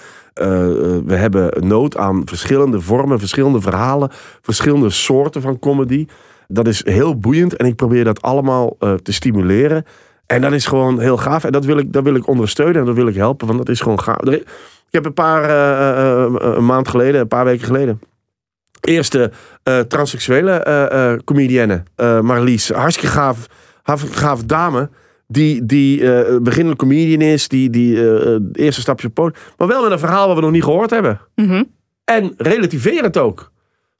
We 1.06 1.16
hebben 1.16 1.68
nood 1.68 1.98
aan 1.98 2.22
verschillende 2.26 2.82
vormen, 2.82 3.20
verschillende 3.20 3.62
verhalen, 3.62 4.10
verschillende 4.42 4.90
soorten 4.90 5.42
van 5.42 5.60
comedy. 5.60 6.08
Dat 6.48 6.68
is 6.68 6.86
heel 6.86 7.18
boeiend 7.18 7.56
en 7.56 7.66
ik 7.66 7.76
probeer 7.76 8.04
dat 8.04 8.22
allemaal 8.22 8.78
te 8.80 9.14
stimuleren. 9.14 9.86
En 10.26 10.42
dat 10.42 10.52
is 10.52 10.66
gewoon 10.66 11.00
heel 11.00 11.18
gaaf. 11.18 11.44
En 11.44 11.52
dat 11.52 11.66
wil 11.66 11.78
ik, 11.78 11.94
dat 11.94 12.04
wil 12.04 12.16
ik 12.16 12.28
ondersteunen 12.28 12.76
en 12.76 12.86
dat 12.86 12.96
wil 12.96 13.08
ik 13.08 13.16
helpen, 13.16 13.48
want 13.48 13.60
dat 13.60 13.70
is 13.70 13.82
gewoon 13.82 14.00
gaaf. 14.00 14.22
Ik 14.22 14.46
heb 14.90 15.06
een 15.06 15.14
paar, 15.14 15.50
een 16.58 16.66
maand 16.66 16.88
geleden, 16.88 17.22
een 17.22 17.28
paar 17.28 17.46
weken 17.46 17.66
geleden, 17.66 18.00
eerste 18.82 19.32
eh 19.64 19.80
transseksuele 19.80 20.52
eh 20.52 21.14
comedienne, 21.24 21.84
Marlies. 22.22 22.70
Hartstikke 22.70 23.12
gaaf, 23.12 23.48
gaaf, 23.84 24.04
gaaf 24.12 24.44
dame. 24.44 24.90
Die, 25.32 25.66
die 25.66 26.02
beginnende 26.42 26.78
comedian 26.78 27.22
is, 27.22 27.48
die, 27.48 27.70
die 27.70 28.10
eh, 28.10 28.36
eerste 28.54 28.82
stapje 28.82 29.08
op 29.08 29.14
podium. 29.14 29.42
Maar 29.58 29.68
wel 29.68 29.84
met 29.84 29.92
een 29.92 30.00
verhaal 30.00 30.28
wat 30.28 30.36
we 30.36 30.42
nog 30.42 30.52
niet 30.52 30.64
gehoord 30.64 30.90
hebben. 30.90 31.22
Mhm. 31.36 31.64
En 32.04 32.34
relativeer 32.38 33.04
het 33.04 33.18
ook. 33.18 33.52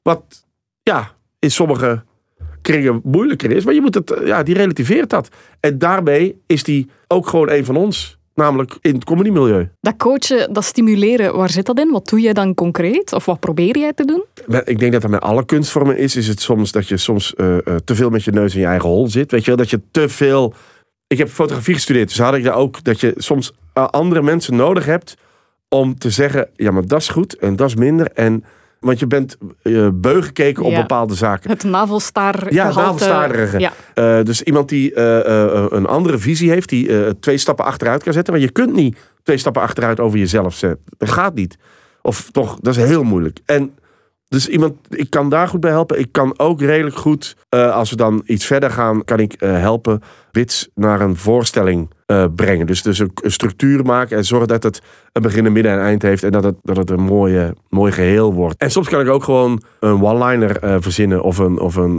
Wat 0.02 0.46
ja, 0.82 1.10
in 1.38 1.50
sommige 1.50 2.02
kringen 2.62 3.00
moeilijker 3.04 3.50
is. 3.50 3.64
Maar 3.64 3.74
je 3.74 3.80
moet 3.80 3.94
het, 3.94 4.20
ja, 4.24 4.42
die 4.42 4.54
relativeert 4.54 5.10
dat. 5.10 5.28
En 5.60 5.78
daarmee 5.78 6.42
is 6.46 6.62
die 6.62 6.90
ook 7.08 7.28
gewoon 7.28 7.50
een 7.50 7.64
van 7.64 7.76
ons. 7.76 8.18
Namelijk 8.40 8.78
in 8.80 8.94
het 8.94 9.04
comedymilieu. 9.04 9.68
Dat 9.80 9.96
coachen, 9.96 10.52
dat 10.52 10.64
stimuleren, 10.64 11.36
waar 11.36 11.50
zit 11.50 11.66
dat 11.66 11.78
in? 11.78 11.90
Wat 11.90 12.08
doe 12.08 12.20
jij 12.20 12.32
dan 12.32 12.54
concreet? 12.54 13.12
Of 13.12 13.24
wat 13.24 13.40
probeer 13.40 13.78
jij 13.78 13.92
te 13.92 14.04
doen? 14.04 14.24
Ik 14.64 14.78
denk 14.78 14.92
dat 14.92 15.02
dat 15.02 15.10
met 15.10 15.20
alle 15.20 15.44
kunstvormen 15.44 15.98
is. 15.98 16.16
Is 16.16 16.28
het 16.28 16.40
soms 16.40 16.72
dat 16.72 16.88
je 16.88 16.96
soms 16.96 17.34
eh, 17.34 17.56
eh, 17.56 17.76
te 17.84 17.94
veel 17.94 18.10
met 18.10 18.24
je 18.24 18.30
neus 18.30 18.54
in 18.54 18.60
je 18.60 18.66
eigen 18.66 18.88
hol 18.88 19.08
zit. 19.08 19.30
Weet 19.30 19.40
je 19.40 19.46
wel, 19.46 19.56
dat 19.56 19.70
je 19.70 19.80
te 19.90 20.08
veel... 20.08 20.54
Ik 21.06 21.18
heb 21.18 21.28
fotografie 21.28 21.74
gestudeerd, 21.74 22.08
dus 22.08 22.18
had 22.18 22.34
ik 22.34 22.44
daar 22.44 22.54
ook... 22.54 22.84
dat 22.84 23.00
je 23.00 23.12
soms 23.16 23.52
eh, 23.72 23.86
andere 23.86 24.22
mensen 24.22 24.56
nodig 24.56 24.84
hebt 24.84 25.16
om 25.68 25.98
te 25.98 26.10
zeggen... 26.10 26.48
ja, 26.56 26.70
maar 26.70 26.86
dat 26.86 27.00
is 27.00 27.08
goed 27.08 27.36
en 27.36 27.56
dat 27.56 27.68
is 27.68 27.74
minder. 27.74 28.10
En, 28.12 28.44
want 28.80 28.98
je 28.98 29.06
bent 29.06 29.36
beu 29.92 30.22
gekeken 30.22 30.64
op 30.64 30.70
Ja. 30.70 30.80
bepaalde 30.80 31.14
zaken. 31.14 31.50
Het 31.50 31.64
navelstaar 31.64 32.52
Ja, 32.52 32.72
navelstaarderige. 32.72 33.58
Ja. 33.58 33.72
Eh, 33.94 34.24
dus 34.24 34.42
iemand 34.42 34.68
die 34.68 34.94
eh, 34.94 35.64
een 35.68 35.86
andere 35.86 36.18
visie 36.18 36.50
heeft, 36.50 36.68
die 36.68 37.18
twee 37.18 37.38
stappen 37.38 37.64
achteruit 37.64 38.02
kan 38.02 38.12
zetten. 38.12 38.32
Maar 38.32 38.42
je 38.42 38.50
kunt 38.50 38.72
niet 38.74 38.96
twee 39.22 39.36
stappen 39.36 39.62
achteruit 39.62 40.00
over 40.00 40.18
jezelf 40.18 40.54
zetten. 40.54 40.84
Dat 40.98 41.10
gaat 41.10 41.34
niet. 41.34 41.56
Of 42.02 42.30
toch, 42.30 42.58
dat 42.60 42.76
is 42.76 42.84
heel 42.84 43.02
moeilijk. 43.02 43.38
En 43.44 43.74
dus 44.30 44.48
iemand, 44.48 44.74
ik 44.88 45.10
kan 45.10 45.28
daar 45.28 45.48
goed 45.48 45.60
bij 45.60 45.70
helpen. 45.70 45.98
Ik 45.98 46.08
kan 46.12 46.38
ook 46.38 46.60
redelijk 46.60 46.96
goed, 46.96 47.36
eh, 47.48 47.74
als 47.74 47.90
we 47.90 47.96
dan 47.96 48.22
iets 48.26 48.46
verder 48.46 48.70
gaan, 48.70 49.04
kan 49.04 49.18
ik 49.18 49.32
eh, 49.32 49.58
helpen 49.58 50.02
wits 50.30 50.68
naar 50.74 51.00
een 51.00 51.16
voorstelling 51.16 51.90
eh, 52.06 52.24
brengen. 52.34 52.66
Dus, 52.66 52.82
dus 52.82 52.98
een, 52.98 53.12
structuur 53.22 53.84
maken 53.84 54.16
en 54.16 54.24
zorgen 54.24 54.48
dat 54.48 54.62
het 54.62 54.80
een 55.12 55.22
begin, 55.22 55.44
een 55.44 55.52
midden 55.52 55.72
en 55.72 55.80
eind 55.80 56.02
heeft. 56.02 56.22
En 56.22 56.30
dat 56.30 56.44
het, 56.44 56.54
dat 56.62 56.76
het 56.76 56.90
een 56.90 57.00
mooie, 57.00 57.54
mooi 57.68 57.92
geheel 57.92 58.32
wordt. 58.32 58.60
En 58.60 58.70
soms 58.70 58.88
kan 58.88 59.00
ik 59.00 59.08
ook 59.08 59.24
gewoon 59.24 59.62
een 59.80 60.02
one-liner 60.02 60.82
verzinnen 60.82 61.22
of 61.22 61.38
een, 61.38 61.58
of 61.58 61.76
een, 61.76 61.98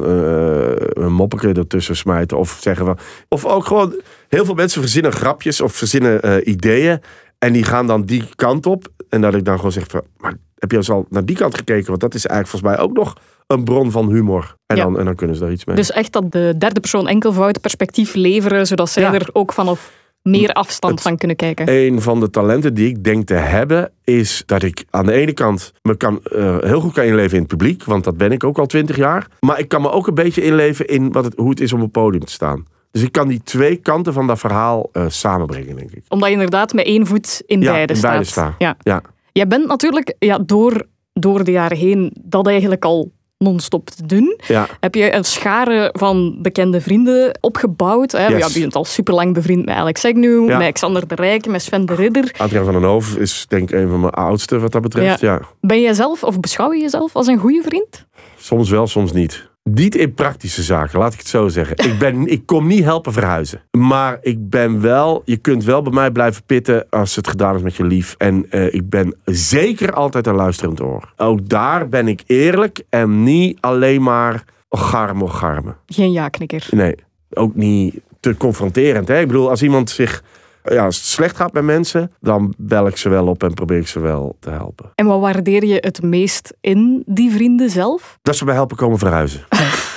een 1.03 1.13
moppeke 1.13 1.53
ertussen 1.53 1.95
smijten. 1.95 2.38
Of 2.38 2.57
zeggen 2.61 2.86
van. 2.86 2.97
Of 3.27 3.45
ook 3.45 3.65
gewoon, 3.65 4.01
heel 4.27 4.45
veel 4.45 4.55
mensen 4.55 4.82
verzinnen 4.82 5.11
grapjes 5.11 5.61
of 5.61 5.73
verzinnen 5.73 6.49
ideeën. 6.49 7.01
En 7.38 7.53
die 7.53 7.63
gaan 7.63 7.88
dan 7.88 8.01
die 8.01 8.23
kant 8.36 8.65
op. 8.65 8.88
En 9.12 9.22
dat 9.22 9.34
ik 9.36 9.45
dan 9.45 9.55
gewoon 9.55 9.72
zeg 9.72 9.84
van, 9.88 10.01
maar 10.18 10.34
heb 10.57 10.72
je 10.72 10.78
eens 10.78 10.89
al 10.89 11.05
naar 11.09 11.26
die 11.26 11.36
kant 11.36 11.55
gekeken? 11.55 11.88
Want 11.88 11.99
dat 12.01 12.14
is 12.14 12.26
eigenlijk 12.26 12.59
volgens 12.59 12.78
mij 12.78 12.88
ook 12.89 12.93
nog 12.97 13.16
een 13.47 13.64
bron 13.64 13.91
van 13.91 14.09
humor. 14.09 14.55
En, 14.66 14.76
Ja. 14.78 14.84
dan, 14.84 14.99
en 14.99 15.05
dan 15.05 15.16
kunnen 15.16 15.36
ze 15.36 15.41
daar 15.41 15.51
iets 15.51 15.66
mee. 15.66 15.76
Dus 15.76 15.91
echt 15.91 16.12
dat 16.14 16.32
de 16.32 16.55
derde 16.57 16.80
persoon 16.80 17.07
enkelvoud 17.07 17.62
perspectief 17.62 18.14
leveren, 18.14 18.68
zodat 18.68 18.89
zij 18.89 19.03
Ja. 19.03 19.14
er 19.14 19.30
ook 19.34 19.53
vanaf 19.53 19.91
meer 20.22 20.49
afstand 20.53 20.93
Het- 20.93 21.01
van 21.01 21.18
kunnen 21.18 21.38
kijken. 21.38 21.70
Een 21.70 22.01
van 22.01 22.20
de 22.20 22.30
talenten 22.30 22.74
die 22.74 22.88
ik 22.88 23.03
denk 23.03 23.26
te 23.26 23.34
hebben, 23.34 23.91
is 24.03 24.43
dat 24.45 24.64
ik 24.64 24.86
aan 24.89 25.05
de 25.05 25.12
ene 25.12 25.34
kant 25.34 25.72
me 25.82 25.95
kan, 25.95 26.20
eh, 26.24 26.57
heel 26.59 26.80
goed 26.82 26.93
kan 26.93 27.03
inleven 27.03 27.34
in 27.34 27.39
het 27.39 27.47
publiek, 27.47 27.84
want 27.84 28.03
dat 28.03 28.18
ben 28.18 28.32
ik 28.32 28.43
ook 28.43 28.57
al 28.59 28.66
twintig 28.66 28.95
jaar. 28.95 29.28
Maar 29.39 29.59
ik 29.59 29.68
kan 29.68 29.82
me 29.82 29.91
ook 29.91 30.07
een 30.07 30.14
beetje 30.14 30.41
inleven 30.43 30.88
in 30.88 31.12
wat 31.12 31.24
het, 31.24 31.34
hoe 31.38 31.49
het 31.49 31.59
is 31.62 31.74
om 31.74 31.78
op 31.80 31.84
het 31.84 31.91
podium 32.03 32.26
te 32.26 32.32
staan. 32.32 32.66
Dus 32.92 33.02
ik 33.02 33.12
kan 33.12 33.28
die 33.28 33.42
twee 33.44 33.76
kanten 33.76 34.14
van 34.14 34.28
dat 34.28 34.39
verhaal 34.39 34.89
eh, 34.92 35.06
samenbrengen, 35.08 35.76
denk 35.76 35.92
ik. 35.92 36.04
Omdat 36.10 36.28
je 36.28 36.34
inderdaad 36.34 36.74
met 36.74 36.86
één 36.86 37.08
voet 37.08 37.44
in 37.46 37.62
Ja, 37.62 37.72
beide 37.72 37.94
in 37.94 38.00
staat. 38.00 38.12
beide 38.12 38.28
sta. 38.30 38.56
Ja. 38.58 38.76
Ja. 38.80 39.02
Jij 39.32 39.48
bent 39.48 39.68
natuurlijk 39.68 40.16
ja, 40.20 40.38
door, 40.46 40.84
door 41.14 41.44
de 41.44 41.52
jaren 41.52 41.78
heen 41.78 42.14
dat 42.22 42.48
eigenlijk 42.48 42.86
al 42.86 43.12
non-stop 43.38 43.89
te 43.89 44.06
doen. 44.06 44.39
Ja, 44.48 44.68
Heb 44.80 44.96
je 44.96 45.16
een 45.16 45.24
schare 45.24 45.89
van 45.98 46.38
bekende 46.42 46.82
vrienden 46.82 47.38
opgebouwd? 47.39 48.12
Hè? 48.12 48.28
Yes. 48.28 48.39
Ja, 48.39 48.48
je 48.54 48.60
bent 48.60 48.76
al 48.76 48.86
super 48.86 49.14
lang 49.14 49.34
bevriend 49.34 49.66
met 49.66 49.76
Alex 49.76 50.06
Agnew, 50.06 50.50
Ja. 50.50 50.58
met 50.58 50.74
Xander 50.74 51.08
de 51.08 51.16
Rijk, 51.16 51.46
met 51.48 51.62
Sven 51.62 51.86
de 51.86 51.96
Ridder. 51.96 52.36
Adriaan 52.38 52.64
van 52.66 52.74
den 52.74 52.84
Hoof 52.84 53.16
is 53.18 53.46
denk 53.48 53.72
ik 53.72 53.80
een 53.80 53.89
van 53.89 54.00
mijn 54.00 54.14
oudste 54.14 54.60
wat 54.60 54.72
dat 54.72 54.82
betreft. 54.82 55.20
Ja. 55.20 55.42
Ben 55.62 55.82
jij 55.82 55.94
zelf, 55.94 56.24
of 56.24 56.39
beschouw 56.39 56.72
je 56.74 56.82
jezelf 56.82 57.16
als 57.16 57.28
een 57.28 57.38
goede 57.38 57.62
vriend? 57.66 58.06
Soms 58.38 58.70
wel, 58.70 58.88
soms 58.88 59.12
niet. 59.12 59.50
Niet 59.64 59.95
in 59.95 60.14
praktische 60.14 60.64
zaken, 60.64 60.99
laat 60.99 61.14
ik 61.14 61.20
het 61.20 61.28
zo 61.28 61.47
zeggen. 61.47 61.78
Ik, 61.78 61.99
ben, 61.99 62.28
ik 62.36 62.45
kom 62.45 62.68
niet 62.68 62.84
helpen 62.84 63.14
verhuizen. 63.14 63.62
Maar 63.78 64.18
ik 64.22 64.49
ben 64.49 64.82
wel, 64.82 65.22
je 65.26 65.38
kunt 65.38 65.64
wel 65.64 65.82
bij 65.82 65.93
mij 65.93 66.12
blijven 66.12 66.43
pitten 66.45 66.89
als 66.89 67.16
het 67.16 67.28
gedaan 67.28 67.55
is 67.55 67.62
met 67.62 67.76
je 67.76 67.84
lief. 67.84 68.16
En 68.18 68.45
eh, 68.49 68.74
ik 68.74 68.89
ben 68.89 69.16
zeker 69.26 69.93
altijd 69.93 70.28
een 70.28 70.36
luisterend 70.36 70.82
oor. 70.82 71.14
Ook 71.18 71.49
daar 71.49 71.89
ben 71.89 72.07
ik 72.07 72.24
eerlijk 72.26 72.84
en 72.89 73.24
niet 73.24 73.57
alleen 73.59 74.03
maar 74.03 74.43
ocharme, 74.70 75.24
ocharme. 75.24 75.76
Geen 75.86 76.12
ja-knikker. 76.12 76.68
Nee, 76.72 76.95
ook 77.30 77.55
niet 77.55 77.99
te 78.20 78.38
confronterend. 78.38 79.07
Hè? 79.07 79.20
Ik 79.20 79.28
bedoel, 79.28 79.49
als 79.49 79.64
iemand 79.64 79.89
zich, 79.89 80.24
ja, 80.64 80.86
als 80.86 80.95
het 80.95 81.05
slecht 81.05 81.36
gaat 81.36 81.53
met 81.53 81.64
mensen, 81.64 82.12
dan 82.20 82.53
bel 82.57 82.88
ik 82.88 82.97
ze 82.97 83.09
wel 83.09 83.28
op 83.28 83.43
en 83.43 83.53
probeer 83.53 83.78
ik 83.78 83.88
ze 83.88 83.99
wel 83.99 84.36
te 84.39 84.49
helpen. 84.49 84.91
En 84.95 85.05
wat 85.05 85.20
waardeer 85.20 85.66
je 85.66 85.78
het 85.80 86.01
meest 86.01 86.53
in 86.62 87.03
die 87.05 87.32
vrienden 87.32 87.70
zelf? 87.70 88.20
Dat 88.22 88.36
ze 88.36 88.45
mij 88.45 88.53
helpen 88.53 88.78
komen 88.78 88.97
verhuizen. 88.97 89.41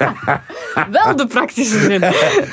Wel 0.90 1.16
de 1.16 1.26
praktische 1.26 1.78
zin. 1.78 2.00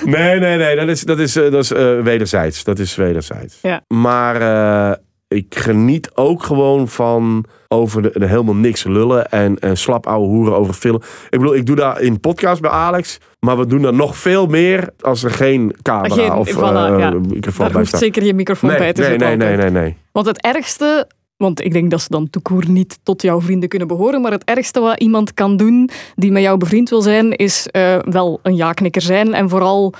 Nee, 0.03 0.39
nee, 0.39 0.57
nee. 0.57 0.75
Dat 0.75 0.87
is, 0.87 1.01
dat 1.01 1.19
is, 1.19 1.35
eh, 1.35 1.51
dat 1.51 1.63
is 1.63 1.71
eh, 1.71 1.99
wederzijds. 1.99 2.63
Dat 2.63 2.79
is 2.79 2.95
wederzijds. 2.95 3.59
Ja. 3.61 3.81
Maar 3.87 4.35
eh, 4.41 4.97
ik 5.27 5.55
geniet 5.55 6.11
ook 6.15 6.43
gewoon 6.43 6.87
van 6.87 7.45
over 7.67 8.01
de, 8.01 8.11
de 8.19 8.25
helemaal 8.27 8.55
niks 8.55 8.83
lullen 8.83 9.29
en, 9.31 9.59
en 9.59 9.77
slap 9.77 10.07
ouwe 10.07 10.27
hoeren 10.27 10.55
over 10.55 10.73
film. 10.73 10.95
Ik 11.29 11.39
bedoel, 11.39 11.55
ik 11.55 11.65
doe 11.65 11.75
dat 11.75 11.99
in 11.99 12.19
podcast 12.19 12.61
bij 12.61 12.71
Alex, 12.71 13.17
maar 13.39 13.57
we 13.57 13.65
doen 13.65 13.81
dat 13.81 13.93
nog 13.93 14.17
veel 14.17 14.45
meer 14.45 14.89
als 14.99 15.23
er 15.23 15.31
geen 15.31 15.75
camera 15.81 16.13
Geen- 16.15 16.31
of 16.33 16.49
voilà, 16.53 16.59
eh, 16.59 16.99
ja. 16.99 17.09
microfoon 17.11 17.31
Daar 17.57 17.67
bij 17.67 17.71
hoeft 17.73 17.87
staat. 17.87 17.99
zeker 17.99 18.23
je 18.23 18.33
microfoon 18.33 18.69
Nee, 18.69 18.79
bij 18.79 18.93
te 18.93 19.01
nee, 19.01 19.09
zitten. 19.09 19.27
nee, 19.27 19.37
nee, 19.37 19.51
altijd. 19.55 19.73
nee, 19.73 19.81
nee. 19.83 19.95
Want 20.11 20.25
het 20.25 20.41
ergste, 20.41 21.07
want 21.37 21.63
ik 21.63 21.73
denk 21.73 21.91
dat 21.91 22.01
ze 22.01 22.07
dan 22.09 22.29
toekoer 22.29 22.63
niet 22.69 22.99
tot 23.03 23.21
jouw 23.21 23.41
vrienden 23.41 23.69
kunnen 23.69 23.87
behoren, 23.87 24.21
maar 24.21 24.31
het 24.31 24.43
ergste 24.43 24.79
wat 24.79 24.99
iemand 24.99 25.33
kan 25.33 25.57
doen 25.57 25.89
die 26.15 26.31
met 26.31 26.41
jou 26.41 26.57
bevriend 26.57 26.89
wil 26.89 27.01
zijn, 27.01 27.31
is 27.31 27.67
eh, 27.67 27.97
wel 28.01 28.39
een 28.43 28.55
ja-knikker 28.55 29.01
zijn 29.01 29.33
en 29.33 29.49
vooral 29.49 29.93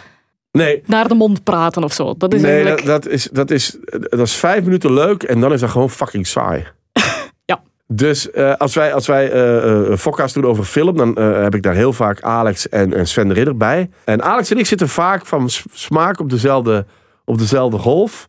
Nee, 0.58 0.84
naar 0.86 1.08
de 1.08 1.14
mond 1.14 1.44
praten 1.44 1.84
of 1.84 1.94
zo. 1.94 2.14
Dat 2.18 2.34
is 2.34 2.42
nee 2.42 2.52
eigenlijk... 2.52 2.86
dat, 2.86 3.04
dat, 3.04 3.12
is, 3.12 3.30
dat, 3.32 3.52
is, 3.52 3.78
dat 3.90 4.20
is 4.20 4.36
vijf 4.36 4.64
minuten 4.64 4.94
leuk 4.94 5.24
en 5.24 5.40
dan 5.40 5.54
is 5.54 5.60
dat 5.60 5.70
gewoon 5.70 5.90
fucking 5.90 6.28
saai. 6.28 6.66
Ja. 7.46 7.62
Dus 7.88 8.32
eh, 8.32 8.54
als 8.56 8.76
wij, 8.76 8.94
als 8.94 9.08
wij 9.08 9.32
eh, 9.32 9.98
fokka's 9.98 10.34
doen 10.34 10.46
over 10.46 10.64
film, 10.64 10.98
dan 10.98 11.20
heb 11.20 11.56
ik 11.56 11.64
daar 11.64 11.74
heel 11.74 11.94
vaak 11.94 12.22
Alex 12.22 12.70
en, 12.70 12.94
en 12.94 13.08
Sven 13.08 13.28
de 13.28 13.34
Ridder 13.34 13.58
bij. 13.58 13.90
En 14.04 14.24
Alex 14.24 14.52
en 14.52 14.58
ik 14.58 14.66
zitten 14.66 14.90
vaak 14.90 15.26
van 15.26 15.50
smaak 15.74 16.20
op 16.20 16.30
dezelfde, 16.30 16.86
op 17.26 17.38
dezelfde 17.38 17.78
golf. 17.78 18.28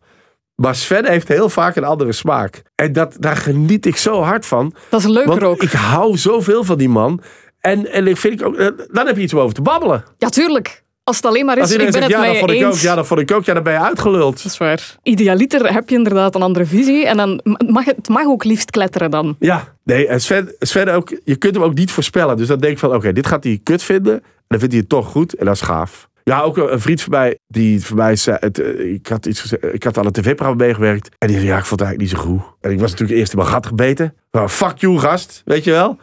Maar 0.55 0.75
Sven 0.75 1.05
heeft 1.05 1.27
heel 1.27 1.49
vaak 1.49 1.75
een 1.75 1.83
andere 1.83 2.11
smaak. 2.11 2.61
En 2.75 2.93
dat, 2.93 3.15
daar 3.19 3.35
geniet 3.35 3.85
ik 3.85 3.97
zo 3.97 4.21
hard 4.21 4.45
van. 4.45 4.73
Dat 4.89 4.99
is 4.99 5.05
leuker 5.05 5.29
Want 5.29 5.43
ook. 5.43 5.63
ik 5.63 5.71
hou 5.71 6.17
zoveel 6.17 6.63
van 6.63 6.77
die 6.77 6.89
man. 6.89 7.21
En, 7.59 7.91
en 7.91 8.07
ik 8.07 8.17
vind 8.17 8.41
ik 8.41 8.47
ook, 8.47 8.57
dan 8.91 9.07
heb 9.07 9.15
je 9.15 9.21
iets 9.21 9.33
om 9.33 9.39
over 9.39 9.55
te 9.55 9.61
babbelen. 9.61 10.03
Ja, 10.17 10.29
tuurlijk. 10.29 10.83
Als 11.09 11.17
het 11.17 11.25
alleen 11.25 11.45
maar 11.45 11.57
is, 11.57 11.71
ik 11.71 11.77
ben 11.77 11.91
zegt, 11.91 12.03
het 12.03 12.13
ja, 12.13 12.25
dat 12.25 12.37
vond 12.37 12.51
ik 12.51 12.63
ook. 12.63 12.71
eens. 12.71 12.81
Ja, 12.81 12.95
dat 12.95 13.07
vond 13.07 13.19
ik 13.19 13.31
ook. 13.31 13.45
Ja, 13.45 13.53
dan 13.53 13.63
ben 13.63 13.73
je 13.73 13.79
uitgeluld. 13.79 14.43
Dat 14.43 14.51
is 14.51 14.57
waar. 14.57 14.95
Idealiter 15.03 15.73
heb 15.73 15.89
je 15.89 15.95
inderdaad 15.95 16.35
een 16.35 16.41
andere 16.41 16.65
visie 16.65 17.07
en 17.07 17.17
dan 17.17 17.41
mag 17.67 17.85
het, 17.85 17.95
het 17.95 18.09
mag 18.09 18.25
ook 18.25 18.43
liefst 18.43 18.71
kletteren 18.71 19.11
dan. 19.11 19.35
Ja, 19.39 19.75
nee, 19.83 20.07
en 20.07 20.21
Sven, 20.21 20.55
Sven 20.59 20.87
ook, 20.87 21.19
je 21.23 21.35
kunt 21.35 21.55
hem 21.55 21.63
ook 21.63 21.73
niet 21.73 21.91
voorspellen. 21.91 22.37
Dus 22.37 22.47
dan 22.47 22.59
denk 22.59 22.73
ik 22.73 22.79
van, 22.79 22.93
oké, 22.95 23.13
dit 23.13 23.27
gaat 23.27 23.43
hij 23.43 23.59
kut 23.63 23.83
vinden. 23.83 24.13
En 24.13 24.21
dan 24.47 24.59
vindt 24.59 24.73
hij 24.73 24.81
het 24.81 24.89
toch 24.89 25.07
goed 25.07 25.35
en 25.35 25.45
dat 25.45 25.55
is 25.55 25.61
gaaf. 25.61 26.09
Ja, 26.23 26.41
ook 26.41 26.57
een, 26.57 26.79
vriend 26.79 27.01
van 27.01 27.11
mij, 27.11 27.37
die 27.47 27.85
voor 27.85 27.97
mij 27.97 28.15
zei, 28.15 28.37
het, 28.39 28.59
eh, 28.59 28.93
ik, 28.93 29.07
had 29.07 29.25
iets 29.25 29.41
gezegd, 29.41 29.73
ik 29.73 29.83
had 29.83 29.97
aan 29.97 30.05
een 30.05 30.11
tv-programma 30.11 30.65
meegewerkt. 30.65 31.09
En 31.17 31.27
die 31.27 31.37
zei, 31.37 31.49
ja, 31.49 31.57
ik 31.57 31.65
vond 31.65 31.79
het 31.79 31.89
eigenlijk 31.89 32.11
niet 32.11 32.21
zo 32.21 32.29
goed. 32.29 32.41
En 32.61 32.71
ik 32.71 32.79
was 32.79 32.91
natuurlijk 32.91 33.19
eerst 33.19 33.31
in 33.31 33.37
mijn 33.37 33.49
gat 33.49 33.65
gebeten. 33.65 34.13
Maar 34.31 34.49
fuck 34.49 34.77
you, 34.77 34.99
gast, 34.99 35.41
weet 35.45 35.63
je 35.63 35.71
wel. 35.71 35.97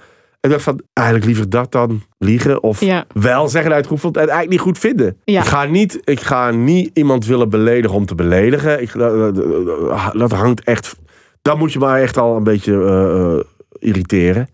En 0.46 0.52
ik 0.52 0.58
dacht 0.58 0.76
van, 0.76 0.80
eigenlijk 0.92 1.26
liever 1.26 1.50
dat 1.50 1.72
dan 1.72 2.02
liegen. 2.18 2.62
Of 2.62 2.80
Ja. 2.80 3.04
wel 3.12 3.48
zeggen 3.48 3.72
uit 3.72 3.86
vond 3.86 4.04
en 4.16 4.20
eigenlijk 4.20 4.50
niet 4.50 4.60
goed 4.60 4.78
vinden. 4.78 5.16
Ja. 5.24 5.40
Ik, 5.40 5.46
ga 5.46 5.64
niet, 5.64 6.00
ik 6.04 6.20
ga 6.20 6.50
niet 6.50 6.90
iemand 6.94 7.26
willen 7.26 7.48
beledigen 7.50 7.96
om 7.96 8.06
te 8.06 8.14
beledigen. 8.14 8.82
Ik, 8.82 8.92
dat, 8.92 9.34
dat- 9.34 10.12
dat 10.12 10.32
hangt 10.32 10.64
echt... 10.64 10.96
Dan 11.42 11.58
moet 11.58 11.72
je 11.72 11.78
maar 11.78 12.00
echt 12.00 12.16
al 12.18 12.36
een 12.36 12.44
beetje 12.44 12.72
eh, 12.72 13.32
eh, 13.34 13.40
irriteren. 13.78 14.48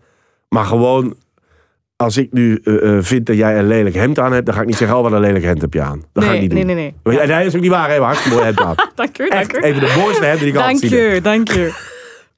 Maar 0.49 0.65
gewoon, 0.65 1.15
als 1.95 2.17
ik 2.17 2.31
nu 2.31 2.59
eh, 2.63 2.97
eh, 2.97 3.03
vind 3.03 3.25
dat 3.25 3.35
jij 3.37 3.59
een 3.59 3.67
lelijk 3.67 3.95
hemd 3.95 4.19
aan 4.19 4.33
hebt... 4.33 4.45
dan 4.45 4.55
ga 4.55 4.61
ik 4.61 4.67
niet 4.67 4.77
zeggen, 4.77 4.97
oh 4.97 5.03
wat 5.03 5.11
een 5.11 5.19
lelijk 5.19 5.43
hemd 5.45 5.61
heb 5.61 5.73
je 5.73 5.81
aan. 5.81 6.03
Dat 6.13 6.23
ga 6.23 6.29
ik 6.31 6.39
nee, 6.39 6.47
niet 6.47 6.49
doen. 6.57 6.65
nee, 6.65 6.75
nee, 6.75 6.93
nee. 7.03 7.19
En 7.19 7.27
dat 7.27 7.45
is 7.45 7.55
ook 7.55 7.61
niet 7.61 7.71
waar, 7.71 7.89
hè? 7.89 7.97
maar 7.97 8.05
hartstikke 8.07 8.37
mooi 8.37 8.49
hemd 8.53 8.61
aan. 8.61 8.75
Dank 8.95 9.17
u, 9.19 9.29
dank 9.29 9.53
u. 9.53 9.59
even 9.59 9.79
de 9.81 9.95
mooiste 9.97 10.23
hemden 10.25 10.39
die 10.43 10.53
ik 10.53 10.55
al 10.55 10.61
Dank 10.67 10.79
gezien 10.79 10.99
heb. 10.99 11.13
je, 11.13 11.21
dank 11.21 11.47
je. 11.51 11.91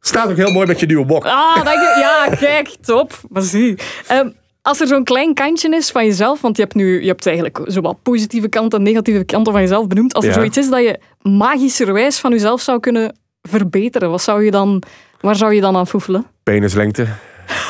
Staat 0.07 0.29
ook 0.29 0.37
heel 0.37 0.51
mooi 0.51 0.67
met 0.67 0.79
je 0.79 0.85
nieuwe 0.85 1.05
bok. 1.05 1.25
Ah, 1.25 1.55
dank 1.55 1.67
je. 1.79 1.95
Ja, 1.99 2.35
kijk, 2.35 2.67
top. 2.81 3.13
Maar 3.29 3.41
zie. 3.41 3.77
Ehm, 4.07 4.29
als 4.61 4.79
er 4.81 4.87
zo'n 4.87 5.03
klein 5.03 5.33
kantje 5.33 5.69
is 5.75 5.91
van 5.91 6.05
jezelf, 6.05 6.41
want 6.41 6.55
je 6.57 6.61
hebt 6.63 6.75
nu 6.75 7.01
je 7.01 7.07
hebt 7.07 7.25
eigenlijk 7.27 7.59
zowel 7.63 7.93
positieve 7.93 8.47
kanten 8.49 8.79
en 8.79 8.85
negatieve 8.85 9.23
kanten 9.23 9.53
van 9.53 9.61
jezelf 9.61 9.87
benoemd. 9.87 10.13
Als 10.13 10.23
er 10.23 10.29
Ja. 10.29 10.35
zoiets 10.35 10.57
is 10.57 10.69
dat 10.69 10.79
je 10.81 10.99
magischerwijs 11.21 12.19
van 12.19 12.31
jezelf 12.31 12.61
zou 12.61 12.79
kunnen 12.79 13.17
verbeteren, 13.41 14.09
wat 14.09 14.21
zou 14.21 14.43
je 14.43 14.51
dan, 14.51 14.83
waar 15.21 15.35
zou 15.35 15.53
je 15.53 15.61
dan 15.61 15.75
aan 15.75 15.87
foefelen? 15.87 16.25
Penislengte. 16.43 17.07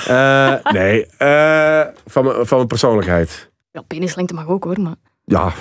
Eh, 0.07 0.53
nee, 0.71 1.05
eh, 1.17 1.81
van, 2.05 2.23
mijn- 2.25 2.45
van 2.45 2.57
mijn 2.57 2.67
persoonlijkheid. 2.67 3.49
Ja, 3.71 3.81
penislengte 3.81 4.33
mag 4.33 4.47
ook 4.47 4.63
hoor, 4.63 4.79
maar... 4.81 4.95
Ja. 5.25 5.53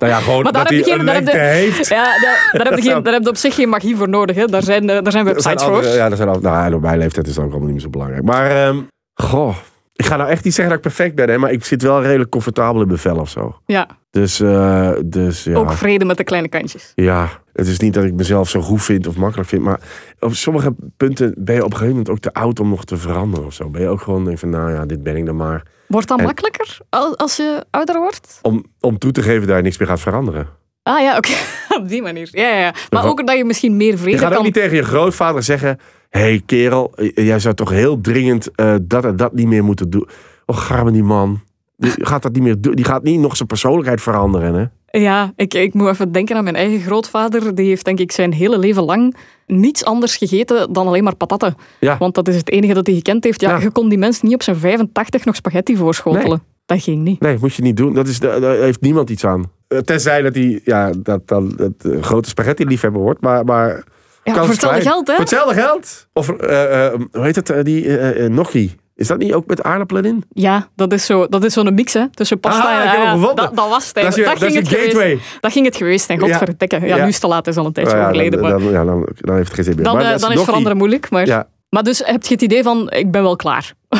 Nou 0.00 0.12
ja, 0.12 0.18
gewoon 0.18 0.42
Maar 0.42 0.52
daar 0.52 0.62
dat 0.64 0.72
hij 0.72 0.82
geen- 0.82 1.08
een 1.08 1.24
daar 1.24 1.34
heeft. 1.36 1.88
Ja, 1.88 2.04
daar, 2.04 2.50
daar, 2.52 2.66
heb 2.66 2.78
je 2.78 2.82
geen, 2.90 3.02
daar 3.02 3.12
heb 3.12 3.22
je 3.22 3.28
op 3.28 3.36
zich 3.36 3.54
geen 3.54 3.68
magie 3.68 3.96
voor 3.96 4.08
nodig. 4.08 4.36
Hè. 4.36 4.44
Daar, 4.46 4.62
zijn, 4.62 4.90
eh, 4.90 5.02
daar 5.02 5.12
zijn 5.12 5.24
websites 5.24 5.62
zijn 5.62 5.74
voor. 5.74 5.84
ja, 5.84 6.10
er 6.10 6.16
zijn 6.16 6.28
al, 6.28 6.38
nou, 6.40 6.74
op 6.74 6.80
mijn 6.80 6.98
leeftijd 6.98 7.26
is 7.26 7.34
dat 7.34 7.44
ook 7.44 7.50
allemaal 7.50 7.66
niet 7.68 7.76
meer 7.76 7.84
zo 7.84 7.90
belangrijk. 7.90 8.22
Maar, 8.24 8.50
ehm, 8.50 8.76
goh, 9.14 9.56
ik 9.92 10.04
ga 10.06 10.16
nou 10.16 10.30
echt 10.30 10.44
niet 10.44 10.54
zeggen 10.54 10.74
dat 10.76 10.84
ik 10.84 10.94
perfect 10.94 11.14
ben, 11.16 11.28
hè, 11.28 11.38
maar 11.38 11.50
ik 11.52 11.64
zit 11.64 11.82
wel 11.82 12.02
redelijk 12.02 12.30
comfortabel 12.30 12.80
in 12.80 12.86
mijn 12.86 12.98
vel 12.98 13.16
of 13.16 13.28
zo. 13.28 13.56
Ja, 13.66 13.86
Dus, 14.10 14.40
eh, 14.40 14.90
dus 15.04 15.44
ja. 15.44 15.54
ook 15.54 15.72
vrede 15.72 16.04
met 16.04 16.16
de 16.16 16.24
kleine 16.24 16.48
kantjes. 16.48 16.92
Ja, 16.94 17.28
het 17.52 17.66
is 17.66 17.78
niet 17.78 17.94
dat 17.94 18.04
ik 18.04 18.14
mezelf 18.14 18.48
zo 18.48 18.60
goed 18.60 18.82
vind 18.82 19.06
of 19.06 19.16
makkelijk 19.16 19.48
vind, 19.48 19.62
maar 19.62 19.80
op 20.20 20.34
sommige 20.34 20.74
punten 20.96 21.34
ben 21.38 21.54
je 21.54 21.60
op 21.64 21.70
een 21.70 21.76
gegeven 21.76 21.96
moment 21.96 22.10
ook 22.10 22.18
te 22.18 22.32
oud 22.32 22.60
om 22.60 22.68
nog 22.68 22.84
te 22.84 22.96
veranderen 22.96 23.46
of 23.46 23.52
zo. 23.54 23.68
Ben 23.68 23.80
je 23.80 23.88
ook 23.88 24.00
gewoon 24.00 24.24
denk 24.24 24.38
van, 24.38 24.50
nou 24.50 24.72
ja, 24.72 24.86
dit 24.86 25.02
ben 25.02 25.16
ik 25.16 25.26
dan 25.26 25.36
maar. 25.36 25.62
Wordt 25.86 26.08
dat 26.08 26.18
En- 26.18 26.24
makkelijker 26.24 26.78
al- 26.88 27.16
als 27.16 27.36
je 27.36 27.64
ouder 27.70 27.98
wordt? 27.98 28.38
Om, 28.42 28.64
om 28.80 28.98
toe 28.98 29.12
te 29.12 29.22
geven 29.22 29.46
dat 29.46 29.56
je 29.56 29.62
niks 29.62 29.78
meer 29.78 29.88
gaat 29.88 30.00
veranderen. 30.00 30.46
Ah 30.82 31.00
ja, 31.00 31.16
oké. 31.16 31.32
Op 31.80 31.88
die 31.88 32.02
manier. 32.02 32.28
Ja, 32.32 32.48
ja, 32.48 32.58
ja. 32.58 32.74
Maar 32.90 33.04
ook 33.06 33.26
dat 33.26 33.36
je 33.36 33.44
misschien 33.44 33.76
meer 33.76 33.90
Je 33.90 33.98
vrede 33.98 34.18
gaat 34.18 34.28
ook 34.28 34.34
kan... 34.34 34.44
niet 34.44 34.54
tegen 34.54 34.76
je 34.76 34.82
grootvader 34.82 35.42
zeggen, 35.42 35.78
hé 36.08 36.20
hey, 36.20 36.42
kerel, 36.46 36.92
jij 37.14 37.38
zou 37.38 37.54
toch 37.54 37.70
heel 37.70 38.00
dringend 38.00 38.50
eh, 38.54 38.74
dat 38.82 39.04
en 39.04 39.16
dat 39.16 39.32
niet 39.34 39.46
meer 39.46 39.64
moeten 39.64 39.90
doen. 39.90 40.08
Och, 40.46 40.66
garme 40.66 40.90
die 40.90 41.02
man. 41.02 41.40
Die 41.76 41.92
gaat 42.06 42.22
dat 42.22 42.32
niet 42.32 42.42
meer 42.42 42.60
doen. 42.60 42.74
Die 42.74 42.84
gaat 42.84 43.02
niet 43.02 43.20
nog 43.20 43.36
zijn 43.36 43.48
persoonlijkheid 43.48 44.00
veranderen, 44.00 44.54
hè? 44.54 44.64
Ja, 44.90 45.32
ik, 45.36 45.54
ik 45.54 45.74
moet 45.74 45.88
even 45.88 46.12
denken 46.12 46.36
aan 46.36 46.44
mijn 46.44 46.56
eigen 46.56 46.80
grootvader. 46.80 47.54
Die 47.54 47.68
heeft 47.68 47.84
denk 47.84 47.98
ik 47.98 48.12
zijn 48.12 48.32
hele 48.32 48.58
leven 48.58 48.82
lang 48.82 49.16
niets 49.46 49.84
anders 49.84 50.16
gegeten 50.16 50.72
dan 50.72 50.86
alleen 50.86 51.04
maar 51.04 51.16
patatten. 51.16 51.54
Ja. 51.80 51.98
Want 51.98 52.14
dat 52.14 52.28
is 52.28 52.36
het 52.36 52.50
enige 52.50 52.74
dat 52.74 52.86
hij 52.86 52.94
gekend 52.94 53.24
heeft. 53.24 53.40
Ja, 53.40 53.50
Ja. 53.50 53.60
je 53.60 53.70
kon 53.70 53.88
die 53.88 53.98
mens 53.98 54.22
niet 54.22 54.34
op 54.34 54.42
zijn 54.42 54.56
85 54.56 55.24
nog 55.24 55.36
spaghetti 55.36 55.76
voorschotelen. 55.76 56.28
Nee. 56.28 56.48
Dat 56.66 56.82
ging 56.82 57.02
niet. 57.02 57.20
Nee, 57.20 57.36
moet 57.40 57.54
je 57.54 57.62
niet 57.62 57.76
doen. 57.76 57.94
Dat 57.94 58.08
is, 58.08 58.18
daar 58.18 58.42
heeft 58.42 58.80
niemand 58.80 59.10
iets 59.10 59.24
aan. 59.24 59.50
Tenzij 59.84 60.22
dat 60.22 60.34
hij 60.34 60.60
ja, 60.64 60.90
dat, 60.98 61.28
dat, 61.28 61.58
dat, 61.58 61.72
eh, 61.78 62.02
grote 62.02 62.28
spaghetti-liefhebber 62.28 63.00
wordt. 63.02 63.20
Maar, 63.20 63.44
maar 63.44 63.84
Ja, 64.24 64.34
voor 64.34 64.48
hetzelfde 64.48 64.80
geld, 64.80 65.06
hè? 65.06 65.12
Voor 65.12 65.22
hetzelfde 65.22 65.54
geld. 65.54 66.06
Of, 66.12 66.28
eh, 66.28 66.86
eh, 66.86 66.92
hoe 67.12 67.22
heet 67.24 67.36
het, 67.36 67.64
die 67.64 67.98
gnocchi. 68.26 68.76
Is 69.00 69.06
dat 69.06 69.18
niet 69.18 69.32
ook 69.32 69.46
met 69.46 69.62
aardappelen 69.62 70.04
in? 70.04 70.24
Ja, 70.32 70.68
dat 70.74 70.92
is 70.92 71.06
zo- 71.06 71.26
dat 71.28 71.44
is 71.44 71.52
zo'n 71.52 71.74
mix 71.74 71.92
hè, 71.92 72.10
tussen 72.10 72.40
pasta 72.40 72.62
Ah, 72.62 72.76
en... 72.80 72.84
ik 72.84 72.90
heb 72.90 73.02
ja. 73.02 73.34
Dat, 73.34 73.56
dat 73.56 73.68
was 73.68 73.86
het 73.86 73.94
Dat 73.94 74.14
je, 74.14 74.22
dat 74.24 74.38
ging 74.42 74.54
het 74.54 74.68
gateway. 74.68 74.90
geweest. 75.08 75.38
Dat 75.40 75.52
ging 75.52 75.64
het 75.66 75.76
geweest 75.76 76.08
Ja. 76.08 76.16
godverdikke. 76.16 76.80
Ja, 76.80 76.86
Ja. 76.86 76.96
nu 76.96 77.06
is 77.08 77.12
het 77.12 77.20
te 77.20 77.26
laat, 77.28 77.46
is 77.46 77.56
al 77.56 77.66
een 77.66 77.72
tijdje 77.72 77.96
ja, 77.96 78.02
overleden. 78.02 78.40
dan, 78.42 78.50
maar 78.50 78.58
dan, 78.60 78.70
ja, 78.70 78.84
dan, 78.84 79.08
dan 79.14 79.34
heeft 79.34 79.46
het 79.46 79.54
geen 79.56 79.64
zin 79.64 79.74
meer. 79.74 79.84
dan, 79.84 79.94
Maar 79.94 80.04
eh, 80.04 80.34
is 80.34 80.42
veranderen 80.42 80.76
moeilijk. 80.76 81.10
Maar 81.10 81.46
Maar 81.68 81.82
dus 81.82 81.98
heb 82.04 82.24
je 82.24 82.32
het 82.34 82.42
idee 82.42 82.62
van, 82.62 82.90
ik 82.90 83.10
ben 83.10 83.22
wel 83.22 83.36
klaar. 83.36 83.72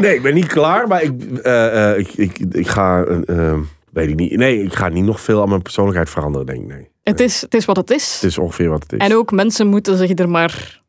Nee, 0.00 0.14
ik 0.14 0.22
ben 0.22 0.34
niet 0.34 0.46
klaar, 0.46 0.88
maar 0.88 1.02
ik, 1.02 1.12
eh, 1.42 1.90
eh, 1.90 1.98
ik, 1.98 2.08
ik, 2.14 2.38
ik 2.50 2.68
ga... 2.68 3.02
eh, 3.04 3.48
eh, 3.50 3.58
weet 3.90 4.08
ik 4.08 4.14
niet. 4.16 4.36
Nee, 4.36 4.62
ik 4.62 4.74
ga 4.74 4.88
niet 4.88 5.04
nog 5.04 5.20
veel 5.20 5.42
aan 5.42 5.48
mijn 5.48 5.62
persoonlijkheid 5.62 6.10
veranderen, 6.10 6.46
denk 6.46 6.60
ik. 6.60 6.66
Nee. 6.68 6.88
Het 7.02 7.20
is, 7.20 7.40
het 7.40 7.54
is 7.54 7.64
wat 7.64 7.76
het 7.76 7.90
is. 7.90 8.14
Het 8.14 8.30
is 8.30 8.38
ongeveer 8.38 8.68
wat 8.68 8.82
het 8.82 8.92
is. 8.92 8.98
En 8.98 9.14
ook 9.14 9.30
mensen 9.30 9.66
moeten 9.66 9.96
zich 9.96 10.18
er 10.18 10.28
maar 10.28 10.81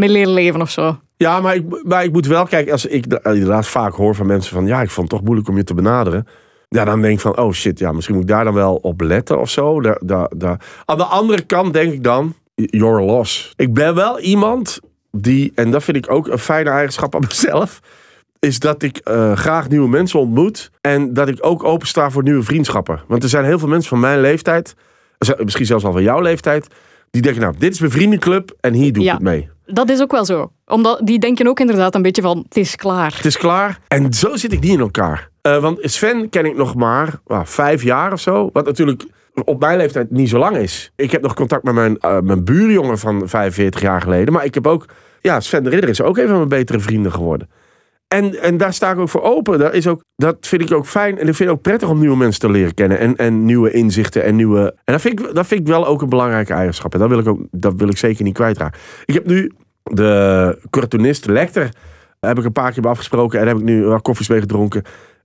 mee 0.00 0.08
leren 0.08 0.32
leven 0.32 0.60
of 0.60 0.70
zo. 0.70 0.98
Ja, 1.16 1.40
maar 1.40 1.54
ik, 1.54 1.84
maar 1.84 2.04
ik 2.04 2.12
moet 2.12 2.26
wel 2.26 2.44
kijken, 2.46 2.72
als 2.72 2.86
ik 2.86 3.10
de- 3.10 3.20
inderdaad 3.24 3.66
vaak 3.66 3.92
hoor 3.94 4.14
van 4.14 4.26
mensen 4.26 4.54
van 4.54 4.66
ja, 4.66 4.82
ik 4.82 4.90
vond 4.90 5.06
het 5.08 5.16
toch 5.16 5.26
moeilijk 5.26 5.48
om 5.48 5.56
je 5.56 5.64
te 5.64 5.74
benaderen. 5.74 6.26
Ja, 6.68 6.84
dan 6.84 7.00
denk 7.02 7.14
ik 7.14 7.20
van, 7.20 7.38
oh 7.38 7.52
shit, 7.52 7.78
ja, 7.78 7.92
misschien 7.92 8.14
moet 8.14 8.24
ik 8.24 8.30
daar 8.30 8.44
dan 8.44 8.54
wel 8.54 8.74
op 8.74 9.00
letten 9.00 9.40
of 9.40 9.50
zo. 9.50 9.80
Daar, 9.80 9.98
daar, 10.04 10.28
daar. 10.36 10.60
Aan 10.84 10.96
de 10.98 11.04
andere 11.04 11.42
kant 11.42 11.72
denk 11.72 11.92
ik 11.92 12.04
dan, 12.04 12.34
your 12.54 13.02
loss. 13.02 13.52
Ik 13.56 13.74
ben 13.74 13.94
wel 13.94 14.20
iemand 14.20 14.78
die, 15.12 15.52
en 15.54 15.70
dat 15.70 15.84
vind 15.84 15.96
ik 15.96 16.10
ook 16.10 16.28
een 16.28 16.38
fijne 16.38 16.70
eigenschap 16.70 17.14
aan 17.14 17.20
mezelf, 17.28 17.80
is 18.38 18.58
dat 18.58 18.82
ik 18.82 18.96
eh, 18.96 19.32
graag 19.36 19.68
nieuwe 19.68 19.88
mensen 19.88 20.18
ontmoet 20.20 20.70
en 20.80 21.14
dat 21.14 21.28
ik 21.28 21.36
ook 21.40 21.64
opensta 21.64 22.10
voor 22.10 22.22
nieuwe 22.22 22.42
vriendschappen. 22.42 23.00
Want 23.08 23.22
er 23.22 23.28
zijn 23.28 23.44
heel 23.44 23.58
veel 23.58 23.68
mensen 23.68 23.88
van 23.88 24.00
mijn 24.00 24.20
leeftijd, 24.20 24.74
misschien 25.44 25.66
zelfs 25.66 25.84
al 25.84 25.92
van 25.92 26.02
jouw 26.02 26.20
leeftijd, 26.20 26.66
die 27.10 27.22
denken, 27.22 27.40
nou, 27.42 27.54
dit 27.58 27.72
is 27.72 27.80
mijn 27.80 27.92
vriendenclub 27.92 28.56
en 28.60 28.72
hier 28.74 28.92
doe 28.92 29.02
ik 29.02 29.08
Ja. 29.08 29.14
het 29.14 29.22
mee. 29.22 29.48
Dat 29.72 29.90
is 29.90 30.00
ook 30.00 30.10
wel 30.10 30.24
zo. 30.24 30.52
Omdat 30.66 31.00
die 31.04 31.18
denken 31.18 31.46
ook 31.46 31.60
inderdaad 31.60 31.94
een 31.94 32.02
beetje 32.02 32.22
van, 32.22 32.38
het 32.48 32.56
is 32.56 32.76
klaar. 32.76 33.14
Het 33.16 33.24
is 33.24 33.36
klaar. 33.36 33.78
En 33.88 34.12
zo 34.12 34.36
zit 34.36 34.52
ik 34.52 34.60
niet 34.60 34.72
in 34.72 34.80
elkaar. 34.80 35.30
Eh, 35.42 35.60
want 35.60 35.78
Sven 35.82 36.28
ken 36.28 36.44
ik 36.44 36.56
nog 36.56 36.74
maar 36.74 37.20
nou, 37.26 37.42
vijf 37.46 37.82
jaar 37.82 38.12
of 38.12 38.20
zo. 38.20 38.50
Wat 38.52 38.64
natuurlijk 38.64 39.04
op 39.44 39.60
mijn 39.60 39.76
leeftijd 39.76 40.10
niet 40.10 40.28
zo 40.28 40.38
lang 40.38 40.56
is. 40.56 40.92
Ik 40.96 41.10
heb 41.10 41.22
nog 41.22 41.34
contact 41.34 41.62
met 41.62 41.74
mijn, 41.74 41.98
eh, 41.98 42.20
mijn 42.20 42.44
buurjongen 42.44 42.98
van 42.98 43.28
45 43.28 43.80
jaar 43.80 44.00
geleden. 44.00 44.32
Maar 44.32 44.44
ik 44.44 44.54
heb 44.54 44.66
ook... 44.66 44.86
Ja, 45.20 45.40
Sven 45.40 45.64
de 45.64 45.70
Ridder 45.70 45.90
is 45.90 46.02
ook 46.02 46.18
een 46.18 46.28
van 46.28 46.36
mijn 46.36 46.48
betere 46.48 46.80
vrienden 46.80 47.12
geworden. 47.12 47.48
En, 48.14 48.42
en 48.42 48.56
daar 48.56 48.72
sta 48.72 48.90
ik 48.90 48.98
ook 48.98 49.08
voor 49.08 49.22
open. 49.22 49.58
Dat, 49.58 49.74
is 49.74 49.86
ook, 49.86 50.04
dat 50.16 50.36
vind 50.40 50.62
ik 50.62 50.72
ook 50.72 50.86
fijn. 50.86 51.18
En 51.18 51.28
ik 51.28 51.34
vind 51.34 51.48
het 51.48 51.58
ook 51.58 51.62
prettig 51.62 51.88
om 51.88 51.98
nieuwe 51.98 52.16
mensen 52.16 52.40
te 52.40 52.50
leren 52.50 52.74
kennen. 52.74 52.98
En, 52.98 53.16
en 53.16 53.44
nieuwe 53.44 53.70
inzichten 53.70 54.24
en 54.24 54.36
nieuwe... 54.36 54.74
En 54.84 54.92
dat 54.92 55.00
vind, 55.00 55.20
ik, 55.20 55.34
dat 55.34 55.46
vind 55.46 55.60
ik 55.60 55.66
wel 55.66 55.86
ook 55.86 56.02
een 56.02 56.08
belangrijke 56.08 56.52
eigenschap. 56.52 56.92
En 56.92 56.98
dat 56.98 57.08
wil 57.08 57.18
ik, 57.18 57.28
ook, 57.28 57.40
dat 57.50 57.74
wil 57.76 57.88
ik 57.88 57.96
zeker 57.96 58.24
niet 58.24 58.34
kwijtraken. 58.34 58.80
Ik 59.04 59.14
heb 59.14 59.26
nu 59.26 59.52
de 59.82 60.58
cartoonist 60.70 61.26
Lecter... 61.26 61.70
heb 62.20 62.38
ik 62.38 62.44
een 62.44 62.52
paar 62.52 62.72
keer 62.72 62.88
afgesproken. 62.88 63.40
En 63.40 63.46
heb 63.46 63.56
ik 63.56 63.62
nu 63.62 63.84
wat 63.84 64.02
koffies 64.02 64.28
mee 64.28 64.40
gedronken. 64.40 64.82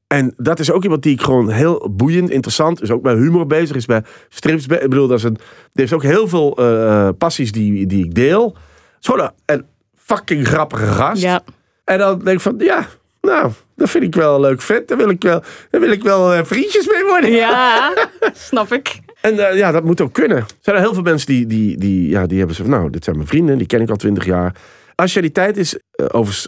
En 0.07 0.33
dat 0.37 0.59
is 0.59 0.71
ook 0.71 0.83
iemand 0.83 1.03
die 1.03 1.13
ik 1.13 1.21
gewoon 1.21 1.49
heel 1.49 1.89
boeiend, 1.91 2.29
interessant... 2.29 2.81
is 2.81 2.91
ook 2.91 3.03
met 3.03 3.17
humor 3.17 3.47
bezig, 3.47 3.75
is 3.75 3.85
bij 3.85 4.03
strips... 4.29 4.67
Ik 4.67 4.89
bedoel, 4.89 5.07
dat 5.07 5.17
is 5.17 5.23
die 5.23 5.37
heeft 5.73 5.93
ook 5.93 6.03
heel 6.03 6.27
veel 6.27 6.57
eh, 6.57 7.09
passies 7.17 7.51
die, 7.51 7.85
die 7.85 8.05
ik 8.05 8.15
deel. 8.15 8.57
Het 8.95 9.17
is 9.17 9.23
een, 9.23 9.31
een 9.45 9.65
fucking 9.95 10.47
grappige 10.47 10.85
gast. 10.85 11.21
Ja. 11.21 11.43
En 11.85 11.97
dan 11.97 12.19
denk 12.19 12.35
ik 12.35 12.41
van, 12.41 12.55
ja, 12.57 12.87
nou, 13.21 13.51
dat 13.75 13.89
vind 13.89 14.03
ik 14.03 14.15
wel 14.15 14.35
een 14.35 14.41
leuk 14.41 14.61
vet. 14.61 14.87
Daar 14.87 14.97
wil 14.97 15.09
ik 15.09 15.21
wel, 15.21 15.43
daar 15.69 15.81
wil 15.81 15.91
ik 15.91 16.03
wel 16.03 16.33
eh, 16.33 16.43
vriendjes 16.43 16.87
mee 16.87 17.03
worden. 17.03 17.31
Ja, 17.31 17.93
snap 18.49 18.73
ik. 18.73 18.99
En 19.21 19.49
eh, 19.49 19.57
ja, 19.57 19.71
dat 19.71 19.83
moet 19.83 20.01
ook 20.01 20.13
kunnen. 20.13 20.37
Er 20.37 20.45
zijn 20.59 20.75
er 20.75 20.81
heel 20.81 20.93
veel 20.93 21.03
mensen 21.03 21.27
die, 21.27 21.45
die, 21.45 21.77
die, 21.77 22.09
ja, 22.09 22.25
die 22.25 22.37
hebben 22.37 22.55
zo 22.55 22.63
van, 22.63 22.71
nou, 22.71 22.89
dit 22.89 23.03
zijn 23.03 23.15
mijn 23.15 23.27
vrienden, 23.27 23.57
die 23.57 23.67
ken 23.67 23.81
ik 23.81 23.89
al 23.89 23.95
twintig 23.95 24.25
jaar. 24.25 24.55
Als 24.95 25.13
je 25.13 25.21
die 25.21 25.31
tijd 25.31 25.57
is, 25.57 25.79
eh, 25.91 26.05
over, 26.11 26.47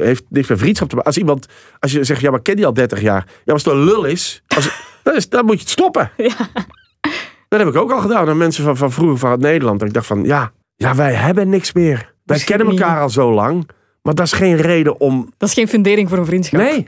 heeft 0.00 0.24
niks 0.28 0.48
met 0.48 0.58
vriendschap 0.58 0.88
te 0.88 0.94
maken. 0.94 1.10
Als 1.10 1.20
iemand, 1.20 1.46
als 1.78 1.92
je 1.92 2.04
zegt, 2.04 2.20
ja, 2.20 2.30
maar 2.30 2.42
ken 2.42 2.56
die 2.56 2.66
al 2.66 2.74
30 2.74 3.00
jaar. 3.00 3.24
Ja, 3.26 3.32
maar 3.44 3.54
als 3.54 3.64
het 3.64 3.72
een 3.72 3.84
lul 3.84 4.04
is, 4.04 4.42
als, 4.46 4.70
dan, 5.02 5.14
is 5.14 5.28
dan 5.28 5.44
moet 5.44 5.54
je 5.54 5.60
het 5.60 5.70
stoppen. 5.70 6.10
Dat 7.48 7.58
heb 7.58 7.68
ik 7.68 7.76
ook 7.76 7.92
al 7.92 8.00
gedaan 8.00 8.28
aan 8.28 8.36
mensen 8.36 8.64
van, 8.64 8.76
van 8.76 8.92
vroeger 8.92 9.18
van 9.18 9.40
Nederland. 9.40 9.78
Dat 9.78 9.88
ik 9.88 9.94
dacht 9.94 10.06
van, 10.06 10.24
ja, 10.24 10.52
ja, 10.76 10.94
wij 10.94 11.14
hebben 11.14 11.48
niks 11.48 11.72
meer. 11.72 12.14
Wij 12.24 12.38
kennen 12.38 12.66
elkaar 12.66 13.00
al 13.00 13.10
zo 13.10 13.32
lang. 13.32 13.68
Maar 14.06 14.14
dat 14.14 14.26
is 14.26 14.32
geen 14.32 14.56
reden 14.56 15.00
om... 15.00 15.32
Dat 15.36 15.48
is 15.48 15.54
geen 15.54 15.68
fundering 15.68 16.08
voor 16.08 16.18
een 16.18 16.26
vriendschap. 16.26 16.60
Nee. 16.60 16.86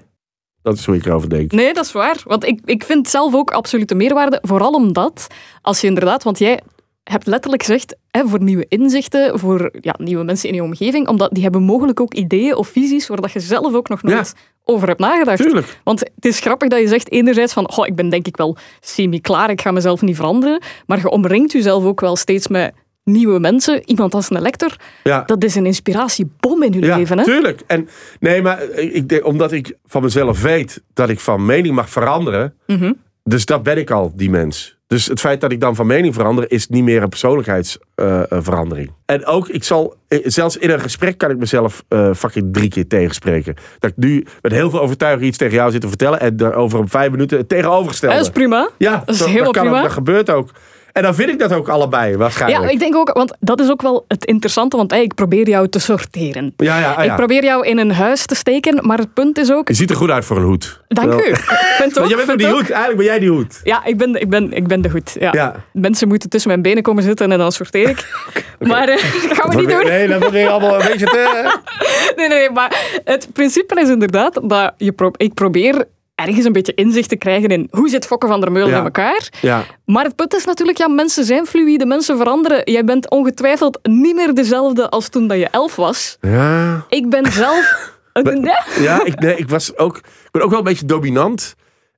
Dat 0.63 0.79
is 0.79 0.87
hoe 0.87 0.97
ik 0.97 1.07
erover 1.07 1.29
denk. 1.29 1.53
Nee, 1.53 1.75
dat 1.75 1.85
is 1.85 1.93
waar. 1.93 2.23
Want 2.25 2.45
ik, 2.45 2.61
ik 2.65 2.85
vind 2.85 3.09
zelf 3.09 3.35
ook 3.35 3.51
absolute 3.51 3.95
meerwaarde. 3.95 4.39
Vooral 4.43 4.73
omdat, 4.73 5.27
als 5.63 5.81
je 5.81 5.87
inderdaad... 5.87 6.23
Want 6.23 6.39
jij 6.39 6.61
hebt 7.05 7.27
letterlijk 7.27 7.63
gezegd, 7.63 7.97
hè, 8.11 8.27
voor 8.27 8.43
nieuwe 8.43 8.67
inzichten, 8.69 9.39
voor 9.39 9.71
ja, 9.81 9.95
nieuwe 9.99 10.25
mensen 10.25 10.49
in 10.49 10.55
je 10.55 10.63
omgeving, 10.63 11.09
omdat 11.09 11.31
die 11.33 11.43
hebben 11.43 11.63
mogelijk 11.63 12.01
ook 12.01 12.15
ideeën 12.15 12.57
of 12.57 12.69
visies 12.69 13.07
waar 13.07 13.21
dat 13.21 13.33
je 13.33 13.41
zelf 13.41 13.75
ook 13.75 13.89
nog 13.89 14.03
nooit 14.03 14.35
over 14.65 14.89
hebt 14.89 15.01
nagedacht. 15.01 15.43
Tuurlijk. 15.43 15.81
Want 15.85 16.01
het 16.01 16.25
is 16.25 16.41
grappig 16.41 16.69
dat 16.69 16.81
je 16.81 16.89
zegt 16.89 17.11
enerzijds 17.11 17.53
van, 17.53 17.71
goh, 17.71 17.87
ik 17.87 17.95
ben 17.95 18.09
denk 18.09 18.27
ik 18.27 18.37
wel 18.37 18.57
semi-klaar, 18.81 19.51
ik 19.51 19.61
ga 19.61 19.71
mezelf 19.71 20.03
niet 20.03 20.17
veranderen. 20.17 20.63
Maar 20.87 20.99
je 20.99 21.11
omringt 21.11 21.53
jezelf 21.53 21.85
ook 21.85 22.01
wel 22.01 22.17
steeds 22.17 22.49
met 22.49 22.75
nieuwe 23.09 23.39
mensen. 23.41 23.83
Iemand 23.85 24.15
als 24.15 24.31
een 24.31 24.41
lector, 24.43 24.77
Ja. 25.05 25.23
dat 25.27 25.45
is 25.45 25.55
een 25.55 25.67
inspiratiebom 25.67 26.63
in 26.63 26.73
Ja, 26.81 26.97
leven. 26.97 27.19
Hè? 27.19 27.25
tuurlijk. 27.25 27.61
En 27.67 27.89
nee, 28.21 28.43
maar 28.43 28.63
ik 28.71 29.09
denk, 29.09 29.27
omdat 29.27 29.53
ik 29.53 29.75
van 29.87 30.03
mezelf 30.03 30.43
weet 30.43 30.83
dat 30.95 31.09
ik 31.09 31.21
van 31.21 31.47
mening 31.47 31.75
mag 31.75 31.91
veranderen, 31.91 32.55
Mhm. 32.67 32.93
dus 33.25 33.45
dat 33.47 33.63
ben 33.63 33.79
ik 33.79 33.91
al, 33.91 34.13
die 34.17 34.31
mens. 34.31 34.77
Dus 34.87 35.07
het 35.07 35.21
feit 35.21 35.41
dat 35.41 35.53
ik 35.53 35.61
dan 35.61 35.75
van 35.75 35.87
mening 35.87 36.15
verander, 36.15 36.51
is 36.51 36.69
niet 36.69 36.85
meer 36.85 37.03
een 37.03 37.09
persoonlijkheidsverandering. 37.09 38.91
en 39.07 39.27
ook, 39.27 39.49
ik 39.49 39.65
zal, 39.65 39.95
eh, 40.09 40.19
zelfs 40.25 40.57
in 40.57 40.71
een 40.71 40.81
gesprek 40.81 41.19
kan 41.19 41.31
ik 41.31 41.37
mezelf 41.39 41.85
eh, 41.89 42.15
fucking 42.15 42.53
drie 42.53 42.69
keer 42.69 42.87
tegenspreken. 42.87 43.55
Dat 43.79 43.91
ik 43.91 43.97
nu 43.97 44.25
met 44.43 44.53
heel 44.53 44.71
veel 44.71 44.81
overtuiging 44.81 45.27
iets 45.29 45.39
tegen 45.39 45.55
jou 45.55 45.71
zit 45.71 45.81
te 45.81 45.89
vertellen 45.89 46.21
en 46.21 46.37
daar 46.37 46.55
over 46.55 46.81
een 46.81 46.89
vijf 46.89 47.11
minuten 47.11 47.39
het 47.39 47.49
tegenovergestelde. 47.49 48.17
Dat 48.17 48.25
is 48.25 48.31
prima. 48.33 48.69
ja, 48.79 49.03
dat 49.07 49.15
is 49.15 49.21
zo- 49.21 49.27
helemaal 49.27 49.51
kan 49.51 49.69
ook- 49.69 49.83
dat 49.83 49.93
gebeurt 49.93 50.31
ook. 50.31 50.51
En 50.93 51.03
dan 51.03 51.15
vind 51.15 51.29
ik 51.29 51.39
dat 51.39 51.53
ook 51.53 51.69
allebei, 51.69 52.17
waarschijnlijk. 52.17 52.63
Ja, 52.65 52.71
ik 52.71 52.79
denk 52.79 52.97
ook, 52.97 53.11
want 53.13 53.37
dat 53.41 53.61
is 53.61 53.71
ook 53.71 53.83
wel 53.83 54.05
het 54.09 54.25
interessante, 54.25 54.77
want 54.77 54.91
hey, 54.91 55.03
ik 55.03 55.15
probeer 55.15 55.49
jou 55.49 55.69
te 55.69 55.79
sorteren. 55.79 56.53
ja, 56.57 56.79
ja, 56.79 56.93
ah, 56.93 57.05
ja. 57.05 57.11
Ik 57.11 57.17
probeer 57.17 57.45
jou 57.45 57.67
in 57.67 57.79
een 57.79 57.93
huis 57.93 58.27
te 58.27 58.35
steken, 58.35 58.87
maar 58.87 58.99
het 58.99 59.15
punt 59.15 59.39
is 59.39 59.53
ook... 59.53 59.69
Je 59.69 59.75
ziet 59.75 59.91
er 59.91 59.97
goed 59.97 60.11
uit 60.11 60.25
voor 60.25 60.37
een 60.37 60.43
hoed. 60.43 60.81
Dank 60.89 61.13
u. 61.13 61.17
Ik 61.17 61.37
vind 61.79 61.91
ook, 61.91 61.95
Want 61.95 62.09
jij 62.09 62.17
bent 62.17 62.31
ook 62.31 62.39
die 62.39 62.47
ook- 62.47 62.53
hoed. 62.53 62.71
Eigenlijk 62.71 62.97
ben 62.97 63.07
jij 63.07 63.19
die 63.19 63.31
hoed. 63.31 63.61
Ja, 63.65 63.85
ik 63.85 63.97
ben, 63.97 64.21
ik, 64.21 64.31
ben, 64.31 64.53
ik 64.53 64.67
ben 64.67 64.81
de 64.81 64.91
goed. 64.91 65.17
Ja. 65.21 65.33
Ja. 65.33 65.55
Mensen 65.73 66.09
moeten 66.09 66.29
tussen 66.29 66.51
mijn 66.51 66.63
benen 66.63 66.83
komen 66.83 67.03
zitten 67.03 67.33
en 67.33 67.39
dan 67.39 67.53
sorteer 67.53 67.89
ik. 67.89 68.07
Maar 68.69 68.89
eh, 68.89 69.03
dat 69.29 69.39
gaan 69.39 69.51
we 69.51 69.57
niet 69.57 69.69
doen. 69.69 69.85
Nee, 69.87 70.09
dat 70.09 70.19
wordt 70.19 70.35
weer 70.35 70.49
allemaal 70.49 70.81
een 70.81 70.87
beetje 70.87 71.07
te... 71.07 71.57
Nee, 72.17 72.29
nee, 72.29 72.39
nee, 72.39 72.51
maar 72.51 73.01
het 73.05 73.29
principe 73.33 73.81
is 73.81 73.89
inderdaad 73.89 74.41
dat 74.43 74.73
je 74.77 74.93
pro 74.93 75.11
ik 75.17 75.35
probeer 75.35 75.85
ergens 76.19 76.45
een 76.45 76.53
beetje 76.53 76.75
inzicht 76.75 77.09
te 77.09 77.17
krijgen 77.17 77.49
in 77.49 77.69
hoe 77.71 77.89
zit 77.89 78.07
Fokke 78.07 78.27
van 78.27 78.41
der 78.41 78.53
Meulen 78.53 78.71
Ja. 78.71 78.79
in 78.79 78.85
elkaar. 78.85 79.29
Ja. 79.41 79.65
Maar 79.85 80.05
het 80.05 80.17
punt 80.17 80.35
is 80.35 80.45
natuurlijk, 80.45 80.79
ja, 80.79 80.89
mensen 80.89 81.25
zijn 81.25 81.47
fluïde, 81.47 81.87
mensen 81.87 82.17
veranderen. 82.17 82.61
Jij 82.73 82.85
bent 82.85 83.11
ongetwijfeld 83.11 83.79
niet 83.83 84.15
meer 84.15 84.35
dezelfde 84.35 84.89
als 84.89 85.09
toen 85.09 85.27
dat 85.27 85.39
je 85.39 85.49
elf 85.49 85.77
was. 85.77 86.17
Ja. 86.21 86.85
Ik 86.89 87.11
ben 87.11 87.33
zelf... 87.33 87.67
Ja. 88.43 88.65
Ja, 88.81 89.05
ik, 89.05 89.21
nee, 89.21 89.37
ik 89.37 89.49
was 89.49 89.77
ook... 89.77 89.97
Ik 89.97 90.29
ben 90.31 90.43
ook 90.43 90.51
wel 90.51 90.59
een 90.59 90.65
beetje 90.65 90.87
dominant. 90.87 91.55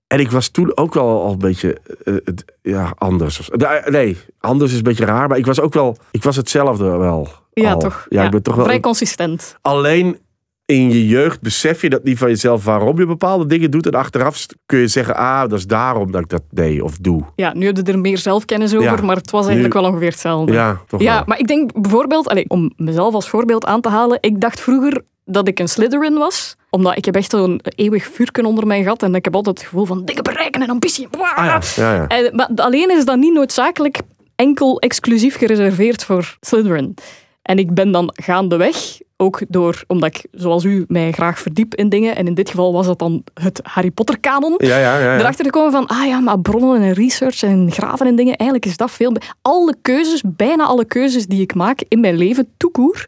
En 0.06 0.20
ik 0.20 0.30
was 0.30 0.48
toen 0.48 0.76
ook 0.76 0.94
wel 0.94 1.22
al 1.22 1.32
een 1.32 1.38
beetje 1.38 1.76
het- 2.04 2.44
ja, 2.62 2.92
anders. 2.98 3.50
Nee, 3.86 4.18
anders 4.40 4.70
is 4.70 4.76
een 4.76 4.82
beetje 4.82 5.04
raar. 5.04 5.28
Maar 5.28 5.38
ik 5.38 5.46
was 5.46 5.60
ook 5.60 5.74
wel... 5.74 5.96
Ik 6.10 6.22
was 6.22 6.36
hetzelfde 6.36 6.84
wel. 6.84 7.28
Ja, 7.52 7.72
al. 7.72 7.78
toch? 7.78 8.06
Ja, 8.08 8.24
ik 8.24 8.30
ben 8.30 8.42
toch 8.42 8.54
wel... 8.54 8.64
Vrij 8.64 8.80
consistent. 8.80 9.56
Alleen 9.62 10.18
in 10.70 10.90
je 10.90 11.06
jeugd 11.06 11.40
besef 11.40 11.82
je 11.82 11.90
dat 11.90 12.04
niet 12.04 12.18
van 12.18 12.28
jezelf 12.28 12.64
waarom 12.64 12.98
je 12.98 13.06
bepaalde 13.06 13.46
dingen 13.46 13.70
doet. 13.70 13.86
En 13.86 13.92
achteraf 13.92 14.46
kun 14.66 14.78
je 14.78 14.86
zeggen, 14.88 15.16
ah, 15.16 15.40
dat 15.40 15.52
is 15.58 15.66
daarom 15.66 16.10
dat 16.10 16.20
ik 16.20 16.28
dat 16.28 16.42
deed 16.50 16.82
of 16.82 16.96
doe. 16.96 17.22
Ja, 17.36 17.52
nu 17.54 17.66
heb 17.66 17.76
je 17.76 17.82
er 17.82 17.98
meer 17.98 18.18
zelfkennis 18.18 18.74
over, 18.74 18.96
Ja. 18.98 19.02
maar 19.04 19.16
het 19.16 19.30
was 19.30 19.44
eigenlijk 19.44 19.74
wel 19.74 19.84
ongeveer 19.84 20.10
hetzelfde. 20.10 20.52
Ja, 20.52 20.80
toch 20.86 21.00
Ja, 21.00 21.14
wel. 21.14 21.22
maar 21.26 21.38
ik 21.38 21.46
denk 21.46 21.80
bijvoorbeeld, 21.80 22.28
allez, 22.28 22.44
om 22.48 22.72
mezelf 22.76 23.14
als 23.14 23.28
voorbeeld 23.28 23.64
aan 23.64 23.80
te 23.80 23.88
halen, 23.88 24.18
ik 24.20 24.40
dacht 24.40 24.60
vroeger 24.60 25.02
dat 25.24 25.48
ik 25.48 25.58
een 25.58 25.68
Slytherin 25.68 26.14
was, 26.14 26.56
omdat 26.70 26.96
ik 26.96 27.04
heb 27.04 27.14
echt 27.16 27.30
zo'n 27.30 27.60
eeuwig 27.62 28.04
vuurken 28.12 28.44
onder 28.44 28.66
mijn 28.66 28.84
gat 28.84 29.02
en 29.02 29.14
ik 29.14 29.24
heb 29.24 29.34
altijd 29.34 29.58
het 29.58 29.68
gevoel 29.68 29.84
van 29.84 30.04
dingen 30.04 30.22
bereiken 30.22 30.62
en 30.62 30.68
ambitie. 30.68 31.08
Ah 31.34 31.60
ja. 31.76 32.06
En, 32.06 32.34
maar 32.36 32.48
alleen 32.54 32.90
is 32.90 33.04
dat 33.04 33.16
niet 33.18 33.32
noodzakelijk 33.34 34.00
enkel 34.36 34.78
exclusief 34.80 35.36
gereserveerd 35.36 36.04
voor 36.04 36.36
Slytherin. 36.40 36.94
En 37.42 37.58
ik 37.58 37.74
ben 37.74 37.90
dan 37.92 38.12
gaandeweg, 38.14 38.98
ook 39.16 39.40
door, 39.48 39.82
omdat 39.86 40.16
ik 40.16 40.26
zoals 40.32 40.64
u 40.64 40.84
mij 40.88 41.12
graag 41.12 41.38
verdiep 41.38 41.74
in 41.74 41.88
dingen, 41.88 42.16
en 42.16 42.26
in 42.26 42.34
dit 42.34 42.50
geval 42.50 42.72
was 42.72 42.86
dat 42.86 42.98
dan 42.98 43.24
het 43.34 43.60
Harry 43.62 43.90
Potter 43.90 44.20
kanon, 44.20 44.54
Ja, 44.56 44.78
ja, 44.78 44.98
ja. 44.98 45.18
erachter 45.18 45.44
gekomen 45.44 45.72
van, 45.72 45.86
ah 45.86 46.06
ja, 46.06 46.20
maar 46.20 46.40
bronnen 46.40 46.82
en 46.82 46.92
research 46.92 47.42
en 47.42 47.72
graven 47.72 48.06
en 48.06 48.16
dingen, 48.16 48.36
eigenlijk 48.36 48.70
is 48.70 48.76
dat 48.76 48.90
veel... 48.90 49.16
Alle 49.42 49.74
keuzes, 49.82 50.22
bijna 50.26 50.64
alle 50.64 50.84
keuzes 50.84 51.26
die 51.26 51.40
ik 51.40 51.54
maak 51.54 51.80
in 51.88 52.00
mijn 52.00 52.16
leven, 52.16 52.48
toekoer, 52.56 53.04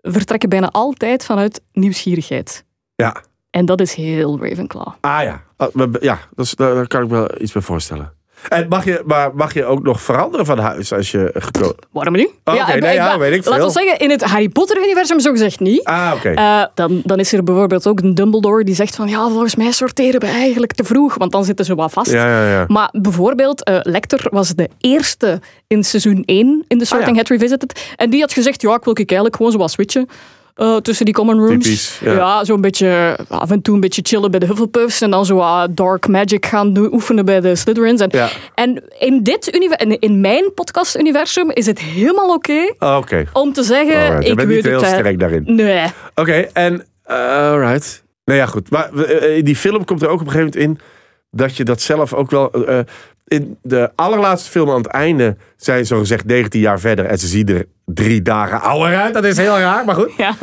vertrekken 0.00 0.48
bijna 0.48 0.68
altijd 0.70 1.24
vanuit 1.24 1.60
nieuwsgierigheid. 1.72 2.64
ja. 2.94 3.22
En 3.50 3.64
dat 3.66 3.80
is 3.80 3.94
heel 3.94 4.38
Ravenclaw. 4.40 4.86
Ah 5.00 5.22
ja, 5.22 5.42
Ah, 5.56 5.68
ja 6.00 6.18
dat 6.34 6.44
is, 6.44 6.54
daar, 6.54 6.74
daar 6.74 6.86
kan 6.86 7.02
ik 7.02 7.08
me 7.10 7.16
wel 7.16 7.40
iets 7.40 7.52
bij 7.52 7.62
voorstellen. 7.62 8.12
En 8.48 8.66
mag 8.68 8.84
je, 8.84 9.02
maar 9.04 9.30
mag 9.34 9.54
je 9.54 9.64
ook 9.64 9.82
nog 9.82 10.02
veranderen 10.02 10.46
van 10.46 10.58
huis 10.58 10.92
als 10.92 11.10
je 11.10 11.30
gekozen... 11.34 11.74
Waarom 11.90 12.14
niet? 12.14 12.30
Oh, 12.44 12.54
oké, 12.54 12.78
nee, 12.78 12.94
ja, 12.94 13.18
weet 13.18 13.32
ik 13.32 13.44
Laten 13.44 13.54
veel. 13.54 13.66
we 13.66 13.72
zeggen, 13.72 13.98
in 13.98 14.10
het 14.10 14.22
Harry 14.24 14.48
Potter-universum 14.48 15.20
zo 15.20 15.30
gezegd 15.30 15.60
niet. 15.60 15.84
Ah, 15.84 16.12
oké. 16.14 16.28
Eh, 16.30 16.64
dan, 16.74 17.00
dan 17.04 17.18
is 17.18 17.32
er 17.32 17.44
bijvoorbeeld 17.44 17.86
ook 17.86 18.00
een 18.00 18.14
Dumbledore 18.14 18.64
die 18.64 18.74
zegt 18.74 18.94
van 18.94 19.08
ja, 19.08 19.28
volgens 19.28 19.56
mij 19.56 19.70
sorteren 19.72 20.20
we 20.20 20.26
eigenlijk 20.26 20.72
te 20.72 20.84
vroeg, 20.84 21.14
want 21.14 21.32
dan 21.32 21.44
zitten 21.44 21.64
ze 21.64 21.74
wat 21.74 21.92
vast. 21.92 22.10
ja, 22.12 22.26
ja, 22.26 22.50
ja. 22.50 22.64
Maar 22.68 22.88
bijvoorbeeld, 22.92 23.64
eh 23.64 23.78
Lecter 23.82 24.26
was 24.30 24.48
de 24.54 24.68
eerste 24.80 25.40
in 25.66 25.84
seizoen 25.84 26.22
1 26.26 26.64
in 26.68 26.78
The 26.78 26.84
Sorting 26.84 27.10
Ah. 27.10 27.16
Hat 27.16 27.28
Revisited. 27.28 27.92
En 27.96 28.10
die 28.10 28.20
had 28.20 28.32
gezegd, 28.32 28.62
ja, 28.62 28.74
ik 28.74 28.84
wil 28.84 28.94
eigenlijk 28.94 29.36
gewoon 29.36 29.52
zo 29.52 29.58
wat 29.58 29.70
switchen. 29.70 30.08
Eh, 30.54 30.76
tussen 30.76 31.04
die 31.04 31.14
common 31.14 31.38
rooms. 31.38 31.64
Typisch, 31.64 31.98
ja. 32.04 32.12
ja, 32.12 32.44
zo'n 32.44 32.60
beetje 32.60 33.18
af 33.28 33.50
en 33.50 33.62
toe 33.62 33.74
een 33.74 33.80
beetje 33.80 34.02
chillen 34.04 34.30
bij 34.30 34.40
de 34.40 34.46
Hufflepuffs 34.46 35.00
en 35.00 35.10
dan 35.10 35.26
zo 35.26 35.44
dark 35.70 36.08
magic 36.08 36.46
gaan 36.46 36.72
doen, 36.72 36.92
oefenen 36.92 37.24
bij 37.24 37.40
de 37.40 37.56
Slytherins. 37.56 38.00
En, 38.00 38.08
Ja. 38.12 38.28
en 38.54 38.82
in 38.98 39.22
dit 39.22 39.54
univer- 39.54 40.00
in, 40.00 40.20
mijn 40.20 40.54
podcast-universum 40.54 41.50
is 41.50 41.66
het 41.66 41.78
helemaal 41.80 42.34
oké 42.34 42.72
Oh, 42.78 42.96
Oké. 43.00 43.24
om 43.32 43.52
te 43.52 43.62
zeggen, 43.62 43.96
Alright, 44.06 44.28
ik 44.28 44.36
weet 44.36 44.46
niet 44.48 44.64
heel 44.64 44.78
sterk 44.78 45.18
daarin. 45.18 45.42
Nee. 45.46 45.86
Oké, 46.14 46.32
en... 46.52 46.84
eh, 47.04 47.16
alright. 47.50 48.02
Nou 48.24 48.38
ja, 48.38 48.46
goed. 48.46 48.70
Maar 48.70 48.92
eh, 48.94 49.36
in 49.36 49.44
die 49.44 49.56
film 49.56 49.84
komt 49.84 50.02
er 50.02 50.08
ook 50.08 50.20
op 50.20 50.26
een 50.26 50.32
gegeven 50.32 50.58
moment 50.60 50.80
in... 50.80 50.86
dat 51.30 51.56
je 51.56 51.64
dat 51.64 51.80
zelf 51.80 52.14
ook 52.14 52.30
wel... 52.30 52.50
eh, 52.50 52.78
in 53.26 53.58
de 53.62 53.90
allerlaatste 53.94 54.50
film 54.50 54.70
aan 54.70 54.76
het 54.76 54.86
einde... 54.86 55.36
zijn 55.56 55.86
zo 55.86 55.98
gezegd 55.98 56.24
19 56.24 56.60
jaar 56.60 56.80
verder... 56.80 57.04
en 57.04 57.18
ze 57.18 57.26
zien 57.26 57.48
er 57.48 57.64
drie 57.84 58.22
dagen 58.22 58.60
ouder 58.60 58.96
uit. 58.98 59.14
Dat 59.14 59.24
is 59.24 59.36
heel 59.36 59.58
raar, 59.58 59.84
maar 59.84 59.94
goed. 59.94 60.12
Ja. 60.16 60.34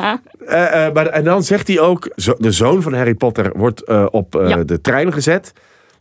Eh, 0.46 0.86
eh, 0.86 0.94
maar, 0.94 1.06
en 1.08 1.24
dan 1.24 1.44
zegt 1.44 1.68
hij 1.68 1.80
ook... 1.80 2.10
zo- 2.16 2.36
de 2.38 2.52
zoon 2.52 2.82
van 2.82 2.94
Harry 2.94 3.14
Potter 3.14 3.52
wordt 3.58 3.84
eh, 3.84 4.06
op 4.12 4.34
Ja. 4.48 4.64
de 4.64 4.82
trein 4.82 5.14
gezet... 5.14 5.54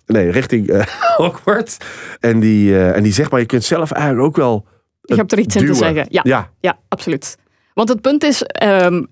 Nee, 0.07 0.31
richting 0.31 0.85
Hogwarts. 1.17 1.77
En 2.21 2.41
die, 2.41 2.83
en 2.83 3.03
die 3.03 3.13
zegt 3.13 3.31
maar... 3.31 3.41
je 3.41 3.47
kunt 3.47 3.65
zelf 3.65 3.91
eigenlijk 3.93 4.27
ook 4.27 4.37
wel... 4.37 4.67
Je 5.01 5.15
hebt 5.15 5.33
er 5.33 5.39
iets 5.39 5.57
in 5.57 5.67
te 5.67 5.75
zeggen. 5.75 6.07
Ja, 6.09 6.21
ja. 6.25 6.51
Ja. 6.61 6.79
absoluut. 6.89 7.37
Want 7.79 7.91
het 7.91 8.01
punt 8.01 8.25
is, 8.25 8.43
ehm, 8.43 9.03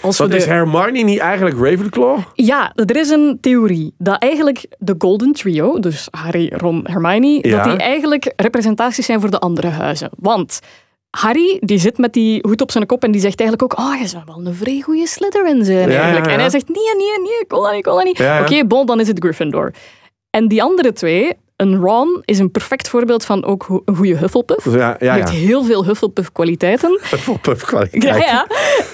als 0.00 0.16
we 0.16 0.22
Want 0.22 0.30
de... 0.30 0.36
is 0.36 0.44
Hermione 0.44 1.02
niet 1.02 1.18
eigenlijk 1.18 1.56
Ravenclaw? 1.58 2.18
Ja, 2.34 2.72
er 2.74 2.96
is 2.96 3.10
een 3.10 3.38
theorie 3.40 3.94
dat 3.98 4.22
eigenlijk 4.22 4.66
de 4.78 4.94
Golden 4.98 5.32
Trio, 5.32 5.78
dus 5.78 6.08
Harry, 6.10 6.52
Ron, 6.56 6.86
Hermione, 6.90 7.38
Ja. 7.48 7.56
dat 7.56 7.64
die 7.64 7.76
eigenlijk 7.82 8.32
representaties 8.36 9.06
zijn 9.06 9.20
voor 9.20 9.30
de 9.30 9.38
andere 9.38 9.68
huizen. 9.68 10.10
Want 10.18 10.60
Harry, 11.10 11.56
die 11.60 11.78
zit 11.78 11.98
met 11.98 12.12
die 12.12 12.38
hoed 12.42 12.60
op 12.60 12.70
zijn 12.70 12.86
kop 12.86 13.02
en 13.04 13.10
die 13.10 13.20
zegt 13.20 13.40
eigenlijk 13.40 13.72
ook, 13.72 13.86
oh, 13.86 14.00
je 14.00 14.06
zou 14.06 14.22
wel 14.26 14.46
een 14.46 14.54
vrij 14.54 14.80
goede 14.80 15.06
Slytherin 15.06 15.64
zijn 15.64 15.90
eigenlijk. 15.90 16.24
ja, 16.24 16.30
ja. 16.30 16.34
En 16.36 16.40
hij 16.40 16.50
zegt, 16.50 16.68
nee, 16.68 16.84
nee, 16.96 17.20
nee, 17.22 17.40
ik 17.40 17.46
wil 17.48 17.62
dat 17.62 17.70
niet, 17.70 17.78
ik 17.78 17.84
wil 17.84 17.94
dat 17.94 18.04
niet. 18.04 18.18
Ja, 18.18 18.36
ja. 18.36 18.40
Oké, 18.40 18.64
bon, 18.66 18.86
dan 18.86 19.00
is 19.00 19.08
het 19.08 19.18
Gryffindor. 19.18 19.72
En 20.30 20.48
die 20.48 20.62
andere 20.62 20.92
twee, 20.92 21.32
een 21.58 21.76
Ron 21.76 22.22
is 22.24 22.38
een 22.38 22.50
perfect 22.50 22.88
voorbeeld 22.88 23.24
van 23.24 23.44
ook 23.44 23.62
ho- 23.62 23.82
een 23.84 23.96
goede 23.96 24.16
Hufflepuff. 24.16 24.64
Ja, 24.64 24.72
ja, 24.72 24.94
Hij 24.98 25.06
ja. 25.06 25.14
heeft 25.14 25.30
heel 25.30 25.64
veel 25.64 25.84
Hufflepuff-kwaliteiten. 25.84 27.00
Hufflepuff 27.10 27.64
kwaliteit. 27.64 28.02
Ja, 28.04 28.16
ja. 28.16 28.46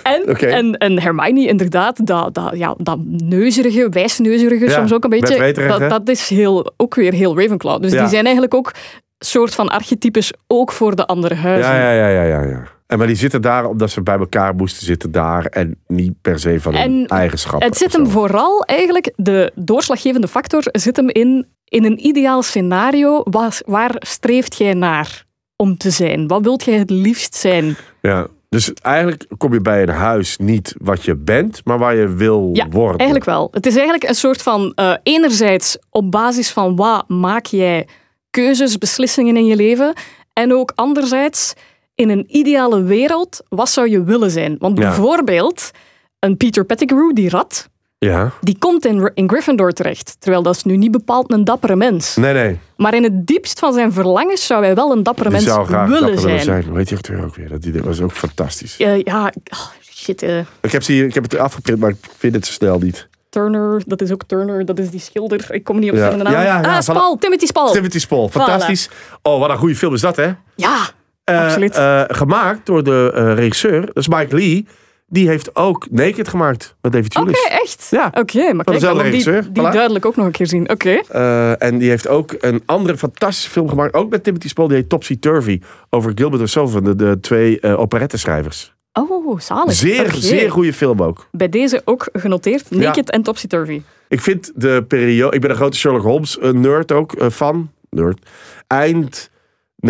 En, 0.03 0.23
Oké. 0.31 0.47
en, 0.47 0.77
en 0.77 1.01
Hermione, 1.01 1.47
inderdaad, 1.47 2.07
dat, 2.07 2.35
dat, 2.35 2.51
ja, 2.57 2.75
dat 2.79 2.99
neuzerige, 3.07 3.89
wijsneuzerige, 3.89 4.69
soms 4.71 4.93
ook 4.93 5.05
een 5.05 5.11
beetje. 5.11 5.53
Dat, 5.79 5.91
dat 5.91 6.09
is 6.09 6.29
heel, 6.29 6.73
ook 6.77 6.95
weer 6.95 7.13
heel 7.13 7.39
Ravenclaw. 7.41 7.83
Dus 7.83 7.91
die 7.91 8.09
zijn 8.09 8.25
eigenlijk 8.25 8.55
ook 8.55 8.73
soort 9.19 9.55
van 9.55 9.69
archetypes 9.69 10.33
ook 10.47 10.73
voor 10.73 10.97
de 10.97 11.07
andere 11.07 11.35
huizen. 11.35 11.73
Ja, 11.75 11.93
ja, 11.93 12.09
ja, 12.09 12.23
ja, 12.23 12.43
ja. 12.43 12.63
En 12.87 12.99
maar 12.99 13.07
die 13.07 13.17
zitten 13.17 13.43
daar 13.43 13.65
omdat 13.69 13.91
ze 13.91 14.03
bij 14.03 14.19
elkaar 14.19 14.55
moesten 14.55 14.87
zitten 14.87 15.13
daar 15.13 15.45
en 15.47 15.77
niet 15.87 16.13
per 16.23 16.39
se 16.39 16.61
van 16.61 16.75
hun 16.75 16.83
En 16.83 17.07
eigenschappen. 17.07 17.69
Het 17.69 17.77
zit 17.77 17.93
hem 17.93 18.07
vooral 18.07 18.63
eigenlijk, 18.65 19.13
de 19.17 19.53
doorslaggevende 19.55 20.29
factor 20.29 20.63
zit 20.65 20.97
hem 20.97 21.09
in, 21.09 21.47
in 21.75 21.85
een 21.85 22.07
ideaal 22.07 22.43
scenario. 22.43 23.21
Waar, 23.25 23.61
waar 23.67 23.95
streeft 23.99 24.57
jij 24.57 24.75
naar 24.75 25.25
om 25.57 25.77
te 25.77 25.91
zijn? 25.91 26.27
Wat 26.29 26.43
wilt 26.43 26.65
jij 26.65 26.79
het 26.79 26.91
liefst 26.91 27.35
zijn? 27.35 27.77
Ja. 28.03 28.27
Dus 28.49 28.73
eigenlijk 28.73 29.25
kom 29.39 29.53
je 29.53 29.61
bij 29.61 29.83
een 29.83 29.89
huis 29.89 30.37
niet 30.37 30.75
wat 30.79 31.05
je 31.05 31.17
bent, 31.17 31.61
maar 31.65 31.79
waar 31.79 31.97
je 31.97 32.09
wil 32.15 32.51
Ja, 32.53 32.69
worden. 32.69 32.97
Eigenlijk 32.97 33.25
wel. 33.25 33.49
Het 33.51 33.67
is 33.67 33.75
eigenlijk 33.75 34.09
een 34.09 34.15
soort 34.15 34.43
van, 34.43 34.73
eh, 34.75 34.95
enerzijds 35.03 35.79
op 35.91 36.11
basis 36.11 36.51
van 36.51 36.77
wat 36.77 37.09
maak 37.09 37.47
jij 37.47 37.87
keuzes, 38.31 38.79
beslissingen 38.79 39.37
in 39.37 39.47
je 39.47 39.57
leven. 39.57 39.93
En 40.33 40.53
ook 40.55 40.73
anderzijds, 40.75 41.53
in 41.95 42.09
een 42.11 42.25
ideale 42.37 42.83
wereld, 42.83 43.43
wat 43.49 43.69
zou 43.69 43.91
je 43.91 44.05
willen 44.05 44.31
zijn? 44.31 44.57
Want 44.59 44.79
Ja. 44.79 44.85
bijvoorbeeld, 44.85 45.71
een 46.19 46.37
Peter 46.37 46.65
Pettigrew, 46.65 47.13
die 47.15 47.29
rat, 47.31 47.69
Ja. 48.05 48.31
die 48.41 48.59
komt 48.59 48.87
in, 48.87 49.11
in 49.15 49.29
Gryffindor 49.29 49.73
terecht. 49.73 50.17
Terwijl 50.19 50.43
dat 50.43 50.57
is 50.57 50.63
nu 50.63 50.77
niet 50.77 50.91
bepaald 50.91 51.33
een 51.33 51.45
dappere 51.45 51.77
mens. 51.77 52.17
Nee, 52.17 52.33
nee. 52.33 52.59
Maar 52.77 52.95
in 52.95 53.03
het 53.03 53.27
diepst 53.27 53.59
van 53.59 53.73
zijn 53.73 53.93
verlangens 53.93 54.47
zou 54.47 54.65
hij 54.65 54.75
wel 54.75 54.93
een 54.93 55.03
dappere 55.03 55.29
Die 55.29 55.39
mens 55.39 55.51
zou 55.51 55.67
graag 55.67 55.89
willen 55.89 56.03
dapper 56.15 56.21
zijn. 56.21 56.41
zijn. 56.41 56.65
Hoe 56.65 56.77
heet 56.79 56.89
die 56.89 56.97
acteur 56.97 57.25
ook 57.25 57.35
weer? 57.37 57.49
Dat, 57.49 57.63
die, 57.63 57.73
dat 57.73 57.85
was 57.85 58.01
ook 58.01 58.13
fantastisch. 58.13 58.77
Eh, 58.77 59.01
ja, 59.03 59.33
oh, 59.53 59.67
shit. 59.95 60.23
eh, 60.23 60.39
Ik, 60.61 60.73
heb 60.73 60.83
ze 60.83 60.93
hier, 60.93 61.05
ik 61.05 61.15
heb 61.15 61.23
het 61.23 61.37
afgeprint, 61.39 61.79
maar 61.81 61.91
ik 61.91 61.97
vind 62.19 62.35
het 62.35 62.47
zo 62.47 62.53
snel 62.53 62.79
niet. 62.79 63.09
Turner, 63.29 63.83
dat 63.87 64.01
is 64.01 64.13
ook 64.13 64.23
Turner, 64.27 64.65
dat 64.65 64.79
is 64.79 64.91
die 64.91 65.01
schilder. 65.01 65.47
Ik 65.49 65.65
kom 65.65 65.79
niet 65.79 65.91
op 65.91 65.97
Ja. 65.97 66.11
zijn 66.11 66.23
naam. 66.23 66.33
Ja, 66.33 66.43
ja, 66.43 66.61
ja, 66.61 66.75
ah, 66.77 66.81
Spal, 66.81 67.17
Timothy 67.17 67.47
Spal. 67.47 67.73
Timothy 67.73 67.99
Spall, 67.99 68.29
fantastisch. 68.29 68.89
Oh, 69.23 69.41
wat 69.41 69.51
een 69.51 69.57
goede 69.59 69.77
film 69.77 69.95
is 69.95 70.01
dat, 70.01 70.17
hè? 70.17 70.33
Ja, 70.55 70.77
Eh, 71.25 71.41
Absoluut. 71.45 71.77
gemaakt 72.09 72.67
door 72.67 72.85
de 72.85 73.33
regisseur, 73.35 73.87
dat 73.87 73.97
is 73.97 74.09
Mike 74.09 74.35
Lee. 74.37 74.67
Die 75.15 75.29
heeft 75.29 75.57
ook 75.57 75.87
Naked 75.91 76.29
gemaakt 76.29 76.77
met 76.81 76.93
David 76.93 77.17
oké, 77.17 77.27
Julius. 77.27 77.49
echt? 77.49 77.89
Ja. 77.91 78.11
Oké, 78.15 78.53
maar 78.53 78.65
kijk, 78.65 78.79
dezelfde 78.81 79.11
die, 79.11 79.25
die 79.25 79.63
voilà. 79.63 79.73
duidelijk 79.73 80.07
ook 80.07 80.17
nog 80.17 80.27
een 80.27 80.33
keer 80.33 80.47
zien. 80.47 80.71
Oké. 80.71 81.01
Eh, 81.09 81.63
en 81.63 81.79
die 81.79 81.89
heeft 81.89 82.09
ook 82.09 82.35
een 82.41 82.63
andere 82.67 82.97
fantastische 82.97 83.51
film 83.51 83.69
gemaakt. 83.69 83.95
Ook 83.95 84.11
met 84.11 84.25
Timothy 84.25 84.49
Spall. 84.49 84.67
Die 84.67 84.77
heet 84.77 84.89
Topsy 84.89 85.19
Turvy. 85.19 85.61
Over 85.91 86.13
Gilbert 86.15 86.43
en 86.43 86.49
Sullivan. 86.49 86.85
De, 86.85 86.97
de 86.97 87.19
twee 87.21 87.61
eh 87.61 87.81
operetteschrijvers. 87.81 88.75
Oh, 88.93 89.41
zalig. 89.41 89.73
Zeer, 89.73 90.05
Oké. 90.05 90.17
zeer 90.17 90.51
goede 90.51 90.73
film 90.73 91.03
ook. 91.03 91.29
Bij 91.33 91.49
deze 91.49 91.83
ook 91.85 92.09
genoteerd. 92.13 92.71
Naked 92.71 93.11
en 93.11 93.23
Topsy 93.23 93.47
Turvy. 93.47 93.83
Ik 94.09 94.21
vind 94.21 94.53
de 94.55 94.85
periode... 94.89 95.35
Ik 95.35 95.41
ben 95.41 95.51
een 95.51 95.57
grote 95.57 95.77
Sherlock 95.77 96.03
Holmes 96.03 96.39
eh, 96.39 96.51
nerd 96.51 96.93
ook. 96.93 97.15
fan. 97.33 97.71
Nerd. 97.91 98.19
Eind 98.67 99.31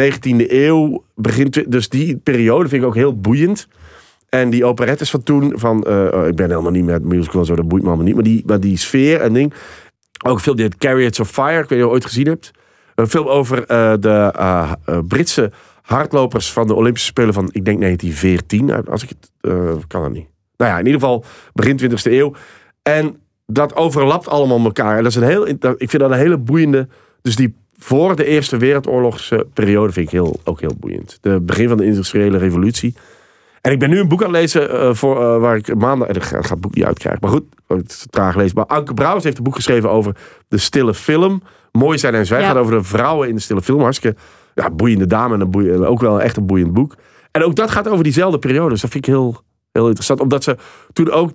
19e 0.01 0.49
eeuw. 0.49 1.05
Begin... 1.14 1.53
Dus 1.68 1.89
die 1.89 2.16
periode 2.16 2.68
vind 2.68 2.83
ik 2.83 2.89
ook 2.89 2.95
heel 2.95 3.20
boeiend. 3.20 3.68
En 4.35 4.51
die 4.51 4.64
operettes 4.64 5.11
van 5.11 5.22
toen. 5.22 5.53
Van, 5.57 5.82
eh, 5.82 6.09
oh, 6.12 6.26
ik 6.26 6.35
ben 6.35 6.51
helemaal 6.51 6.70
niet 6.70 6.85
met 6.85 7.05
musical 7.05 7.45
zo. 7.45 7.55
Dat 7.55 7.68
boeit 7.68 7.82
me 7.82 7.89
allemaal 7.89 8.07
niet. 8.07 8.14
Maar 8.14 8.24
die, 8.24 8.43
maar 8.47 8.61
die 8.61 8.76
sfeer 8.76 9.20
en 9.20 9.32
ding. 9.32 9.55
Ook 10.26 10.41
film 10.41 10.57
die 10.57 10.72
Chariots 10.78 11.20
of 11.20 11.30
Fire. 11.30 11.62
Ik 11.62 11.68
weet 11.68 11.70
niet 11.70 11.78
of 11.78 11.85
je 11.85 11.89
ooit 11.89 12.05
gezien 12.05 12.26
hebt. 12.26 12.51
Een 12.95 13.09
film 13.09 13.26
over 13.26 13.64
eh, 13.64 13.95
de 14.01 14.32
eh, 14.35 14.72
Britse 15.09 15.51
hardlopers 15.82 16.53
van 16.53 16.66
de 16.66 16.74
Olympische 16.74 17.09
Spelen 17.09 17.35
van, 17.35 17.49
ik 17.53 17.64
denk 17.64 17.80
1914. 17.80 18.87
Als 18.87 19.03
ik 19.03 19.09
het, 19.09 19.30
kan 19.87 20.03
dat 20.03 20.12
niet. 20.12 20.26
Nou 20.57 20.70
ja, 20.70 20.78
in 20.78 20.87
ieder 20.87 21.01
geval 21.01 21.24
begin 21.53 21.80
20e 21.80 21.95
eeuw. 22.03 22.32
En 22.82 23.16
dat 23.47 23.76
overlapt 23.76 24.28
allemaal 24.28 24.64
elkaar. 24.64 24.97
En 24.97 25.03
dat 25.03 25.12
is 25.12 25.18
een 25.18 25.28
heel, 25.28 25.49
ik 25.49 25.91
vind 25.91 25.99
dat 25.99 26.11
een 26.11 26.16
hele 26.16 26.39
boeiende. 26.39 26.89
Dus 27.22 27.37
die 27.37 27.55
voor 27.78 28.16
de 28.16 28.24
Eerste 28.24 28.57
Wereldoorlogse 28.57 29.47
periode 29.53 29.93
vind 29.93 30.07
ik 30.07 30.12
heel, 30.12 30.41
ook 30.45 30.61
heel 30.61 30.76
boeiend. 30.78 31.18
De 31.20 31.41
begin 31.41 31.68
van 31.68 31.76
de 31.76 31.85
industriële 31.85 32.39
revolutie. 32.39 32.95
En 33.65 33.73
ik 33.73 33.79
ben 33.79 33.91
nu 33.91 33.99
een 34.01 34.09
boek 34.09 34.23
aan 34.23 34.33
het 34.33 34.41
lezen 34.41 34.71
eh, 34.71 34.95
voor, 34.95 35.23
eh, 35.23 35.41
waar 35.41 35.57
ik 35.57 35.75
maandag... 35.75 36.09
Ik 36.09 36.23
ga, 36.23 36.43
ga 36.43 36.51
het 36.51 36.61
boek 36.61 36.75
niet 36.75 36.85
uitkrijgen, 36.85 37.21
maar 37.23 37.31
goed. 37.31 37.45
Het 37.67 37.91
is 37.91 38.07
traag 38.11 38.37
lezen. 38.37 38.57
Maar 38.57 38.67
Anke 38.67 38.95
Brouwers 38.95 39.25
heeft 39.25 39.39
een 39.39 39.45
boek 39.45 39.55
geschreven 39.55 39.91
over 39.91 40.17
de 40.49 40.59
stille 40.59 40.95
film. 40.95 41.43
Mooi 41.73 41.99
zijn 41.99 42.15
en 42.15 42.27
zwijgen. 42.27 42.49
Ja. 42.49 42.55
gaat 42.55 42.62
over 42.62 42.77
de 42.77 42.85
vrouwen 42.85 43.29
in 43.29 43.35
de 43.35 43.41
stille 43.41 43.62
film. 43.62 43.81
Hartstikke 43.81 44.21
ja, 44.55 44.71
boeiende 44.71 45.07
dame 45.07 45.35
en 45.35 45.41
een 45.41 45.51
boeiende, 45.51 45.87
ook 45.87 46.01
wel 46.01 46.21
echt 46.21 46.37
een 46.37 46.47
boeiend 46.47 46.73
boek. 46.73 46.97
En 47.31 47.45
ook 47.45 47.57
dat 47.57 47.71
gaat 47.71 47.89
over 47.89 48.05
diezelfde 48.05 48.39
periode. 48.39 48.71
Dus 48.71 48.81
dat 48.81 48.91
vind 48.91 49.07
ik 49.07 49.12
heel, 49.12 49.41
heel 49.73 49.85
interessant. 49.85 50.21
Omdat 50.21 50.45
ze 50.45 50.57
toen 50.93 51.11
ook 51.11 51.31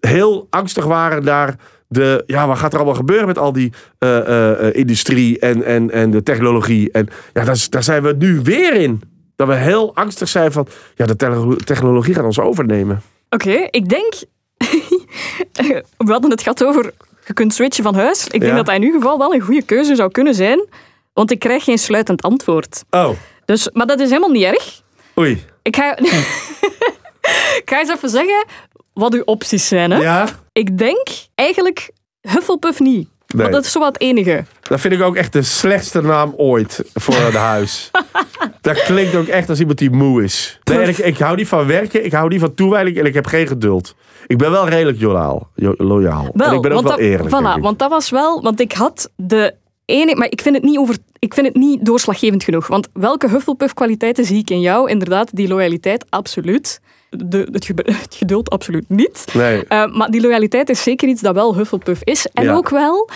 heel 0.00 0.46
angstig 0.50 0.84
waren 0.84 1.24
naar 1.24 1.56
de... 1.88 2.22
Ja, 2.26 2.46
wat 2.46 2.58
gaat 2.58 2.72
er 2.72 2.78
allemaal 2.78 2.96
gebeuren 2.96 3.26
met 3.26 3.38
al 3.38 3.52
die 3.52 3.72
eh, 3.98 4.18
eh, 4.18 4.68
eh, 4.68 4.74
industrie 4.74 5.38
en, 5.38 5.62
en, 5.62 5.90
en 5.90 6.10
de 6.10 6.22
technologie. 6.22 6.92
En 6.92 7.08
ja, 7.32 7.44
daar, 7.44 7.66
daar 7.70 7.82
zijn 7.82 8.02
we 8.02 8.14
nu 8.18 8.40
weer 8.42 8.74
in. 8.74 9.02
Dat 9.36 9.48
we 9.48 9.54
heel 9.54 9.94
angstig 9.94 10.28
zijn 10.28 10.52
van... 10.52 10.66
Ja, 10.96 11.06
de 11.06 11.16
te- 11.16 11.56
technologie 11.64 12.14
gaat 12.14 12.24
ons 12.24 12.38
overnemen. 12.40 13.02
Oké, 13.30 13.50
ik 13.70 13.88
denk... 13.88 14.12
We 15.96 16.12
hadden 16.12 16.30
het 16.30 16.42
gehad 16.42 16.64
over... 16.64 16.92
Je 17.26 17.32
kunt 17.32 17.54
switchen 17.54 17.84
van 17.84 17.94
huis. 17.94 18.24
Ik 18.24 18.30
denk 18.30 18.42
Ja. 18.52 18.56
dat 18.56 18.66
dat 18.66 18.74
in 18.74 18.82
uw 18.82 18.92
geval 18.92 19.18
wel 19.18 19.34
een 19.34 19.40
goede 19.40 19.62
keuze 19.62 19.94
zou 19.94 20.10
kunnen 20.10 20.34
zijn. 20.34 20.66
Want 21.12 21.30
ik 21.30 21.38
krijg 21.38 21.64
geen 21.64 21.78
sluitend 21.78 22.22
antwoord. 22.22 22.84
Oh, 22.90 23.10
Dus, 23.44 23.70
maar 23.72 23.86
dat 23.86 24.00
is 24.00 24.08
helemaal 24.08 24.30
niet 24.30 24.44
erg. 24.44 24.82
oei. 25.18 25.44
Ik 25.62 25.76
ga, 25.76 25.96
ik 27.60 27.62
ga 27.64 27.78
eens 27.80 27.90
even 27.90 28.08
zeggen 28.08 28.44
wat 28.92 29.14
uw 29.14 29.22
opties 29.24 29.68
zijn. 29.68 29.90
Hè? 29.90 29.98
Ja, 30.00 30.28
Ik 30.52 30.78
denk 30.78 31.08
eigenlijk 31.34 31.90
Hufflepuff 32.20 32.80
niet. 32.80 33.08
Nee. 33.34 33.42
Want 33.42 33.54
dat 33.54 33.64
is 33.64 33.72
zo 33.72 33.78
wat 33.78 33.92
het 33.92 34.02
enige. 34.02 34.44
dat 34.62 34.80
vind 34.80 34.94
ik 34.94 35.02
ook 35.02 35.16
echt 35.16 35.32
de 35.32 35.42
slechtste 35.42 36.00
naam 36.02 36.34
ooit 36.36 36.82
voor 36.94 37.16
een 37.16 37.34
huis. 37.34 37.90
Dat 38.60 38.82
klinkt 38.82 39.14
ook 39.14 39.26
echt 39.26 39.48
als 39.48 39.60
iemand 39.60 39.78
die 39.78 39.90
moe 39.90 40.22
is. 40.22 40.58
Nee, 40.64 40.88
ik, 40.88 40.98
ik 40.98 41.18
hou 41.18 41.36
niet 41.36 41.48
van 41.48 41.66
werken, 41.66 42.04
ik 42.04 42.12
hou 42.12 42.28
niet 42.28 42.40
van 42.40 42.54
toewijding 42.54 42.96
en 42.96 43.04
ik 43.04 43.14
heb 43.14 43.26
geen 43.26 43.46
geduld. 43.46 43.94
Ik 44.26 44.38
ben 44.38 44.50
wel 44.50 44.68
redelijk 44.68 45.00
loyaal. 45.00 45.48
loyaal. 45.76 46.28
Wel, 46.32 46.46
en 46.48 46.54
ik 46.54 46.60
ben 46.60 46.72
ook 46.72 46.82
wel 46.82 46.90
dat, 46.90 46.98
eerlijk. 46.98 47.28
Voilà, 47.28 47.60
want 47.60 47.78
dat 47.78 47.90
was 47.90 48.10
wel... 48.10 48.42
Want 48.42 48.60
ik 48.60 48.72
had 48.72 49.10
de 49.16 49.54
enige... 49.84 50.18
Maar 50.18 50.30
ik 50.30 50.40
vind, 50.40 50.54
het 50.54 50.64
niet 50.64 50.78
over, 50.78 50.96
ik 51.18 51.34
vind 51.34 51.46
het 51.46 51.56
niet 51.56 51.84
doorslaggevend 51.84 52.44
genoeg. 52.44 52.66
Want 52.66 52.88
welke 52.92 53.28
Hufflepuff-kwaliteiten 53.28 54.24
zie 54.24 54.38
ik 54.38 54.50
in 54.50 54.60
jou? 54.60 54.90
Inderdaad, 54.90 55.28
die 55.32 55.48
loyaliteit, 55.48 56.04
absoluut. 56.08 56.80
De, 57.26 57.48
het, 57.52 57.64
ge- 57.64 57.74
het 58.02 58.14
geduld, 58.14 58.50
absoluut 58.50 58.84
niet. 58.88 59.24
Nee. 59.34 59.64
Uh, 59.68 59.86
maar 59.96 60.10
die 60.10 60.20
loyaliteit 60.20 60.68
is 60.68 60.82
zeker 60.82 61.08
iets 61.08 61.20
dat 61.22 61.34
wel 61.34 61.56
Hufflepuff 61.56 62.00
is. 62.04 62.26
En 62.32 62.44
Ja. 62.44 62.54
ook 62.54 62.68
wel 62.68 63.08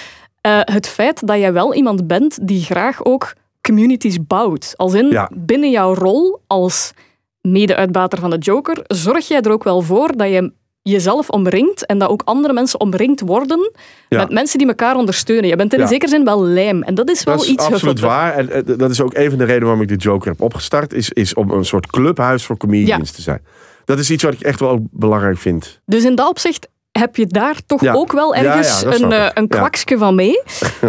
uh, 0.46 0.60
het 0.64 0.88
feit 0.88 1.26
dat 1.26 1.38
jij 1.38 1.52
wel 1.52 1.74
iemand 1.74 2.06
bent 2.06 2.38
die 2.42 2.62
graag 2.62 3.04
ook 3.04 3.32
communities 3.62 4.16
bouwt. 4.26 4.74
Als 4.76 4.94
in, 4.94 5.08
Ja. 5.10 5.30
binnen 5.34 5.70
jouw 5.70 5.94
rol 5.94 6.40
als 6.46 6.92
mede-uitbater 7.40 8.18
van 8.18 8.30
de 8.30 8.38
Joker, 8.38 8.78
zorg 8.86 9.28
jij 9.28 9.40
er 9.40 9.50
ook 9.52 9.64
wel 9.64 9.80
voor 9.82 10.16
dat 10.16 10.28
je 10.28 10.52
jezelf 10.82 11.28
omringt 11.30 11.86
en 11.86 11.98
dat 11.98 12.08
ook 12.08 12.22
andere 12.24 12.52
mensen 12.52 12.80
omringd 12.80 13.20
worden 13.20 13.70
Ja. 14.08 14.18
met 14.18 14.30
mensen 14.32 14.58
die 14.58 14.68
elkaar 14.68 14.96
ondersteunen. 14.96 15.48
Je 15.48 15.56
bent 15.56 15.72
in 15.72 15.78
Ja. 15.78 15.84
een 15.84 15.90
zekere 15.90 16.10
zin 16.10 16.24
wel 16.24 16.42
lijm. 16.44 16.82
En 16.82 16.94
dat 16.94 17.10
is 17.10 17.24
wel 17.24 17.34
Dat 17.36 17.44
is 17.44 17.50
iets 17.50 17.64
absoluut 17.64 18.00
waar. 18.00 18.34
En 18.36 18.50
eh, 18.50 18.78
dat 18.78 18.90
is 18.90 19.00
ook 19.00 19.14
een 19.14 19.28
van 19.28 19.38
de 19.38 19.44
redenen 19.44 19.66
waarom 19.66 19.82
ik 19.82 19.88
de 19.88 19.96
Joker 19.96 20.30
heb 20.30 20.40
opgestart. 20.40 20.92
Is, 20.92 21.10
is 21.10 21.34
om 21.34 21.50
een 21.50 21.64
soort 21.64 21.86
clubhuis 21.86 22.44
voor 22.44 22.56
comedians 22.56 23.08
Ja. 23.08 23.14
te 23.14 23.22
zijn. 23.22 23.40
Dat 23.88 23.98
is 23.98 24.10
iets 24.10 24.22
wat 24.22 24.32
ik 24.32 24.40
echt 24.40 24.60
wel 24.60 24.86
belangrijk 24.90 25.38
vind. 25.38 25.80
Dus 25.86 26.04
in 26.04 26.14
dat 26.14 26.28
opzicht 26.28 26.68
heb 26.92 27.16
je 27.16 27.26
daar 27.26 27.56
toch 27.66 27.80
Ja. 27.80 27.92
ook 27.92 28.12
wel 28.12 28.34
Ja, 28.34 28.42
ja, 28.42 28.48
ergens 28.56 28.82
een, 28.82 28.92
ik. 29.12 29.30
een 29.34 29.46
Ja. 29.48 29.58
kwaksje 29.58 29.98
van 29.98 30.14
mee. 30.14 30.42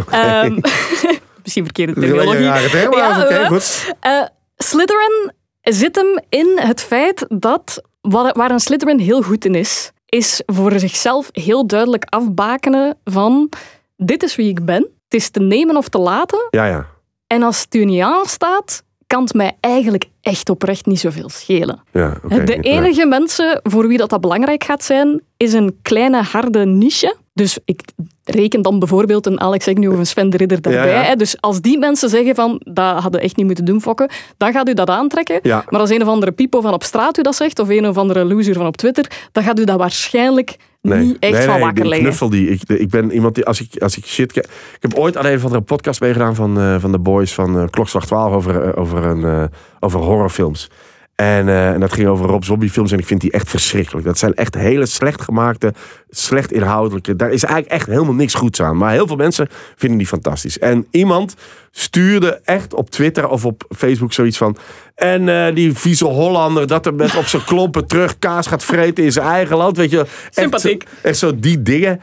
Ehm, 0.09 0.59
misschien 1.43 1.63
verkeerde 1.63 1.93
terminologie. 1.93 2.45
maar 2.45 2.61
Ja, 2.97 3.21
oké, 3.23 3.33
eh, 3.33 3.47
goed. 3.47 3.93
Eh, 3.99 4.21
Slytherin 4.57 5.31
zit 5.61 5.95
hem 5.95 6.19
in 6.29 6.59
het 6.61 6.81
feit 6.81 7.25
dat 7.27 7.81
wat- 8.01 8.37
waar 8.37 8.51
een 8.51 8.59
Slytherin 8.59 8.99
heel 8.99 9.21
goed 9.21 9.45
in 9.45 9.55
is, 9.55 9.91
is 10.05 10.41
voor 10.45 10.79
zichzelf 10.79 11.29
heel 11.31 11.67
duidelijk 11.67 12.05
afbakenen 12.09 12.97
van 13.03 13.49
dit 13.97 14.23
is 14.23 14.35
wie 14.35 14.49
ik 14.49 14.65
ben. 14.65 14.81
Het 15.03 15.13
is 15.19 15.29
te 15.29 15.39
nemen 15.39 15.77
of 15.77 15.87
te 15.89 15.97
laten. 15.97 16.47
Ja, 16.49 16.65
ja. 16.65 16.85
En 17.27 17.43
als 17.43 17.61
het 17.61 17.75
u 17.75 17.85
niet 17.85 18.01
aanstaat, 18.01 18.83
kan 19.09 19.23
het 19.23 19.33
mij 19.33 19.57
eigenlijk 19.59 20.05
echt 20.21 20.49
oprecht 20.49 20.85
niet 20.85 20.99
zoveel 20.99 21.29
schelen. 21.29 21.83
ja. 21.91 22.19
De 22.45 22.57
enige 22.59 23.05
mensen 23.05 23.59
voor 23.63 23.87
wie 23.87 23.97
dat, 23.97 24.09
dat 24.09 24.21
belangrijk 24.21 24.63
gaat 24.63 24.83
zijn, 24.83 25.21
is 25.37 25.53
een 25.53 25.79
kleine 25.81 26.21
harde 26.21 26.65
niche. 26.65 27.15
Dus 27.39 27.57
ik 27.65 27.81
reken 28.23 28.61
dan 28.61 28.79
bijvoorbeeld 28.79 29.25
een 29.25 29.41
Alex 29.41 29.67
Agnew 29.67 29.91
of 29.91 29.97
een 29.97 30.05
Sven 30.05 30.29
de 30.29 30.37
Ridder 30.37 30.61
daarbij. 30.61 30.91
Ja, 30.91 31.01
ja. 31.01 31.07
hè. 31.07 31.15
Dus 31.15 31.41
als 31.41 31.61
die 31.61 31.77
mensen 31.77 32.09
zeggen 32.09 32.35
van, 32.35 32.61
dat 32.63 32.93
hadden 32.93 33.19
we 33.19 33.25
echt 33.25 33.35
niet 33.35 33.45
moeten 33.45 33.65
doen, 33.65 33.81
fokken, 33.81 34.09
dan 34.37 34.51
gaat 34.51 34.69
u 34.69 34.73
dat 34.73 34.89
aantrekken. 34.89 35.39
Ja. 35.41 35.63
Maar 35.69 35.79
als 35.79 35.89
een 35.89 36.01
of 36.01 36.07
andere 36.07 36.31
pipo 36.31 36.61
van 36.61 36.73
op 36.73 36.83
straat 36.83 37.17
u 37.17 37.21
dat 37.21 37.35
zegt, 37.35 37.59
of 37.59 37.69
een 37.69 37.87
of 37.87 37.97
andere 37.97 38.25
loser 38.25 38.53
van 38.53 38.67
op 38.67 38.77
Twitter, 38.77 39.05
dan 39.31 39.43
gaat 39.43 39.59
u 39.59 39.63
dat 39.63 39.77
waarschijnlijk 39.77 40.57
Nee. 40.81 40.99
niet 40.99 41.17
echt 41.19 41.33
nee, 41.33 41.41
van 41.41 41.53
nee, 41.53 41.63
wakker 41.63 41.83
liggen. 41.85 42.03
knuffel 42.03 42.29
die. 42.29 42.49
Ik, 42.49 42.61
ik 42.67 42.89
ben 42.89 43.11
iemand 43.11 43.35
die, 43.35 43.45
als 43.45 43.61
ik, 43.61 43.81
als 43.81 43.97
ik 43.97 44.05
shit. 44.05 44.35
Ik 44.35 44.45
heb 44.79 44.93
ooit 44.93 45.17
aan 45.17 45.25
een 45.25 45.35
of 45.35 45.43
andere 45.43 45.61
podcast 45.61 46.01
meegedaan 46.01 46.35
van, 46.35 46.59
eh, 46.59 46.75
van 46.79 46.91
de 46.91 46.99
boys 46.99 47.33
van 47.33 47.59
eh, 47.59 47.65
Klokslag 47.69 48.05
12 48.05 48.33
over, 48.33 48.61
eh, 48.63 48.81
over, 48.81 49.03
een, 49.03 49.49
over 49.79 49.99
horrorfilms. 49.99 50.69
En, 51.19 51.47
eh, 51.49 51.69
en 51.69 51.79
dat 51.79 51.93
ging 51.93 52.07
over 52.07 52.25
Rob 52.25 52.43
Zombie 52.43 52.69
films 52.69 52.91
en 52.91 52.99
ik 52.99 53.05
vind 53.05 53.21
die 53.21 53.31
echt 53.31 53.49
verschrikkelijk. 53.49 54.05
Dat 54.05 54.17
zijn 54.17 54.33
echt 54.33 54.55
hele 54.55 54.85
slecht 54.85 55.21
gemaakte, 55.21 55.73
slecht 56.09 56.51
inhoudelijke. 56.51 57.15
Daar 57.15 57.31
is 57.31 57.43
eigenlijk 57.43 57.73
echt 57.73 57.87
helemaal 57.89 58.13
niks 58.13 58.33
goeds 58.33 58.61
aan. 58.61 58.77
Maar 58.77 58.91
heel 58.91 59.07
veel 59.07 59.15
mensen 59.15 59.47
vinden 59.75 59.97
die 59.97 60.07
fantastisch. 60.07 60.59
En 60.59 60.87
iemand 60.91 61.35
stuurde 61.71 62.41
echt 62.43 62.73
op 62.73 62.89
Twitter 62.89 63.27
of 63.27 63.45
op 63.45 63.63
Facebook 63.77 64.13
zoiets 64.13 64.37
van... 64.37 64.57
En 64.95 65.29
eh, 65.29 65.55
die 65.55 65.73
vieze 65.77 66.05
Hollander 66.05 66.67
dat 66.67 66.85
er 66.85 66.93
met 66.93 67.15
op 67.15 67.25
zijn 67.25 67.43
klompen 67.43 67.87
terug 67.87 68.19
kaas 68.19 68.47
gaat 68.47 68.63
vreten 68.63 69.03
in 69.03 69.11
zijn 69.11 69.27
eigen 69.27 69.57
land. 69.57 69.77
Weet 69.77 69.91
je, 69.91 69.99
echt, 69.99 70.27
Sympathiek. 70.31 70.83
zo- 70.87 71.07
echt 71.07 71.17
zo 71.17 71.39
die 71.39 71.61
dingen. 71.61 72.01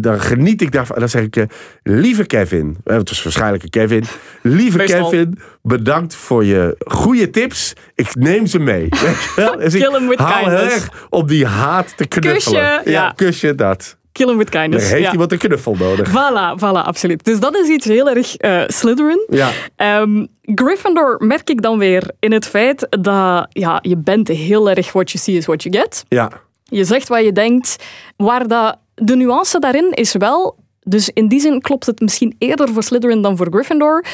Dan 0.00 0.20
geniet 0.20 0.62
ik 0.62 0.72
daarvan. 0.72 0.98
Dan 0.98 1.08
zeg 1.08 1.22
ik, 1.22 1.36
eh, 1.36 1.44
lieve 1.82 2.24
Kevin. 2.26 2.76
eh, 2.84 2.96
Het 2.96 3.08
was 3.08 3.22
waarschijnlijk 3.22 3.62
een 3.62 3.70
Kevin. 3.70 4.04
Lieve 4.42 4.76
Meestal. 4.76 5.08
Kevin, 5.10 5.38
bedankt 5.62 6.14
voor 6.14 6.44
je 6.44 6.74
goede 6.84 7.30
tips. 7.30 7.72
Ik 7.94 8.14
neem 8.14 8.46
ze 8.46 8.58
mee. 8.58 8.88
Je? 9.36 9.54
Dus 9.58 9.72
Kill 9.74 9.94
'em 9.94 10.08
with 10.08 10.18
hou 10.18 10.34
heel 10.50 10.56
kindness. 10.58 10.74
erg 10.74 11.06
op 11.10 11.28
die 11.28 11.46
haat 11.46 11.96
te 11.96 12.06
knuffelen. 12.06 12.76
Kusje, 12.76 12.90
ja, 12.90 13.12
kusje 13.16 13.54
dat. 13.54 13.96
Kill 14.12 14.26
him 14.28 14.36
with 14.38 14.52
Dan 14.52 14.60
kindness. 14.60 14.90
heeft 14.90 15.04
ja. 15.04 15.12
iemand 15.12 15.32
een 15.32 15.38
knuffel 15.38 15.74
nodig. 15.78 16.08
Voilà, 16.08 16.58
voilà, 16.58 16.84
absoluut. 16.86 17.24
Dus 17.24 17.40
dat 17.40 17.56
is 17.56 17.68
iets 17.68 17.86
heel 17.86 18.08
erg 18.10 18.34
Slytherin. 18.72 19.26
Ja, 19.28 19.50
Ehm, 19.76 20.26
Gryffindor 20.54 21.16
merk 21.18 21.50
ik 21.50 21.62
dan 21.62 21.78
weer 21.78 22.10
in 22.18 22.32
het 22.32 22.46
feit 22.46 22.86
dat 23.00 23.46
ja, 23.48 23.78
je 23.82 23.96
bent 23.96 24.28
heel 24.28 24.70
erg 24.70 24.92
what 24.92 25.10
you 25.10 25.24
see 25.24 25.36
is 25.36 25.46
what 25.46 25.62
you 25.62 25.76
get. 25.76 26.04
ja. 26.08 26.30
Je 26.64 26.84
zegt 26.84 27.08
wat 27.08 27.24
je 27.24 27.32
denkt. 27.32 27.76
Waar 28.16 28.46
dat, 28.48 28.78
de 28.94 29.16
nuance 29.16 29.58
daarin 29.58 29.90
is 29.90 30.12
wel... 30.12 30.60
Dus 30.84 31.08
in 31.08 31.28
die 31.28 31.40
zin 31.40 31.60
klopt 31.60 31.86
het 31.86 32.00
misschien 32.00 32.34
eerder 32.38 32.68
voor 32.68 32.82
Slytherin 32.82 33.22
dan 33.22 33.36
voor 33.36 33.46
Gryffindor. 33.50 34.04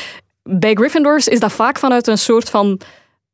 Bij 0.42 0.74
Gryffindors 0.74 1.28
is 1.28 1.40
dat 1.40 1.52
vaak 1.52 1.78
vanuit 1.78 2.06
een 2.06 2.18
soort 2.18 2.50
van... 2.50 2.80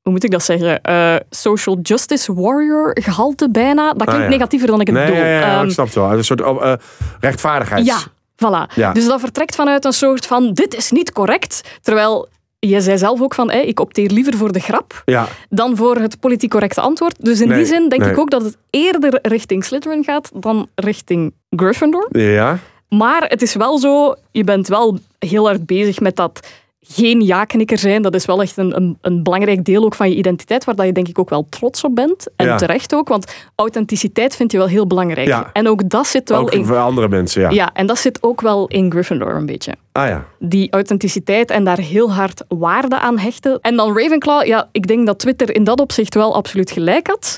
Hoe 0.03 0.13
moet 0.13 0.25
ik 0.25 0.31
dat 0.31 0.43
zeggen? 0.45 0.83
Eh, 0.83 1.17
social 1.31 1.79
justice 1.83 2.35
warrior 2.35 2.97
gehalte 3.01 3.51
bijna. 3.51 3.93
Dat 3.93 4.07
klinkt 4.07 4.23
ja. 4.25 4.29
negatiever 4.29 4.69
dan 4.69 4.81
ik 4.81 4.87
het 4.87 4.97
Nee, 4.97 5.07
bedoel. 5.07 5.21
ja, 5.21 5.29
ja, 5.29 5.39
ja, 5.41 5.57
Ehm, 5.59 5.65
ik 5.67 5.73
snap 5.73 5.87
het 5.87 5.95
wel. 5.95 6.13
Een 6.13 6.25
soort 6.25 6.43
oh, 6.43 6.65
eh, 6.71 6.73
rechtvaardigheid. 7.21 7.87
ja, 7.87 7.99
voilà. 8.37 8.93
Dus 8.93 9.07
dat 9.07 9.21
vertrekt 9.21 9.55
vanuit 9.55 9.85
een 9.85 9.93
soort 9.93 10.27
van, 10.27 10.53
dit 10.53 10.75
is 10.75 10.91
niet 10.91 11.13
correct. 11.13 11.79
Terwijl, 11.83 12.29
je 12.69 12.81
zei 12.81 12.99
zelf 12.99 13.21
ook 13.21 13.35
van, 13.35 13.51
hé, 13.51 13.59
ik 13.59 13.81
opteer 13.81 14.11
liever 14.11 14.35
voor 14.35 14.53
de 14.53 14.61
grap 14.61 15.03
Ja, 15.05 15.29
dan 15.49 15.77
voor 15.77 15.97
het 15.97 16.21
politiek 16.21 16.51
correcte 16.51 16.81
antwoord. 16.81 17.25
Dus 17.25 17.41
in 17.41 17.49
Nee, 17.49 17.57
die 17.57 17.67
zin 17.67 17.89
denk 17.89 18.03
nee. 18.03 18.11
ik 18.11 18.19
ook 18.19 18.31
dat 18.31 18.43
het 18.43 18.57
eerder 18.71 19.19
richting 19.23 19.65
Slytherin 19.65 20.05
gaat 20.05 20.31
dan 20.35 20.69
richting 20.75 21.35
Gryffindor. 21.51 22.09
ja. 22.19 22.59
Maar 22.89 23.25
het 23.29 23.43
is 23.43 23.55
wel 23.55 23.79
zo, 23.79 24.15
je 24.31 24.45
bent 24.45 24.69
wel 24.69 24.99
heel 25.19 25.47
hard 25.47 25.67
bezig 25.67 26.01
met 26.01 26.17
dat 26.17 26.47
geen 26.87 27.21
ja-knikker 27.21 27.79
zijn. 27.79 28.03
Dat 28.03 28.15
is 28.15 28.25
wel 28.25 28.43
echt 28.43 28.57
een, 28.57 28.77
een, 28.77 28.99
een 29.01 29.23
belangrijk 29.23 29.65
deel 29.65 29.85
ook 29.85 29.95
van 29.95 30.09
je 30.11 30.17
identiteit, 30.17 30.65
waar 30.65 30.75
dat 30.75 30.87
je 30.87 30.93
denk 30.93 31.09
ik 31.09 31.19
ook 31.19 31.31
wel 31.31 31.47
trots 31.49 31.85
op 31.85 31.95
bent. 31.95 32.27
En 32.37 32.47
Ja. 32.47 32.57
terecht 32.57 32.95
ook, 32.95 33.09
want 33.09 33.35
authenticiteit 33.55 34.37
vind 34.37 34.53
je 34.53 34.59
wel 34.59 34.67
heel 34.67 34.87
belangrijk. 34.87 35.27
Ja. 35.27 35.51
En 35.53 35.69
ook 35.69 35.89
dat 35.89 36.07
zit 36.07 36.29
wel 36.29 36.41
Ook 36.41 36.51
in... 36.51 36.65
voor 36.65 36.77
andere 36.77 37.09
mensen, 37.09 37.43
ja. 37.43 37.51
Ja, 37.51 37.71
en 37.73 37.87
dat 37.87 37.99
zit 37.99 38.19
ook 38.23 38.41
wel 38.41 38.67
in 38.67 38.91
Gryffindor 38.91 39.35
een 39.35 39.47
beetje. 39.47 39.75
Ah 39.93 40.09
ja. 40.09 40.27
Die 40.39 40.71
authenticiteit 40.71 41.51
en 41.51 41.65
daar 41.65 41.79
heel 41.79 42.13
hard 42.13 42.45
waarde 42.49 42.99
aan 42.99 43.19
hechten. 43.19 43.59
En 43.61 43.77
dan 43.77 43.99
Ravenclaw, 43.99 44.47
ja, 44.47 44.69
ik 44.73 44.87
denk 44.87 45.07
dat 45.07 45.19
Twitter 45.19 45.55
in 45.55 45.65
dat 45.65 45.81
opzicht 45.81 46.15
wel 46.15 46.35
absoluut 46.35 46.71
gelijk 46.71 47.07
had. 47.07 47.37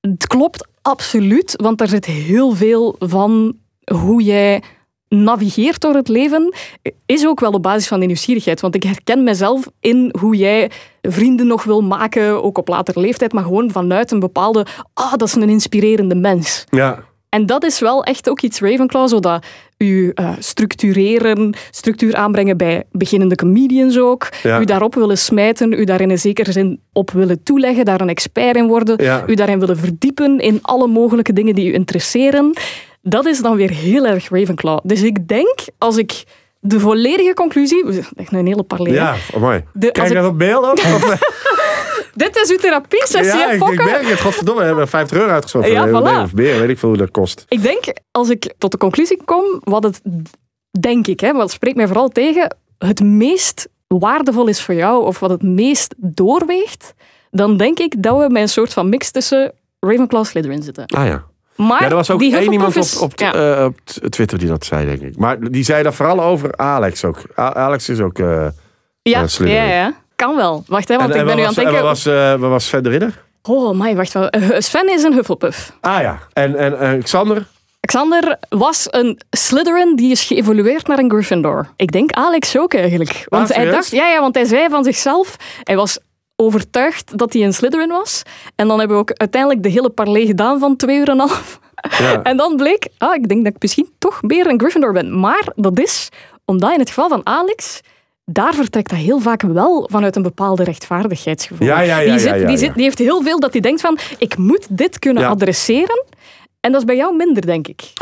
Het 0.00 0.26
klopt 0.26 0.68
absoluut, 0.82 1.54
want 1.56 1.78
daar 1.78 1.88
zit 1.88 2.04
heel 2.06 2.54
veel 2.54 2.96
van 2.98 3.54
hoe 3.94 4.22
jij 4.22 4.62
navigeert 5.12 5.80
door 5.80 5.94
het 5.94 6.08
leven, 6.08 6.54
is 7.06 7.26
ook 7.26 7.40
wel 7.40 7.52
op 7.52 7.62
basis 7.62 7.88
van 7.88 7.98
die 7.98 8.06
nieuwsgierigheid. 8.06 8.60
Want 8.60 8.74
ik 8.74 8.82
herken 8.82 9.22
mezelf 9.24 9.66
in 9.80 10.14
hoe 10.20 10.36
jij 10.36 10.70
vrienden 11.02 11.46
nog 11.46 11.64
wil 11.64 11.82
maken, 11.82 12.42
ook 12.44 12.58
op 12.58 12.68
latere 12.68 13.00
leeftijd, 13.00 13.32
maar 13.32 13.42
gewoon 13.44 13.70
vanuit 13.70 14.10
een 14.10 14.20
bepaalde, 14.20 14.66
ah, 14.94 15.12
dat 15.12 15.28
is 15.28 15.34
een 15.34 15.48
inspirerende 15.48 16.14
mens. 16.14 16.64
Ja, 16.70 17.04
En 17.28 17.46
dat 17.46 17.64
is 17.64 17.78
wel 17.78 18.04
echt 18.04 18.28
ook 18.28 18.40
iets 18.40 18.60
Ravenclaw, 18.60 19.08
zodat 19.08 19.44
u 19.78 20.10
eh, 20.14 20.32
structureren, 20.38 21.54
structuur 21.70 22.14
aanbrengen 22.16 22.56
bij 22.56 22.84
beginnende 22.90 23.34
comedians 23.34 23.98
ook. 23.98 24.28
Ja. 24.42 24.60
U 24.60 24.64
daarop 24.64 24.94
willen 24.94 25.18
smijten, 25.18 25.72
u 25.72 25.84
daar 25.84 26.00
in 26.00 26.10
een 26.10 26.18
zekere 26.18 26.52
zin 26.52 26.80
op 26.92 27.10
willen 27.10 27.42
toeleggen, 27.42 27.84
daar 27.84 28.00
een 28.00 28.08
expert 28.08 28.56
in 28.56 28.66
worden, 28.66 29.04
Ja. 29.04 29.24
u 29.26 29.34
daarin 29.34 29.58
willen 29.58 29.76
verdiepen 29.76 30.38
in 30.38 30.58
alle 30.62 30.86
mogelijke 30.86 31.32
dingen 31.32 31.54
die 31.54 31.70
u 31.70 31.74
interesseren. 31.74 32.52
Dat 33.02 33.26
is 33.26 33.40
dan 33.40 33.56
weer 33.56 33.70
heel 33.70 34.06
erg 34.06 34.28
Ravenclaw. 34.28 34.78
Dus 34.82 35.02
ik 35.02 35.28
denk, 35.28 35.54
als 35.78 35.96
ik 35.96 36.24
de 36.60 36.80
volledige 36.80 37.34
conclusie... 37.34 37.84
Echt 38.16 38.32
een 38.32 38.46
hele 38.46 38.62
parley. 38.62 38.90
hè? 38.90 38.96
ja, 38.96 39.14
mooi. 39.38 39.64
Je 39.80 39.86
ik- 39.86 40.12
dat 40.14 40.26
op 40.26 40.38
mail 40.38 40.70
ook? 40.70 40.78
Of- 40.78 41.18
Dit 42.14 42.36
is 42.36 42.50
uw 42.50 42.56
therapie-sessie, 42.56 43.38
ja, 43.38 43.48
hè, 43.48 43.54
ik, 43.54 43.62
ik 43.68 43.84
merk 43.84 44.06
het. 44.08 44.20
Godverdomme, 44.20 44.60
we 44.60 44.66
hebben 44.66 44.88
50 44.88 45.18
euro 45.18 45.30
uitgesproken. 45.32 45.70
Ja, 45.72 45.88
voilà. 45.88 46.22
Of 46.22 46.34
meer, 46.34 46.58
weet 46.58 46.68
ik 46.68 46.78
veel 46.78 46.88
hoe 46.88 46.98
dat 46.98 47.10
kost. 47.10 47.44
Ik 47.48 47.62
denk, 47.62 47.84
als 48.10 48.30
ik 48.30 48.54
tot 48.58 48.70
de 48.70 48.76
conclusie 48.78 49.24
kom, 49.24 49.60
wat 49.64 49.82
het, 49.82 50.00
denk 50.80 51.06
ik, 51.06 51.20
hè, 51.20 51.32
wat 51.32 51.50
spreekt 51.50 51.76
mij 51.76 51.86
vooral 51.86 52.08
tegen, 52.08 52.56
het 52.78 53.00
meest 53.02 53.68
waardevol 53.86 54.46
is 54.46 54.62
voor 54.62 54.74
jou, 54.74 55.04
of 55.04 55.18
wat 55.18 55.30
het 55.30 55.42
meest 55.42 55.94
doorweegt, 55.98 56.94
dan 57.30 57.56
denk 57.56 57.78
ik 57.78 58.02
dat 58.02 58.18
we 58.18 58.28
met 58.28 58.42
een 58.42 58.48
soort 58.48 58.72
van 58.72 58.88
mix 58.88 59.10
tussen 59.10 59.52
Ravenclaw 59.80 60.20
en 60.20 60.26
Slytherin 60.26 60.62
zitten. 60.62 60.86
Ah 60.86 61.06
ja. 61.06 61.24
Maar 61.66 61.82
Ja, 61.82 61.88
er 61.88 61.94
was 61.94 62.10
ook 62.10 62.18
die 62.18 62.36
één 62.36 62.52
iemand 62.52 62.76
op, 62.76 63.02
op, 63.02 63.18
ja. 63.20 63.34
eh, 63.58 63.64
op 63.64 63.78
Twitter 64.10 64.38
die 64.38 64.48
dat 64.48 64.64
zei, 64.64 64.86
denk 64.86 65.00
ik. 65.00 65.16
Maar 65.16 65.40
die 65.50 65.64
zei 65.64 65.82
dat 65.82 65.94
vooral 65.94 66.22
over 66.22 66.56
Alex 66.56 67.04
ook. 67.04 67.18
A- 67.38 67.54
Alex 67.54 67.88
is 67.88 68.00
ook... 68.00 68.18
eh, 68.18 68.46
ja, 69.02 69.26
Slytherin. 69.26 69.62
ja, 69.68 69.72
ja. 69.74 69.94
Kan 70.16 70.36
wel. 70.36 70.64
Wacht, 70.66 70.88
hè, 70.88 70.96
want 70.96 71.08
en, 71.10 71.14
ik 71.14 71.20
en 71.20 71.26
ben 71.26 71.36
nu 71.36 71.40
aan 71.42 71.46
het 71.46 71.56
denken... 71.56 71.76
En 71.76 71.82
was, 71.82 72.06
eh, 72.06 72.30
wat 72.34 72.50
was 72.50 72.66
Sven 72.66 72.82
de 72.82 72.88
Ridder? 72.88 73.22
Oh, 73.42 73.78
my, 73.80 73.96
wacht. 73.96 74.12
wel. 74.12 74.28
Eh, 74.28 74.48
Sven 74.58 74.92
is 74.92 75.02
een 75.02 75.12
Hufflepuff. 75.12 75.72
Ah 75.80 76.00
ja. 76.00 76.18
En, 76.32 76.56
en 76.56 76.78
eh, 76.80 77.02
Xander? 77.02 77.46
Xander 77.80 78.36
was 78.48 78.86
een 78.90 79.20
Slytherin 79.30 79.96
die 79.96 80.10
is 80.10 80.22
geëvolueerd 80.24 80.86
naar 80.86 80.98
een 80.98 81.10
Gryffindor. 81.10 81.68
Ik 81.76 81.92
denk 81.92 82.12
Alex 82.12 82.58
ook 82.58 82.74
eigenlijk. 82.74 83.24
Want 83.28 83.50
Ah, 83.50 83.56
hij 83.56 83.70
dacht, 83.70 83.90
ja, 83.90 84.08
ja, 84.08 84.20
want 84.20 84.34
hij 84.34 84.44
zei 84.44 84.68
van 84.68 84.84
zichzelf, 84.84 85.36
hij 85.62 85.76
was 85.76 85.98
overtuigd 86.42 87.18
dat 87.18 87.32
hij 87.32 87.42
een 87.42 87.54
Slytherin 87.54 87.88
was. 87.88 88.22
En 88.54 88.68
dan 88.68 88.78
hebben 88.78 88.96
we 88.96 89.02
ook 89.02 89.12
uiteindelijk 89.12 89.62
de 89.62 89.68
hele 89.68 89.90
parley 89.90 90.26
gedaan 90.26 90.58
van 90.58 90.76
twee 90.76 90.98
uur 90.98 91.08
en 91.08 91.20
een 91.20 91.28
half. 91.28 91.60
Ja. 91.98 92.22
En 92.30 92.36
dan 92.36 92.56
bleek, 92.56 92.88
ah, 92.98 93.14
ik 93.14 93.28
denk 93.28 93.44
dat 93.44 93.54
ik 93.54 93.62
misschien 93.62 93.88
toch 93.98 94.22
meer 94.22 94.46
een 94.46 94.58
Gryffindor 94.58 94.92
ben. 94.92 95.20
Maar 95.20 95.52
dat 95.56 95.78
is 95.78 96.08
omdat 96.44 96.72
in 96.72 96.78
het 96.78 96.88
geval 96.88 97.08
van 97.08 97.20
Alex, 97.26 97.80
daar 98.24 98.54
vertrekt 98.54 98.90
dat 98.90 98.98
heel 98.98 99.18
vaak 99.18 99.42
wel 99.42 99.88
vanuit 99.90 100.16
een 100.16 100.22
bepaalde 100.22 100.64
rechtvaardigheidsgevoel. 100.64 101.66
Ja, 101.66 101.80
ja, 101.80 101.98
ja, 101.98 102.10
die, 102.10 102.18
zit, 102.18 102.46
die, 102.46 102.56
zit, 102.56 102.74
die 102.74 102.82
heeft 102.82 102.98
heel 102.98 103.22
veel 103.22 103.40
dat 103.40 103.52
hij 103.52 103.60
denkt 103.60 103.80
van, 103.80 103.98
ik 104.18 104.36
moet 104.36 104.66
dit 104.70 104.98
kunnen 104.98 105.24
adresseren. 105.24 106.04
En 106.60 106.72
dat 106.72 106.80
is 106.80 106.86
bij 106.86 106.96
jou 106.96 107.16
minder, 107.16 107.46
denk 107.46 107.68
ik. 107.68 107.92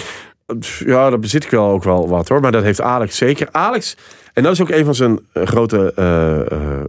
Ja, 0.78 1.10
daar 1.10 1.18
bezit 1.18 1.44
ik 1.44 1.50
wel 1.50 1.70
ook 1.70 1.84
wel 1.84 2.08
wat 2.08 2.28
hoor. 2.28 2.40
Maar 2.40 2.52
dat 2.52 2.62
heeft 2.62 2.80
Alex 2.80 3.16
zeker. 3.16 3.48
Alex, 3.50 3.96
en 4.32 4.42
dat 4.42 4.52
is 4.52 4.60
ook 4.60 4.70
een 4.70 4.84
van 4.84 4.94
zijn 4.94 5.20
eh, 5.32 5.46
grote 5.46 5.92
eh, 5.96 6.52
eh, 6.52 6.84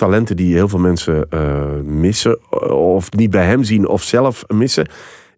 talenten 0.00 0.36
die 0.36 0.54
heel 0.54 0.68
veel 0.68 0.78
mensen 0.78 1.26
eh, 1.30 1.64
missen. 1.84 2.52
Of 2.72 3.12
niet 3.12 3.30
bij 3.30 3.44
hem 3.44 3.64
zien 3.64 3.88
of 3.88 4.02
zelf 4.02 4.44
missen. 4.48 4.88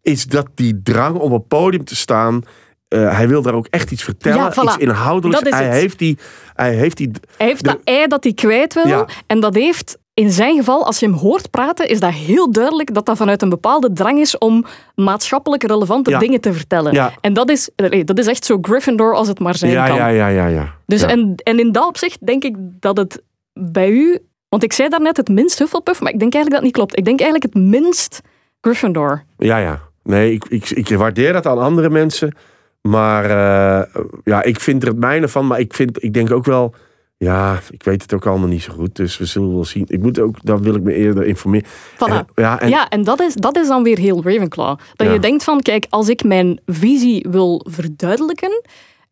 Is 0.02 0.24
dat 0.26 0.47
die 0.55 0.80
drang 0.82 1.16
om 1.16 1.32
op 1.32 1.39
het 1.39 1.48
podium 1.48 1.84
te 1.84 1.97
staan. 1.97 2.43
eh, 2.89 3.16
hij 3.16 3.28
wil 3.28 3.43
daar 3.43 3.55
ook 3.55 3.66
echt 3.70 3.90
iets 3.90 4.02
vertellen. 4.02 4.39
Ja, 4.39 4.52
voilà. 4.52 4.62
Iets 4.64 4.76
inhoudelijks. 4.76 5.48
Hij, 5.51 5.64
het. 5.64 5.74
heeft 5.74 5.98
die, 5.98 6.18
hij 6.55 6.74
heeft 6.74 6.97
die. 6.97 7.10
Hij 7.36 7.47
heeft 7.47 7.62
De- 7.64 7.68
dat 7.68 7.78
ei 7.84 8.06
dat 8.06 8.24
hij 8.24 8.32
kwijt 8.32 8.74
wil. 8.74 8.86
Ja. 8.86 9.06
En 9.26 9.40
dat 9.40 9.55
heeft, 9.55 9.98
in 10.14 10.30
zijn 10.30 10.56
geval, 10.56 10.86
als 10.86 10.98
je 11.01 11.06
hem 11.06 11.14
hoort 11.14 11.51
praten, 11.51 11.89
is 11.89 12.01
dat 12.01 12.12
heel 12.12 12.51
duidelijk 12.52 12.94
dat 12.94 13.06
dat 13.06 13.16
vanuit 13.16 13.43
een 13.43 13.48
bepaalde 13.48 13.93
drang 13.93 14.18
is 14.18 14.39
om 14.39 14.64
maatschappelijk 14.94 15.62
relevante 15.62 16.10
Ja. 16.10 16.18
dingen 16.18 16.40
te 16.40 16.52
vertellen. 16.52 16.93
Ja. 16.93 17.12
En 17.20 17.32
dat 17.32 17.51
is, 17.51 17.70
dat 18.05 18.18
is 18.18 18.26
echt 18.26 18.44
zo 18.44 18.59
Gryffindor 18.62 19.14
als 19.14 19.28
het 19.28 19.39
maar 19.39 19.55
zijn 19.56 19.72
Ja, 19.72 19.86
kan. 19.86 19.97
ja, 19.97 20.06
ja, 20.09 20.26
ja, 20.28 20.47
ja. 20.47 20.74
Dus 20.86 21.02
en, 21.02 21.34
en 21.36 21.59
in 21.59 21.72
dat 21.72 21.86
opzicht 21.86 22.26
denk 22.26 22.44
ik 22.44 22.56
dat 22.80 22.97
het 22.97 23.22
bij 23.52 23.90
u... 23.90 24.18
Want 24.53 24.65
ik 24.65 24.73
zei 24.73 24.89
daarnet 24.89 25.16
het 25.16 25.29
minst 25.29 25.59
Hufflepuff, 25.59 26.01
maar 26.01 26.12
ik 26.12 26.19
denk 26.19 26.35
eigenlijk 26.35 26.62
dat 26.62 26.62
niet 26.62 26.73
klopt. 26.73 26.99
Ik 26.99 27.05
denk 27.05 27.20
eigenlijk 27.20 27.55
het 27.55 27.65
minst 27.65 28.20
Gryffindor. 28.61 29.23
Ja, 29.39 29.57
ja. 29.59 29.81
Nee, 30.03 30.33
ik, 30.33 30.45
ik, 30.49 30.70
ik 30.70 30.89
waardeer 30.89 31.33
dat 31.33 31.47
aan 31.47 31.59
andere 31.59 31.91
mensen. 31.91 32.35
Maar 32.83 33.24
eh, 33.24 34.03
ja, 34.24 34.43
ik 34.43 34.61
vind 34.61 34.83
er 34.83 34.89
het 34.89 34.99
mijne 34.99 35.29
van. 35.29 35.47
Maar 35.47 35.61
ik, 35.61 35.74
vind, 35.74 36.03
ik 36.03 36.15
denk 36.15 36.31
ook 36.31 36.45
wel... 36.45 36.74
Ja, 37.16 37.61
ik 37.70 37.83
weet 37.83 38.03
het 38.03 38.15
ook 38.15 38.27
allemaal 38.27 38.49
niet 38.49 38.62
zo 38.62 38.73
goed. 38.73 38.97
Dus 38.97 39.19
we 39.19 39.24
zullen 39.24 39.55
wel 39.55 39.65
zien. 39.65 39.85
Ik 39.89 40.03
moet 40.03 40.19
ook, 40.19 40.37
dan 40.43 40.62
wil 40.62 40.74
ik 40.74 40.83
me 40.83 40.93
eerder 40.95 41.24
informeren. 41.24 41.69
En, 41.99 42.27
ja, 42.35 42.61
en, 42.61 42.69
ja, 42.69 42.89
en 42.89 43.03
dat 43.05 43.20
is, 43.20 43.35
dat 43.35 43.57
is 43.57 43.69
dan 43.69 43.83
weer 43.83 43.99
heel 43.99 44.23
Ravenclaw. 44.24 44.79
Dat 44.95 45.07
Ja. 45.07 45.12
je 45.12 45.19
denkt 45.19 45.45
van, 45.45 45.61
kijk, 45.61 45.87
als 45.89 46.09
ik 46.09 46.24
mijn 46.24 46.61
visie 46.66 47.27
wil 47.31 47.66
verduidelijken... 47.70 48.62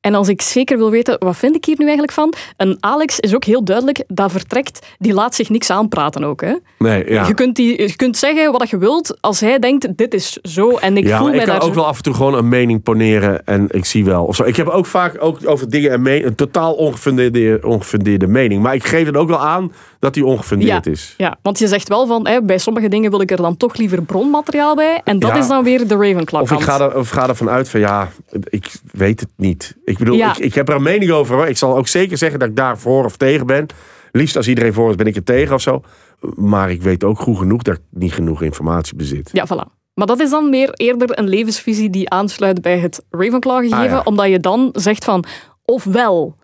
En 0.01 0.14
als 0.14 0.28
ik 0.28 0.43
zeker 0.43 0.78
wil 0.78 0.90
weten, 0.90 1.16
wat 1.18 1.36
vind 1.36 1.56
ik 1.56 1.64
hier 1.64 1.74
nu 1.78 1.85
eigenlijk 1.85 2.12
van? 2.12 2.32
En 2.56 2.77
Alex 2.81 3.20
is 3.20 3.35
ook 3.35 3.44
heel 3.44 3.64
duidelijk, 3.64 4.05
dat 4.06 4.31
vertrekt, 4.31 4.86
die 4.98 5.14
laat 5.14 5.35
zich 5.35 5.48
niks 5.48 5.70
aanpraten 5.70 6.24
ook. 6.24 6.40
Hè? 6.40 6.55
nee, 6.78 7.10
ja. 7.10 7.27
Je, 7.27 7.35
kunt 7.35 7.56
die, 7.56 7.82
je 7.82 7.97
kunt 7.97 8.16
zeggen 8.16 8.52
wat 8.52 8.70
je 8.70 8.78
wilt, 8.78 9.18
als 9.20 9.40
hij 9.40 9.59
denkt, 9.59 9.97
dit 9.97 10.14
is 10.14 10.39
zo 10.43 10.77
en 10.77 10.97
ik 10.97 11.06
ja, 11.06 11.18
voel 11.18 11.28
mij 11.28 11.39
ik 11.39 11.44
kan 11.44 11.59
daar 11.59 11.68
ook 11.68 11.74
wel 11.74 11.86
af 11.86 11.97
en 11.97 12.02
toe 12.02 12.14
gewoon 12.14 12.35
een 12.35 12.48
mening 12.48 12.82
poneren 12.82 13.47
en 13.47 13.66
ik 13.70 13.85
zie 13.85 14.05
wel. 14.05 14.24
Of 14.24 14.36
zo. 14.36 14.44
Ik 14.44 14.56
heb 14.56 14.68
ook 14.68 14.86
vaak 14.86 15.16
ook 15.22 15.39
over 15.44 15.70
dingen 15.70 15.93
een, 15.93 16.27
een 16.27 16.35
totaal 16.35 16.74
ongefundeerde, 16.74 17.60
ongefundeerde 17.62 18.27
mening. 18.27 18.62
Maar 18.62 18.74
ik 18.74 18.85
geef 18.85 19.06
het 19.06 19.16
ook 19.16 19.28
wel 19.28 19.40
aan 19.40 19.72
dat 20.01 20.14
die 20.14 20.24
ongefundeerd 20.24 20.86
is. 20.86 21.14
Ja, 21.16 21.39
want 21.43 21.59
je 21.59 21.68
zegt 21.68 21.89
wel 21.89 22.06
van, 22.06 22.27
hè, 22.27 22.43
bij 22.43 22.59
sommige 22.59 22.89
dingen 22.89 23.10
wil 23.10 23.20
ik 23.20 23.31
er 23.31 23.36
dan 23.36 23.56
toch 23.56 23.77
liever 23.77 24.02
bronmateriaal 24.02 24.74
bij. 24.74 25.01
En 25.05 25.18
dat 25.18 25.31
Ja. 25.31 25.36
is 25.36 25.48
dan 25.48 25.64
weer 25.64 25.89
de 25.89 25.97
Ravenclaw 25.97 26.43
Of 26.43 26.51
ik 26.51 26.60
ga, 26.60 26.81
er, 26.81 26.97
of 26.97 27.09
ga 27.09 27.28
ervan 27.28 27.48
uit 27.51 27.68
van 27.68 27.81
ja, 27.81 28.09
ik 28.44 28.72
weet 28.93 29.20
het 29.20 29.28
niet. 29.36 29.77
Ik 29.85 29.98
bedoel, 29.98 30.16
Ja. 30.16 30.31
ik, 30.31 30.39
ik 30.39 30.55
heb 30.55 30.68
er 30.68 30.74
een 30.74 30.82
mening 30.82 31.10
over. 31.10 31.35
Hoor. 31.36 31.47
Ik 31.47 31.56
zal 31.56 31.77
ook 31.77 31.89
zeker 31.89 32.18
zeggen 32.18 32.39
dat 32.39 32.48
ik 32.48 32.56
daar 32.56 32.78
voor 32.78 33.05
of 33.05 33.16
tegen 33.16 33.47
ben. 33.47 33.66
Liefst 34.12 34.36
als 34.36 34.48
iedereen 34.48 34.72
voor 34.72 34.90
is, 34.90 34.97
ben 34.97 35.06
ik 35.06 35.16
er 35.16 35.24
tegen 35.24 35.55
of 35.55 35.60
zo. 35.60 35.82
Maar 36.35 36.70
ik 36.70 36.82
weet 36.82 37.05
ook 37.05 37.18
goed 37.18 37.39
genoeg 37.39 37.62
dat 37.62 37.74
ik 37.74 37.81
niet 37.90 38.12
genoeg 38.12 38.43
informatie 38.43 38.97
bezit. 38.97 39.31
Ja, 39.32 39.47
voilà. 39.47 39.78
Maar 39.94 40.06
dat 40.06 40.20
is 40.20 40.31
dan 40.31 40.51
meer 40.51 40.70
eerder 40.72 41.18
een 41.18 41.28
levensvisie 41.28 41.90
die 41.90 42.10
aansluit 42.10 42.62
bij 42.62 42.78
het 42.78 43.02
Ravenclaw-gegeven. 43.10 43.78
Ah, 43.85 43.90
ja. 43.90 44.01
Omdat 44.05 44.28
je 44.28 44.40
dan 44.40 44.68
zegt 44.72 45.05
van, 45.05 45.24
ofwel 45.64 46.36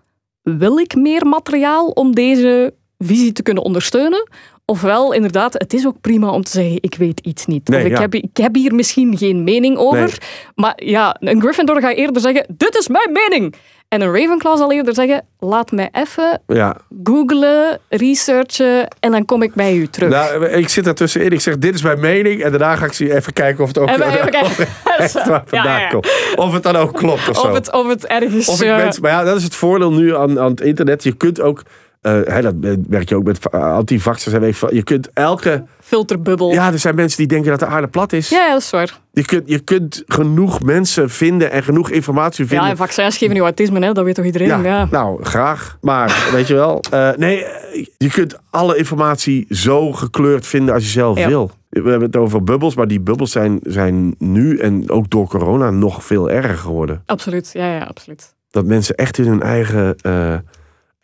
wil 0.42 0.78
ik 0.78 0.94
meer 0.94 1.26
materiaal 1.26 1.86
om 1.88 2.14
deze 2.14 2.74
visie 2.98 3.32
te 3.32 3.43
kunnen 3.43 3.62
ondersteunen, 3.62 4.28
ofwel 4.64 5.12
inderdaad, 5.12 5.52
het 5.52 5.73
is 5.73 5.86
ook 5.86 6.01
prima 6.01 6.31
om 6.31 6.43
te 6.43 6.51
zeggen, 6.51 6.78
ik 6.81 6.94
weet 6.94 7.20
iets 7.20 7.47
niet. 7.47 7.68
Nee, 7.68 7.81
of 7.81 7.86
ik, 7.86 7.93
ja. 7.93 8.01
heb, 8.01 8.14
ik 8.14 8.36
heb 8.36 8.55
hier 8.55 8.74
misschien 8.74 9.18
geen 9.18 9.44
mening 9.44 9.77
over. 9.77 9.98
Nee. 9.98 10.18
Maar 10.55 10.73
ja, 10.85 11.16
een 11.20 11.40
Gryffindor 11.40 11.81
gaat 11.81 11.94
eerder 11.94 12.23
zeggen, 12.23 12.47
dit 12.56 12.77
is 12.77 12.89
mijn 12.89 13.12
mening. 13.12 13.55
En 13.89 14.01
een 14.01 14.14
Ravenclaw 14.14 14.56
zal 14.56 14.73
eerder 14.73 14.94
zeggen, 14.94 15.24
laat 15.39 15.70
mij 15.73 15.89
even 15.93 16.43
Ja, 16.47 16.77
googlen, 17.02 17.78
researchen 17.89 18.89
en 19.01 19.10
dan 19.10 19.24
kom 19.24 19.43
ik 19.43 19.55
bij 19.55 19.77
u 19.77 19.86
terug. 19.86 20.10
nou, 20.10 20.44
ik 20.47 20.68
zit 20.68 20.86
er 20.86 20.94
tussenin. 20.94 21.31
Ik 21.31 21.40
zeg, 21.40 21.59
dit 21.59 21.74
is 21.74 21.82
mijn 21.82 22.01
mening. 22.01 22.43
En 22.43 22.51
daarna 22.51 22.77
ga 22.77 22.85
ik 22.85 22.98
even 22.98 23.32
kijken 23.32 23.62
of 23.62 23.68
het 23.68 23.78
ook 23.78 23.89
of 24.43 24.56
het 24.56 24.66
echt 24.98 25.27
waar 25.28 25.44
Ja, 25.51 25.86
komt. 25.89 26.09
Of 26.36 26.52
het 26.52 26.62
dan 26.62 26.77
ook 26.77 26.94
klopt 26.94 27.28
of 27.28 27.36
zo. 27.36 27.43
Of 27.47 27.52
het, 27.52 27.73
of 27.73 27.89
het 27.89 28.06
ergens... 28.06 28.48
Of 28.48 28.62
ik 28.62 28.68
eh, 28.68 28.77
mensen, 28.77 29.02
maar 29.02 29.10
ja, 29.10 29.24
dat 29.24 29.36
is 29.36 29.43
het 29.44 29.55
voordeel 29.55 29.93
nu 29.93 30.16
aan, 30.16 30.40
aan 30.40 30.51
het 30.51 30.60
internet. 30.60 31.02
Je 31.02 31.12
kunt 31.12 31.40
ook, 31.40 31.62
hè, 32.12 32.42
dat 32.42 32.54
merk 32.88 33.08
je 33.08 33.16
ook 33.16 33.24
met 33.24 33.38
va- 33.40 33.58
antivaxers. 33.74 34.58
Je 34.70 34.82
kunt 34.82 35.08
elke, 35.12 35.64
filterbubbel. 35.80 36.52
ja, 36.52 36.72
er 36.72 36.78
zijn 36.78 36.94
mensen 36.94 37.18
die 37.18 37.26
denken 37.26 37.50
dat 37.50 37.58
de 37.60 37.66
aarde 37.66 37.86
plat 37.88 38.12
is. 38.12 38.28
Ja, 38.28 38.44
ja, 38.46 38.52
dat 38.52 38.60
is 38.62 38.70
waar. 38.70 39.00
Je, 39.12 39.24
kunt, 39.24 39.42
je 39.48 39.58
kunt 39.58 40.02
genoeg 40.06 40.62
mensen 40.62 41.10
vinden 41.10 41.50
en 41.50 41.62
genoeg 41.62 41.90
informatie 41.90 42.44
Ja, 42.44 42.50
vinden. 42.50 42.68
en 42.68 42.76
vaccins 42.76 43.16
geven 43.16 43.34
nu 43.34 43.40
autisme, 43.40 43.80
hè? 43.84 43.92
dat 43.92 44.04
weet 44.04 44.14
toch 44.14 44.24
iedereen? 44.24 44.48
Ja, 44.48 44.60
Ja, 44.62 44.88
nou, 44.90 45.24
graag. 45.24 45.78
Maar 45.80 46.26
weet 46.34 46.46
je 46.46 46.54
wel, 46.54 46.80
eh, 46.90 47.10
nee, 47.16 47.44
eh, 47.44 47.86
je 47.98 48.10
kunt 48.10 48.38
alle 48.50 48.76
informatie 48.76 49.46
zo 49.50 49.92
gekleurd 49.92 50.46
vinden 50.46 50.74
als 50.74 50.82
je 50.84 50.90
zelf 50.90 51.18
Ja. 51.18 51.28
wil. 51.28 51.50
We 51.68 51.80
hebben 51.90 52.02
het 52.08 52.16
over 52.16 52.44
bubbels, 52.44 52.74
maar 52.74 52.88
die 52.88 53.00
bubbels 53.00 53.30
zijn, 53.32 53.58
zijn 53.62 54.14
nu 54.18 54.58
en 54.58 54.90
ook 54.90 55.10
door 55.10 55.28
corona 55.28 55.70
nog 55.70 56.04
veel 56.04 56.30
erger 56.30 56.56
geworden. 56.56 57.02
Absoluut, 57.06 57.50
ja, 57.52 57.72
ja, 57.74 57.78
absoluut. 57.84 58.34
Dat 58.50 58.64
mensen 58.64 58.94
echt 58.94 59.18
in 59.18 59.26
hun 59.26 59.42
eigen. 59.42 59.96
eh, 60.00 60.34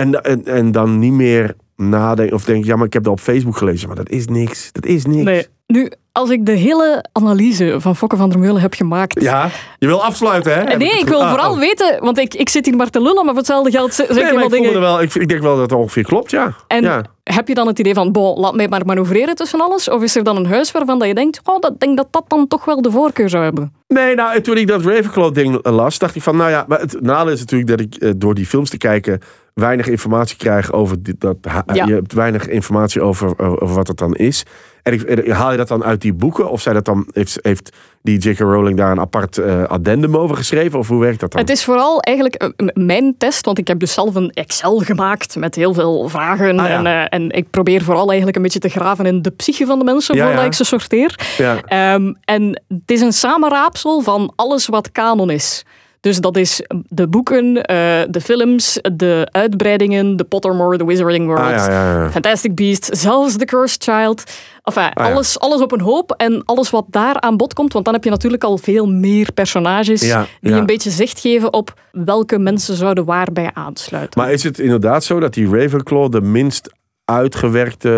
en, 0.02 0.22
en, 0.22 0.44
en 0.44 0.72
dan 0.72 0.98
niet 0.98 1.12
meer 1.12 1.54
nadenken 1.76 2.34
of 2.34 2.44
denken, 2.44 2.66
ja, 2.66 2.76
maar 2.76 2.86
ik 2.86 2.92
heb 2.92 3.02
dat 3.04 3.12
op 3.12 3.20
Facebook 3.20 3.56
gelezen. 3.56 3.86
Maar 3.86 3.96
dat 3.96 4.10
is 4.10 4.26
niks. 4.26 4.72
Dat 4.72 4.86
is 4.86 5.06
niks. 5.06 5.24
Nee. 5.24 5.46
Nu, 5.66 5.90
als 6.12 6.30
ik 6.30 6.46
de 6.46 6.52
hele 6.52 7.04
analyse 7.12 7.76
van 7.78 7.96
Fokke 7.96 8.16
van 8.16 8.30
der 8.30 8.38
Meulen 8.38 8.60
heb 8.60 8.74
gemaakt... 8.74 9.22
Ja, 9.22 9.48
je 9.78 9.86
wil 9.86 10.04
afsluiten, 10.04 10.54
hè? 10.54 10.76
Nee, 10.76 10.98
ik 10.98 11.08
wil 11.08 11.22
Ah, 11.22 11.30
vooral 11.30 11.58
weten, 11.58 11.98
want 12.00 12.18
ik, 12.18 12.34
ik 12.34 12.48
zit 12.48 12.66
hier 12.66 12.76
maar 12.76 12.90
te 12.90 13.02
lullen, 13.02 13.24
maar 13.24 13.24
voor 13.24 13.36
hetzelfde 13.36 13.70
geld 13.70 13.94
zeg 13.94 14.08
Nee, 14.08 14.16
wel 14.16 14.32
ik, 14.32 14.38
voelde 14.38 14.56
dingen... 14.56 14.80
wel, 14.80 15.02
ik, 15.02 15.14
ik 15.14 15.28
denk 15.28 15.40
wel 15.40 15.52
dat 15.56 15.70
het 15.70 15.80
ongeveer 15.80 16.02
klopt, 16.02 16.30
ja. 16.30 16.54
En 16.66 16.82
ja. 16.82 17.04
heb 17.24 17.48
je 17.48 17.54
dan 17.54 17.66
het 17.66 17.78
idee 17.78 17.94
van, 17.94 18.12
bon, 18.12 18.40
laat 18.40 18.54
mij 18.54 18.68
maar 18.68 18.86
manoeuvreren 18.86 19.34
tussen 19.34 19.60
alles? 19.60 19.88
Of 19.90 20.02
is 20.02 20.16
er 20.16 20.24
dan 20.24 20.36
een 20.36 20.46
huis 20.46 20.70
waarvan 20.72 20.98
dat 20.98 21.08
je 21.08 21.14
denkt, 21.14 21.40
oh, 21.44 21.60
dat 21.60 21.80
denk 21.80 21.96
dat 21.96 22.08
dat 22.10 22.24
dan 22.26 22.48
toch 22.48 22.64
wel 22.64 22.82
de 22.82 22.90
voorkeur 22.90 23.28
zou 23.28 23.44
hebben? 23.44 23.72
Nee, 23.88 24.14
nou, 24.14 24.40
toen 24.40 24.56
ik 24.56 24.66
dat 24.66 24.84
Ravenclaw-ding 24.84 25.58
las, 25.62 25.98
dacht 25.98 26.14
ik 26.14 26.22
van, 26.22 26.36
nou 26.36 26.50
ja, 26.50 26.64
maar 26.68 26.80
het 26.80 27.00
nadeel 27.00 27.32
is 27.32 27.40
natuurlijk 27.40 27.70
dat 27.70 27.80
ik 27.80 27.94
eh, 27.94 28.10
door 28.16 28.34
die 28.34 28.46
films 28.46 28.70
te 28.70 28.78
kijken 28.78 29.20
weinig 29.54 29.88
informatie 29.88 30.36
krijg 30.36 30.72
over 30.72 31.02
dit, 31.02 31.20
dat. 31.20 31.36
Ja. 31.42 31.84
Je 31.84 31.92
hebt 31.92 32.12
weinig 32.12 32.48
informatie 32.48 33.02
over, 33.02 33.38
over 33.60 33.74
wat 33.74 33.88
het 33.88 33.96
dan 33.96 34.14
is. 34.14 34.44
En 34.82 34.92
ik, 34.92 35.28
haal 35.28 35.50
je 35.50 35.56
dat 35.56 35.68
dan 35.68 35.84
uit 35.84 36.00
die 36.00 36.12
boeken? 36.12 36.50
Of 36.50 36.60
zij 36.60 36.72
dat 36.72 36.84
dan, 36.84 37.06
heeft, 37.12 37.38
heeft 37.42 37.76
die 38.02 38.18
J.K. 38.18 38.38
Rowling 38.38 38.76
daar 38.76 38.90
een 38.90 39.00
apart 39.00 39.38
eh, 39.38 39.64
addendum 39.64 40.16
over 40.16 40.36
geschreven? 40.36 40.78
Of 40.78 40.88
hoe 40.88 41.00
werkt 41.00 41.20
dat 41.20 41.32
dan? 41.32 41.40
Het 41.40 41.50
is 41.50 41.64
vooral 41.64 42.00
eigenlijk 42.00 42.34
eh, 42.34 42.68
mijn 42.74 43.14
test, 43.18 43.44
want 43.44 43.58
ik 43.58 43.68
heb 43.68 43.78
dus 43.78 43.92
zelf 43.92 44.14
een 44.14 44.30
Excel 44.30 44.78
gemaakt 44.78 45.36
met 45.36 45.54
heel 45.54 45.74
veel 45.74 46.08
vragen. 46.08 46.58
Ah, 46.58 46.68
ja. 46.68 46.78
en, 46.78 46.86
eh, 46.86 47.18
en 47.18 47.30
ik 47.30 47.50
probeer 47.50 47.82
vooral 47.82 48.06
eigenlijk 48.06 48.36
een 48.36 48.42
beetje 48.42 48.58
te 48.58 48.68
graven 48.68 49.06
in 49.06 49.22
de 49.22 49.30
psyche 49.30 49.66
van 49.66 49.78
de 49.78 49.84
mensen 49.84 50.14
Ja, 50.14 50.22
voordat 50.22 50.40
ja. 50.40 50.46
ik 50.46 50.54
ze 50.54 50.64
sorteer. 50.64 51.18
Ehm, 51.66 52.12
en 52.24 52.62
het 52.68 52.90
is 52.90 53.00
een 53.00 53.12
samenraapsel 53.12 54.00
van 54.00 54.32
alles 54.36 54.66
wat 54.66 54.92
kanon 54.92 55.30
is. 55.30 55.64
Dus 56.02 56.20
dat 56.20 56.36
is 56.36 56.62
de 56.88 57.08
boeken, 57.08 57.62
eh, 57.62 57.76
de 58.08 58.20
films, 58.20 58.78
de 58.92 59.28
uitbreidingen, 59.30 60.16
de 60.16 60.24
Pottermore, 60.24 60.76
de 60.76 60.84
Wizarding 60.84 61.26
World, 61.26 61.40
Ah, 61.44 61.50
ja, 61.50 61.70
ja, 61.70 62.02
ja. 62.02 62.10
Fantastic 62.10 62.54
Beast, 62.54 62.88
zelfs 62.92 63.36
The 63.36 63.44
Cursed 63.44 63.82
Child. 63.82 64.24
Enfin, 64.62 64.90
Ah, 64.94 65.06
alles, 65.06 65.38
alles 65.38 65.60
op 65.60 65.72
een 65.72 65.80
hoop 65.80 66.14
en 66.16 66.42
alles 66.44 66.70
wat 66.70 66.84
daar 66.88 67.20
aan 67.20 67.36
bod 67.36 67.54
komt. 67.54 67.72
Want 67.72 67.84
dan 67.84 67.94
heb 67.94 68.04
je 68.04 68.10
natuurlijk 68.10 68.44
al 68.44 68.58
veel 68.58 68.86
meer 68.86 69.32
personages 69.32 70.00
die 70.40 70.52
een 70.52 70.66
beetje 70.66 70.90
zicht 70.90 71.20
geven 71.20 71.52
op 71.52 71.74
welke 71.92 72.38
mensen 72.38 72.76
zouden 72.76 73.04
waarbij 73.04 73.50
aansluiten. 73.54 74.20
Maar 74.20 74.32
is 74.32 74.42
het 74.42 74.58
inderdaad 74.58 75.04
zo 75.04 75.20
dat 75.20 75.34
die 75.34 75.48
Ravenclaw 75.56 76.12
de 76.12 76.20
minst 76.20 76.70
uitgewerkte, 77.04 77.88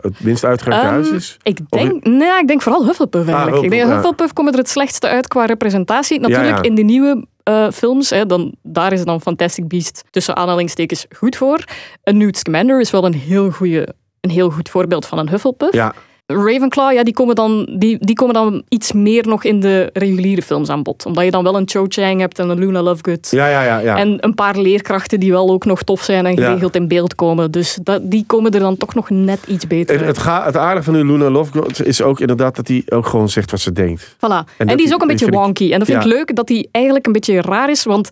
het 0.00 0.20
minst 0.20 0.44
uitgewerkte 0.44 0.86
Ehm, 0.86 0.94
huis 0.94 1.10
is? 1.10 1.36
Ik 1.42 1.58
denk, 1.68 2.04
nee, 2.04 2.38
ik 2.40 2.46
denk 2.46 2.62
vooral 2.62 2.84
Hufflepuff 2.86 3.26
eigenlijk. 3.26 3.56
Hufflepuff, 3.56 3.82
ik 3.82 3.88
denk. 3.88 3.92
Hufflepuff 3.92 4.32
komt 4.32 4.52
er 4.52 4.58
het 4.58 4.68
slechtste 4.68 5.08
uit 5.08 5.28
qua 5.28 5.44
representatie. 5.44 6.20
Natuurlijk 6.20 6.56
ja. 6.56 6.62
in 6.62 6.74
de 6.74 6.82
nieuwe 6.82 7.26
eh, 7.42 7.70
films, 7.70 8.10
hè, 8.10 8.26
dan, 8.26 8.54
daar 8.62 8.92
is 8.92 9.04
dan 9.04 9.20
Fantastic 9.20 9.68
Beast 9.68 10.04
tussen 10.10 10.36
aanhalingstekens 10.36 11.06
goed 11.16 11.36
voor. 11.36 11.64
Een 12.02 12.16
Newt 12.16 12.36
Scamander 12.36 12.80
is 12.80 12.90
wel 12.90 13.04
een 13.04 13.14
heel, 13.14 13.50
goeie, 13.50 13.86
een 14.20 14.30
heel 14.30 14.50
goed 14.50 14.68
voorbeeld 14.68 15.06
van 15.06 15.18
een 15.18 15.28
Hufflepuff. 15.28 15.72
Ja, 15.72 15.94
Ravenclaw, 16.26 16.92
ja, 16.92 17.02
die, 17.02 17.14
komen 17.14 17.34
dan, 17.34 17.74
die, 17.78 17.96
die 18.00 18.14
komen 18.14 18.34
dan 18.34 18.62
iets 18.68 18.92
meer 18.92 19.26
nog 19.26 19.44
in 19.44 19.60
de 19.60 19.90
reguliere 19.92 20.42
films 20.42 20.68
aan 20.68 20.82
bod. 20.82 21.06
Omdat 21.06 21.24
je 21.24 21.30
dan 21.30 21.44
wel 21.44 21.56
een 21.56 21.68
Cho 21.68 21.84
Chang 21.88 22.20
hebt 22.20 22.38
en 22.38 22.48
een 22.48 22.58
Luna 22.58 22.82
Lovegood. 22.82 23.28
Ja, 23.30 23.48
ja, 23.48 23.62
ja. 23.64 23.78
ja. 23.78 23.96
En 23.96 24.16
een 24.20 24.34
paar 24.34 24.58
leerkrachten 24.58 25.20
die 25.20 25.30
wel 25.30 25.50
ook 25.50 25.64
nog 25.64 25.82
tof 25.82 26.02
zijn 26.02 26.26
en 26.26 26.34
Ja. 26.36 26.46
geregeld 26.46 26.74
in 26.76 26.88
beeld 26.88 27.14
komen. 27.14 27.50
Dus 27.50 27.78
dat, 27.82 28.00
die 28.10 28.24
komen 28.26 28.50
er 28.50 28.60
dan 28.60 28.76
toch 28.76 28.94
nog 28.94 29.10
net 29.10 29.38
iets 29.46 29.66
beter 29.66 29.96
het, 29.98 30.06
het, 30.06 30.18
ga, 30.18 30.44
het 30.44 30.56
aardige 30.56 30.84
van 30.84 30.94
die 30.94 31.04
Luna 31.04 31.30
Lovegood 31.30 31.84
is 31.84 32.02
ook 32.02 32.20
inderdaad 32.20 32.56
dat 32.56 32.68
hij 32.68 32.82
ook 32.88 33.06
gewoon 33.06 33.28
zegt 33.28 33.50
wat 33.50 33.60
ze 33.60 33.72
denkt. 33.72 34.14
Voilà. 34.16 34.54
En, 34.58 34.66
die 34.76 34.86
is 34.86 34.94
ook 34.94 35.00
een 35.02 35.06
beetje 35.08 35.26
ik- 35.26 35.32
wonky. 35.32 35.72
En 35.72 35.78
dat 35.78 35.88
vind 35.88 36.02
Ja. 36.02 36.08
ik 36.10 36.14
leuk 36.16 36.36
dat 36.36 36.46
die 36.46 36.68
eigenlijk 36.70 37.06
een 37.06 37.12
beetje 37.12 37.40
raar 37.40 37.70
is. 37.70 37.84
Want 37.84 38.08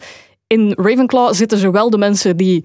in 0.47 0.73
Ravenclaw 0.77 1.35
zitten 1.35 1.59
zowel 1.59 1.91
de 1.91 1.99
mensen 1.99 2.37
die... 2.37 2.65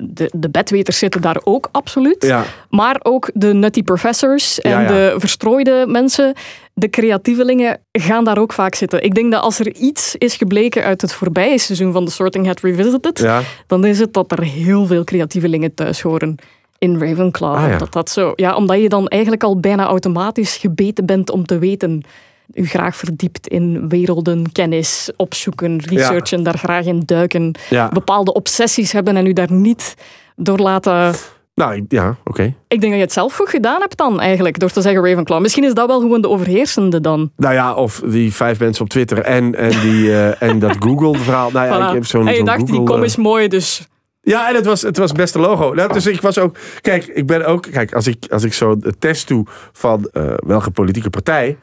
De, 0.00 0.30
de 0.32 0.48
bedweters 0.48 0.98
zitten 0.98 1.20
daar 1.20 1.40
ook 1.44 1.68
absoluut. 1.72 2.24
Ja. 2.24 2.44
Maar 2.70 2.96
ook 3.02 3.30
de 3.34 3.52
nutty 3.52 3.82
professors 3.82 4.60
en 4.60 4.70
Ja, 4.70 4.80
ja. 4.80 4.88
de 4.88 5.14
verstrooide 5.16 5.84
mensen, 5.88 6.34
de 6.74 6.90
creatievelingen, 6.90 7.80
gaan 7.92 8.24
daar 8.24 8.38
ook 8.38 8.52
vaak 8.52 8.74
zitten. 8.74 9.02
Ik 9.02 9.14
denk 9.14 9.32
dat 9.32 9.42
als 9.42 9.58
er 9.58 9.74
iets 9.74 10.14
is 10.16 10.36
gebleken 10.36 10.84
uit 10.84 11.00
het 11.00 11.12
voorbije 11.12 11.58
seizoen 11.58 11.92
van 11.92 12.04
The 12.04 12.10
Sorting 12.10 12.46
Hat 12.46 12.60
Revisited, 12.60 13.28
dan 13.66 13.84
is 13.84 13.98
het 13.98 14.12
dat 14.12 14.32
er 14.32 14.42
heel 14.42 14.86
veel 14.86 15.04
creatievelingen 15.04 15.74
thuis 15.74 16.00
horen 16.00 16.38
in 16.78 16.98
Ravenclaw. 16.98 17.54
Ah, 17.54 17.68
ja. 17.68 17.78
dat 17.78 17.92
dat 17.92 18.10
zo, 18.10 18.32
ja, 18.36 18.54
omdat 18.54 18.80
je 18.80 18.88
dan 18.88 19.08
eigenlijk 19.08 19.42
al 19.42 19.60
bijna 19.60 19.86
automatisch 19.86 20.56
gebeten 20.56 21.06
bent 21.06 21.30
om 21.30 21.46
te 21.46 21.58
weten. 21.58 22.02
U 22.52 22.66
graag 22.66 22.96
verdiept 22.96 23.48
in 23.48 23.88
werelden, 23.88 24.52
kennis, 24.52 25.10
opzoeken, 25.16 25.80
researchen, 25.80 26.42
daar 26.42 26.58
graag 26.58 26.84
in 26.84 27.02
duiken. 27.06 27.54
Ja. 27.70 27.88
Bepaalde 27.88 28.32
obsessies 28.32 28.92
hebben 28.92 29.16
en 29.16 29.26
u 29.26 29.32
daar 29.32 29.52
niet 29.52 29.94
door 30.36 30.58
laten 30.58 31.14
Nou, 31.54 31.84
ja, 31.88 32.16
oké. 32.24 32.42
ik 32.68 32.80
denk 32.80 32.82
dat 32.82 32.92
je 32.92 32.98
het 32.98 33.12
zelf 33.12 33.34
goed 33.34 33.48
gedaan 33.48 33.80
hebt 33.80 33.96
dan 33.96 34.20
eigenlijk, 34.20 34.58
door 34.58 34.70
te 34.70 34.80
zeggen 34.80 35.04
Ravenclaw. 35.04 35.40
Misschien 35.40 35.64
is 35.64 35.74
dat 35.74 35.86
wel 35.86 36.00
gewoon 36.00 36.20
de 36.20 36.28
overheersende 36.28 37.00
dan. 37.00 37.30
Nou 37.36 37.54
ja, 37.54 37.74
of 37.74 38.02
die 38.04 38.34
vijf 38.34 38.58
mensen 38.58 38.84
op 38.84 38.88
Twitter 38.88 39.18
en, 39.18 39.54
en, 39.54 39.80
die, 39.80 40.12
eh, 40.12 40.42
en 40.48 40.58
dat 40.58 40.76
Google-verhaal. 40.78 41.50
Nou 41.50 41.66
ja, 41.66 41.76
Voilà. 41.76 41.88
ik 41.88 41.94
heb 41.94 42.06
zo'n 42.06 42.28
en 42.28 42.34
je 42.34 42.44
dacht, 42.44 42.66
die 42.66 42.82
kom 42.82 42.98
eh, 42.98 43.04
is 43.04 43.16
mooi, 43.16 43.48
dus... 43.48 43.88
Ja, 44.22 44.48
en 44.48 44.54
het 44.54 44.66
was 44.66 44.82
het 44.82 44.96
was 44.96 45.12
beste 45.12 45.38
logo. 45.38 45.74
Nou, 45.74 45.92
dus 45.92 46.06
ik 46.06 46.20
was 46.20 46.38
ook. 46.38 46.56
Kijk, 46.80 47.06
ik 47.06 47.26
ben 47.26 47.46
ook. 47.46 47.62
Kijk, 47.62 47.92
als 47.92 48.06
ik, 48.06 48.26
als 48.30 48.44
ik 48.44 48.52
zo 48.52 48.76
de 48.76 48.98
test 48.98 49.28
doe 49.28 49.46
van 49.72 50.08
eh, 50.12 50.32
welke 50.46 50.70
politieke 50.70 51.10
partij. 51.10 51.58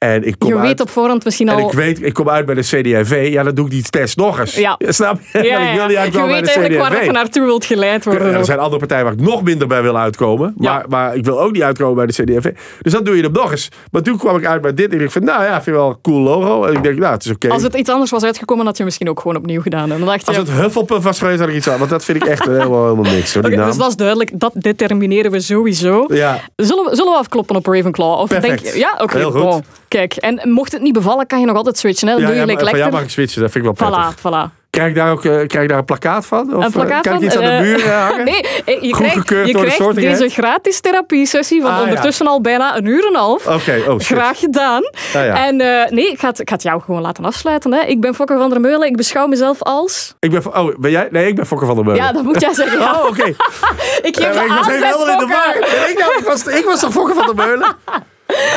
En 0.00 0.26
ik 0.26 0.34
kom 0.38 0.48
Je 0.48 0.54
uit, 0.56 0.66
weet 0.66 0.80
op 0.80 0.90
voorhand 0.90 1.24
misschien 1.24 1.48
En 1.48 1.54
al... 1.54 1.66
ik 1.68 1.72
weet, 1.72 2.02
ik 2.02 2.12
kom 2.14 2.28
uit 2.28 2.46
bij 2.46 2.54
de 2.54 2.60
CD&V. 2.60 3.28
Ja, 3.32 3.42
dan 3.42 3.54
doe 3.54 3.64
ik 3.64 3.70
die 3.70 3.82
test 3.82 4.16
nog 4.16 4.38
eens. 4.40 4.54
Ja. 4.54 4.78
Snap 4.88 5.20
je? 5.32 5.42
Ja, 5.42 5.58
ik 5.60 6.12
wil 6.12 6.22
Je 6.22 6.26
weet 6.26 6.26
bij 6.26 6.40
de 6.42 6.46
eigenlijk 6.50 6.78
waar 6.80 6.90
CD&V. 6.90 7.04
je 7.04 7.10
naartoe 7.12 7.44
wilt 7.44 7.64
geleid 7.64 8.04
worden. 8.04 8.34
Er 8.34 8.44
zijn 8.44 8.58
andere 8.58 8.78
partijen 8.78 9.04
waar 9.04 9.12
ik 9.12 9.20
nog 9.20 9.42
minder 9.42 9.66
bij 9.68 9.82
wil 9.82 9.96
uitkomen. 9.98 10.54
Ja. 10.58 10.72
Maar, 10.72 10.84
maar 10.88 11.16
ik 11.16 11.24
wil 11.24 11.40
ook 11.40 11.52
niet 11.52 11.62
uitkomen 11.62 11.94
bij 11.94 12.06
de 12.06 12.12
CD&V. 12.12 12.52
Dus 12.82 12.92
dan 12.92 13.04
doe 13.04 13.16
je 13.16 13.22
hem 13.22 13.32
nog 13.32 13.50
eens. 13.50 13.68
Maar 13.90 14.02
toen 14.02 14.16
kwam 14.18 14.36
ik 14.36 14.46
uit 14.46 14.60
bij 14.62 14.74
dit. 14.74 14.92
En 14.92 15.00
ik 15.00 15.10
van, 15.10 15.24
nou 15.24 15.42
ja, 15.44 15.56
ik 15.56 15.62
vind 15.62 15.76
wel 15.76 15.88
een 15.88 16.00
cool 16.02 16.20
logo. 16.20 16.64
En 16.64 16.74
ik 16.74 16.82
denk, 16.82 16.98
nou, 16.98 17.12
het 17.12 17.24
is 17.24 17.30
oké. 17.30 17.48
Als 17.48 17.62
het 17.62 17.74
iets 17.74 17.90
anders 17.90 18.10
was 18.10 18.24
uitgekomen, 18.24 18.66
had 18.66 18.76
je 18.76 18.84
misschien 18.84 19.08
ook 19.08 19.20
gewoon 19.20 19.36
opnieuw 19.36 19.60
gedaan. 19.60 19.92
En 19.92 19.98
dan 19.98 20.06
dacht 20.08 20.20
je... 20.20 20.26
Als 20.26 20.36
het 20.36 20.50
Hufflepuff 20.50 21.04
was 21.04 21.18
geweest, 21.18 21.40
had 21.40 21.48
ik 21.48 21.54
iets 21.54 21.68
aan. 21.68 21.78
Want 21.78 21.90
dat 21.90 22.04
vind 22.04 22.22
ik 22.22 22.28
echt 22.28 22.44
helemaal, 22.46 22.82
helemaal 22.90 23.12
niks. 23.12 23.34
Hoor, 23.34 23.42
die 23.42 23.50
Oké, 23.52 23.60
naam. 23.60 23.68
dus 23.70 23.78
dat 23.78 23.88
is 23.88 23.96
duidelijk, 23.96 24.30
dat 24.34 24.52
determineren 24.54 25.30
we 25.30 25.40
sowieso. 25.40 26.04
Ja, 26.08 26.40
Zullen 26.56 26.84
we, 26.84 26.96
zullen 26.96 27.12
we 27.12 27.18
afkloppen 27.18 27.56
op 27.56 27.66
Ravenclaw? 27.66 28.18
Of 28.20 28.28
Perfect. 28.28 28.62
Denk, 28.62 28.74
je- 28.74 28.78
ja, 28.80 28.94
oké. 28.98 29.16
Heel 29.16 29.30
goed. 29.30 29.64
Kijk, 29.98 30.14
en 30.16 30.50
mocht 30.50 30.72
het 30.72 30.82
niet 30.82 30.92
bevallen, 30.92 31.26
kan 31.26 31.40
je 31.40 31.46
nog 31.46 31.56
altijd 31.56 31.78
switchen. 31.78 32.08
Hè? 32.08 32.14
Dan 32.14 32.22
ja, 32.22 32.28
doe 32.28 32.36
je 32.36 32.40
ja, 32.42 32.46
like 32.46 32.62
maar 32.62 32.70
van 32.70 32.78
jou 32.78 32.90
Lecter. 32.90 33.00
mag 33.00 33.02
ik 33.02 33.10
switchen. 33.10 33.42
Dat 33.42 33.50
vind 33.50 33.66
ik 33.66 33.76
wel 33.76 33.88
prettig. 33.90 34.14
Voilà, 34.16 34.20
voilà. 34.50 34.58
Krijg 34.70 34.88
ik 34.88 34.94
daar 34.94 35.10
ook 35.10 35.24
eh, 35.24 35.30
krijg 35.46 35.62
ik 35.62 35.68
daar 35.68 35.78
een 35.78 35.84
plakkaat 35.84 36.26
van? 36.26 36.54
Of, 36.56 36.64
Een 36.64 36.70
plakkaat 36.72 37.06
eh, 37.06 37.12
kan 37.12 37.20
van? 37.20 37.22
ik 37.22 37.26
iets 37.28 37.36
aan 37.36 37.42
de 37.42 37.48
Eh, 37.50 37.60
muur 37.60 37.90
hangen? 37.92 38.24
Nee, 38.24 38.44
je 38.80 38.90
krijgt, 38.92 39.28
je 39.28 39.44
de 39.44 39.52
krijgt 39.52 39.94
deze 39.94 40.28
gratis 40.28 40.80
therapiesessie 40.80 41.60
van 41.62 41.70
Ah, 41.70 41.76
ja. 41.76 41.82
ondertussen 41.82 42.26
al 42.26 42.40
bijna 42.40 42.76
een 42.76 42.84
uur 42.86 43.02
en 43.06 43.08
een 43.08 43.14
half. 43.20 43.46
Oké, 43.46 43.82
oh. 43.88 43.98
Graag 43.98 44.38
gedaan. 44.38 44.82
Ah, 44.84 45.12
ja. 45.12 45.46
En 45.46 45.56
nee, 45.94 46.10
ik 46.10 46.18
ga, 46.18 46.28
het, 46.28 46.40
ik 46.40 46.48
ga 46.48 46.54
het 46.54 46.62
jou 46.64 46.80
gewoon 46.82 47.00
laten 47.00 47.24
afsluiten. 47.24 47.72
Hè. 47.72 47.80
Ik 47.84 48.00
ben 48.00 48.14
Fokker 48.14 48.38
van 48.38 48.50
der 48.50 48.60
Meulen. 48.60 48.86
Ik 48.88 48.96
beschouw 48.96 49.26
mezelf 49.26 49.62
als... 49.62 50.14
Ik 50.20 50.30
ben, 50.30 50.56
oh, 50.58 50.74
ben 50.78 50.90
jij? 50.90 51.08
Nee, 51.10 51.26
ik 51.26 51.34
ben 51.36 51.46
Fokker 51.46 51.66
van 51.66 51.76
der 51.76 51.84
Meulen. 51.84 52.02
Ja, 52.04 52.12
dat 52.12 52.22
moet 52.22 52.40
jij 52.40 52.54
zeggen. 52.54 52.78
ja. 52.78 52.92
Oh, 53.00 53.06
oké. 53.08 53.24
Ik 54.08 54.16
geef 54.16 54.34
Ja, 54.34 54.40
de 54.40 54.40
ik 54.44 54.48
was 54.48 54.66
helemaal 54.66 55.08
in 55.10 55.18
de 55.18 55.26
war. 55.26 55.56
Nou, 55.98 56.18
ik, 56.18 56.24
was, 56.26 56.46
ik 56.46 56.64
was 56.64 56.80
toch 56.80 56.92
Fokker 56.92 57.14
van 57.14 57.26
der 57.36 57.46
Meulen? 57.46 57.76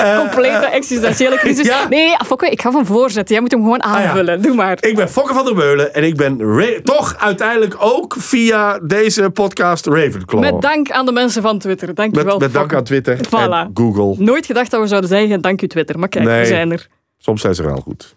Eh, 0.01 0.17
Complete 0.19 0.65
existentiële 0.65 1.37
crisis. 1.43 1.65
ja. 1.67 1.87
Nee, 1.89 2.07
ja, 2.09 2.19
Fokker, 2.25 2.51
ik 2.51 2.61
ga 2.61 2.71
van 2.71 2.85
voorzetten. 2.85 3.33
Jij 3.33 3.41
moet 3.43 3.51
hem 3.51 3.61
gewoon 3.61 3.81
ja. 3.83 3.85
aanvullen. 4.07 4.41
Doe 4.41 4.55
maar. 4.55 4.77
Ik 4.79 4.95
ben 4.95 5.09
Fokker 5.09 5.35
van 5.35 5.45
der 5.45 5.55
Meulen 5.55 5.93
en 5.93 6.03
ik 6.03 6.15
ben 6.15 6.37
toch 6.83 7.15
uiteindelijk 7.19 7.75
ook 7.79 8.15
via 8.19 8.79
deze 8.79 9.29
podcast 9.29 9.85
Ravenclaw. 9.85 10.39
Met 10.41 10.61
dank 10.61 10.91
aan 10.91 11.05
de 11.05 11.11
mensen 11.11 11.41
van 11.41 11.59
Twitter. 11.59 11.93
Dank 11.93 12.09
je 12.11 12.15
met, 12.17 12.25
wel, 12.25 12.37
met 12.37 12.41
dank 12.53 12.55
Fokker. 12.59 12.77
aan 12.77 12.83
Twitter 12.83 13.17
en. 13.31 13.71
Google. 13.73 14.23
Nooit 14.23 14.45
gedacht 14.45 14.71
dat 14.71 14.81
we 14.81 14.87
zouden 14.87 15.09
zeggen 15.09 15.41
dank 15.41 15.61
u 15.61 15.67
Twitter. 15.67 15.99
Maar 15.99 16.09
kijk, 16.09 16.25
Nee. 16.25 16.39
we 16.39 16.45
zijn 16.45 16.71
er. 16.71 16.87
Soms 17.17 17.41
zijn 17.41 17.55
ze 17.55 17.63
wel 17.63 17.77
goed. 17.77 18.15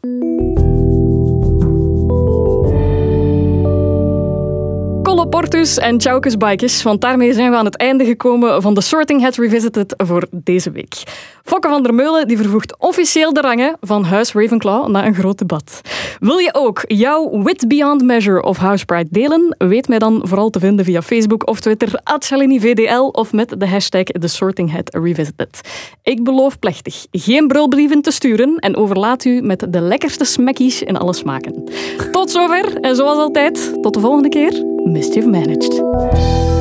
Coloportus 5.17 5.79
en 5.79 6.01
Chaukus 6.01 6.37
Bikes, 6.37 6.83
want 6.83 7.01
daarmee 7.01 7.33
zijn 7.33 7.51
we 7.51 7.57
aan 7.57 7.65
het 7.65 7.77
einde 7.77 8.05
gekomen 8.05 8.63
van 8.63 8.75
de 8.75 8.81
Sorting 8.81 9.23
Hat 9.23 9.37
Revisited 9.37 9.95
voor 9.97 10.27
deze 10.31 10.71
week. 10.71 11.03
Fokke 11.45 11.69
van 11.69 11.83
der 11.83 11.95
Meulen 11.95 12.29
die 12.29 12.37
vervoegt 12.37 12.79
officieel 12.79 13.33
de 13.33 13.41
rangen 13.41 13.77
van 13.81 14.05
Huis 14.05 14.33
Ravenclaw 14.33 14.89
na 14.89 15.07
een 15.07 15.15
groot 15.15 15.39
debat. 15.39 15.81
Wil 16.21 16.39
je 16.39 16.55
ook 16.55 16.85
jouw 16.87 17.43
wit 17.43 17.69
beyond 17.69 18.03
measure 18.03 18.43
of 18.43 18.57
House 18.57 18.85
Pride 18.85 19.09
delen? 19.11 19.55
Weet 19.59 19.89
mij 19.89 19.99
dan 19.99 20.21
vooral 20.23 20.51
te 20.51 20.59
vinden 20.59 20.85
via 20.85 21.03
Facebook 21.03 21.49
of 21.49 21.61
Twitter, 21.61 22.01
@ShaliniVDL 22.19 23.09
of 23.13 23.33
met 23.33 23.55
de 23.59 23.69
hashtag 23.69 24.03
The 24.03 24.29
Sorting 24.29 24.73
Hat 24.73 24.95
Revisited. 24.95 25.61
Ik 26.03 26.25
beloof 26.25 26.59
plechtig 26.59 27.07
geen 27.11 27.49
brulbrieven 27.49 28.03
te 28.03 28.11
sturen 28.11 28.57
en 28.59 28.77
overlaat 28.77 29.25
u 29.25 29.41
met 29.41 29.67
de 29.69 29.81
lekkerste 29.81 30.25
smackies 30.25 30.83
in 30.83 30.97
alle 30.97 31.15
smaken. 31.15 31.65
Tot 32.11 32.31
zover 32.31 32.77
en 32.81 32.97
zoals 32.97 33.19
altijd, 33.19 33.73
tot 33.83 33.95
de 33.95 34.01
volgende 34.01 34.29
keer. 34.29 34.76
Mischief 34.87 35.27
Managed. 35.27 36.56